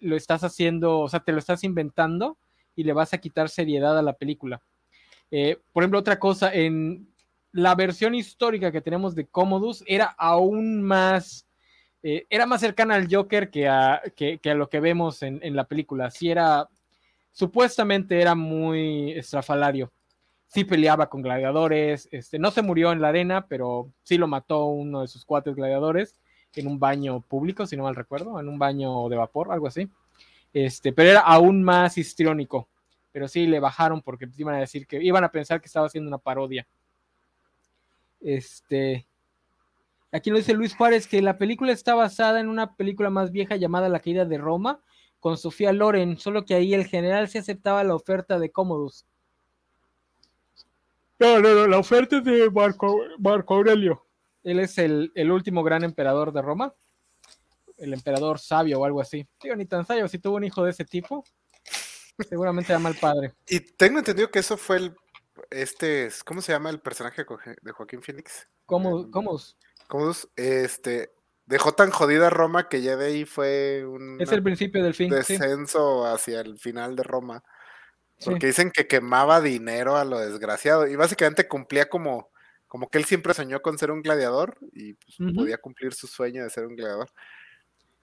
lo 0.00 0.16
estás 0.16 0.44
haciendo, 0.44 1.00
o 1.00 1.08
sea, 1.08 1.20
te 1.20 1.32
lo 1.32 1.38
estás 1.38 1.64
inventando 1.64 2.38
y 2.74 2.84
le 2.84 2.92
vas 2.92 3.12
a 3.12 3.18
quitar 3.18 3.48
seriedad 3.48 3.98
a 3.98 4.02
la 4.02 4.12
película. 4.12 4.62
Eh, 5.30 5.58
por 5.72 5.82
ejemplo, 5.82 5.98
otra 5.98 6.18
cosa, 6.18 6.52
en 6.52 7.08
la 7.52 7.74
versión 7.74 8.14
histórica 8.14 8.72
que 8.72 8.80
tenemos 8.80 9.14
de 9.14 9.26
Commodus 9.26 9.82
era 9.86 10.06
aún 10.18 10.82
más, 10.82 11.46
eh, 12.02 12.26
era 12.30 12.46
más 12.46 12.60
cercana 12.60 12.94
al 12.94 13.08
Joker 13.12 13.50
que 13.50 13.68
a, 13.68 14.02
que, 14.14 14.40
a 14.44 14.54
lo 14.54 14.68
que 14.68 14.80
vemos 14.80 15.22
en, 15.22 15.40
en 15.42 15.56
la 15.56 15.64
película. 15.64 16.10
Sí 16.10 16.30
era, 16.30 16.68
supuestamente 17.32 18.20
era 18.20 18.34
muy 18.34 19.12
estrafalario. 19.12 19.92
Sí 20.46 20.64
peleaba 20.64 21.10
con 21.10 21.20
gladiadores, 21.20 22.08
este, 22.10 22.38
no 22.38 22.50
se 22.50 22.62
murió 22.62 22.92
en 22.92 23.02
la 23.02 23.08
arena, 23.08 23.46
pero 23.48 23.92
sí 24.02 24.16
lo 24.16 24.28
mató 24.28 24.64
uno 24.66 25.02
de 25.02 25.08
sus 25.08 25.24
cuates 25.24 25.54
gladiadores 25.54 26.16
en 26.54 26.66
un 26.66 26.78
baño 26.78 27.20
público, 27.20 27.66
si 27.66 27.76
no 27.76 27.84
mal 27.84 27.96
recuerdo, 27.96 28.38
en 28.40 28.48
un 28.48 28.58
baño 28.58 29.08
de 29.08 29.16
vapor, 29.16 29.52
algo 29.52 29.66
así. 29.66 29.88
Este, 30.52 30.92
pero 30.92 31.10
era 31.10 31.20
aún 31.20 31.62
más 31.62 31.98
histriónico. 31.98 32.68
Pero 33.12 33.28
sí 33.28 33.46
le 33.46 33.60
bajaron 33.60 34.02
porque 34.02 34.28
iban 34.36 34.54
a 34.54 34.60
decir 34.60 34.86
que 34.86 35.02
iban 35.02 35.24
a 35.24 35.30
pensar 35.30 35.60
que 35.60 35.66
estaba 35.66 35.86
haciendo 35.86 36.08
una 36.08 36.18
parodia. 36.18 36.66
Este. 38.20 39.06
Aquí 40.10 40.30
lo 40.30 40.36
dice 40.36 40.54
Luis 40.54 40.74
Juárez 40.74 41.06
que 41.06 41.20
la 41.20 41.36
película 41.36 41.72
está 41.72 41.94
basada 41.94 42.40
en 42.40 42.48
una 42.48 42.74
película 42.76 43.10
más 43.10 43.30
vieja 43.30 43.56
llamada 43.56 43.88
La 43.88 44.00
caída 44.00 44.24
de 44.24 44.38
Roma 44.38 44.80
con 45.20 45.36
Sofía 45.36 45.72
Loren, 45.72 46.18
solo 46.18 46.44
que 46.44 46.54
ahí 46.54 46.74
el 46.74 46.86
general 46.86 47.28
se 47.28 47.38
aceptaba 47.38 47.84
la 47.84 47.94
oferta 47.94 48.38
de 48.38 48.50
Commodus. 48.50 49.04
No, 51.18 51.40
no, 51.40 51.54
no, 51.54 51.66
la 51.66 51.78
oferta 51.78 52.18
es 52.18 52.24
de 52.24 52.48
Marco, 52.50 53.00
Marco 53.18 53.54
Aurelio. 53.54 54.04
Él 54.44 54.60
es 54.60 54.78
el, 54.78 55.12
el 55.14 55.30
último 55.30 55.62
gran 55.62 55.84
emperador 55.84 56.32
de 56.32 56.42
Roma. 56.42 56.74
El 57.76 57.92
emperador 57.94 58.38
sabio 58.38 58.80
o 58.80 58.84
algo 58.84 59.00
así. 59.00 59.26
Digo, 59.42 59.54
ni 59.56 59.66
tan 59.66 59.86
sabio, 59.86 60.08
si 60.08 60.18
tuvo 60.18 60.36
un 60.36 60.44
hijo 60.44 60.64
de 60.64 60.70
ese 60.72 60.84
tipo, 60.84 61.24
seguramente 62.28 62.72
era 62.72 62.78
mal 62.78 62.94
padre. 63.00 63.34
Y 63.48 63.60
tengo 63.60 63.98
entendido 63.98 64.30
que 64.30 64.40
eso 64.40 64.56
fue 64.56 64.76
el. 64.76 64.96
Este, 65.50 66.08
¿cómo 66.24 66.42
se 66.42 66.52
llama 66.52 66.70
el 66.70 66.80
personaje 66.80 67.22
de 67.22 67.26
Jo- 67.26 67.38
de 67.62 67.72
Joaquín 67.72 68.02
Phoenix? 68.02 68.48
¿Cómo? 68.66 69.08
Cómo? 69.10 69.38
Commodus, 69.86 70.28
este, 70.36 71.12
dejó 71.46 71.72
tan 71.72 71.90
jodida 71.90 72.28
Roma 72.28 72.68
que 72.68 72.82
ya 72.82 72.96
de 72.96 73.06
ahí 73.06 73.24
fue 73.24 73.86
un 73.86 74.20
Es 74.20 74.32
el 74.32 74.42
principio 74.42 74.82
del 74.82 74.94
fin. 74.94 75.08
sí. 75.08 75.14
descenso 75.38 76.04
hacia 76.06 76.40
el 76.40 76.58
final 76.58 76.96
de 76.96 77.04
Roma. 77.04 77.42
Sí. 78.18 78.30
Porque 78.30 78.48
dicen 78.48 78.70
que 78.72 78.88
quemaba 78.88 79.40
dinero 79.40 79.96
a 79.96 80.04
lo 80.04 80.18
desgraciado. 80.18 80.86
Y 80.88 80.96
básicamente 80.96 81.46
cumplía 81.46 81.88
como, 81.88 82.30
como 82.68 82.88
que 82.88 82.98
él 82.98 83.04
siempre 83.04 83.34
soñó 83.34 83.60
con 83.60 83.78
ser 83.78 83.90
un 83.90 84.02
gladiador 84.02 84.58
y 84.72 84.94
pues, 84.94 85.16
podía 85.34 85.58
cumplir 85.58 85.94
su 85.94 86.06
sueño 86.06 86.44
de 86.44 86.50
ser 86.50 86.66
un 86.66 86.76
gladiador. 86.76 87.10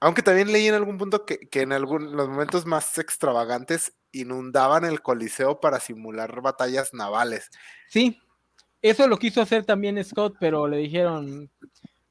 Aunque 0.02 0.22
también 0.22 0.52
leí 0.52 0.68
en 0.68 0.74
algún 0.76 0.98
punto 0.98 1.26
que, 1.26 1.40
que 1.40 1.62
en 1.62 1.72
algún, 1.72 2.16
los 2.16 2.28
momentos 2.28 2.66
más 2.66 2.98
extravagantes 2.98 3.94
inundaban 4.12 4.84
el 4.84 5.02
coliseo 5.02 5.60
para 5.62 5.80
simular 5.80 6.42
batallas 6.42 6.94
navales. 6.94 7.50
Sí, 7.88 8.20
eso 8.82 9.08
lo 9.08 9.18
quiso 9.18 9.42
hacer 9.42 9.66
también 9.66 10.04
Scott, 10.04 10.36
pero 10.40 10.68
le 10.68 10.78
dijeron, 10.78 11.50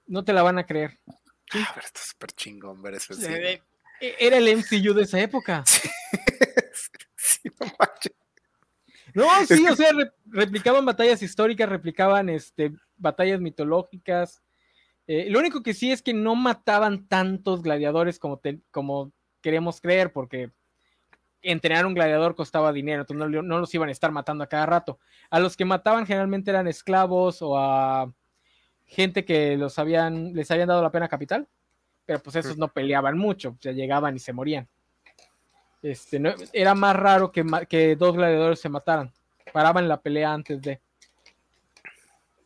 no 0.07 0.25
te 0.25 0.33
la 0.33 0.43
van 0.43 0.59
a 0.59 0.67
creer. 0.67 0.99
Ah, 1.53 1.71
pero 1.75 1.87
está 1.87 2.01
súper 2.01 2.33
chingón 2.33 2.83
ver 2.83 2.95
eso. 2.95 3.15
cine. 3.15 3.63
eh, 4.01 4.17
Era 4.19 4.39
el 4.39 4.49
MCU 4.49 4.95
de 4.95 5.03
esa 5.03 5.21
época. 5.21 5.63
Sí, 7.17 7.49
no 7.59 7.67
manches. 7.79 8.13
No, 9.15 9.25
sí, 9.49 9.67
o 9.69 9.77
sea, 9.77 9.93
re- 9.93 10.13
replicaban 10.27 10.85
batallas 10.85 11.23
históricas, 11.23 11.69
replicaban 11.69 12.29
este, 12.29 12.73
batallas 12.97 13.41
mitológicas. 13.41 14.43
Eh, 15.07 15.29
lo 15.31 15.39
único 15.39 15.63
que 15.63 15.75
sí 15.75 15.93
es 15.93 16.03
que 16.03 16.15
no 16.15 16.35
mataban 16.35 17.07
tantos 17.07 17.63
gladiadores 17.63 18.19
como, 18.19 18.39
te- 18.39 18.61
como 18.71 19.13
queremos 19.41 19.81
creer, 19.81 20.13
porque 20.13 20.51
entrenar 21.43 21.85
un 21.85 21.93
gladiador 21.95 22.35
costaba 22.35 22.73
dinero, 22.73 23.03
entonces 23.03 23.31
no, 23.31 23.43
no, 23.43 23.59
los 23.61 23.75
iban 23.75 23.91
a 23.91 23.93
estar 23.93 24.11
matando 24.11 24.45
a 24.45 24.49
cada 24.49 24.65
rato. 24.67 24.99
A 25.31 25.39
los 25.41 25.57
que 25.57 25.67
mataban 25.67 26.07
generalmente 26.07 26.51
eran 26.51 26.67
esclavos 26.67 27.43
o 27.43 27.59
a 27.59 28.11
gente 28.87 29.25
que 29.27 29.57
los 29.57 29.79
habían, 29.79 30.33
les 30.33 30.51
habían 30.51 30.69
dado 30.69 30.83
la 30.83 30.91
pena 30.91 31.09
capital, 31.09 31.47
pero 32.07 32.21
pues 32.21 32.37
esos 32.37 32.57
no 32.57 32.69
peleaban 32.69 33.19
mucho, 33.19 33.57
sea, 33.61 33.73
llegaban 33.73 34.17
y 34.17 34.19
se 34.21 34.33
morían. 34.33 34.69
Este, 35.85 36.19
no, 36.19 36.33
era 36.55 36.75
más 36.75 36.97
raro 36.97 37.31
que, 37.31 37.45
que 37.69 37.95
dos 37.95 38.17
gladiadores 38.17 38.59
se 38.59 38.71
mataran, 38.71 39.13
paraban 39.53 39.87
la 39.87 40.01
pelea 40.01 40.33
antes 40.33 40.63
de. 40.63 40.81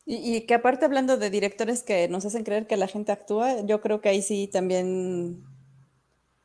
Y, 0.04 0.36
y, 0.36 0.40
que 0.40 0.54
aparte 0.54 0.84
hablando 0.84 1.18
de 1.18 1.30
directores 1.30 1.84
que 1.84 2.08
nos 2.08 2.24
hacen 2.24 2.42
creer 2.42 2.66
que 2.66 2.76
la 2.76 2.88
gente 2.88 3.12
actúa, 3.12 3.60
yo 3.64 3.80
creo 3.80 4.00
que 4.00 4.08
ahí 4.08 4.22
sí 4.22 4.48
también 4.48 5.44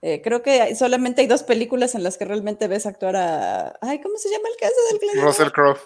eh, 0.03 0.22
creo 0.22 0.44
que 0.44 0.76
solamente 0.76 1.22
hay 1.22 1.28
dos 1.28 1.44
películas 1.44 1.95
en 1.95 2.03
las 2.03 2.18
que 2.18 2.26
realmente 2.26 2.68
ves 2.68 2.86
actuar 2.86 3.15
a. 3.15 3.80
Ay, 3.82 3.99
¿cómo 4.02 4.18
se 4.18 4.30
llama 4.30 4.49
el 4.49 4.68
hace 4.68 4.76
del 4.91 4.99
gladiador? 4.99 5.30
Russell 5.30 5.52
Crowe. 5.52 5.80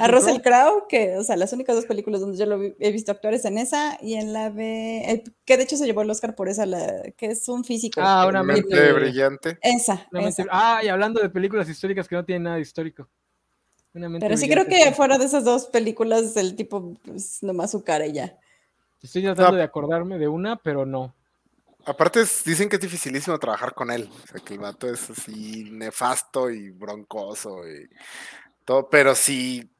A 0.00 0.08
Russell 0.08 0.40
Crowe, 0.40 0.86
que, 0.88 1.16
o 1.16 1.24
sea, 1.24 1.36
las 1.36 1.52
únicas 1.52 1.76
dos 1.76 1.86
películas 1.86 2.20
donde 2.20 2.36
yo 2.36 2.46
lo 2.46 2.60
he 2.62 2.92
visto 2.92 3.12
actuar 3.12 3.34
es 3.34 3.44
en 3.44 3.58
esa 3.58 3.98
y 4.00 4.14
en 4.14 4.32
la 4.32 4.50
de. 4.50 5.24
que 5.44 5.56
de 5.56 5.62
hecho 5.62 5.76
se 5.76 5.86
llevó 5.86 6.02
el 6.02 6.10
Oscar 6.10 6.34
por 6.34 6.48
esa, 6.48 6.66
la, 6.66 7.02
que 7.16 7.26
es 7.26 7.48
un 7.48 7.64
físico. 7.64 8.00
Ah, 8.02 8.26
una 8.28 8.42
mente 8.42 8.92
brillante. 8.92 9.58
Esa, 9.62 10.06
esa. 10.12 10.44
Ah, 10.50 10.80
y 10.82 10.88
hablando 10.88 11.20
de 11.20 11.30
películas 11.30 11.68
históricas 11.68 12.08
que 12.08 12.16
no 12.16 12.24
tienen 12.24 12.44
nada 12.44 12.56
de 12.56 12.62
histórico. 12.62 13.08
Pero 13.92 14.36
sí 14.36 14.48
creo 14.48 14.66
que 14.66 14.92
fuera 14.92 15.18
de 15.18 15.24
esas 15.24 15.44
dos 15.44 15.66
películas, 15.66 16.36
el 16.36 16.56
tipo, 16.56 16.94
pues 17.04 17.42
nomás 17.42 17.70
su 17.70 17.84
cara 17.84 18.06
y 18.06 18.12
ya. 18.12 18.36
Estoy 19.00 19.22
tratando 19.22 19.56
de 19.56 19.62
acordarme 19.62 20.18
de 20.18 20.26
una, 20.26 20.56
pero 20.56 20.84
no. 20.84 21.14
Aparte, 21.86 22.24
dicen 22.44 22.68
que 22.68 22.76
es 22.76 22.82
dificilísimo 22.82 23.38
trabajar 23.38 23.74
con 23.74 23.90
él. 23.90 24.10
O 24.10 24.26
sea, 24.26 24.40
que 24.40 24.54
el 24.54 24.60
vato 24.60 24.88
es 24.88 25.10
así 25.10 25.68
nefasto 25.70 26.50
y 26.50 26.70
broncoso 26.70 27.68
y 27.68 27.88
todo. 28.64 28.88
Pero 28.88 29.14
sí, 29.14 29.70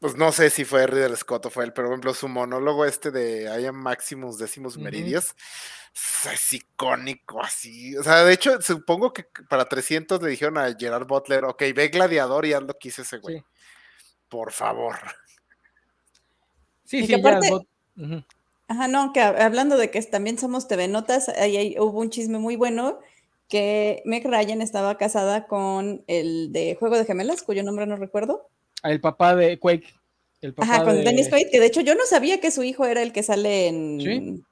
pues 0.00 0.16
no 0.16 0.32
sé 0.32 0.50
si 0.50 0.64
fue 0.64 0.86
Ridley 0.86 1.14
Scott 1.16 1.46
o 1.46 1.50
fue 1.50 1.64
él, 1.64 1.72
pero 1.72 1.88
por 1.88 1.94
ejemplo, 1.94 2.14
su 2.14 2.26
monólogo 2.26 2.86
este 2.86 3.10
de 3.10 3.42
I 3.44 3.66
am 3.66 3.76
Maximus 3.76 4.38
Decimus 4.38 4.78
Meridius 4.78 5.34
es 6.32 6.52
icónico 6.52 7.42
así. 7.42 7.96
O 7.96 8.02
sea, 8.02 8.24
de 8.24 8.32
hecho, 8.32 8.60
supongo 8.62 9.12
que 9.12 9.26
para 9.48 9.66
300 9.66 10.22
le 10.22 10.30
dijeron 10.30 10.56
a 10.56 10.74
Gerard 10.76 11.06
Butler, 11.06 11.44
ok, 11.44 11.62
ve 11.74 11.88
Gladiador 11.88 12.46
y 12.46 12.54
haz 12.54 12.62
lo 12.62 12.78
que 12.78 12.88
hice 12.88 13.02
ese 13.02 13.18
güey. 13.18 13.44
Por 14.28 14.52
favor. 14.52 14.96
Sí, 16.84 17.06
sí, 17.06 17.14
aparte... 17.14 17.50
Ajá, 18.68 18.86
no, 18.86 19.12
que 19.12 19.20
hablando 19.20 19.76
de 19.76 19.90
que 19.90 20.00
también 20.02 20.38
somos 20.38 20.68
TV 20.68 20.86
Notas, 20.86 21.28
ahí, 21.28 21.74
hubo 21.78 21.98
un 21.98 22.08
chisme 22.08 22.38
muy 22.38 22.54
bueno 22.54 23.00
que 23.48 24.00
Meg 24.04 24.24
Ryan 24.24 24.62
estaba 24.62 24.96
casada 24.96 25.48
con 25.48 26.04
el 26.06 26.52
de 26.52 26.76
Juego 26.78 26.96
de 26.96 27.04
Gemelas, 27.04 27.42
cuyo 27.42 27.64
nombre 27.64 27.86
no 27.86 27.96
recuerdo. 27.96 28.48
El 28.82 29.00
papá 29.00 29.36
de 29.36 29.58
Quake. 29.58 29.94
El 30.40 30.54
papá 30.54 30.74
Ajá, 30.74 30.84
con 30.84 31.04
Dennis 31.04 31.28
Quaid, 31.28 31.50
que 31.50 31.60
de 31.60 31.66
hecho 31.66 31.82
yo 31.82 31.94
no 31.94 32.06
sabía 32.06 32.40
que 32.40 32.50
su 32.50 32.62
hijo 32.62 32.86
era 32.86 33.02
el 33.02 33.12
que 33.12 33.22
sale 33.22 33.68
en, 33.68 34.42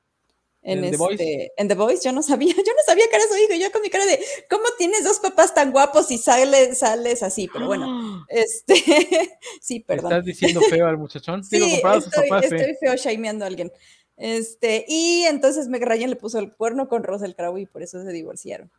en, 0.62 0.90
The 0.90 0.96
Voice. 0.98 1.14
Este, 1.14 1.52
en 1.56 1.68
The 1.68 1.74
Voice, 1.74 2.04
yo 2.04 2.12
no 2.12 2.22
sabía, 2.22 2.54
yo 2.56 2.72
no 2.72 2.82
sabía 2.84 3.04
que 3.10 3.16
era 3.16 3.24
su 3.26 3.36
hijo, 3.36 3.58
yo 3.58 3.72
con 3.72 3.80
mi 3.80 3.88
cara 3.88 4.04
de, 4.04 4.18
¿cómo 4.50 4.64
tienes 4.76 5.04
dos 5.04 5.18
papás 5.18 5.54
tan 5.54 5.72
guapos 5.72 6.10
y 6.10 6.18
sales, 6.18 6.78
sales 6.78 7.22
así? 7.22 7.48
Pero 7.50 7.66
bueno, 7.66 8.26
este, 8.28 8.74
sí, 9.62 9.80
perdón. 9.80 10.12
¿Estás 10.12 10.24
diciendo 10.26 10.60
feo 10.60 10.86
al 10.86 10.98
muchachón? 10.98 11.42
Sí, 11.48 11.80
estoy, 11.82 12.28
estoy 12.42 12.74
feo 12.78 12.94
shameando 12.96 13.44
a 13.44 13.48
alguien. 13.48 13.72
Este, 14.18 14.84
y 14.88 15.22
entonces 15.22 15.68
Meg 15.68 15.84
Ryan 15.84 16.10
le 16.10 16.16
puso 16.16 16.38
el 16.38 16.52
cuerno 16.52 16.88
con 16.88 17.04
Russell 17.04 17.34
Crowe 17.34 17.60
y 17.60 17.66
por 17.66 17.82
eso 17.82 18.02
se 18.02 18.12
divorciaron. 18.12 18.70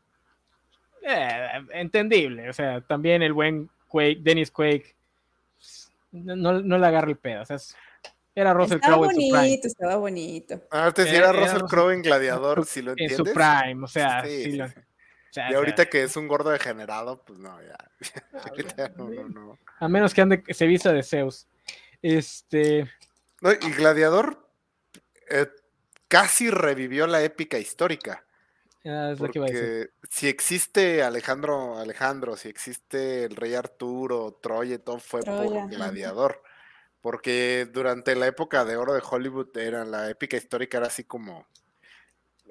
Eh, 1.02 1.48
entendible, 1.74 2.50
o 2.50 2.54
sea, 2.54 2.82
también 2.82 3.24
el 3.24 3.34
buen 3.34 3.70
Quake, 3.88 4.20
Dennis 4.22 4.52
Quake, 4.52 4.96
no, 6.11 6.61
no 6.61 6.77
le 6.77 6.88
agarra 6.88 7.10
el 7.10 7.18
pedo, 7.18 7.41
o 7.41 7.45
sea, 7.45 7.57
era 8.36 8.53
Russell 8.53 8.80
Crowe 8.80 9.06
en 9.06 9.11
su 9.11 9.15
prime. 9.15 9.60
Estaba 9.64 9.95
bonito, 9.98 10.61
Ah, 10.72 10.91
te 10.94 11.14
era, 11.15 11.31
Russell 11.31 11.64
Crowe 11.69 11.94
en 11.94 12.02
Gladiador, 12.02 12.65
si 12.65 12.81
lo 12.81 12.91
entiendes. 12.91 13.19
En 13.19 13.26
su 13.26 13.34
prime, 13.34 13.84
o 13.84 13.88
sea, 13.88 14.23
sí, 14.23 14.53
lo, 14.53 14.68
y 15.36 15.53
ahorita 15.53 15.86
que 15.86 16.03
es 16.03 16.15
un 16.15 16.27
gordo 16.27 16.49
degenerado, 16.49 17.23
pues 17.23 17.40
no, 17.40 17.57
ya. 17.61 17.77
ahorita 18.49 18.90
no, 18.98 19.10
no, 19.10 19.30
no. 19.30 19.60
A 19.80 19.88
menos 19.88 20.14
que 20.14 20.22
ande, 20.22 20.44
se 20.49 20.65
vista 20.65 20.91
de 20.91 21.03
Zeus. 21.03 21.48
Este. 22.02 22.90
No, 23.41 23.52
y 23.52 23.72
Gladiador, 23.73 24.49
eh, 25.30 25.48
casi 26.07 26.49
revivió 26.49 27.07
la 27.07 27.22
épica 27.23 27.57
histórica. 27.57 28.26
Ah, 28.86 29.14
porque 29.18 29.90
si 30.10 30.28
existe 30.28 31.04
Alejandro, 31.04 31.78
Alejandro, 31.78 32.38
si 32.38 32.48
existe 32.48 33.26
el 33.26 33.36
rey 33.36 33.54
Arturo, 33.54 34.40
Troya, 34.42 34.80
todo 34.80 35.00
fue 35.00 35.22
por 35.22 35.70
Gladiador. 35.70 36.42
Porque 37.02 37.68
durante 37.72 38.16
la 38.16 38.28
época 38.28 38.66
de 38.66 38.78
oro 38.78 38.94
de 38.94 39.04
Hollywood 39.08 39.58
era 39.58 39.86
la 39.86 40.10
épica 40.10 40.38
histórica 40.38 40.78
era 40.78 40.88
así 40.88 41.04
como 41.04 41.48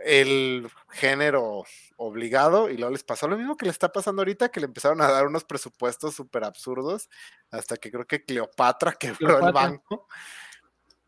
el 0.04 0.70
género 0.90 1.64
obligado 1.96 2.70
y 2.70 2.76
luego 2.76 2.92
les 2.92 3.04
pasó 3.04 3.26
lo 3.26 3.36
mismo 3.36 3.56
que 3.56 3.66
le 3.66 3.72
está 3.72 3.92
pasando 3.92 4.22
ahorita, 4.22 4.50
que 4.50 4.60
le 4.60 4.66
empezaron 4.66 5.00
a 5.00 5.10
dar 5.10 5.26
unos 5.26 5.44
presupuestos 5.44 6.14
súper 6.14 6.44
absurdos 6.44 7.08
hasta 7.50 7.76
que 7.76 7.90
creo 7.90 8.06
que 8.06 8.24
Cleopatra 8.24 8.92
quebró 8.98 9.46
el 9.46 9.52
banco 9.52 10.06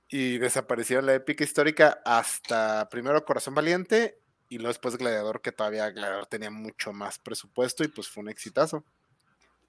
y 0.09 0.39
desapareció 0.39 0.99
en 0.99 1.07
la 1.07 1.15
épica 1.15 1.45
histórica 1.45 2.01
hasta 2.05 2.89
primero 2.89 3.25
Corazón 3.25 3.55
Valiente 3.55 4.20
y 4.51 4.57
luego 4.57 4.69
después 4.69 4.99
Gladiador, 4.99 5.41
que 5.41 5.53
todavía 5.53 5.91
Gladiador 5.91 6.27
tenía 6.27 6.51
mucho 6.51 6.93
más 6.93 7.21
presupuesto 7.21 7.85
y 7.85 7.89
pues 7.89 8.09
fue 8.09 8.25
un 8.25 8.29
exitazo. 8.29 8.85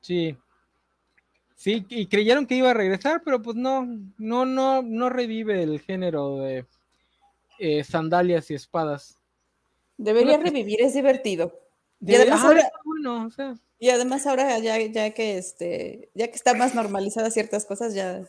Sí. 0.01 0.35
Sí, 1.55 1.85
y 1.89 2.07
creyeron 2.07 2.47
que 2.47 2.55
iba 2.55 2.71
a 2.71 2.73
regresar, 2.73 3.21
pero 3.23 3.39
pues 3.43 3.55
no, 3.55 3.85
no, 4.17 4.47
no, 4.47 4.81
no 4.81 5.09
revive 5.09 5.61
el 5.61 5.79
género 5.79 6.37
de 6.37 6.65
eh, 7.59 7.83
sandalias 7.83 8.49
y 8.49 8.55
espadas. 8.55 9.19
Debería 9.97 10.37
revivir, 10.37 10.81
es 10.81 10.95
divertido. 10.95 11.53
Y 11.99 12.15
además, 12.15 12.41
ahora, 12.41 12.71
bueno, 12.83 13.27
o 13.27 13.29
sea. 13.29 13.53
y 13.77 13.89
además 13.89 14.25
ahora 14.25 14.57
ya, 14.57 14.79
ya 14.79 15.11
que 15.11 15.37
este, 15.37 16.09
ya 16.15 16.27
que 16.27 16.35
está 16.35 16.55
más 16.55 16.73
normalizadas 16.73 17.35
ciertas 17.35 17.65
cosas, 17.65 17.93
ya 17.93 18.23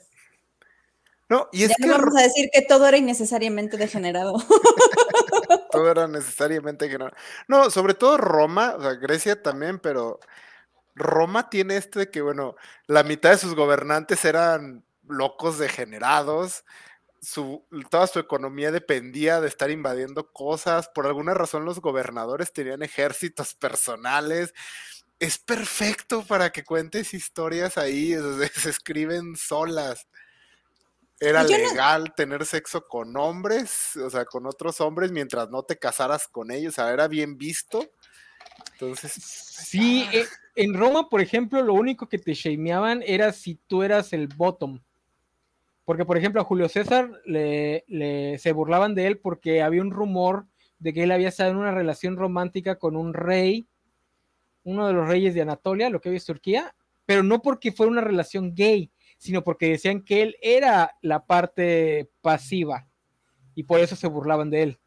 no, 1.33 1.49
y 1.51 1.63
es 1.63 1.73
que. 1.81 1.89
vamos 1.89 2.15
a 2.15 2.25
decir 2.25 2.51
que 2.53 2.61
todo 2.61 2.87
era 2.87 2.99
innecesariamente 2.99 3.79
degenerado. 3.79 4.35
todo 5.73 5.91
era 5.91 6.07
necesariamente 6.07 6.85
degenerado. 6.85 7.17
No, 7.49 7.71
sobre 7.71 7.95
todo 7.95 8.19
Roma, 8.19 8.75
o 8.77 8.83
sea, 8.83 8.93
Grecia 8.97 9.43
también, 9.43 9.79
pero 9.79 10.21
Roma 10.95 11.49
tiene 11.49 11.79
este 11.79 12.01
de 12.01 12.11
que, 12.11 12.21
bueno, 12.21 12.55
la 12.87 13.03
mitad 13.03 13.31
de 13.31 13.39
sus 13.39 13.55
gobernantes 13.55 14.27
eran 14.27 14.85
locos 15.09 15.57
degenerados. 15.57 16.67
Su, 17.23 17.65
toda 17.89 18.07
su 18.09 18.19
economía 18.19 18.71
dependía 18.71 19.41
de 19.41 19.49
estar 19.49 19.71
invadiendo 19.71 20.31
cosas. 20.35 20.91
Por 20.91 21.07
alguna 21.07 21.33
razón, 21.33 21.65
los 21.65 21.81
gobernadores 21.81 22.53
tenían 22.53 22.83
ejércitos 22.83 23.55
personales. 23.59 24.53
Es 25.19 25.39
perfecto 25.39 26.27
para 26.27 26.51
que 26.53 26.63
cuentes 26.63 27.15
historias 27.15 27.79
ahí, 27.79 28.15
se 28.55 28.69
escriben 28.69 29.35
solas 29.35 30.07
era 31.23 31.45
legal 31.45 32.15
tener 32.17 32.45
sexo 32.45 32.87
con 32.87 33.17
hombres, 33.17 33.97
o 33.97 34.11
sea, 34.11 34.25
con 34.25 34.47
otros 34.47 34.81
hombres, 34.81 35.13
mientras 35.13 35.49
no 35.51 35.63
te 35.63 35.79
casaras 35.79 36.27
con 36.27 36.51
ellos, 36.51 36.75
o 36.75 36.77
sea, 36.77 36.93
era 36.93 37.07
bien 37.07 37.39
visto. 37.39 37.91
Entonces. 38.73 39.13
Sí, 39.13 40.07
eh, 40.13 40.27
en 40.57 40.75
Roma, 40.75 41.09
por 41.09 41.21
ejemplo, 41.21 41.63
lo 41.63 41.75
único 41.75 42.09
que 42.09 42.19
te 42.19 42.35
shameaban 42.35 43.03
era 43.07 43.33
si 43.33 43.55
tú 43.55 43.83
eras 43.83 44.13
el 44.13 44.27
bottom. 44.27 44.81
Porque, 45.85 46.05
por 46.05 46.17
ejemplo, 46.17 46.41
a 46.41 46.45
Julio 46.45 46.69
César 46.69 47.11
le, 47.25 47.85
se 48.39 48.53
burlaban 48.53 48.95
de 48.95 49.07
él 49.07 49.19
porque 49.19 49.63
había 49.63 49.83
un 49.83 49.91
rumor 49.91 50.47
de 50.79 50.93
que 50.93 51.05
él 51.05 51.13
había 51.13 51.29
estado 51.29 51.51
en 51.51 51.57
una 51.57 51.73
relación 51.73 52.17
romántica 52.17 52.77
con 52.77 52.97
un 52.97 53.15
rey, 53.15 53.69
uno 54.65 54.87
de 54.87 54.93
los 54.93 55.09
reyes 55.09 55.35
de 55.35 55.43
Anatolia, 55.43 55.91
lo 55.91 56.01
que 56.01 56.09
hoy 56.09 56.17
es 56.17 56.25
Turquía, 56.25 56.75
pero 57.07 57.23
no 57.23 57.43
porque 57.43 57.73
fuera 57.73 57.91
una 57.91 58.01
relación 58.01 58.55
gay, 58.55 58.91
sino 59.23 59.45
porque 59.45 59.69
decían 59.69 60.03
que 60.03 60.21
él 60.21 60.37
era 60.43 60.97
la 61.01 61.27
parte 61.27 62.11
pasiva 62.23 62.89
y 63.55 63.63
por 63.63 63.79
eso 63.79 63.95
se 63.95 64.09
burlaban 64.09 64.51
de 64.51 64.63
él. 64.65 64.81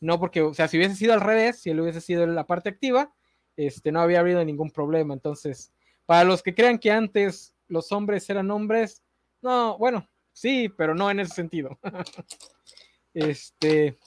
No 0.00 0.18
porque, 0.18 0.40
o 0.40 0.54
sea, 0.54 0.68
si 0.68 0.78
hubiese 0.78 0.94
sido 0.94 1.12
al 1.12 1.20
revés, 1.20 1.60
si 1.60 1.68
él 1.68 1.80
hubiese 1.80 2.00
sido 2.00 2.26
la 2.26 2.46
parte 2.46 2.70
activa, 2.70 3.12
este, 3.58 3.92
no 3.92 4.00
había 4.00 4.20
habido 4.20 4.42
ningún 4.42 4.70
problema. 4.70 5.12
Entonces, 5.12 5.70
para 6.06 6.24
los 6.24 6.42
que 6.42 6.54
crean 6.54 6.78
que 6.78 6.90
antes 6.90 7.54
los 7.66 7.92
hombres 7.92 8.30
eran 8.30 8.50
hombres, 8.50 9.02
no, 9.42 9.76
bueno, 9.76 10.08
sí, 10.32 10.70
pero 10.74 10.94
no 10.94 11.10
en 11.10 11.20
ese 11.20 11.34
sentido. 11.34 11.78
este. 13.12 13.98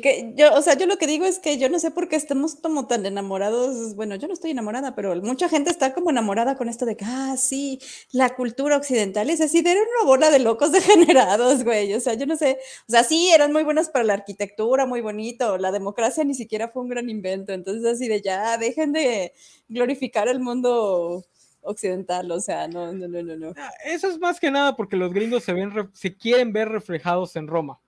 Que 0.00 0.32
yo, 0.36 0.54
o 0.54 0.62
sea, 0.62 0.74
yo 0.74 0.86
lo 0.86 0.96
que 0.96 1.06
digo 1.06 1.24
es 1.24 1.38
que 1.38 1.58
yo 1.58 1.68
no 1.68 1.78
sé 1.78 1.90
por 1.90 2.08
qué 2.08 2.16
estamos 2.16 2.56
como 2.56 2.86
tan 2.86 3.06
enamorados. 3.06 3.94
Bueno, 3.96 4.16
yo 4.16 4.28
no 4.28 4.34
estoy 4.34 4.50
enamorada, 4.52 4.94
pero 4.94 5.14
mucha 5.22 5.48
gente 5.48 5.70
está 5.70 5.94
como 5.94 6.10
enamorada 6.10 6.56
con 6.56 6.68
esto 6.68 6.86
de 6.86 6.96
que, 6.96 7.04
ah, 7.06 7.36
sí, 7.36 7.78
la 8.12 8.34
cultura 8.34 8.76
occidental 8.76 9.30
es 9.30 9.40
así, 9.40 9.58
era 9.58 9.72
una 9.72 10.06
bola 10.06 10.30
de 10.30 10.38
locos 10.38 10.72
degenerados, 10.72 11.64
güey. 11.64 11.94
O 11.94 12.00
sea, 12.00 12.14
yo 12.14 12.26
no 12.26 12.36
sé. 12.36 12.58
O 12.88 12.92
sea, 12.92 13.04
sí, 13.04 13.30
eran 13.30 13.52
muy 13.52 13.64
buenas 13.64 13.88
para 13.88 14.04
la 14.04 14.14
arquitectura, 14.14 14.86
muy 14.86 15.00
bonito. 15.00 15.58
La 15.58 15.72
democracia 15.72 16.24
ni 16.24 16.34
siquiera 16.34 16.68
fue 16.68 16.82
un 16.82 16.88
gran 16.88 17.08
invento. 17.10 17.52
Entonces, 17.52 17.84
así 17.84 18.08
de 18.08 18.20
ya, 18.22 18.58
dejen 18.58 18.92
de 18.92 19.32
glorificar 19.68 20.28
el 20.28 20.40
mundo 20.40 21.24
occidental, 21.64 22.30
o 22.30 22.40
sea, 22.40 22.68
no, 22.68 22.92
no, 22.92 23.08
no, 23.08 23.22
no, 23.22 23.36
no. 23.36 23.52
Ah, 23.56 23.72
Eso 23.84 24.08
es 24.08 24.18
más 24.18 24.38
que 24.38 24.50
nada 24.50 24.76
porque 24.76 24.96
los 24.96 25.12
gringos 25.12 25.44
se 25.44 25.52
ven, 25.52 25.72
se 25.92 26.16
quieren 26.16 26.52
ver 26.52 26.68
reflejados 26.68 27.36
en 27.36 27.48
Roma. 27.48 27.80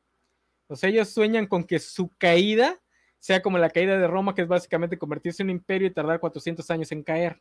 O 0.69 0.77
sea, 0.77 0.91
ellos 0.91 1.09
sueñan 1.09 1.47
con 1.47 1.65
que 1.65 1.79
su 1.79 2.11
caída 2.19 2.81
sea 3.19 3.43
como 3.43 3.59
la 3.59 3.71
caída 3.71 3.99
de 3.99 4.07
Roma, 4.07 4.35
que 4.35 4.43
es 4.43 4.49
básicamente 4.49 4.99
convertirse 4.99 5.43
en 5.43 5.49
un 5.49 5.57
imperio 5.57 5.89
y 5.89 5.93
tardar 5.93 6.21
400 6.21 6.71
años 6.71 6.93
en 6.93 7.03
caer. 7.03 7.41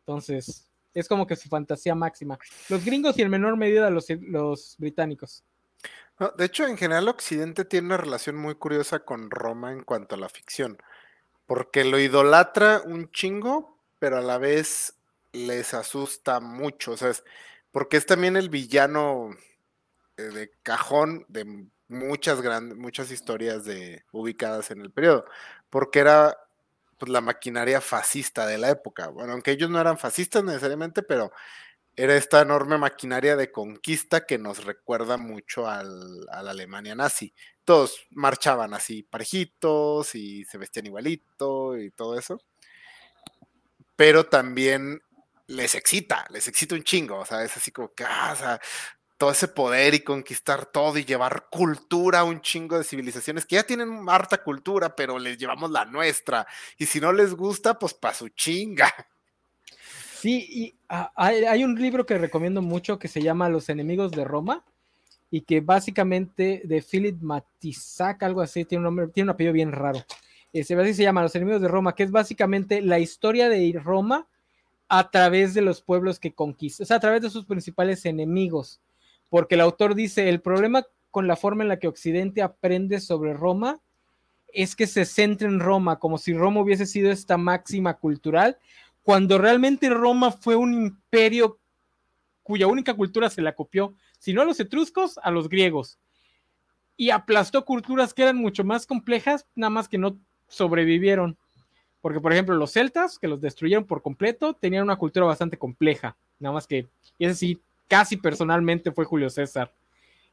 Entonces, 0.00 0.70
es 0.94 1.08
como 1.08 1.26
que 1.26 1.36
su 1.36 1.48
fantasía 1.48 1.94
máxima. 1.94 2.38
Los 2.68 2.84
gringos 2.84 3.18
y 3.18 3.22
en 3.22 3.30
menor 3.30 3.56
medida 3.56 3.90
los, 3.90 4.76
británicos. 4.78 5.44
De 6.36 6.44
hecho, 6.44 6.66
en 6.66 6.76
general, 6.76 7.08
Occidente 7.08 7.64
tiene 7.64 7.86
una 7.88 7.96
relación 7.96 8.36
muy 8.36 8.54
curiosa 8.56 9.00
con 9.00 9.30
Roma 9.30 9.72
en 9.72 9.84
cuanto 9.84 10.14
a 10.14 10.18
la 10.18 10.28
ficción, 10.28 10.78
porque 11.46 11.84
lo 11.84 11.98
idolatra 11.98 12.82
un 12.84 13.10
chingo, 13.12 13.78
pero 13.98 14.16
a 14.18 14.22
la 14.22 14.38
vez 14.38 14.94
les 15.32 15.74
asusta 15.74 16.40
mucho, 16.40 16.92
o 16.92 16.96
sea, 16.96 17.10
es- 17.10 17.22
porque 17.70 17.98
es 17.98 18.06
también 18.06 18.36
el 18.36 18.48
villano 18.48 19.30
eh, 20.16 20.22
de 20.22 20.50
cajón 20.64 21.24
de 21.28 21.66
muchas 21.88 22.40
grandes, 22.40 22.76
muchas 22.78 23.10
historias 23.10 23.64
de, 23.64 24.04
ubicadas 24.12 24.70
en 24.70 24.80
el 24.80 24.90
periodo, 24.90 25.24
porque 25.70 26.00
era 26.00 26.36
pues, 26.98 27.10
la 27.10 27.20
maquinaria 27.20 27.80
fascista 27.80 28.46
de 28.46 28.58
la 28.58 28.70
época. 28.70 29.08
Bueno, 29.08 29.32
aunque 29.32 29.52
ellos 29.52 29.70
no 29.70 29.80
eran 29.80 29.98
fascistas 29.98 30.44
necesariamente, 30.44 31.02
pero 31.02 31.32
era 31.96 32.14
esta 32.16 32.42
enorme 32.42 32.78
maquinaria 32.78 33.34
de 33.34 33.50
conquista 33.50 34.24
que 34.24 34.38
nos 34.38 34.64
recuerda 34.64 35.16
mucho 35.16 35.66
al, 35.66 36.28
a 36.30 36.42
la 36.42 36.52
Alemania 36.52 36.94
nazi. 36.94 37.34
Todos 37.64 38.06
marchaban 38.10 38.72
así 38.72 39.02
parejitos 39.02 40.14
y 40.14 40.44
se 40.44 40.58
vestían 40.58 40.86
igualito 40.86 41.76
y 41.76 41.90
todo 41.90 42.16
eso. 42.16 42.40
Pero 43.96 44.26
también 44.26 45.02
les 45.48 45.74
excita, 45.74 46.24
les 46.30 46.46
excita 46.46 46.76
un 46.76 46.84
chingo. 46.84 47.18
O 47.18 47.24
sea, 47.26 47.42
es 47.42 47.56
así 47.56 47.72
como 47.72 47.92
que, 47.92 48.04
ah, 48.04 48.30
o 48.32 48.36
sea, 48.36 48.60
todo 49.18 49.32
ese 49.32 49.48
poder 49.48 49.94
y 49.94 50.00
conquistar 50.00 50.66
todo 50.66 50.96
y 50.96 51.04
llevar 51.04 51.46
cultura 51.50 52.20
a 52.20 52.24
un 52.24 52.40
chingo 52.40 52.78
de 52.78 52.84
civilizaciones 52.84 53.44
que 53.44 53.56
ya 53.56 53.64
tienen 53.64 54.08
harta 54.08 54.42
cultura, 54.42 54.94
pero 54.94 55.18
les 55.18 55.36
llevamos 55.36 55.72
la 55.72 55.84
nuestra. 55.84 56.46
Y 56.78 56.86
si 56.86 57.00
no 57.00 57.12
les 57.12 57.34
gusta, 57.34 57.78
pues 57.78 57.94
pa' 57.94 58.14
su 58.14 58.28
chinga. 58.28 58.94
Sí, 60.20 60.46
y 60.48 60.74
hay, 61.16 61.44
hay 61.44 61.64
un 61.64 61.74
libro 61.74 62.06
que 62.06 62.16
recomiendo 62.16 62.62
mucho 62.62 62.98
que 62.98 63.08
se 63.08 63.20
llama 63.20 63.48
Los 63.48 63.68
enemigos 63.68 64.12
de 64.12 64.24
Roma 64.24 64.64
y 65.30 65.42
que 65.42 65.60
básicamente 65.60 66.62
de 66.64 66.82
Philip 66.82 67.20
Matisac, 67.20 68.22
algo 68.22 68.40
así, 68.40 68.64
tiene 68.64 68.80
un 68.80 68.84
nombre, 68.84 69.08
tiene 69.08 69.26
un 69.26 69.34
apellido 69.34 69.52
bien 69.52 69.72
raro. 69.72 69.98
Este, 70.52 70.74
así 70.74 70.94
se 70.94 71.02
llama 71.02 71.22
Los 71.22 71.34
enemigos 71.34 71.60
de 71.60 71.68
Roma, 71.68 71.94
que 71.94 72.04
es 72.04 72.10
básicamente 72.10 72.82
la 72.82 72.98
historia 73.00 73.48
de 73.48 73.78
Roma 73.82 74.28
a 74.88 75.10
través 75.10 75.54
de 75.54 75.60
los 75.60 75.82
pueblos 75.82 76.18
que 76.18 76.32
conquista, 76.32 76.82
o 76.82 76.86
sea, 76.86 76.96
a 76.96 77.00
través 77.00 77.20
de 77.20 77.30
sus 77.30 77.44
principales 77.44 78.06
enemigos. 78.06 78.80
Porque 79.28 79.56
el 79.56 79.60
autor 79.60 79.94
dice, 79.94 80.28
el 80.28 80.40
problema 80.40 80.84
con 81.10 81.26
la 81.26 81.36
forma 81.36 81.62
en 81.62 81.68
la 81.68 81.78
que 81.78 81.88
Occidente 81.88 82.42
aprende 82.42 83.00
sobre 83.00 83.34
Roma 83.34 83.80
es 84.52 84.74
que 84.74 84.86
se 84.86 85.04
centra 85.04 85.48
en 85.48 85.60
Roma, 85.60 85.98
como 85.98 86.18
si 86.18 86.32
Roma 86.32 86.60
hubiese 86.60 86.86
sido 86.86 87.10
esta 87.10 87.36
máxima 87.36 87.94
cultural, 87.94 88.58
cuando 89.02 89.38
realmente 89.38 89.88
Roma 89.90 90.32
fue 90.32 90.56
un 90.56 90.74
imperio 90.74 91.58
cuya 92.42 92.66
única 92.66 92.94
cultura 92.94 93.28
se 93.28 93.42
la 93.42 93.54
copió, 93.54 93.94
si 94.18 94.32
no 94.32 94.42
a 94.42 94.44
los 94.44 94.58
etruscos, 94.58 95.18
a 95.22 95.30
los 95.30 95.48
griegos. 95.48 95.98
Y 96.96 97.10
aplastó 97.10 97.64
culturas 97.64 98.14
que 98.14 98.22
eran 98.22 98.36
mucho 98.36 98.64
más 98.64 98.86
complejas, 98.86 99.46
nada 99.54 99.70
más 99.70 99.88
que 99.88 99.98
no 99.98 100.18
sobrevivieron. 100.48 101.36
Porque, 102.00 102.20
por 102.20 102.32
ejemplo, 102.32 102.56
los 102.56 102.72
celtas, 102.72 103.18
que 103.18 103.28
los 103.28 103.40
destruyeron 103.40 103.84
por 103.84 104.02
completo, 104.02 104.54
tenían 104.54 104.84
una 104.84 104.96
cultura 104.96 105.26
bastante 105.26 105.58
compleja. 105.58 106.16
Nada 106.38 106.54
más 106.54 106.66
que, 106.66 106.88
y 107.18 107.26
ese 107.26 107.34
sí, 107.34 107.60
casi 107.88 108.16
personalmente 108.16 108.92
fue 108.92 109.04
Julio 109.04 109.30
César 109.30 109.72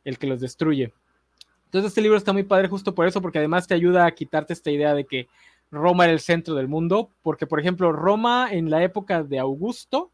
el 0.04 0.20
que 0.20 0.28
los 0.28 0.40
destruye. 0.40 0.94
Entonces, 1.66 1.90
este 1.90 2.02
libro 2.02 2.18
está 2.18 2.32
muy 2.32 2.44
padre 2.44 2.68
justo 2.68 2.94
por 2.94 3.08
eso, 3.08 3.22
porque 3.22 3.40
además 3.40 3.68
te 3.68 3.74
ayuda 3.74 4.06
a 4.06 4.12
quitarte 4.12 4.54
esta 4.54 4.72
idea 4.72 4.94
de 4.94 5.06
que 5.06 5.28
Roma 5.72 6.06
era 6.06 6.14
el 6.14 6.20
centro 6.20 6.56
del 6.56 6.68
mundo, 6.68 7.10
porque 7.22 7.48
por 7.48 7.60
ejemplo 7.60 7.92
Roma 7.92 8.50
en 8.52 8.70
la 8.70 8.84
época 8.84 9.24
de 9.24 9.40
Augusto 9.40 10.12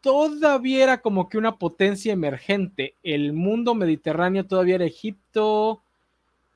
todavía 0.00 0.84
era 0.84 1.00
como 1.00 1.28
que 1.28 1.38
una 1.38 1.56
potencia 1.56 2.12
emergente. 2.12 2.94
El 3.02 3.32
mundo 3.32 3.74
mediterráneo 3.74 4.46
todavía 4.46 4.76
era 4.76 4.84
Egipto, 4.84 5.82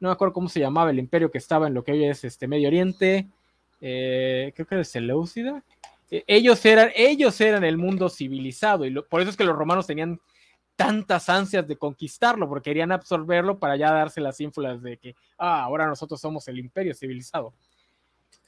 no 0.00 0.08
me 0.08 0.12
acuerdo 0.12 0.34
cómo 0.34 0.48
se 0.48 0.60
llamaba 0.60 0.90
el 0.90 0.98
imperio 0.98 1.30
que 1.30 1.38
estaba 1.38 1.66
en 1.66 1.74
lo 1.74 1.82
que 1.82 1.92
hoy 1.92 2.04
es 2.04 2.24
este 2.24 2.46
Medio 2.46 2.68
Oriente, 2.68 3.26
eh, 3.80 4.52
creo 4.54 4.66
que 4.66 4.74
era 4.74 4.84
Seleucida. 4.84 5.64
Eh, 6.10 6.24
ellos 6.26 6.64
eran, 6.64 6.90
ellos 6.94 7.40
eran 7.40 7.64
el 7.64 7.78
mundo 7.78 8.08
civilizado 8.08 8.84
y 8.84 8.94
por 9.02 9.20
eso 9.20 9.30
es 9.30 9.36
que 9.36 9.44
los 9.44 9.56
romanos 9.56 9.86
tenían 9.86 10.20
tantas 10.76 11.28
ansias 11.28 11.66
de 11.66 11.76
conquistarlo, 11.76 12.48
porque 12.48 12.70
querían 12.70 12.92
absorberlo 12.92 13.58
para 13.58 13.76
ya 13.76 13.90
darse 13.92 14.20
las 14.20 14.40
ínfulas 14.40 14.80
de 14.80 14.96
que, 14.96 15.16
ah, 15.36 15.62
ahora 15.62 15.86
nosotros 15.86 16.20
somos 16.20 16.46
el 16.48 16.58
imperio 16.58 16.94
civilizado 16.94 17.52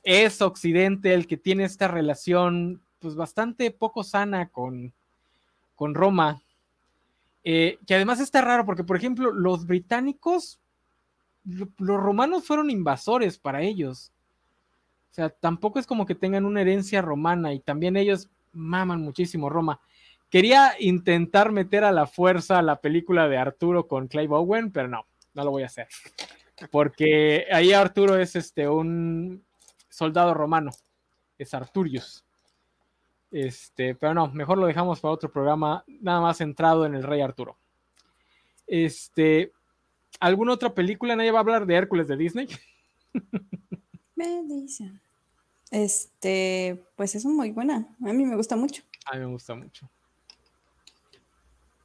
es 0.03 0.41
Occidente 0.41 1.15
el 1.15 1.27
que 1.27 1.37
tiene 1.37 1.65
esta 1.65 1.89
relación 1.89 2.81
pues 2.99 3.15
bastante 3.15 3.71
poco 3.71 4.05
sana 4.05 4.49
con, 4.49 4.93
con 5.75 5.95
Roma. 5.95 6.43
Eh, 7.43 7.79
que 7.87 7.95
además 7.95 8.21
está 8.21 8.43
raro 8.43 8.67
porque, 8.67 8.85
por 8.85 8.97
ejemplo, 8.97 9.33
los 9.33 9.67
británicos, 9.67 10.61
lo, 11.45 11.69
los 11.79 11.99
romanos 11.99 12.47
fueron 12.47 12.71
invasores 12.71 13.39
para 13.39 13.63
ellos. 13.63 14.13
O 15.11 15.15
sea, 15.15 15.29
tampoco 15.29 15.79
es 15.79 15.87
como 15.87 16.07
que 16.07 16.15
tengan 16.15 16.45
una 16.45 16.61
herencia 16.61 17.03
romana 17.03 17.53
y 17.53 17.61
también 17.61 17.97
ellos 17.97 18.31
maman 18.53 19.01
muchísimo 19.01 19.49
Roma. 19.49 19.81
Quería 20.29 20.75
intentar 20.79 21.51
meter 21.51 21.83
a 21.83 21.91
la 21.91 22.07
fuerza 22.07 22.63
la 22.63 22.81
película 22.81 23.29
de 23.29 23.37
Arturo 23.37 23.89
con 23.89 24.07
Clive 24.07 24.35
Owen, 24.37 24.71
pero 24.71 24.87
no, 24.87 25.07
no 25.35 25.45
lo 25.45 25.51
voy 25.51 25.65
a 25.65 25.67
hacer. 25.67 25.89
Porque 26.71 27.47
ahí 27.51 27.73
Arturo 27.73 28.17
es 28.17 28.37
este 28.37 28.69
un 28.69 29.45
soldado 29.89 30.33
romano, 30.35 30.71
es 31.37 31.53
Arturius. 31.55 32.25
Este, 33.33 33.97
pero 33.97 34.15
no, 34.15 34.29
mejor 34.29 34.59
lo 34.59 34.67
dejamos 34.67 35.01
para 35.01 35.15
otro 35.15 35.33
programa, 35.33 35.85
nada 35.87 36.21
más 36.21 36.39
centrado 36.39 36.87
en 36.87 36.95
el 36.95 37.03
rey 37.03 37.21
Arturo. 37.21 37.57
Este, 38.67 39.53
¿alguna 40.21 40.53
otra 40.53 40.73
película? 40.73 41.17
Nadie 41.17 41.33
va 41.33 41.39
a 41.39 41.43
hablar 41.43 41.67
de 41.67 41.75
Hércules 41.75 42.07
de 42.07 42.17
Disney. 42.17 42.49
Bendición. 44.29 45.01
Este, 45.71 46.83
pues 46.97 47.15
es 47.15 47.25
muy 47.25 47.53
buena. 47.53 47.87
A 48.05 48.13
mí 48.13 48.25
me 48.25 48.37
gusta 48.37 48.57
mucho. 48.57 48.83
A 49.07 49.15
mí 49.15 49.21
me 49.21 49.27
gusta 49.27 49.55
mucho. 49.55 49.89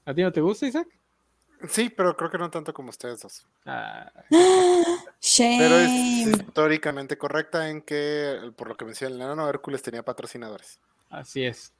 ¿A 0.05 0.13
ti 0.13 0.21
no 0.21 0.31
te 0.31 0.41
gusta, 0.41 0.67
Isaac? 0.67 0.87
Sí, 1.69 1.89
pero 1.89 2.15
creo 2.15 2.29
que 2.29 2.37
no 2.37 2.49
tanto 2.51 2.73
como 2.73 2.89
ustedes 2.89 3.21
dos. 3.21 3.47
Ah, 3.65 4.11
Shame. 5.21 5.57
Pero 5.59 5.77
es 5.77 5.91
históricamente 6.27 7.17
correcta 7.17 7.69
en 7.69 7.81
que, 7.81 8.51
por 8.55 8.67
lo 8.67 8.75
que 8.75 8.85
menciona 8.85 9.15
el 9.15 9.21
enano, 9.21 9.49
Hércules 9.49 9.81
tenía 9.81 10.03
patrocinadores. 10.03 10.79
así 11.09 11.43
es. 11.45 11.71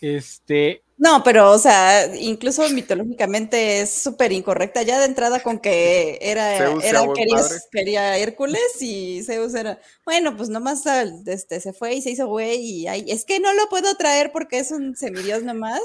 Este, 0.00 0.82
No, 0.96 1.22
pero, 1.22 1.50
o 1.52 1.58
sea, 1.58 2.12
incluso 2.16 2.68
mitológicamente 2.70 3.80
es 3.80 3.90
súper 3.92 4.32
incorrecta. 4.32 4.82
Ya 4.82 4.98
de 4.98 5.06
entrada 5.06 5.40
con 5.40 5.58
que 5.58 6.18
era, 6.20 6.56
era 6.56 7.02
quería, 7.70 8.16
Hércules 8.18 8.80
y 8.80 9.22
Zeus 9.24 9.54
era, 9.54 9.78
bueno, 10.04 10.36
pues 10.36 10.48
nomás 10.48 10.86
al- 10.86 11.22
este, 11.26 11.60
se 11.60 11.72
fue 11.72 11.94
y 11.94 12.02
se 12.02 12.10
hizo 12.10 12.26
güey 12.26 12.58
y 12.60 12.88
ay, 12.88 13.04
es 13.10 13.24
que 13.24 13.40
no 13.40 13.52
lo 13.54 13.68
puedo 13.68 13.94
traer 13.96 14.32
porque 14.32 14.58
es 14.58 14.70
un 14.70 14.96
semidios 14.96 15.42
nomás. 15.42 15.80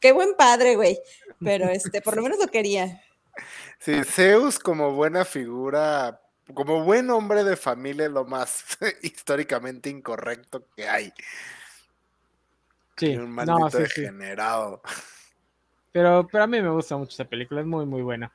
Qué 0.00 0.12
buen 0.12 0.34
padre, 0.34 0.76
güey. 0.76 0.98
Pero 1.42 1.68
este, 1.68 2.00
por 2.02 2.16
lo 2.16 2.22
menos 2.28 2.38
lo 2.38 2.48
quería. 2.48 3.02
Sí, 3.80 3.92
Zeus 4.04 4.58
como 4.58 4.92
buena 4.92 5.24
figura, 5.24 6.20
como 6.54 6.82
buen 6.82 7.10
hombre 7.10 7.44
de 7.44 7.56
familia 7.56 8.06
es 8.06 8.12
lo 8.12 8.24
más 8.24 8.64
históricamente 9.02 9.90
incorrecto 9.90 10.66
que 10.76 10.88
hay. 10.88 11.12
Sí, 12.98 13.16
un 13.16 13.30
maldito 13.30 13.58
no, 13.58 13.70
sí, 13.70 13.78
sí. 13.88 14.00
degenerado. 14.02 14.82
Pero, 15.90 16.28
pero 16.30 16.44
a 16.44 16.46
mí 16.46 16.60
me 16.60 16.68
gusta 16.68 16.96
mucho 16.96 17.12
esa 17.12 17.24
película, 17.24 17.62
es 17.62 17.66
muy, 17.66 17.86
muy 17.86 18.02
buena. 18.02 18.30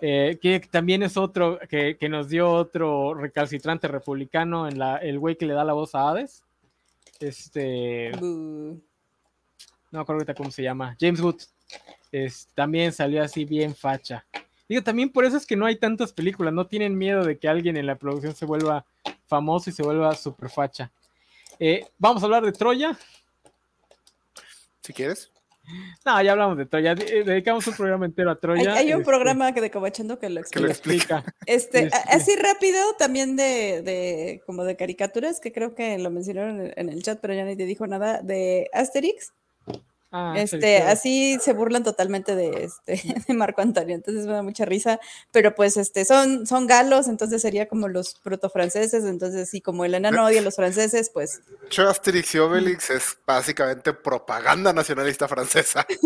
Eh, 0.00 0.38
que 0.40 0.58
también 0.58 1.02
es 1.02 1.16
otro, 1.16 1.58
que, 1.68 1.96
que 1.96 2.08
nos 2.08 2.28
dio 2.28 2.50
otro 2.50 3.14
recalcitrante 3.14 3.86
republicano 3.88 4.66
en 4.66 4.78
la, 4.78 4.96
el 4.96 5.18
güey 5.18 5.36
que 5.36 5.46
le 5.46 5.52
da 5.52 5.64
la 5.64 5.74
voz 5.74 5.94
a 5.94 6.08
Hades. 6.08 6.42
Este, 7.20 8.10
Bu. 8.18 8.80
no 9.90 9.98
me 9.98 10.00
acuerdo 10.00 10.20
ahorita 10.20 10.34
cómo 10.34 10.50
se 10.50 10.62
llama, 10.62 10.96
James 10.98 11.20
Wood. 11.20 11.42
Es, 12.10 12.48
también 12.54 12.92
salió 12.92 13.22
así 13.22 13.44
bien 13.44 13.74
facha. 13.74 14.24
Digo, 14.68 14.82
también 14.82 15.10
por 15.10 15.24
eso 15.24 15.36
es 15.36 15.46
que 15.46 15.56
no 15.56 15.66
hay 15.66 15.76
tantas 15.76 16.12
películas, 16.12 16.54
no 16.54 16.66
tienen 16.66 16.96
miedo 16.96 17.24
de 17.24 17.38
que 17.38 17.48
alguien 17.48 17.76
en 17.76 17.86
la 17.86 17.96
producción 17.96 18.34
se 18.34 18.46
vuelva 18.46 18.84
famoso 19.26 19.70
y 19.70 19.72
se 19.72 19.82
vuelva 19.82 20.14
super 20.14 20.48
facha. 20.50 20.90
Eh, 21.58 21.86
vamos 21.98 22.22
a 22.22 22.26
hablar 22.26 22.44
de 22.44 22.52
Troya. 22.52 22.96
Si 24.88 24.94
quieres. 24.94 25.30
No, 26.06 26.22
ya 26.22 26.32
hablamos 26.32 26.56
de 26.56 26.64
Troya. 26.64 26.92
Eh, 26.92 27.24
dedicamos 27.24 27.66
un 27.66 27.74
programa 27.74 28.06
entero 28.06 28.30
a 28.30 28.40
Troya. 28.40 28.72
Hay, 28.72 28.86
hay 28.86 28.94
un 28.94 29.00
este, 29.00 29.10
programa 29.10 29.52
que 29.52 29.60
de 29.60 29.70
Cobachando 29.70 30.18
que 30.18 30.30
lo 30.30 30.42
que 30.42 30.60
lo 30.60 30.68
explica. 30.68 31.22
Este, 31.44 31.80
Este- 31.84 31.98
así 32.08 32.34
rápido, 32.36 32.78
también 32.98 33.36
de, 33.36 33.82
de 33.82 34.40
como 34.46 34.64
de 34.64 34.76
caricaturas, 34.76 35.40
que 35.40 35.52
creo 35.52 35.74
que 35.74 35.98
lo 35.98 36.10
mencionaron 36.10 36.62
en- 36.62 36.72
en 36.74 36.88
el 36.88 37.02
chat, 37.02 37.18
pero 37.20 37.34
ya 37.34 37.44
nadie 37.44 37.66
dijo 37.66 37.86
nada, 37.86 38.22
de 38.22 38.70
Asterix. 38.72 39.34
Ah, 40.10 40.32
Este, 40.36 40.58
sí, 40.60 40.60
sí. 40.62 40.82
así 40.88 41.38
se 41.40 41.52
burlan 41.52 41.84
totalmente 41.84 42.34
de, 42.34 42.64
este, 42.64 43.02
de 43.28 43.34
Marco 43.34 43.60
Antonio, 43.60 43.94
entonces 43.94 44.26
me 44.26 44.32
da 44.32 44.42
mucha 44.42 44.64
risa, 44.64 44.98
pero 45.32 45.54
pues 45.54 45.76
este, 45.76 46.04
son, 46.06 46.46
son 46.46 46.66
galos, 46.66 47.08
entonces 47.08 47.42
sería 47.42 47.68
como 47.68 47.88
los 47.88 48.14
protofranceses, 48.14 49.04
entonces 49.04 49.50
sí, 49.50 49.60
como 49.60 49.84
el 49.84 49.94
enano 49.94 50.24
odia 50.24 50.40
a 50.40 50.44
los 50.44 50.56
franceses, 50.56 51.10
pues 51.12 51.42
Asterix 51.76 52.34
y 52.34 52.38
Obelix 52.38 52.88
es 52.90 53.18
básicamente 53.26 53.92
propaganda 53.92 54.72
nacionalista 54.72 55.28
francesa. 55.28 55.86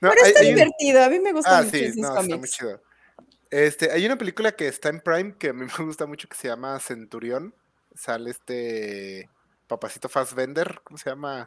No, 0.00 0.10
pero 0.10 0.22
hay- 0.24 0.28
está 0.28 0.40
hay 0.40 0.48
un- 0.50 0.54
divertido, 0.56 1.02
a 1.02 1.08
mí 1.08 1.18
me 1.20 1.32
gustan 1.32 1.54
Ah, 1.54 1.62
mucho 1.62 1.70
sí, 1.76 1.84
esos 1.84 1.96
no, 1.96 2.08
está 2.08 2.20
muy 2.22 2.30
cómics. 2.32 2.50
chido. 2.56 2.82
Este, 3.50 3.90
hay 3.92 4.04
una 4.04 4.18
película 4.18 4.52
que 4.52 4.66
está 4.68 4.88
en 4.88 5.00
Prime 5.00 5.36
que 5.38 5.50
a 5.50 5.52
mí 5.52 5.64
me 5.78 5.84
gusta 5.84 6.06
mucho 6.06 6.28
que 6.28 6.36
se 6.36 6.48
llama 6.48 6.78
Centurión. 6.80 7.54
Sale 7.94 8.30
este 8.30 9.30
Papacito 9.68 10.08
Fassbender, 10.08 10.80
¿cómo 10.84 10.98
se 10.98 11.08
llama? 11.10 11.46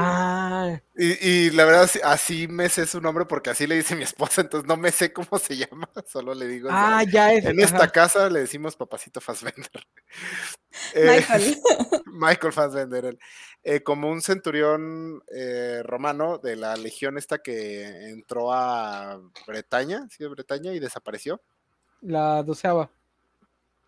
Ah, 0.00 0.80
Y, 0.96 1.28
y 1.28 1.50
la 1.50 1.64
verdad, 1.64 1.86
sí- 1.88 2.00
así 2.04 2.46
me 2.48 2.68
sé 2.68 2.86
su 2.86 3.00
nombre 3.00 3.24
porque 3.26 3.50
así 3.50 3.66
le 3.66 3.74
dice 3.76 3.96
mi 3.96 4.04
esposa, 4.04 4.40
entonces 4.42 4.68
no 4.68 4.76
me 4.76 4.90
sé 4.92 5.12
cómo 5.12 5.38
se 5.38 5.56
llama, 5.56 5.88
solo 6.06 6.34
le 6.34 6.46
digo. 6.46 6.68
ah, 6.70 7.02
ya 7.04 7.32
es. 7.32 7.44
en 7.44 7.58
ajá. 7.60 7.66
esta 7.66 7.88
casa 7.90 8.28
le 8.30 8.40
decimos 8.40 8.76
Papacito 8.76 9.20
Fassbender. 9.20 9.86
Eh, 10.94 11.06
Michael. 11.16 11.56
Michael 12.06 12.52
Fassbender, 12.52 13.04
él. 13.06 13.18
Eh, 13.64 13.82
como 13.82 14.08
un 14.10 14.20
centurión 14.22 15.22
eh, 15.34 15.82
romano 15.82 16.38
de 16.38 16.54
la 16.54 16.76
legión 16.76 17.18
esta 17.18 17.38
que 17.38 17.84
entró 18.10 18.52
a 18.52 19.20
Bretaña, 19.46 20.06
sí, 20.10 20.22
a 20.24 20.28
Bretaña 20.28 20.72
y 20.72 20.78
desapareció. 20.78 21.42
La 22.00 22.42
doceava. 22.44 22.90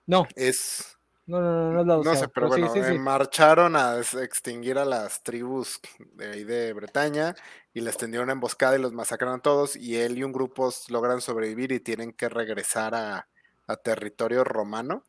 No, 0.07 0.27
Es, 0.35 0.99
no, 1.31 1.41
no, 1.41 1.73
no, 1.73 1.73
no 1.73 1.81
es 1.81 1.87
la 1.87 1.97
no 2.03 2.17
sé, 2.17 2.29
pero 2.29 2.49
bueno, 2.49 2.69
sí, 2.69 2.83
sí. 2.85 2.95
eh, 2.95 2.95
marcharon 2.95 3.77
a 3.77 3.99
extinguir 3.99 4.79
a 4.79 4.85
las 4.85 5.23
tribus 5.23 5.81
de 5.99 6.31
ahí 6.31 6.45
de 6.45 6.73
Bretaña 6.73 7.35
y 7.73 7.81
les 7.81 7.97
tendieron 7.97 8.25
una 8.27 8.33
emboscada 8.33 8.77
y 8.77 8.81
los 8.81 8.93
masacraron 8.93 9.39
a 9.39 9.43
todos 9.43 9.77
y 9.77 9.97
él 9.97 10.19
y 10.19 10.25
un 10.25 10.33
grupo 10.33 10.73
logran 10.89 11.21
sobrevivir 11.21 11.73
y 11.73 11.81
tienen 11.81 12.13
que 12.13 12.29
regresar 12.29 12.95
a, 12.95 13.29
a 13.67 13.77
territorio 13.77 14.45
romano. 14.45 15.05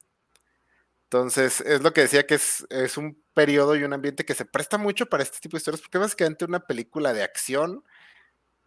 Entonces, 1.06 1.60
es 1.61 1.81
lo 1.81 1.91
que 1.91 2.02
decía 2.02 2.26
que 2.26 2.35
es, 2.35 2.65
es 2.69 2.98
un 2.98 3.22
periodo 3.34 3.76
y 3.76 3.84
un 3.84 3.93
ambiente 3.93 4.23
que 4.23 4.34
se 4.34 4.45
presta 4.45 4.77
mucho 4.77 5.07
para 5.07 5.23
este 5.23 5.39
tipo 5.39 5.57
de 5.57 5.60
historias, 5.60 5.81
porque 5.81 5.98
es 5.98 6.02
básicamente 6.03 6.45
una 6.45 6.61
película 6.61 7.14
de 7.14 7.23
acción, 7.23 7.84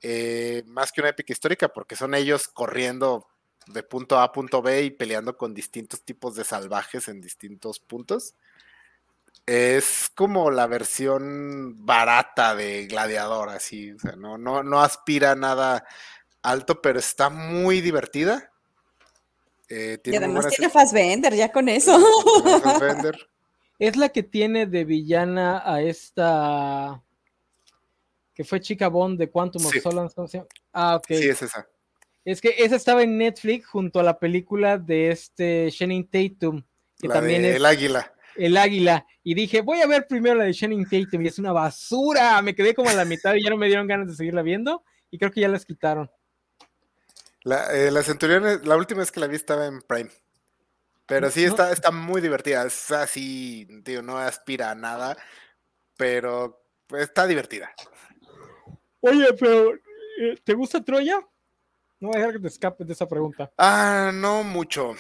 eh, 0.03 0.63
más 0.67 0.93
que 0.93 1.01
una 1.01 1.11
épica 1.11 1.33
histórica, 1.33 1.69
porque 1.69 1.97
son 1.97 2.15
ellos 2.15 2.49
corriendo 2.49 3.27
de 3.67 3.83
punto 3.83 4.19
A 4.19 4.25
a 4.25 4.33
punto 4.33 4.63
B 4.63 4.83
y 4.83 4.91
peleando 4.91 5.37
con 5.37 5.55
distintos 5.55 6.03
tipos 6.03 6.35
de 6.35 6.45
salvajes 6.45 7.09
en 7.09 7.21
distintos 7.21 7.81
puntos. 7.81 8.35
Es 9.47 10.11
como 10.15 10.51
la 10.51 10.67
versión 10.67 11.85
barata 11.85 12.55
de 12.55 12.87
Gladiador, 12.87 13.51
así, 13.51 13.93
o 13.93 13.99
sea, 13.99 14.17
no, 14.17 14.39
no, 14.39 14.63
no 14.63 14.81
aspira 14.81 15.33
a 15.33 15.37
nada 15.37 15.85
alto, 16.43 16.81
pero 16.81 16.99
está 16.99 17.29
muy 17.29 17.81
divertida. 17.81 18.51
Eh, 19.69 19.97
Y 19.99 20.03
tiene 20.03 20.29
muy 20.29 20.37
además 20.37 20.55
tiene 20.55 20.71
Fassbender, 20.71 21.35
ya 21.35 21.53
con 21.53 21.69
eso. 21.69 21.99
Fassbender. 22.63 23.29
Es 23.79 23.97
la 23.97 24.09
que 24.11 24.23
tiene 24.23 24.67
de 24.67 24.85
villana 24.85 25.63
a 25.65 25.83
esta. 25.83 27.03
que 28.33 28.45
fue 28.45 28.61
chica 28.61 28.89
Bond 28.89 29.19
de 29.19 29.31
Quantum 29.31 29.67
of 29.67 29.75
Sí. 30.31 30.41
Ah, 30.73 30.97
ok. 30.97 31.07
Sí, 31.09 31.29
es 31.29 31.43
esa. 31.43 31.69
Es 32.25 32.41
que 32.41 32.55
esa 32.59 32.77
estaba 32.77 33.03
en 33.03 33.19
Netflix 33.19 33.67
junto 33.67 34.01
a 34.01 34.03
la 34.03 34.19
película 34.19 34.79
de 34.79 35.11
este 35.11 35.69
Channing 35.71 36.09
Tatum, 36.09 36.63
que 36.99 37.09
La 37.09 37.15
también 37.15 37.43
de 37.43 37.51
es 37.51 37.57
El 37.57 37.67
Águila. 37.67 38.15
El 38.37 38.57
Águila. 38.57 39.07
Y 39.23 39.35
dije, 39.35 39.61
voy 39.61 39.81
a 39.81 39.87
ver 39.87 40.07
primero 40.07 40.37
la 40.37 40.45
de 40.45 40.55
Channing 40.55 40.89
Tatum 40.89 41.23
y 41.23 41.29
es 41.29 41.39
una 41.39 41.53
basura. 41.53 42.41
Me 42.43 42.55
quedé 42.55 42.75
como 42.75 42.91
a 42.91 42.95
la 42.95 43.05
mitad 43.05 43.35
y 43.35 43.43
ya 43.43 43.51
no 43.51 43.57
me 43.57 43.67
dieron 43.67 43.87
ganas 43.87 44.09
de 44.09 44.15
seguirla 44.15 44.43
viendo. 44.43 44.83
Y 45.11 45.19
creo 45.19 45.31
que 45.31 45.41
ya 45.41 45.49
las 45.49 45.67
quitaron. 45.67 46.11
La, 47.43 47.73
eh, 47.75 47.91
la 47.91 48.03
Centurión, 48.03 48.63
la 48.65 48.77
última 48.77 49.01
vez 49.01 49.13
que 49.13 49.21
la 49.21 49.27
vi 49.27 49.37
estaba 49.37 49.67
en 49.67 49.83
Prime. 49.83 50.11
Pero 51.07 51.31
sí, 51.31 51.45
está, 51.45 51.71
está 51.71 51.91
muy 51.91 52.23
divertida. 52.23 52.65
Es 52.65 52.91
así, 52.91 53.69
tío, 53.85 54.03
no 54.03 54.17
aspira 54.17 54.71
a 54.71 54.75
nada, 54.75 55.17
pero 55.97 56.65
está 56.99 57.27
divertida. 57.27 57.75
Oye, 59.01 59.35
pero 59.39 59.75
eh, 59.75 60.39
¿te 60.43 60.55
gusta 60.55 60.83
Troya? 60.83 61.21
No 62.05 62.11
voy 62.11 62.17
a 62.17 62.19
dejar 62.19 62.35
que 62.35 62.43
te 62.43 62.49
escapes 62.49 62.87
de 62.87 62.93
esa 62.93 63.09
pregunta. 63.09 63.51
Ah, 63.57 64.11
no 64.13 64.45
mucho. 64.45 64.93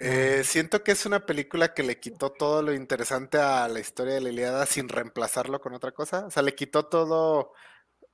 Eh, 0.00 0.42
siento 0.42 0.82
que 0.82 0.90
es 0.90 1.06
una 1.06 1.24
película 1.24 1.72
que 1.72 1.84
le 1.84 2.00
quitó 2.00 2.32
todo 2.32 2.62
lo 2.62 2.74
interesante 2.74 3.38
a 3.38 3.68
la 3.68 3.78
historia 3.78 4.14
de 4.14 4.20
la 4.22 4.30
Ilíada 4.30 4.66
sin 4.66 4.88
reemplazarlo 4.88 5.60
con 5.60 5.72
otra 5.72 5.92
cosa. 5.92 6.26
O 6.26 6.32
sea, 6.32 6.42
le 6.42 6.56
quitó 6.56 6.86
todo 6.86 7.52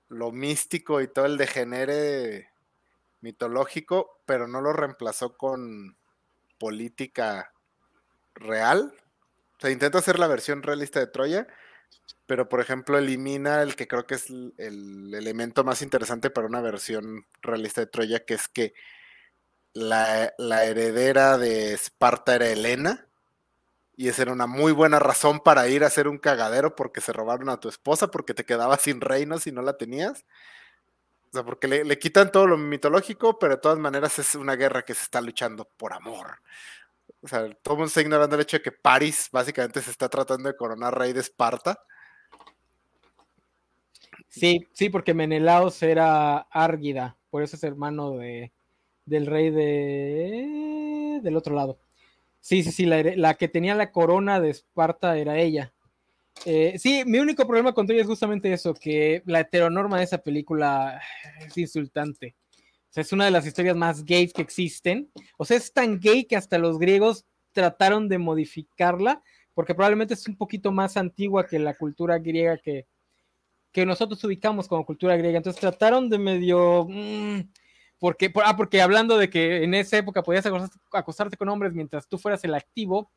lo 0.08 0.30
místico 0.30 1.00
y 1.00 1.08
todo 1.08 1.24
el 1.24 1.38
degenere 1.38 2.50
mitológico, 3.22 4.20
pero 4.26 4.46
no 4.46 4.60
lo 4.60 4.74
reemplazó 4.74 5.38
con 5.38 5.96
política 6.58 7.50
real. 8.34 8.92
O 9.56 9.60
sea, 9.62 9.70
intenta 9.70 10.00
hacer 10.00 10.18
la 10.18 10.26
versión 10.26 10.62
realista 10.62 11.00
de 11.00 11.06
Troya, 11.06 11.46
pero 12.26 12.48
por 12.48 12.60
ejemplo 12.60 12.98
elimina 12.98 13.62
el 13.62 13.76
que 13.76 13.88
creo 13.88 14.06
que 14.06 14.14
es 14.16 14.30
el, 14.30 14.54
el 14.58 15.14
elemento 15.14 15.64
más 15.64 15.82
interesante 15.82 16.30
para 16.30 16.46
una 16.46 16.60
versión 16.60 17.26
realista 17.42 17.80
de 17.80 17.86
Troya, 17.88 18.24
que 18.24 18.34
es 18.34 18.48
que 18.48 18.74
la, 19.74 20.32
la 20.38 20.64
heredera 20.64 21.36
de 21.36 21.74
Esparta 21.74 22.36
era 22.36 22.48
Helena. 22.48 23.08
Y 23.96 24.08
esa 24.08 24.22
era 24.22 24.32
una 24.32 24.46
muy 24.46 24.72
buena 24.72 24.98
razón 24.98 25.40
para 25.40 25.68
ir 25.68 25.84
a 25.84 25.86
hacer 25.88 26.08
un 26.08 26.18
cagadero 26.18 26.74
porque 26.74 27.00
se 27.00 27.12
robaron 27.12 27.48
a 27.48 27.60
tu 27.60 27.68
esposa, 27.68 28.10
porque 28.10 28.34
te 28.34 28.44
quedabas 28.44 28.82
sin 28.82 29.00
reino 29.00 29.38
si 29.38 29.52
no 29.52 29.62
la 29.62 29.76
tenías. 29.76 30.24
O 31.30 31.32
sea, 31.32 31.44
porque 31.44 31.68
le, 31.68 31.84
le 31.84 31.98
quitan 31.98 32.32
todo 32.32 32.46
lo 32.46 32.56
mitológico, 32.56 33.38
pero 33.38 33.56
de 33.56 33.60
todas 33.60 33.78
maneras 33.78 34.18
es 34.18 34.34
una 34.34 34.56
guerra 34.56 34.84
que 34.84 34.94
se 34.94 35.02
está 35.02 35.20
luchando 35.20 35.68
por 35.76 35.92
amor. 35.92 36.38
O 37.22 37.28
sea, 37.28 37.40
todo 37.62 37.74
el 37.74 37.78
mundo 37.78 37.86
está 37.86 38.00
ignorando 38.00 38.36
el 38.36 38.42
hecho 38.42 38.58
de 38.58 38.62
que 38.62 38.72
París 38.72 39.28
básicamente 39.32 39.80
se 39.80 39.90
está 39.90 40.08
tratando 40.08 40.48
de 40.48 40.56
coronar 40.56 40.96
rey 40.96 41.12
de 41.12 41.20
Esparta. 41.20 41.80
Sí, 44.40 44.66
sí, 44.72 44.88
porque 44.88 45.14
Menelaos 45.14 45.80
era 45.82 46.38
Árgida, 46.50 47.16
por 47.30 47.44
eso 47.44 47.54
es 47.54 47.62
hermano 47.62 48.16
de, 48.16 48.52
del 49.06 49.26
rey 49.26 49.50
de 49.50 51.20
del 51.22 51.36
otro 51.36 51.54
lado. 51.54 51.78
Sí, 52.40 52.64
sí, 52.64 52.72
sí, 52.72 52.84
la, 52.84 53.00
la 53.02 53.34
que 53.34 53.48
tenía 53.48 53.74
la 53.76 53.92
corona 53.92 54.40
de 54.40 54.50
Esparta 54.50 55.16
era 55.16 55.38
ella. 55.38 55.72
Eh, 56.44 56.74
sí, 56.78 57.04
mi 57.06 57.18
único 57.18 57.46
problema 57.46 57.72
con 57.72 57.86
Troya 57.86 58.02
es 58.02 58.08
justamente 58.08 58.52
eso, 58.52 58.74
que 58.74 59.22
la 59.24 59.40
heteronorma 59.40 59.98
de 59.98 60.04
esa 60.04 60.18
película 60.18 61.00
es 61.46 61.56
insultante. 61.56 62.34
O 62.90 62.92
sea, 62.94 63.02
es 63.02 63.12
una 63.12 63.24
de 63.26 63.30
las 63.30 63.46
historias 63.46 63.76
más 63.76 64.04
gays 64.04 64.32
que 64.32 64.42
existen. 64.42 65.10
O 65.38 65.44
sea, 65.44 65.56
es 65.56 65.72
tan 65.72 66.00
gay 66.00 66.24
que 66.24 66.36
hasta 66.36 66.58
los 66.58 66.78
griegos 66.78 67.24
trataron 67.52 68.08
de 68.08 68.18
modificarla, 68.18 69.22
porque 69.54 69.74
probablemente 69.74 70.14
es 70.14 70.26
un 70.26 70.36
poquito 70.36 70.72
más 70.72 70.96
antigua 70.96 71.46
que 71.46 71.60
la 71.60 71.74
cultura 71.74 72.18
griega 72.18 72.58
que, 72.58 72.86
que 73.74 73.84
nosotros 73.84 74.22
ubicamos 74.22 74.68
como 74.68 74.86
cultura 74.86 75.16
griega. 75.16 75.36
Entonces 75.36 75.60
trataron 75.60 76.08
de 76.08 76.16
medio... 76.16 76.86
mm, 76.88 77.40
porque, 77.98 78.30
por- 78.30 78.44
ah, 78.46 78.56
porque 78.56 78.80
hablando 78.80 79.18
de 79.18 79.28
que 79.28 79.64
en 79.64 79.74
esa 79.74 79.98
época 79.98 80.22
podías 80.22 80.46
acostarte, 80.92 81.36
con 81.36 81.48
hombres 81.48 81.74
mientras 81.74 82.06
tú 82.06 82.16
fueras 82.16 82.44
el 82.44 82.54
activo, 82.54 83.10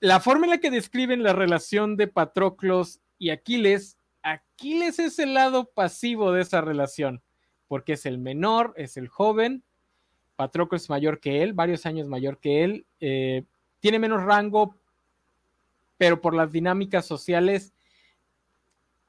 la 0.00 0.18
forma 0.20 0.46
en 0.46 0.50
la 0.52 0.58
que 0.58 0.70
describen 0.70 1.22
la 1.22 1.34
relación 1.34 1.96
de 1.96 2.06
Patroclos 2.06 3.00
y 3.18 3.28
Aquiles, 3.30 3.98
Aquiles 4.22 4.98
es 4.98 5.18
el 5.18 5.34
lado 5.34 5.66
pasivo 5.66 6.32
de 6.32 6.40
esa 6.42 6.62
relación, 6.62 7.20
porque 7.66 7.94
es 7.94 8.06
el 8.06 8.16
menor, 8.16 8.72
es 8.76 8.96
el 8.96 9.08
joven, 9.08 9.62
Patroclo 10.36 10.76
es 10.76 10.88
mayor 10.88 11.20
que 11.20 11.42
él, 11.42 11.52
varios 11.52 11.84
años 11.84 12.08
mayor 12.08 12.38
que 12.38 12.64
él, 12.64 12.86
eh, 13.00 13.44
tiene 13.80 13.98
menos 13.98 14.22
rango, 14.22 14.74
pero 15.98 16.20
por 16.20 16.32
las 16.32 16.50
dinámicas 16.52 17.04
sociales 17.04 17.74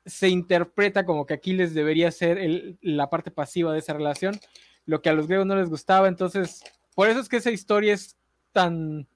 se 0.09 0.29
interpreta 0.29 1.05
como 1.05 1.25
que 1.25 1.35
Aquiles 1.35 1.73
debería 1.73 2.11
ser 2.11 2.77
la 2.81 3.09
parte 3.09 3.31
pasiva 3.31 3.73
de 3.73 3.79
esa 3.79 3.93
relación, 3.93 4.39
lo 4.85 5.01
que 5.01 5.09
a 5.09 5.13
los 5.13 5.27
griegos 5.27 5.45
no 5.45 5.55
les 5.55 5.69
gustaba, 5.69 6.07
entonces, 6.07 6.63
por 6.95 7.07
eso 7.07 7.19
es 7.19 7.29
que 7.29 7.37
esa 7.37 7.51
historia 7.51 7.93
es 7.93 8.17
tan, 8.51 9.07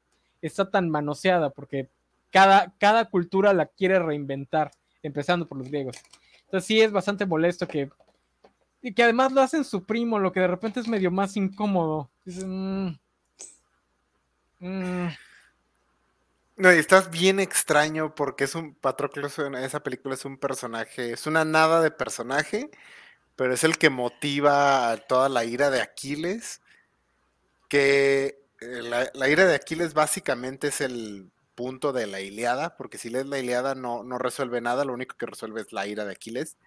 está 0.41 0.69
tan 0.69 0.89
manoseada, 0.89 1.49
porque 1.49 1.89
cada, 2.31 2.73
cada 2.77 3.05
cultura 3.05 3.53
la 3.53 3.65
quiere 3.65 3.99
reinventar, 3.99 4.71
empezando 5.01 5.47
por 5.47 5.57
los 5.57 5.69
griegos. 5.69 5.97
Entonces 6.45 6.67
sí 6.67 6.81
es 6.81 6.91
bastante 6.91 7.25
molesto 7.25 7.67
que 7.67 7.89
y 8.85 8.93
que 8.93 9.01
además 9.03 9.31
lo 9.31 9.41
hacen 9.41 9.63
su 9.63 9.85
primo, 9.85 10.19
lo 10.19 10.33
que 10.33 10.41
de 10.41 10.47
repente 10.47 10.81
es 10.81 10.89
medio 10.89 11.09
más 11.09 11.37
incómodo. 11.37 12.11
Dices, 12.25 12.43
mm, 12.45 12.89
mm". 14.59 15.07
No, 16.55 16.71
y 16.71 16.77
estás 16.77 17.09
bien 17.09 17.39
extraño 17.39 18.13
porque 18.13 18.43
es 18.43 18.53
un 18.53 18.75
Patroclus 18.75 19.39
en 19.39 19.55
esa 19.55 19.81
película 19.81 20.13
es 20.13 20.23
un 20.23 20.37
personaje, 20.37 21.11
es 21.11 21.25
una 21.25 21.45
nada 21.45 21.81
de 21.81 21.89
personaje, 21.89 22.69
pero 23.35 23.53
es 23.53 23.63
el 23.63 23.77
que 23.77 23.89
motiva 23.89 24.97
toda 25.07 25.29
la 25.29 25.45
ira 25.45 25.71
de 25.71 25.81
Aquiles. 25.81 26.61
Que 27.69 28.39
eh, 28.61 28.81
la, 29.13 29.29
ira 29.29 29.45
de 29.45 29.55
Aquiles 29.55 29.93
básicamente 29.95 30.67
es 30.67 30.81
el 30.81 31.31
punto 31.55 31.93
de 31.93 32.07
la 32.07 32.21
Iliada, 32.21 32.77
porque 32.77 32.97
si 32.99 33.09
lees 33.09 33.25
la 33.27 33.39
Iliada 33.39 33.75
no, 33.75 34.03
no 34.03 34.17
resuelve 34.19 34.61
nada, 34.61 34.85
lo 34.85 34.93
único 34.93 35.17
que 35.17 35.25
resuelve 35.25 35.61
es 35.61 35.73
la 35.73 35.87
ira 35.87 36.05
de 36.05 36.13
Aquiles. 36.13 36.57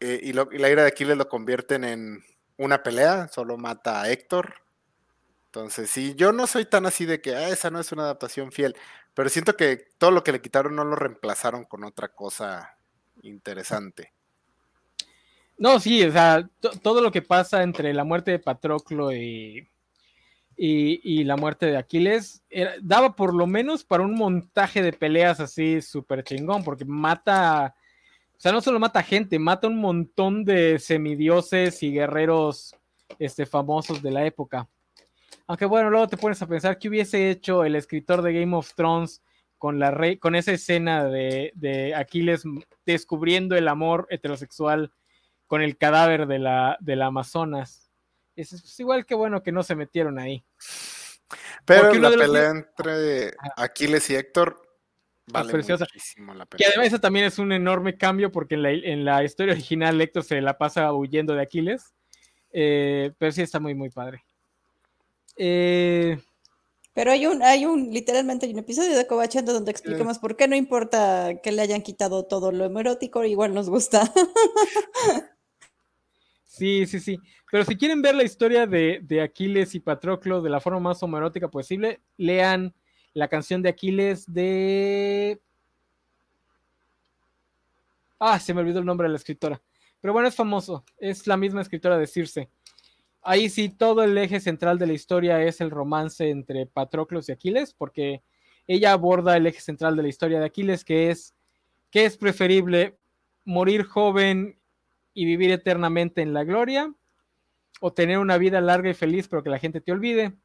Eh, 0.00 0.20
y, 0.22 0.30
y 0.30 0.58
la 0.58 0.70
ira 0.70 0.82
de 0.82 0.88
Aquiles 0.88 1.16
lo 1.16 1.28
convierten 1.28 1.84
en 1.84 2.24
una 2.58 2.82
pelea, 2.82 3.28
solo 3.28 3.56
mata 3.58 4.02
a 4.02 4.10
Héctor. 4.10 4.65
Entonces, 5.56 5.88
sí, 5.88 6.14
yo 6.16 6.32
no 6.32 6.46
soy 6.46 6.66
tan 6.66 6.84
así 6.84 7.06
de 7.06 7.22
que 7.22 7.34
"Ah, 7.34 7.48
esa 7.48 7.70
no 7.70 7.80
es 7.80 7.90
una 7.90 8.02
adaptación 8.02 8.52
fiel, 8.52 8.76
pero 9.14 9.30
siento 9.30 9.56
que 9.56 9.88
todo 9.96 10.10
lo 10.10 10.22
que 10.22 10.32
le 10.32 10.42
quitaron 10.42 10.76
no 10.76 10.84
lo 10.84 10.96
reemplazaron 10.96 11.64
con 11.64 11.82
otra 11.82 12.08
cosa 12.08 12.76
interesante. 13.22 14.12
No, 15.56 15.80
sí, 15.80 16.04
o 16.04 16.12
sea, 16.12 16.46
to- 16.60 16.72
todo 16.82 17.00
lo 17.00 17.10
que 17.10 17.22
pasa 17.22 17.62
entre 17.62 17.94
la 17.94 18.04
muerte 18.04 18.32
de 18.32 18.38
Patroclo 18.38 19.14
y, 19.14 19.66
y, 20.58 21.24
la 21.24 21.36
muerte 21.38 21.64
de 21.64 21.78
Aquiles 21.78 22.42
daba 22.82 23.16
por 23.16 23.34
lo 23.34 23.46
menos 23.46 23.82
para 23.82 24.02
un 24.02 24.14
montaje 24.14 24.82
de 24.82 24.92
peleas 24.92 25.40
así 25.40 25.80
súper 25.80 26.22
chingón, 26.22 26.64
porque 26.64 26.84
mata, 26.84 27.74
o 28.36 28.40
sea, 28.40 28.52
no 28.52 28.60
solo 28.60 28.78
mata 28.78 29.02
gente, 29.02 29.38
mata 29.38 29.68
un 29.68 29.80
montón 29.80 30.44
de 30.44 30.78
semidioses 30.78 31.82
y 31.82 31.92
guerreros 31.92 32.76
este, 33.18 33.46
famosos 33.46 34.02
de 34.02 34.10
la 34.10 34.26
época. 34.26 34.68
Aunque 35.46 35.64
bueno, 35.66 35.90
luego 35.90 36.08
te 36.08 36.16
pones 36.16 36.42
a 36.42 36.46
pensar 36.46 36.78
qué 36.78 36.88
hubiese 36.88 37.30
hecho 37.30 37.64
el 37.64 37.76
escritor 37.76 38.22
de 38.22 38.32
Game 38.32 38.56
of 38.56 38.74
Thrones 38.74 39.22
con, 39.58 39.78
la 39.78 39.90
rey, 39.90 40.18
con 40.18 40.34
esa 40.34 40.52
escena 40.52 41.04
de, 41.04 41.52
de 41.54 41.94
Aquiles 41.94 42.42
descubriendo 42.84 43.56
el 43.56 43.68
amor 43.68 44.06
heterosexual 44.10 44.92
con 45.46 45.62
el 45.62 45.76
cadáver 45.78 46.26
de 46.26 46.38
la, 46.40 46.76
de 46.80 46.96
la 46.96 47.06
Amazonas. 47.06 47.90
Es, 48.34 48.52
es 48.52 48.80
igual 48.80 49.06
que 49.06 49.14
bueno 49.14 49.42
que 49.42 49.52
no 49.52 49.62
se 49.62 49.76
metieron 49.76 50.18
ahí. 50.18 50.44
Pero 51.64 51.92
la 51.94 52.10
los 52.10 52.16
pelea 52.16 52.50
entre 52.50 53.34
Aquiles 53.56 54.10
y 54.10 54.14
Héctor 54.14 54.62
vale 55.26 55.50
preciosa. 55.52 55.84
muchísimo 55.84 56.34
la 56.34 56.46
Que 56.46 56.56
pena. 56.58 56.68
además 56.68 56.86
eso 56.88 57.00
también 57.00 57.24
es 57.26 57.38
un 57.38 57.52
enorme 57.52 57.96
cambio 57.96 58.30
porque 58.30 58.54
en 58.56 58.62
la, 58.62 58.70
en 58.70 59.04
la 59.04 59.24
historia 59.24 59.54
original 59.54 60.00
Héctor 60.00 60.24
se 60.24 60.40
la 60.40 60.58
pasa 60.58 60.92
huyendo 60.92 61.34
de 61.34 61.42
Aquiles. 61.42 61.94
Eh, 62.52 63.12
pero 63.18 63.32
sí 63.32 63.42
está 63.42 63.60
muy, 63.60 63.74
muy 63.74 63.90
padre. 63.90 64.24
Eh, 65.36 66.18
Pero 66.94 67.12
hay 67.12 67.26
un, 67.26 67.42
hay 67.42 67.66
un, 67.66 67.90
literalmente 67.92 68.46
hay 68.46 68.52
un 68.52 68.58
episodio 68.58 68.96
de 68.96 69.06
Cobachando 69.06 69.52
donde 69.52 69.70
explicamos 69.70 70.18
por 70.18 70.36
qué 70.36 70.48
no 70.48 70.56
importa 70.56 71.40
que 71.42 71.52
le 71.52 71.62
hayan 71.62 71.82
quitado 71.82 72.24
todo 72.24 72.52
lo 72.52 72.66
homoerótico, 72.66 73.24
igual 73.24 73.54
nos 73.54 73.68
gusta. 73.68 74.12
Sí, 76.44 76.86
sí, 76.86 77.00
sí. 77.00 77.18
Pero 77.50 77.64
si 77.64 77.76
quieren 77.76 78.00
ver 78.00 78.14
la 78.14 78.24
historia 78.24 78.66
de, 78.66 79.00
de 79.02 79.20
Aquiles 79.20 79.74
y 79.74 79.80
Patroclo 79.80 80.40
de 80.40 80.48
la 80.48 80.58
forma 80.58 80.80
más 80.80 81.02
homoerótica 81.02 81.48
posible, 81.48 82.00
lean 82.16 82.74
la 83.12 83.28
canción 83.28 83.62
de 83.62 83.68
Aquiles 83.68 84.32
de. 84.32 85.40
Ah, 88.18 88.38
se 88.40 88.54
me 88.54 88.62
olvidó 88.62 88.78
el 88.78 88.86
nombre 88.86 89.06
de 89.06 89.12
la 89.12 89.18
escritora. 89.18 89.60
Pero 90.00 90.12
bueno, 90.12 90.28
es 90.28 90.34
famoso. 90.34 90.84
Es 90.98 91.26
la 91.26 91.36
misma 91.36 91.60
escritora 91.60 91.98
de 91.98 92.06
Circe. 92.06 92.48
Ahí 93.28 93.48
sí, 93.48 93.68
todo 93.68 94.04
el 94.04 94.16
eje 94.18 94.38
central 94.38 94.78
de 94.78 94.86
la 94.86 94.92
historia 94.92 95.42
es 95.42 95.60
el 95.60 95.72
romance 95.72 96.30
entre 96.30 96.64
Patroclos 96.64 97.28
y 97.28 97.32
Aquiles, 97.32 97.74
porque 97.74 98.22
ella 98.68 98.92
aborda 98.92 99.36
el 99.36 99.48
eje 99.48 99.60
central 99.60 99.96
de 99.96 100.02
la 100.02 100.08
historia 100.08 100.38
de 100.38 100.46
Aquiles, 100.46 100.84
que 100.84 101.10
es 101.10 101.34
que 101.90 102.04
es 102.04 102.16
preferible 102.16 102.98
morir 103.44 103.82
joven 103.82 104.60
y 105.12 105.24
vivir 105.24 105.50
eternamente 105.50 106.22
en 106.22 106.34
la 106.34 106.44
gloria, 106.44 106.94
o 107.80 107.92
tener 107.92 108.18
una 108.18 108.38
vida 108.38 108.60
larga 108.60 108.90
y 108.90 108.94
feliz, 108.94 109.26
pero 109.26 109.42
que 109.42 109.50
la 109.50 109.58
gente 109.58 109.80
te 109.80 109.90
olvide. 109.90 110.36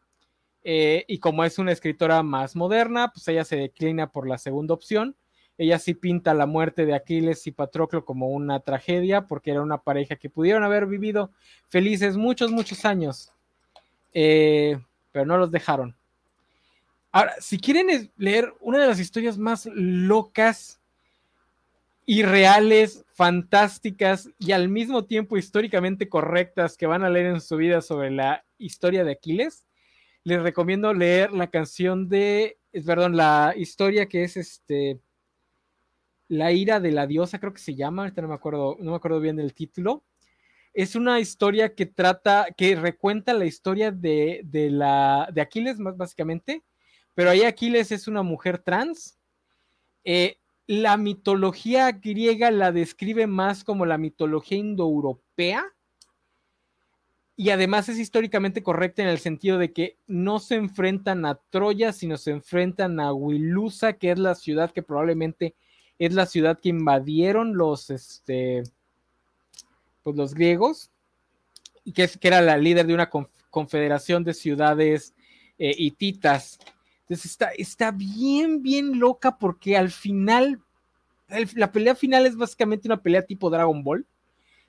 Eh, 0.63 1.05
y 1.07 1.19
como 1.19 1.43
es 1.43 1.59
una 1.59 1.71
escritora 1.71 2.23
más 2.23 2.55
moderna, 2.55 3.11
pues 3.13 3.27
ella 3.27 3.45
se 3.45 3.57
declina 3.57 4.11
por 4.11 4.27
la 4.27 4.39
segunda 4.39 4.73
opción. 4.73 5.15
Ella 5.61 5.77
sí 5.77 5.93
pinta 5.93 6.33
la 6.33 6.47
muerte 6.47 6.87
de 6.87 6.95
Aquiles 6.95 7.45
y 7.45 7.51
Patroclo 7.51 8.03
como 8.03 8.29
una 8.29 8.61
tragedia, 8.61 9.27
porque 9.27 9.51
era 9.51 9.61
una 9.61 9.77
pareja 9.77 10.15
que 10.15 10.27
pudieron 10.27 10.63
haber 10.63 10.87
vivido 10.87 11.29
felices 11.69 12.17
muchos, 12.17 12.51
muchos 12.51 12.83
años, 12.83 13.31
eh, 14.11 14.79
pero 15.11 15.23
no 15.27 15.37
los 15.37 15.51
dejaron. 15.51 15.95
Ahora, 17.11 17.35
si 17.39 17.59
quieren 17.59 18.11
leer 18.17 18.51
una 18.59 18.79
de 18.79 18.87
las 18.87 18.99
historias 18.99 19.37
más 19.37 19.67
locas 19.67 20.81
irreales, 22.07 23.05
fantásticas 23.13 24.31
y 24.39 24.53
al 24.53 24.67
mismo 24.67 25.05
tiempo 25.05 25.37
históricamente 25.37 26.09
correctas 26.09 26.75
que 26.75 26.87
van 26.87 27.03
a 27.03 27.09
leer 27.11 27.27
en 27.27 27.39
su 27.39 27.57
vida 27.57 27.81
sobre 27.83 28.09
la 28.09 28.43
historia 28.57 29.03
de 29.03 29.11
Aquiles, 29.11 29.67
les 30.23 30.41
recomiendo 30.41 30.91
leer 30.91 31.31
la 31.33 31.51
canción 31.51 32.09
de, 32.09 32.57
perdón, 32.83 33.15
la 33.15 33.53
historia 33.55 34.07
que 34.07 34.23
es 34.23 34.37
este, 34.37 34.99
La 36.31 36.53
ira 36.53 36.79
de 36.79 36.91
la 36.91 37.07
diosa, 37.07 37.39
creo 37.39 37.51
que 37.51 37.59
se 37.59 37.75
llama, 37.75 38.09
no 38.09 38.27
me 38.29 38.33
acuerdo, 38.33 38.77
no 38.79 38.91
me 38.91 38.95
acuerdo 38.95 39.19
bien 39.19 39.35
del 39.35 39.53
título. 39.53 40.05
Es 40.73 40.95
una 40.95 41.19
historia 41.19 41.75
que 41.75 41.85
trata, 41.85 42.47
que 42.55 42.77
recuenta 42.77 43.33
la 43.33 43.43
historia 43.43 43.91
de, 43.91 44.39
de 44.45 44.69
la, 44.69 45.29
de 45.33 45.41
Aquiles 45.41 45.77
más 45.77 45.97
básicamente, 45.97 46.63
pero 47.15 47.31
ahí 47.31 47.43
Aquiles 47.43 47.91
es 47.91 48.07
una 48.07 48.23
mujer 48.23 48.59
trans. 48.59 49.19
Eh, 50.05 50.37
la 50.67 50.95
mitología 50.95 51.91
griega 51.91 52.49
la 52.49 52.71
describe 52.71 53.27
más 53.27 53.65
como 53.65 53.85
la 53.85 53.97
mitología 53.97 54.57
indoeuropea 54.57 55.65
y 57.35 57.49
además 57.49 57.89
es 57.89 57.99
históricamente 57.99 58.63
correcta 58.63 59.01
en 59.01 59.09
el 59.09 59.19
sentido 59.19 59.57
de 59.57 59.73
que 59.73 59.97
no 60.07 60.39
se 60.39 60.55
enfrentan 60.55 61.25
a 61.25 61.35
Troya, 61.49 61.91
sino 61.91 62.15
se 62.15 62.31
enfrentan 62.31 63.01
a 63.01 63.11
Wilusa, 63.11 63.93
que 63.93 64.11
es 64.11 64.19
la 64.19 64.35
ciudad 64.35 64.71
que 64.71 64.81
probablemente 64.81 65.55
es 66.01 66.15
la 66.15 66.25
ciudad 66.25 66.59
que 66.59 66.69
invadieron 66.69 67.55
los, 67.55 67.91
este, 67.91 68.63
pues 70.01 70.15
los 70.15 70.33
griegos 70.33 70.89
que, 71.93 72.05
es, 72.05 72.17
que 72.17 72.27
era 72.27 72.41
la 72.41 72.57
líder 72.57 72.87
de 72.87 72.95
una 72.95 73.09
conf 73.09 73.29
confederación 73.51 74.23
de 74.23 74.33
ciudades 74.33 75.13
eh, 75.59 75.75
hititas. 75.77 76.57
Entonces 77.01 77.31
está, 77.31 77.49
está 77.49 77.91
bien, 77.91 78.63
bien 78.63 78.97
loca 78.97 79.37
porque 79.37 79.75
al 79.75 79.91
final, 79.91 80.61
la 81.55 81.71
pelea 81.71 81.93
final 81.93 82.25
es 82.25 82.37
básicamente 82.37 82.87
una 82.87 83.01
pelea 83.01 83.25
tipo 83.25 83.49
Dragon 83.49 83.83
Ball. 83.83 84.05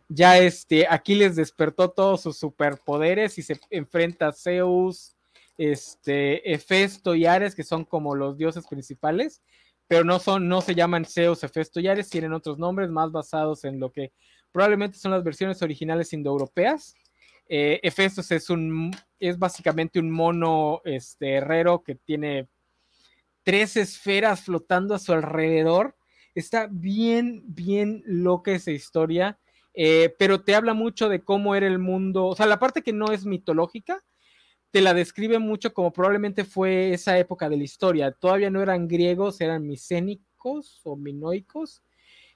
Ya 0.08 0.36
este, 0.36 0.86
Aquiles 0.88 1.36
despertó 1.36 1.90
todos 1.90 2.22
sus 2.22 2.36
superpoderes 2.36 3.38
y 3.38 3.42
se 3.42 3.58
enfrenta 3.70 4.28
a 4.28 4.32
Zeus, 4.32 5.14
este, 5.56 6.52
Hefesto 6.52 7.14
y 7.14 7.24
Ares, 7.24 7.54
que 7.54 7.62
son 7.62 7.84
como 7.84 8.16
los 8.16 8.36
dioses 8.36 8.66
principales, 8.66 9.40
pero 9.92 10.04
no, 10.04 10.18
son, 10.18 10.48
no 10.48 10.62
se 10.62 10.74
llaman 10.74 11.04
Zeus, 11.04 11.44
Hefesto 11.44 11.78
y 11.78 11.86
Ares, 11.86 12.08
tienen 12.08 12.32
otros 12.32 12.58
nombres 12.58 12.88
más 12.88 13.12
basados 13.12 13.62
en 13.64 13.78
lo 13.78 13.92
que 13.92 14.10
probablemente 14.50 14.96
son 14.96 15.10
las 15.10 15.22
versiones 15.22 15.60
originales 15.60 16.14
indoeuropeas. 16.14 16.94
Eh, 17.46 17.78
es 17.82 18.48
un 18.48 18.90
es 19.20 19.38
básicamente 19.38 20.00
un 20.00 20.10
mono 20.10 20.80
este, 20.86 21.34
herrero 21.34 21.82
que 21.82 21.94
tiene 21.94 22.48
tres 23.42 23.76
esferas 23.76 24.40
flotando 24.44 24.94
a 24.94 24.98
su 24.98 25.12
alrededor. 25.12 25.94
Está 26.34 26.68
bien, 26.70 27.42
bien 27.44 28.02
loca 28.06 28.52
esa 28.52 28.70
historia, 28.70 29.38
eh, 29.74 30.14
pero 30.18 30.42
te 30.42 30.54
habla 30.54 30.72
mucho 30.72 31.10
de 31.10 31.22
cómo 31.22 31.54
era 31.54 31.66
el 31.66 31.78
mundo. 31.78 32.28
O 32.28 32.34
sea, 32.34 32.46
la 32.46 32.58
parte 32.58 32.80
que 32.80 32.94
no 32.94 33.12
es 33.12 33.26
mitológica, 33.26 34.02
te 34.72 34.80
la 34.80 34.94
describe 34.94 35.38
mucho 35.38 35.72
como 35.74 35.92
probablemente 35.92 36.44
fue 36.44 36.94
esa 36.94 37.18
época 37.18 37.48
de 37.50 37.58
la 37.58 37.62
historia. 37.62 38.10
Todavía 38.10 38.50
no 38.50 38.62
eran 38.62 38.88
griegos, 38.88 39.40
eran 39.42 39.66
micénicos 39.66 40.80
o 40.84 40.96
minoicos. 40.96 41.82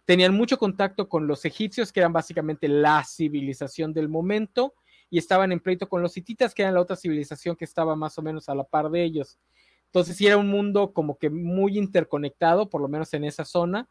Tenían 0.04 0.34
mucho 0.34 0.58
contacto 0.58 1.08
con 1.08 1.26
los 1.26 1.46
egipcios, 1.46 1.92
que 1.92 2.00
eran 2.00 2.12
básicamente 2.12 2.68
la 2.68 3.02
civilización 3.04 3.94
del 3.94 4.10
momento 4.10 4.74
y 5.08 5.18
estaban 5.18 5.50
en 5.50 5.60
pleito 5.60 5.88
con 5.88 6.02
los 6.02 6.16
hititas, 6.16 6.54
que 6.54 6.62
eran 6.62 6.74
la 6.74 6.82
otra 6.82 6.94
civilización 6.94 7.56
que 7.56 7.64
estaba 7.64 7.96
más 7.96 8.18
o 8.18 8.22
menos 8.22 8.50
a 8.50 8.54
la 8.54 8.64
par 8.64 8.90
de 8.90 9.02
ellos. 9.02 9.38
Entonces, 9.86 10.14
sí 10.14 10.26
era 10.26 10.36
un 10.36 10.48
mundo 10.48 10.92
como 10.92 11.16
que 11.16 11.30
muy 11.30 11.78
interconectado, 11.78 12.68
por 12.68 12.82
lo 12.82 12.88
menos 12.88 13.14
en 13.14 13.24
esa 13.24 13.46
zona. 13.46 13.88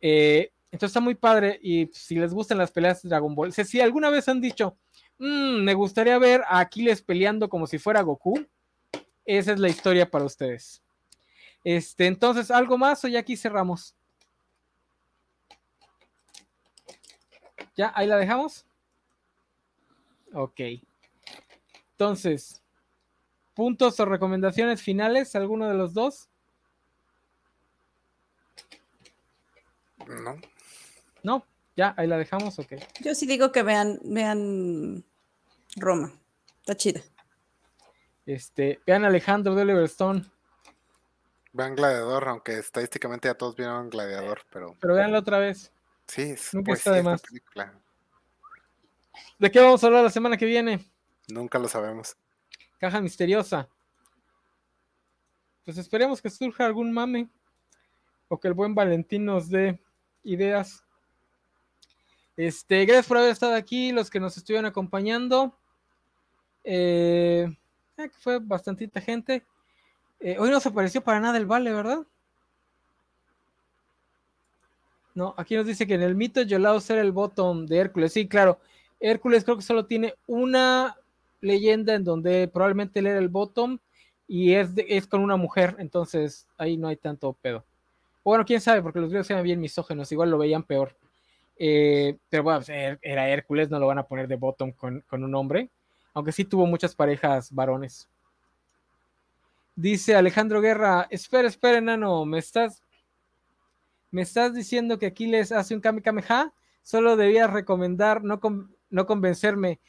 Eh, 0.00 0.52
entonces 0.70 0.90
está 0.90 1.00
muy 1.00 1.14
padre. 1.14 1.58
Y 1.62 1.88
si 1.94 2.16
les 2.16 2.34
gustan 2.34 2.58
las 2.58 2.72
peleas 2.72 3.00
de 3.00 3.08
Dragon 3.08 3.34
Ball, 3.34 3.52
si 3.52 3.80
alguna 3.80 4.10
vez 4.10 4.28
han 4.28 4.42
dicho, 4.42 4.76
mmm, 5.18 5.62
me 5.62 5.74
gustaría 5.74 6.18
ver 6.18 6.42
a 6.46 6.60
Aquiles 6.60 7.02
peleando 7.02 7.48
como 7.48 7.66
si 7.66 7.78
fuera 7.78 8.02
Goku, 8.02 8.46
esa 9.24 9.52
es 9.52 9.58
la 9.58 9.68
historia 9.68 10.10
para 10.10 10.24
ustedes. 10.24 10.82
Este, 11.64 12.06
entonces, 12.06 12.50
¿algo 12.50 12.78
más 12.78 13.04
o 13.04 13.08
ya 13.08 13.18
aquí 13.20 13.36
cerramos? 13.36 13.96
¿Ya? 17.76 17.92
¿Ahí 17.94 18.06
la 18.06 18.16
dejamos? 18.16 18.64
Ok. 20.32 20.60
Entonces, 21.92 22.62
puntos 23.54 23.98
o 23.98 24.04
recomendaciones 24.04 24.82
finales, 24.82 25.34
alguno 25.34 25.68
de 25.68 25.74
los 25.74 25.92
dos. 25.92 26.28
No. 30.06 30.36
No, 31.22 31.44
ya, 31.76 31.94
ahí 31.96 32.06
la 32.06 32.16
dejamos, 32.16 32.58
ok. 32.58 32.72
Yo 33.00 33.14
sí 33.14 33.26
digo 33.26 33.52
que 33.52 33.62
vean, 33.62 34.00
vean 34.04 35.04
Roma. 35.76 36.12
Está 36.60 36.74
chida. 36.74 37.00
Este, 38.24 38.80
vean 38.86 39.04
Alejandro 39.04 39.54
de 39.54 39.62
Oliver 39.62 39.84
Stone. 39.84 40.24
Vean 41.52 41.76
Gladiador, 41.76 42.28
aunque 42.28 42.58
estadísticamente 42.58 43.28
ya 43.28 43.34
todos 43.34 43.56
vieron 43.56 43.88
Gladiador, 43.90 44.40
pero. 44.50 44.76
Pero 44.80 44.94
véanlo 44.94 45.18
otra 45.18 45.38
vez. 45.38 45.72
Sí, 46.06 46.22
es 46.22 46.52
Nunca 46.54 46.70
pues, 46.70 46.80
está 46.80 46.92
de 46.92 47.02
más. 47.02 47.22
película. 47.22 47.72
¿De 49.38 49.50
qué 49.50 49.60
vamos 49.60 49.82
a 49.82 49.86
hablar 49.86 50.02
la 50.02 50.10
semana 50.10 50.36
que 50.36 50.46
viene? 50.46 50.84
Nunca 51.28 51.58
lo 51.58 51.68
sabemos. 51.68 52.16
Caja 52.78 53.00
misteriosa. 53.00 53.68
Pues 55.64 55.78
esperemos 55.78 56.22
que 56.22 56.30
surja 56.30 56.64
algún 56.64 56.92
mame. 56.92 57.28
O 58.28 58.40
que 58.40 58.48
el 58.48 58.54
buen 58.54 58.74
Valentín 58.74 59.24
nos 59.24 59.48
dé 59.48 59.80
ideas. 60.24 60.85
Este, 62.36 62.84
gracias 62.84 63.06
por 63.06 63.16
haber 63.16 63.30
estado 63.30 63.54
aquí, 63.54 63.92
los 63.92 64.10
que 64.10 64.20
nos 64.20 64.36
estuvieron 64.36 64.66
acompañando. 64.66 65.54
Eh, 66.64 67.50
eh, 67.96 68.10
fue 68.18 68.38
bastantita 68.40 69.00
gente. 69.00 69.42
Eh, 70.20 70.36
hoy 70.38 70.50
no 70.50 70.60
se 70.60 70.68
apareció 70.68 71.00
para 71.02 71.20
nada 71.20 71.38
el 71.38 71.46
Vale, 71.46 71.72
¿verdad? 71.72 72.00
No, 75.14 75.34
aquí 75.38 75.56
nos 75.56 75.66
dice 75.66 75.86
que 75.86 75.94
en 75.94 76.02
el 76.02 76.14
mito 76.14 76.42
Yolaos 76.42 76.90
era 76.90 77.00
el 77.00 77.12
bottom 77.12 77.64
de 77.64 77.78
Hércules. 77.78 78.12
Sí, 78.12 78.28
claro. 78.28 78.60
Hércules 79.00 79.44
creo 79.44 79.56
que 79.56 79.62
solo 79.62 79.86
tiene 79.86 80.14
una 80.26 80.96
leyenda 81.40 81.94
en 81.94 82.04
donde 82.04 82.48
probablemente 82.48 83.00
él 83.00 83.06
era 83.06 83.18
el 83.18 83.28
bottom 83.28 83.78
y 84.28 84.52
es, 84.52 84.70
es 84.76 85.06
con 85.06 85.22
una 85.22 85.36
mujer, 85.36 85.76
entonces 85.78 86.48
ahí 86.58 86.76
no 86.76 86.88
hay 86.88 86.96
tanto 86.96 87.32
pedo. 87.34 87.64
Bueno, 88.24 88.44
quién 88.44 88.60
sabe, 88.60 88.82
porque 88.82 89.00
los 89.00 89.10
griegos 89.10 89.30
eran 89.30 89.44
bien 89.44 89.60
misógenos, 89.60 90.10
igual 90.12 90.30
lo 90.30 90.38
veían 90.38 90.64
peor. 90.64 90.96
Eh, 91.58 92.16
pero 92.28 92.42
bueno, 92.42 92.58
pues, 92.58 92.68
er- 92.68 92.98
era 93.02 93.28
Hércules, 93.28 93.70
no 93.70 93.78
lo 93.78 93.86
van 93.86 93.98
a 93.98 94.06
poner 94.06 94.28
de 94.28 94.36
bottom 94.36 94.72
con, 94.72 95.04
un 95.10 95.34
hombre, 95.34 95.70
aunque 96.14 96.32
sí 96.32 96.44
tuvo 96.44 96.66
muchas 96.66 96.94
parejas 96.94 97.52
varones. 97.52 98.08
Dice 99.74 100.14
Alejandro 100.14 100.60
Guerra, 100.60 101.06
espera, 101.10 101.48
espera, 101.48 101.78
enano, 101.78 102.24
me 102.24 102.38
estás, 102.38 102.82
me 104.10 104.22
estás 104.22 104.54
diciendo 104.54 104.98
que 104.98 105.06
Aquiles 105.06 105.52
hace 105.52 105.74
un 105.74 105.80
Kame 105.80 106.02
Kameha, 106.02 106.52
solo 106.82 107.16
debías 107.16 107.50
recomendar, 107.52 108.22
no, 108.24 108.40
con- 108.40 108.74
no 108.90 109.06
convencerme. 109.06 109.80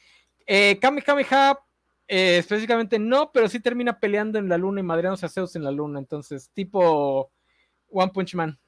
Eh, 0.46 0.78
Kame 0.80 1.02
Kameha, 1.02 1.58
eh, 2.06 2.38
específicamente 2.38 2.98
no, 2.98 3.30
pero 3.32 3.48
sí 3.48 3.60
termina 3.60 3.98
peleando 3.98 4.38
en 4.38 4.48
la 4.48 4.58
luna 4.58 4.80
y 4.80 4.84
madreándose 4.84 5.26
a 5.26 5.30
Zeus 5.30 5.56
en 5.56 5.64
la 5.64 5.70
luna, 5.70 5.98
entonces, 5.98 6.50
tipo 6.52 7.30
One 7.90 8.12
Punch 8.12 8.34
Man. 8.34 8.58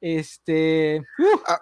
Este, 0.00 1.00
uh, 1.18 1.52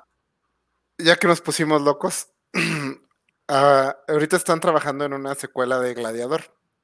Ya 1.02 1.16
que 1.16 1.26
nos 1.26 1.40
pusimos 1.40 1.82
locos, 1.82 2.28
ah, 3.48 3.96
ahorita 4.06 4.36
están 4.36 4.60
trabajando 4.60 5.04
en 5.04 5.12
una 5.14 5.34
secuela 5.34 5.80
de 5.80 5.94
Gladiador. 5.94 6.42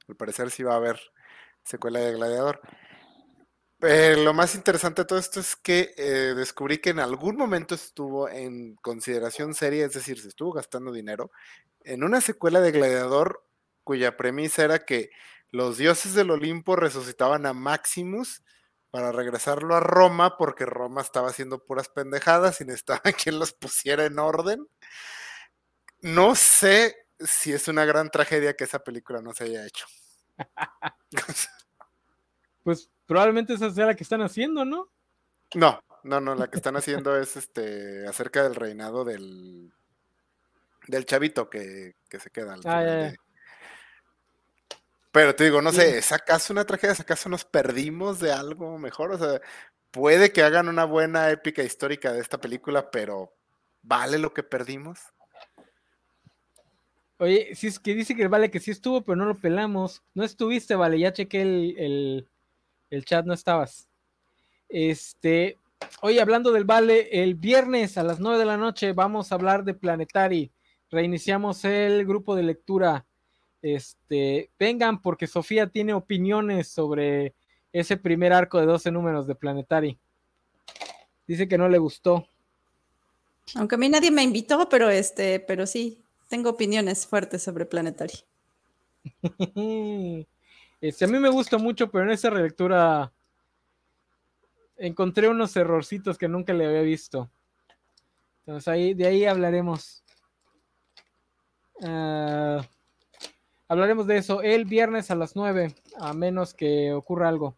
Al 0.08 0.16
parecer 0.16 0.50
sí 0.50 0.64
va 0.64 0.72
a 0.74 0.78
haber 0.78 0.98
secuela 1.62 2.00
de 2.00 2.14
Gladiador. 2.14 2.60
Eh, 3.80 4.16
lo 4.18 4.34
más 4.34 4.56
interesante 4.56 5.02
de 5.02 5.06
todo 5.06 5.20
esto 5.20 5.38
es 5.38 5.54
que 5.54 5.94
eh, 5.96 6.34
descubrí 6.34 6.78
que 6.78 6.90
en 6.90 6.98
algún 6.98 7.36
momento 7.36 7.76
estuvo 7.76 8.28
en 8.28 8.74
consideración 8.76 9.54
seria, 9.54 9.86
es 9.86 9.92
decir, 9.92 10.20
se 10.20 10.28
estuvo 10.28 10.52
gastando 10.52 10.90
dinero 10.90 11.30
en 11.84 12.02
una 12.02 12.20
secuela 12.20 12.60
de 12.60 12.72
Gladiador 12.72 13.44
cuya 13.84 14.16
premisa 14.16 14.64
era 14.64 14.84
que 14.84 15.10
los 15.50 15.78
dioses 15.78 16.14
del 16.14 16.32
Olimpo 16.32 16.74
resucitaban 16.74 17.46
a 17.46 17.52
Maximus 17.52 18.42
para 18.90 19.12
regresarlo 19.12 19.74
a 19.76 19.80
Roma 19.80 20.36
porque 20.36 20.64
Roma 20.66 21.00
estaba 21.02 21.28
haciendo 21.28 21.62
puras 21.64 21.88
pendejadas 21.88 22.60
y 22.60 22.64
necesitaba 22.64 23.00
quien 23.22 23.38
los 23.38 23.52
pusiera 23.52 24.04
en 24.06 24.18
orden. 24.18 24.66
No 26.00 26.34
sé 26.34 26.96
si 27.18 27.52
es 27.52 27.68
una 27.68 27.84
gran 27.84 28.10
tragedia 28.10 28.54
que 28.54 28.64
esa 28.64 28.78
película 28.78 29.20
no 29.20 29.32
se 29.34 29.44
haya 29.44 29.66
hecho. 29.66 29.86
pues 32.62 32.90
probablemente 33.06 33.54
esa 33.54 33.70
sea 33.70 33.86
la 33.86 33.94
que 33.94 34.02
están 34.04 34.22
haciendo, 34.22 34.64
¿no? 34.64 34.90
No, 35.54 35.82
no, 36.04 36.20
no, 36.20 36.34
la 36.34 36.48
que 36.48 36.56
están 36.56 36.76
haciendo 36.76 37.16
es 37.18 37.36
este 37.36 38.06
acerca 38.06 38.42
del 38.42 38.54
reinado 38.54 39.04
del 39.04 39.72
del 40.86 41.04
chavito 41.04 41.50
que, 41.50 41.96
que 42.08 42.18
se 42.20 42.30
queda 42.30 42.54
al 42.54 42.60
Ah, 42.60 42.80
final 42.80 42.86
de- 42.86 43.18
Pero 45.12 45.34
te 45.34 45.44
digo, 45.44 45.62
no 45.62 45.70
Sí. 45.70 45.76
sé, 45.78 45.98
¿es 45.98 46.12
acaso 46.12 46.52
una 46.52 46.64
tragedia? 46.64 46.92
¿Es 46.92 47.00
acaso 47.00 47.28
nos 47.28 47.44
perdimos 47.44 48.20
de 48.20 48.32
algo 48.32 48.78
mejor? 48.78 49.12
O 49.12 49.18
sea, 49.18 49.40
puede 49.90 50.32
que 50.32 50.42
hagan 50.42 50.68
una 50.68 50.84
buena 50.84 51.30
épica 51.30 51.62
histórica 51.62 52.12
de 52.12 52.20
esta 52.20 52.38
película, 52.38 52.90
pero 52.90 53.32
¿vale 53.82 54.18
lo 54.18 54.34
que 54.34 54.42
perdimos? 54.42 54.98
Oye, 57.20 57.54
si 57.56 57.66
es 57.66 57.80
que 57.80 57.94
dice 57.94 58.14
que 58.14 58.28
vale 58.28 58.50
que 58.50 58.60
sí 58.60 58.70
estuvo, 58.70 59.02
pero 59.02 59.16
no 59.16 59.24
lo 59.24 59.34
pelamos. 59.34 60.02
No 60.14 60.22
estuviste, 60.24 60.74
vale, 60.76 60.98
ya 61.00 61.12
chequé 61.12 61.42
el, 61.42 61.74
el- 61.78 62.28
el 62.90 63.04
chat, 63.04 63.26
no 63.26 63.34
estabas. 63.34 63.88
Este, 64.68 65.58
oye, 66.02 66.20
hablando 66.20 66.52
del 66.52 66.64
vale, 66.64 67.08
el 67.22 67.34
viernes 67.34 67.98
a 67.98 68.02
las 68.04 68.20
9 68.20 68.38
de 68.38 68.44
la 68.46 68.56
noche 68.56 68.92
vamos 68.92 69.32
a 69.32 69.34
hablar 69.34 69.64
de 69.64 69.74
Planetary. 69.74 70.52
Reiniciamos 70.90 71.64
el 71.64 72.06
grupo 72.06 72.36
de 72.36 72.44
lectura. 72.44 73.04
Este, 73.62 74.50
vengan 74.58 75.02
porque 75.02 75.26
Sofía 75.26 75.66
tiene 75.66 75.94
opiniones 75.94 76.68
sobre 76.68 77.34
ese 77.72 77.96
primer 77.96 78.32
arco 78.32 78.58
de 78.58 78.66
12 78.66 78.90
números 78.90 79.26
de 79.26 79.34
Planetary. 79.34 79.98
Dice 81.26 81.48
que 81.48 81.58
no 81.58 81.68
le 81.68 81.78
gustó. 81.78 82.26
Aunque 83.54 83.74
a 83.74 83.78
mí 83.78 83.88
nadie 83.88 84.10
me 84.10 84.22
invitó, 84.22 84.68
pero 84.68 84.90
este, 84.90 85.40
pero 85.40 85.66
sí, 85.66 86.02
tengo 86.28 86.50
opiniones 86.50 87.06
fuertes 87.06 87.42
sobre 87.42 87.66
Planetary. 87.66 88.14
Este, 90.80 91.04
a 91.04 91.08
mí 91.08 91.18
me 91.18 91.28
gusta 91.28 91.58
mucho, 91.58 91.90
pero 91.90 92.04
en 92.04 92.10
esa 92.10 92.30
relectura 92.30 93.12
encontré 94.76 95.28
unos 95.28 95.56
errorcitos 95.56 96.16
que 96.16 96.28
nunca 96.28 96.52
le 96.52 96.66
había 96.66 96.82
visto. 96.82 97.28
Entonces 98.46 98.68
ahí, 98.68 98.94
de 98.94 99.06
ahí 99.08 99.24
hablaremos. 99.24 100.04
Ah, 101.82 102.64
hablaremos 103.68 104.06
de 104.06 104.16
eso 104.16 104.42
el 104.42 104.64
viernes 104.64 105.10
a 105.10 105.14
las 105.14 105.36
9, 105.36 105.74
a 105.98 106.12
menos 106.14 106.54
que 106.54 106.92
ocurra 106.92 107.28
algo. 107.28 107.56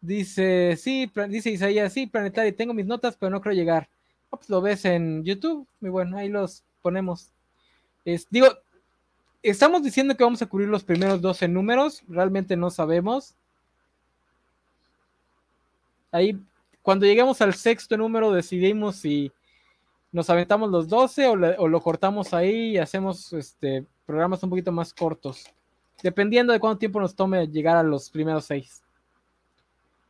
Dice, 0.00 0.76
sí, 0.76 1.10
dice 1.28 1.50
Isaías, 1.50 1.92
sí, 1.92 2.06
Planetario, 2.06 2.54
tengo 2.54 2.72
mis 2.72 2.86
notas, 2.86 3.16
pero 3.16 3.30
no 3.30 3.40
creo 3.40 3.54
llegar. 3.54 3.88
Ah, 4.30 4.36
pues 4.36 4.48
lo 4.48 4.60
ves 4.60 4.84
en 4.84 5.24
YouTube, 5.24 5.66
muy 5.80 5.90
bueno, 5.90 6.16
ahí 6.16 6.28
los 6.28 6.62
ponemos. 6.82 7.32
Digo, 8.30 8.46
estamos 9.42 9.82
diciendo 9.82 10.16
que 10.16 10.22
vamos 10.22 10.40
a 10.42 10.46
cubrir 10.46 10.68
los 10.68 10.84
primeros 10.84 11.20
12 11.20 11.48
números, 11.48 12.02
realmente 12.06 12.56
no 12.56 12.70
sabemos. 12.70 13.34
Ahí, 16.12 16.38
cuando 16.82 17.04
lleguemos 17.04 17.40
al 17.40 17.54
sexto 17.54 17.96
número, 17.96 18.32
decidimos 18.32 18.96
si 18.96 19.32
nos 20.12 20.30
aventamos 20.30 20.70
los 20.70 20.88
12 20.88 21.26
o, 21.28 21.36
lo 21.36 21.80
cortamos 21.80 22.32
ahí 22.32 22.70
y 22.70 22.78
hacemos 22.78 23.32
este, 23.32 23.86
programas 24.04 24.42
un 24.42 24.50
poquito 24.50 24.72
más 24.72 24.94
cortos, 24.94 25.44
dependiendo 26.02 26.52
de 26.52 26.60
cuánto 26.60 26.78
tiempo 26.78 27.00
nos 27.00 27.14
tome 27.14 27.46
llegar 27.48 27.76
a 27.76 27.82
los 27.82 28.10
primeros 28.10 28.46
6. 28.46 28.82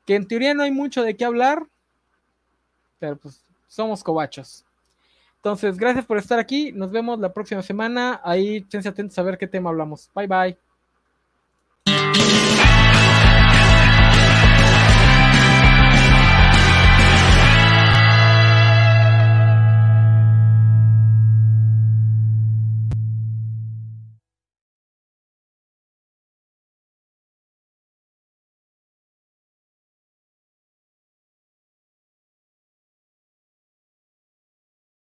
Que 0.04 0.14
en 0.14 0.28
teoría 0.28 0.54
no 0.54 0.62
hay 0.62 0.70
mucho 0.70 1.02
de 1.02 1.16
qué 1.16 1.24
hablar, 1.24 1.66
pero 2.98 3.16
pues 3.16 3.44
somos 3.66 4.04
cobachos. 4.04 4.64
Entonces, 5.36 5.76
gracias 5.76 6.04
por 6.04 6.18
estar 6.18 6.38
aquí. 6.38 6.72
Nos 6.72 6.90
vemos 6.90 7.20
la 7.20 7.32
próxima 7.32 7.62
semana. 7.62 8.20
Ahí, 8.24 8.56
esténse 8.56 8.88
atentos 8.88 9.18
a 9.18 9.22
ver 9.22 9.38
qué 9.38 9.46
tema 9.46 9.70
hablamos. 9.70 10.10
Bye 10.14 10.26
bye. 10.26 10.65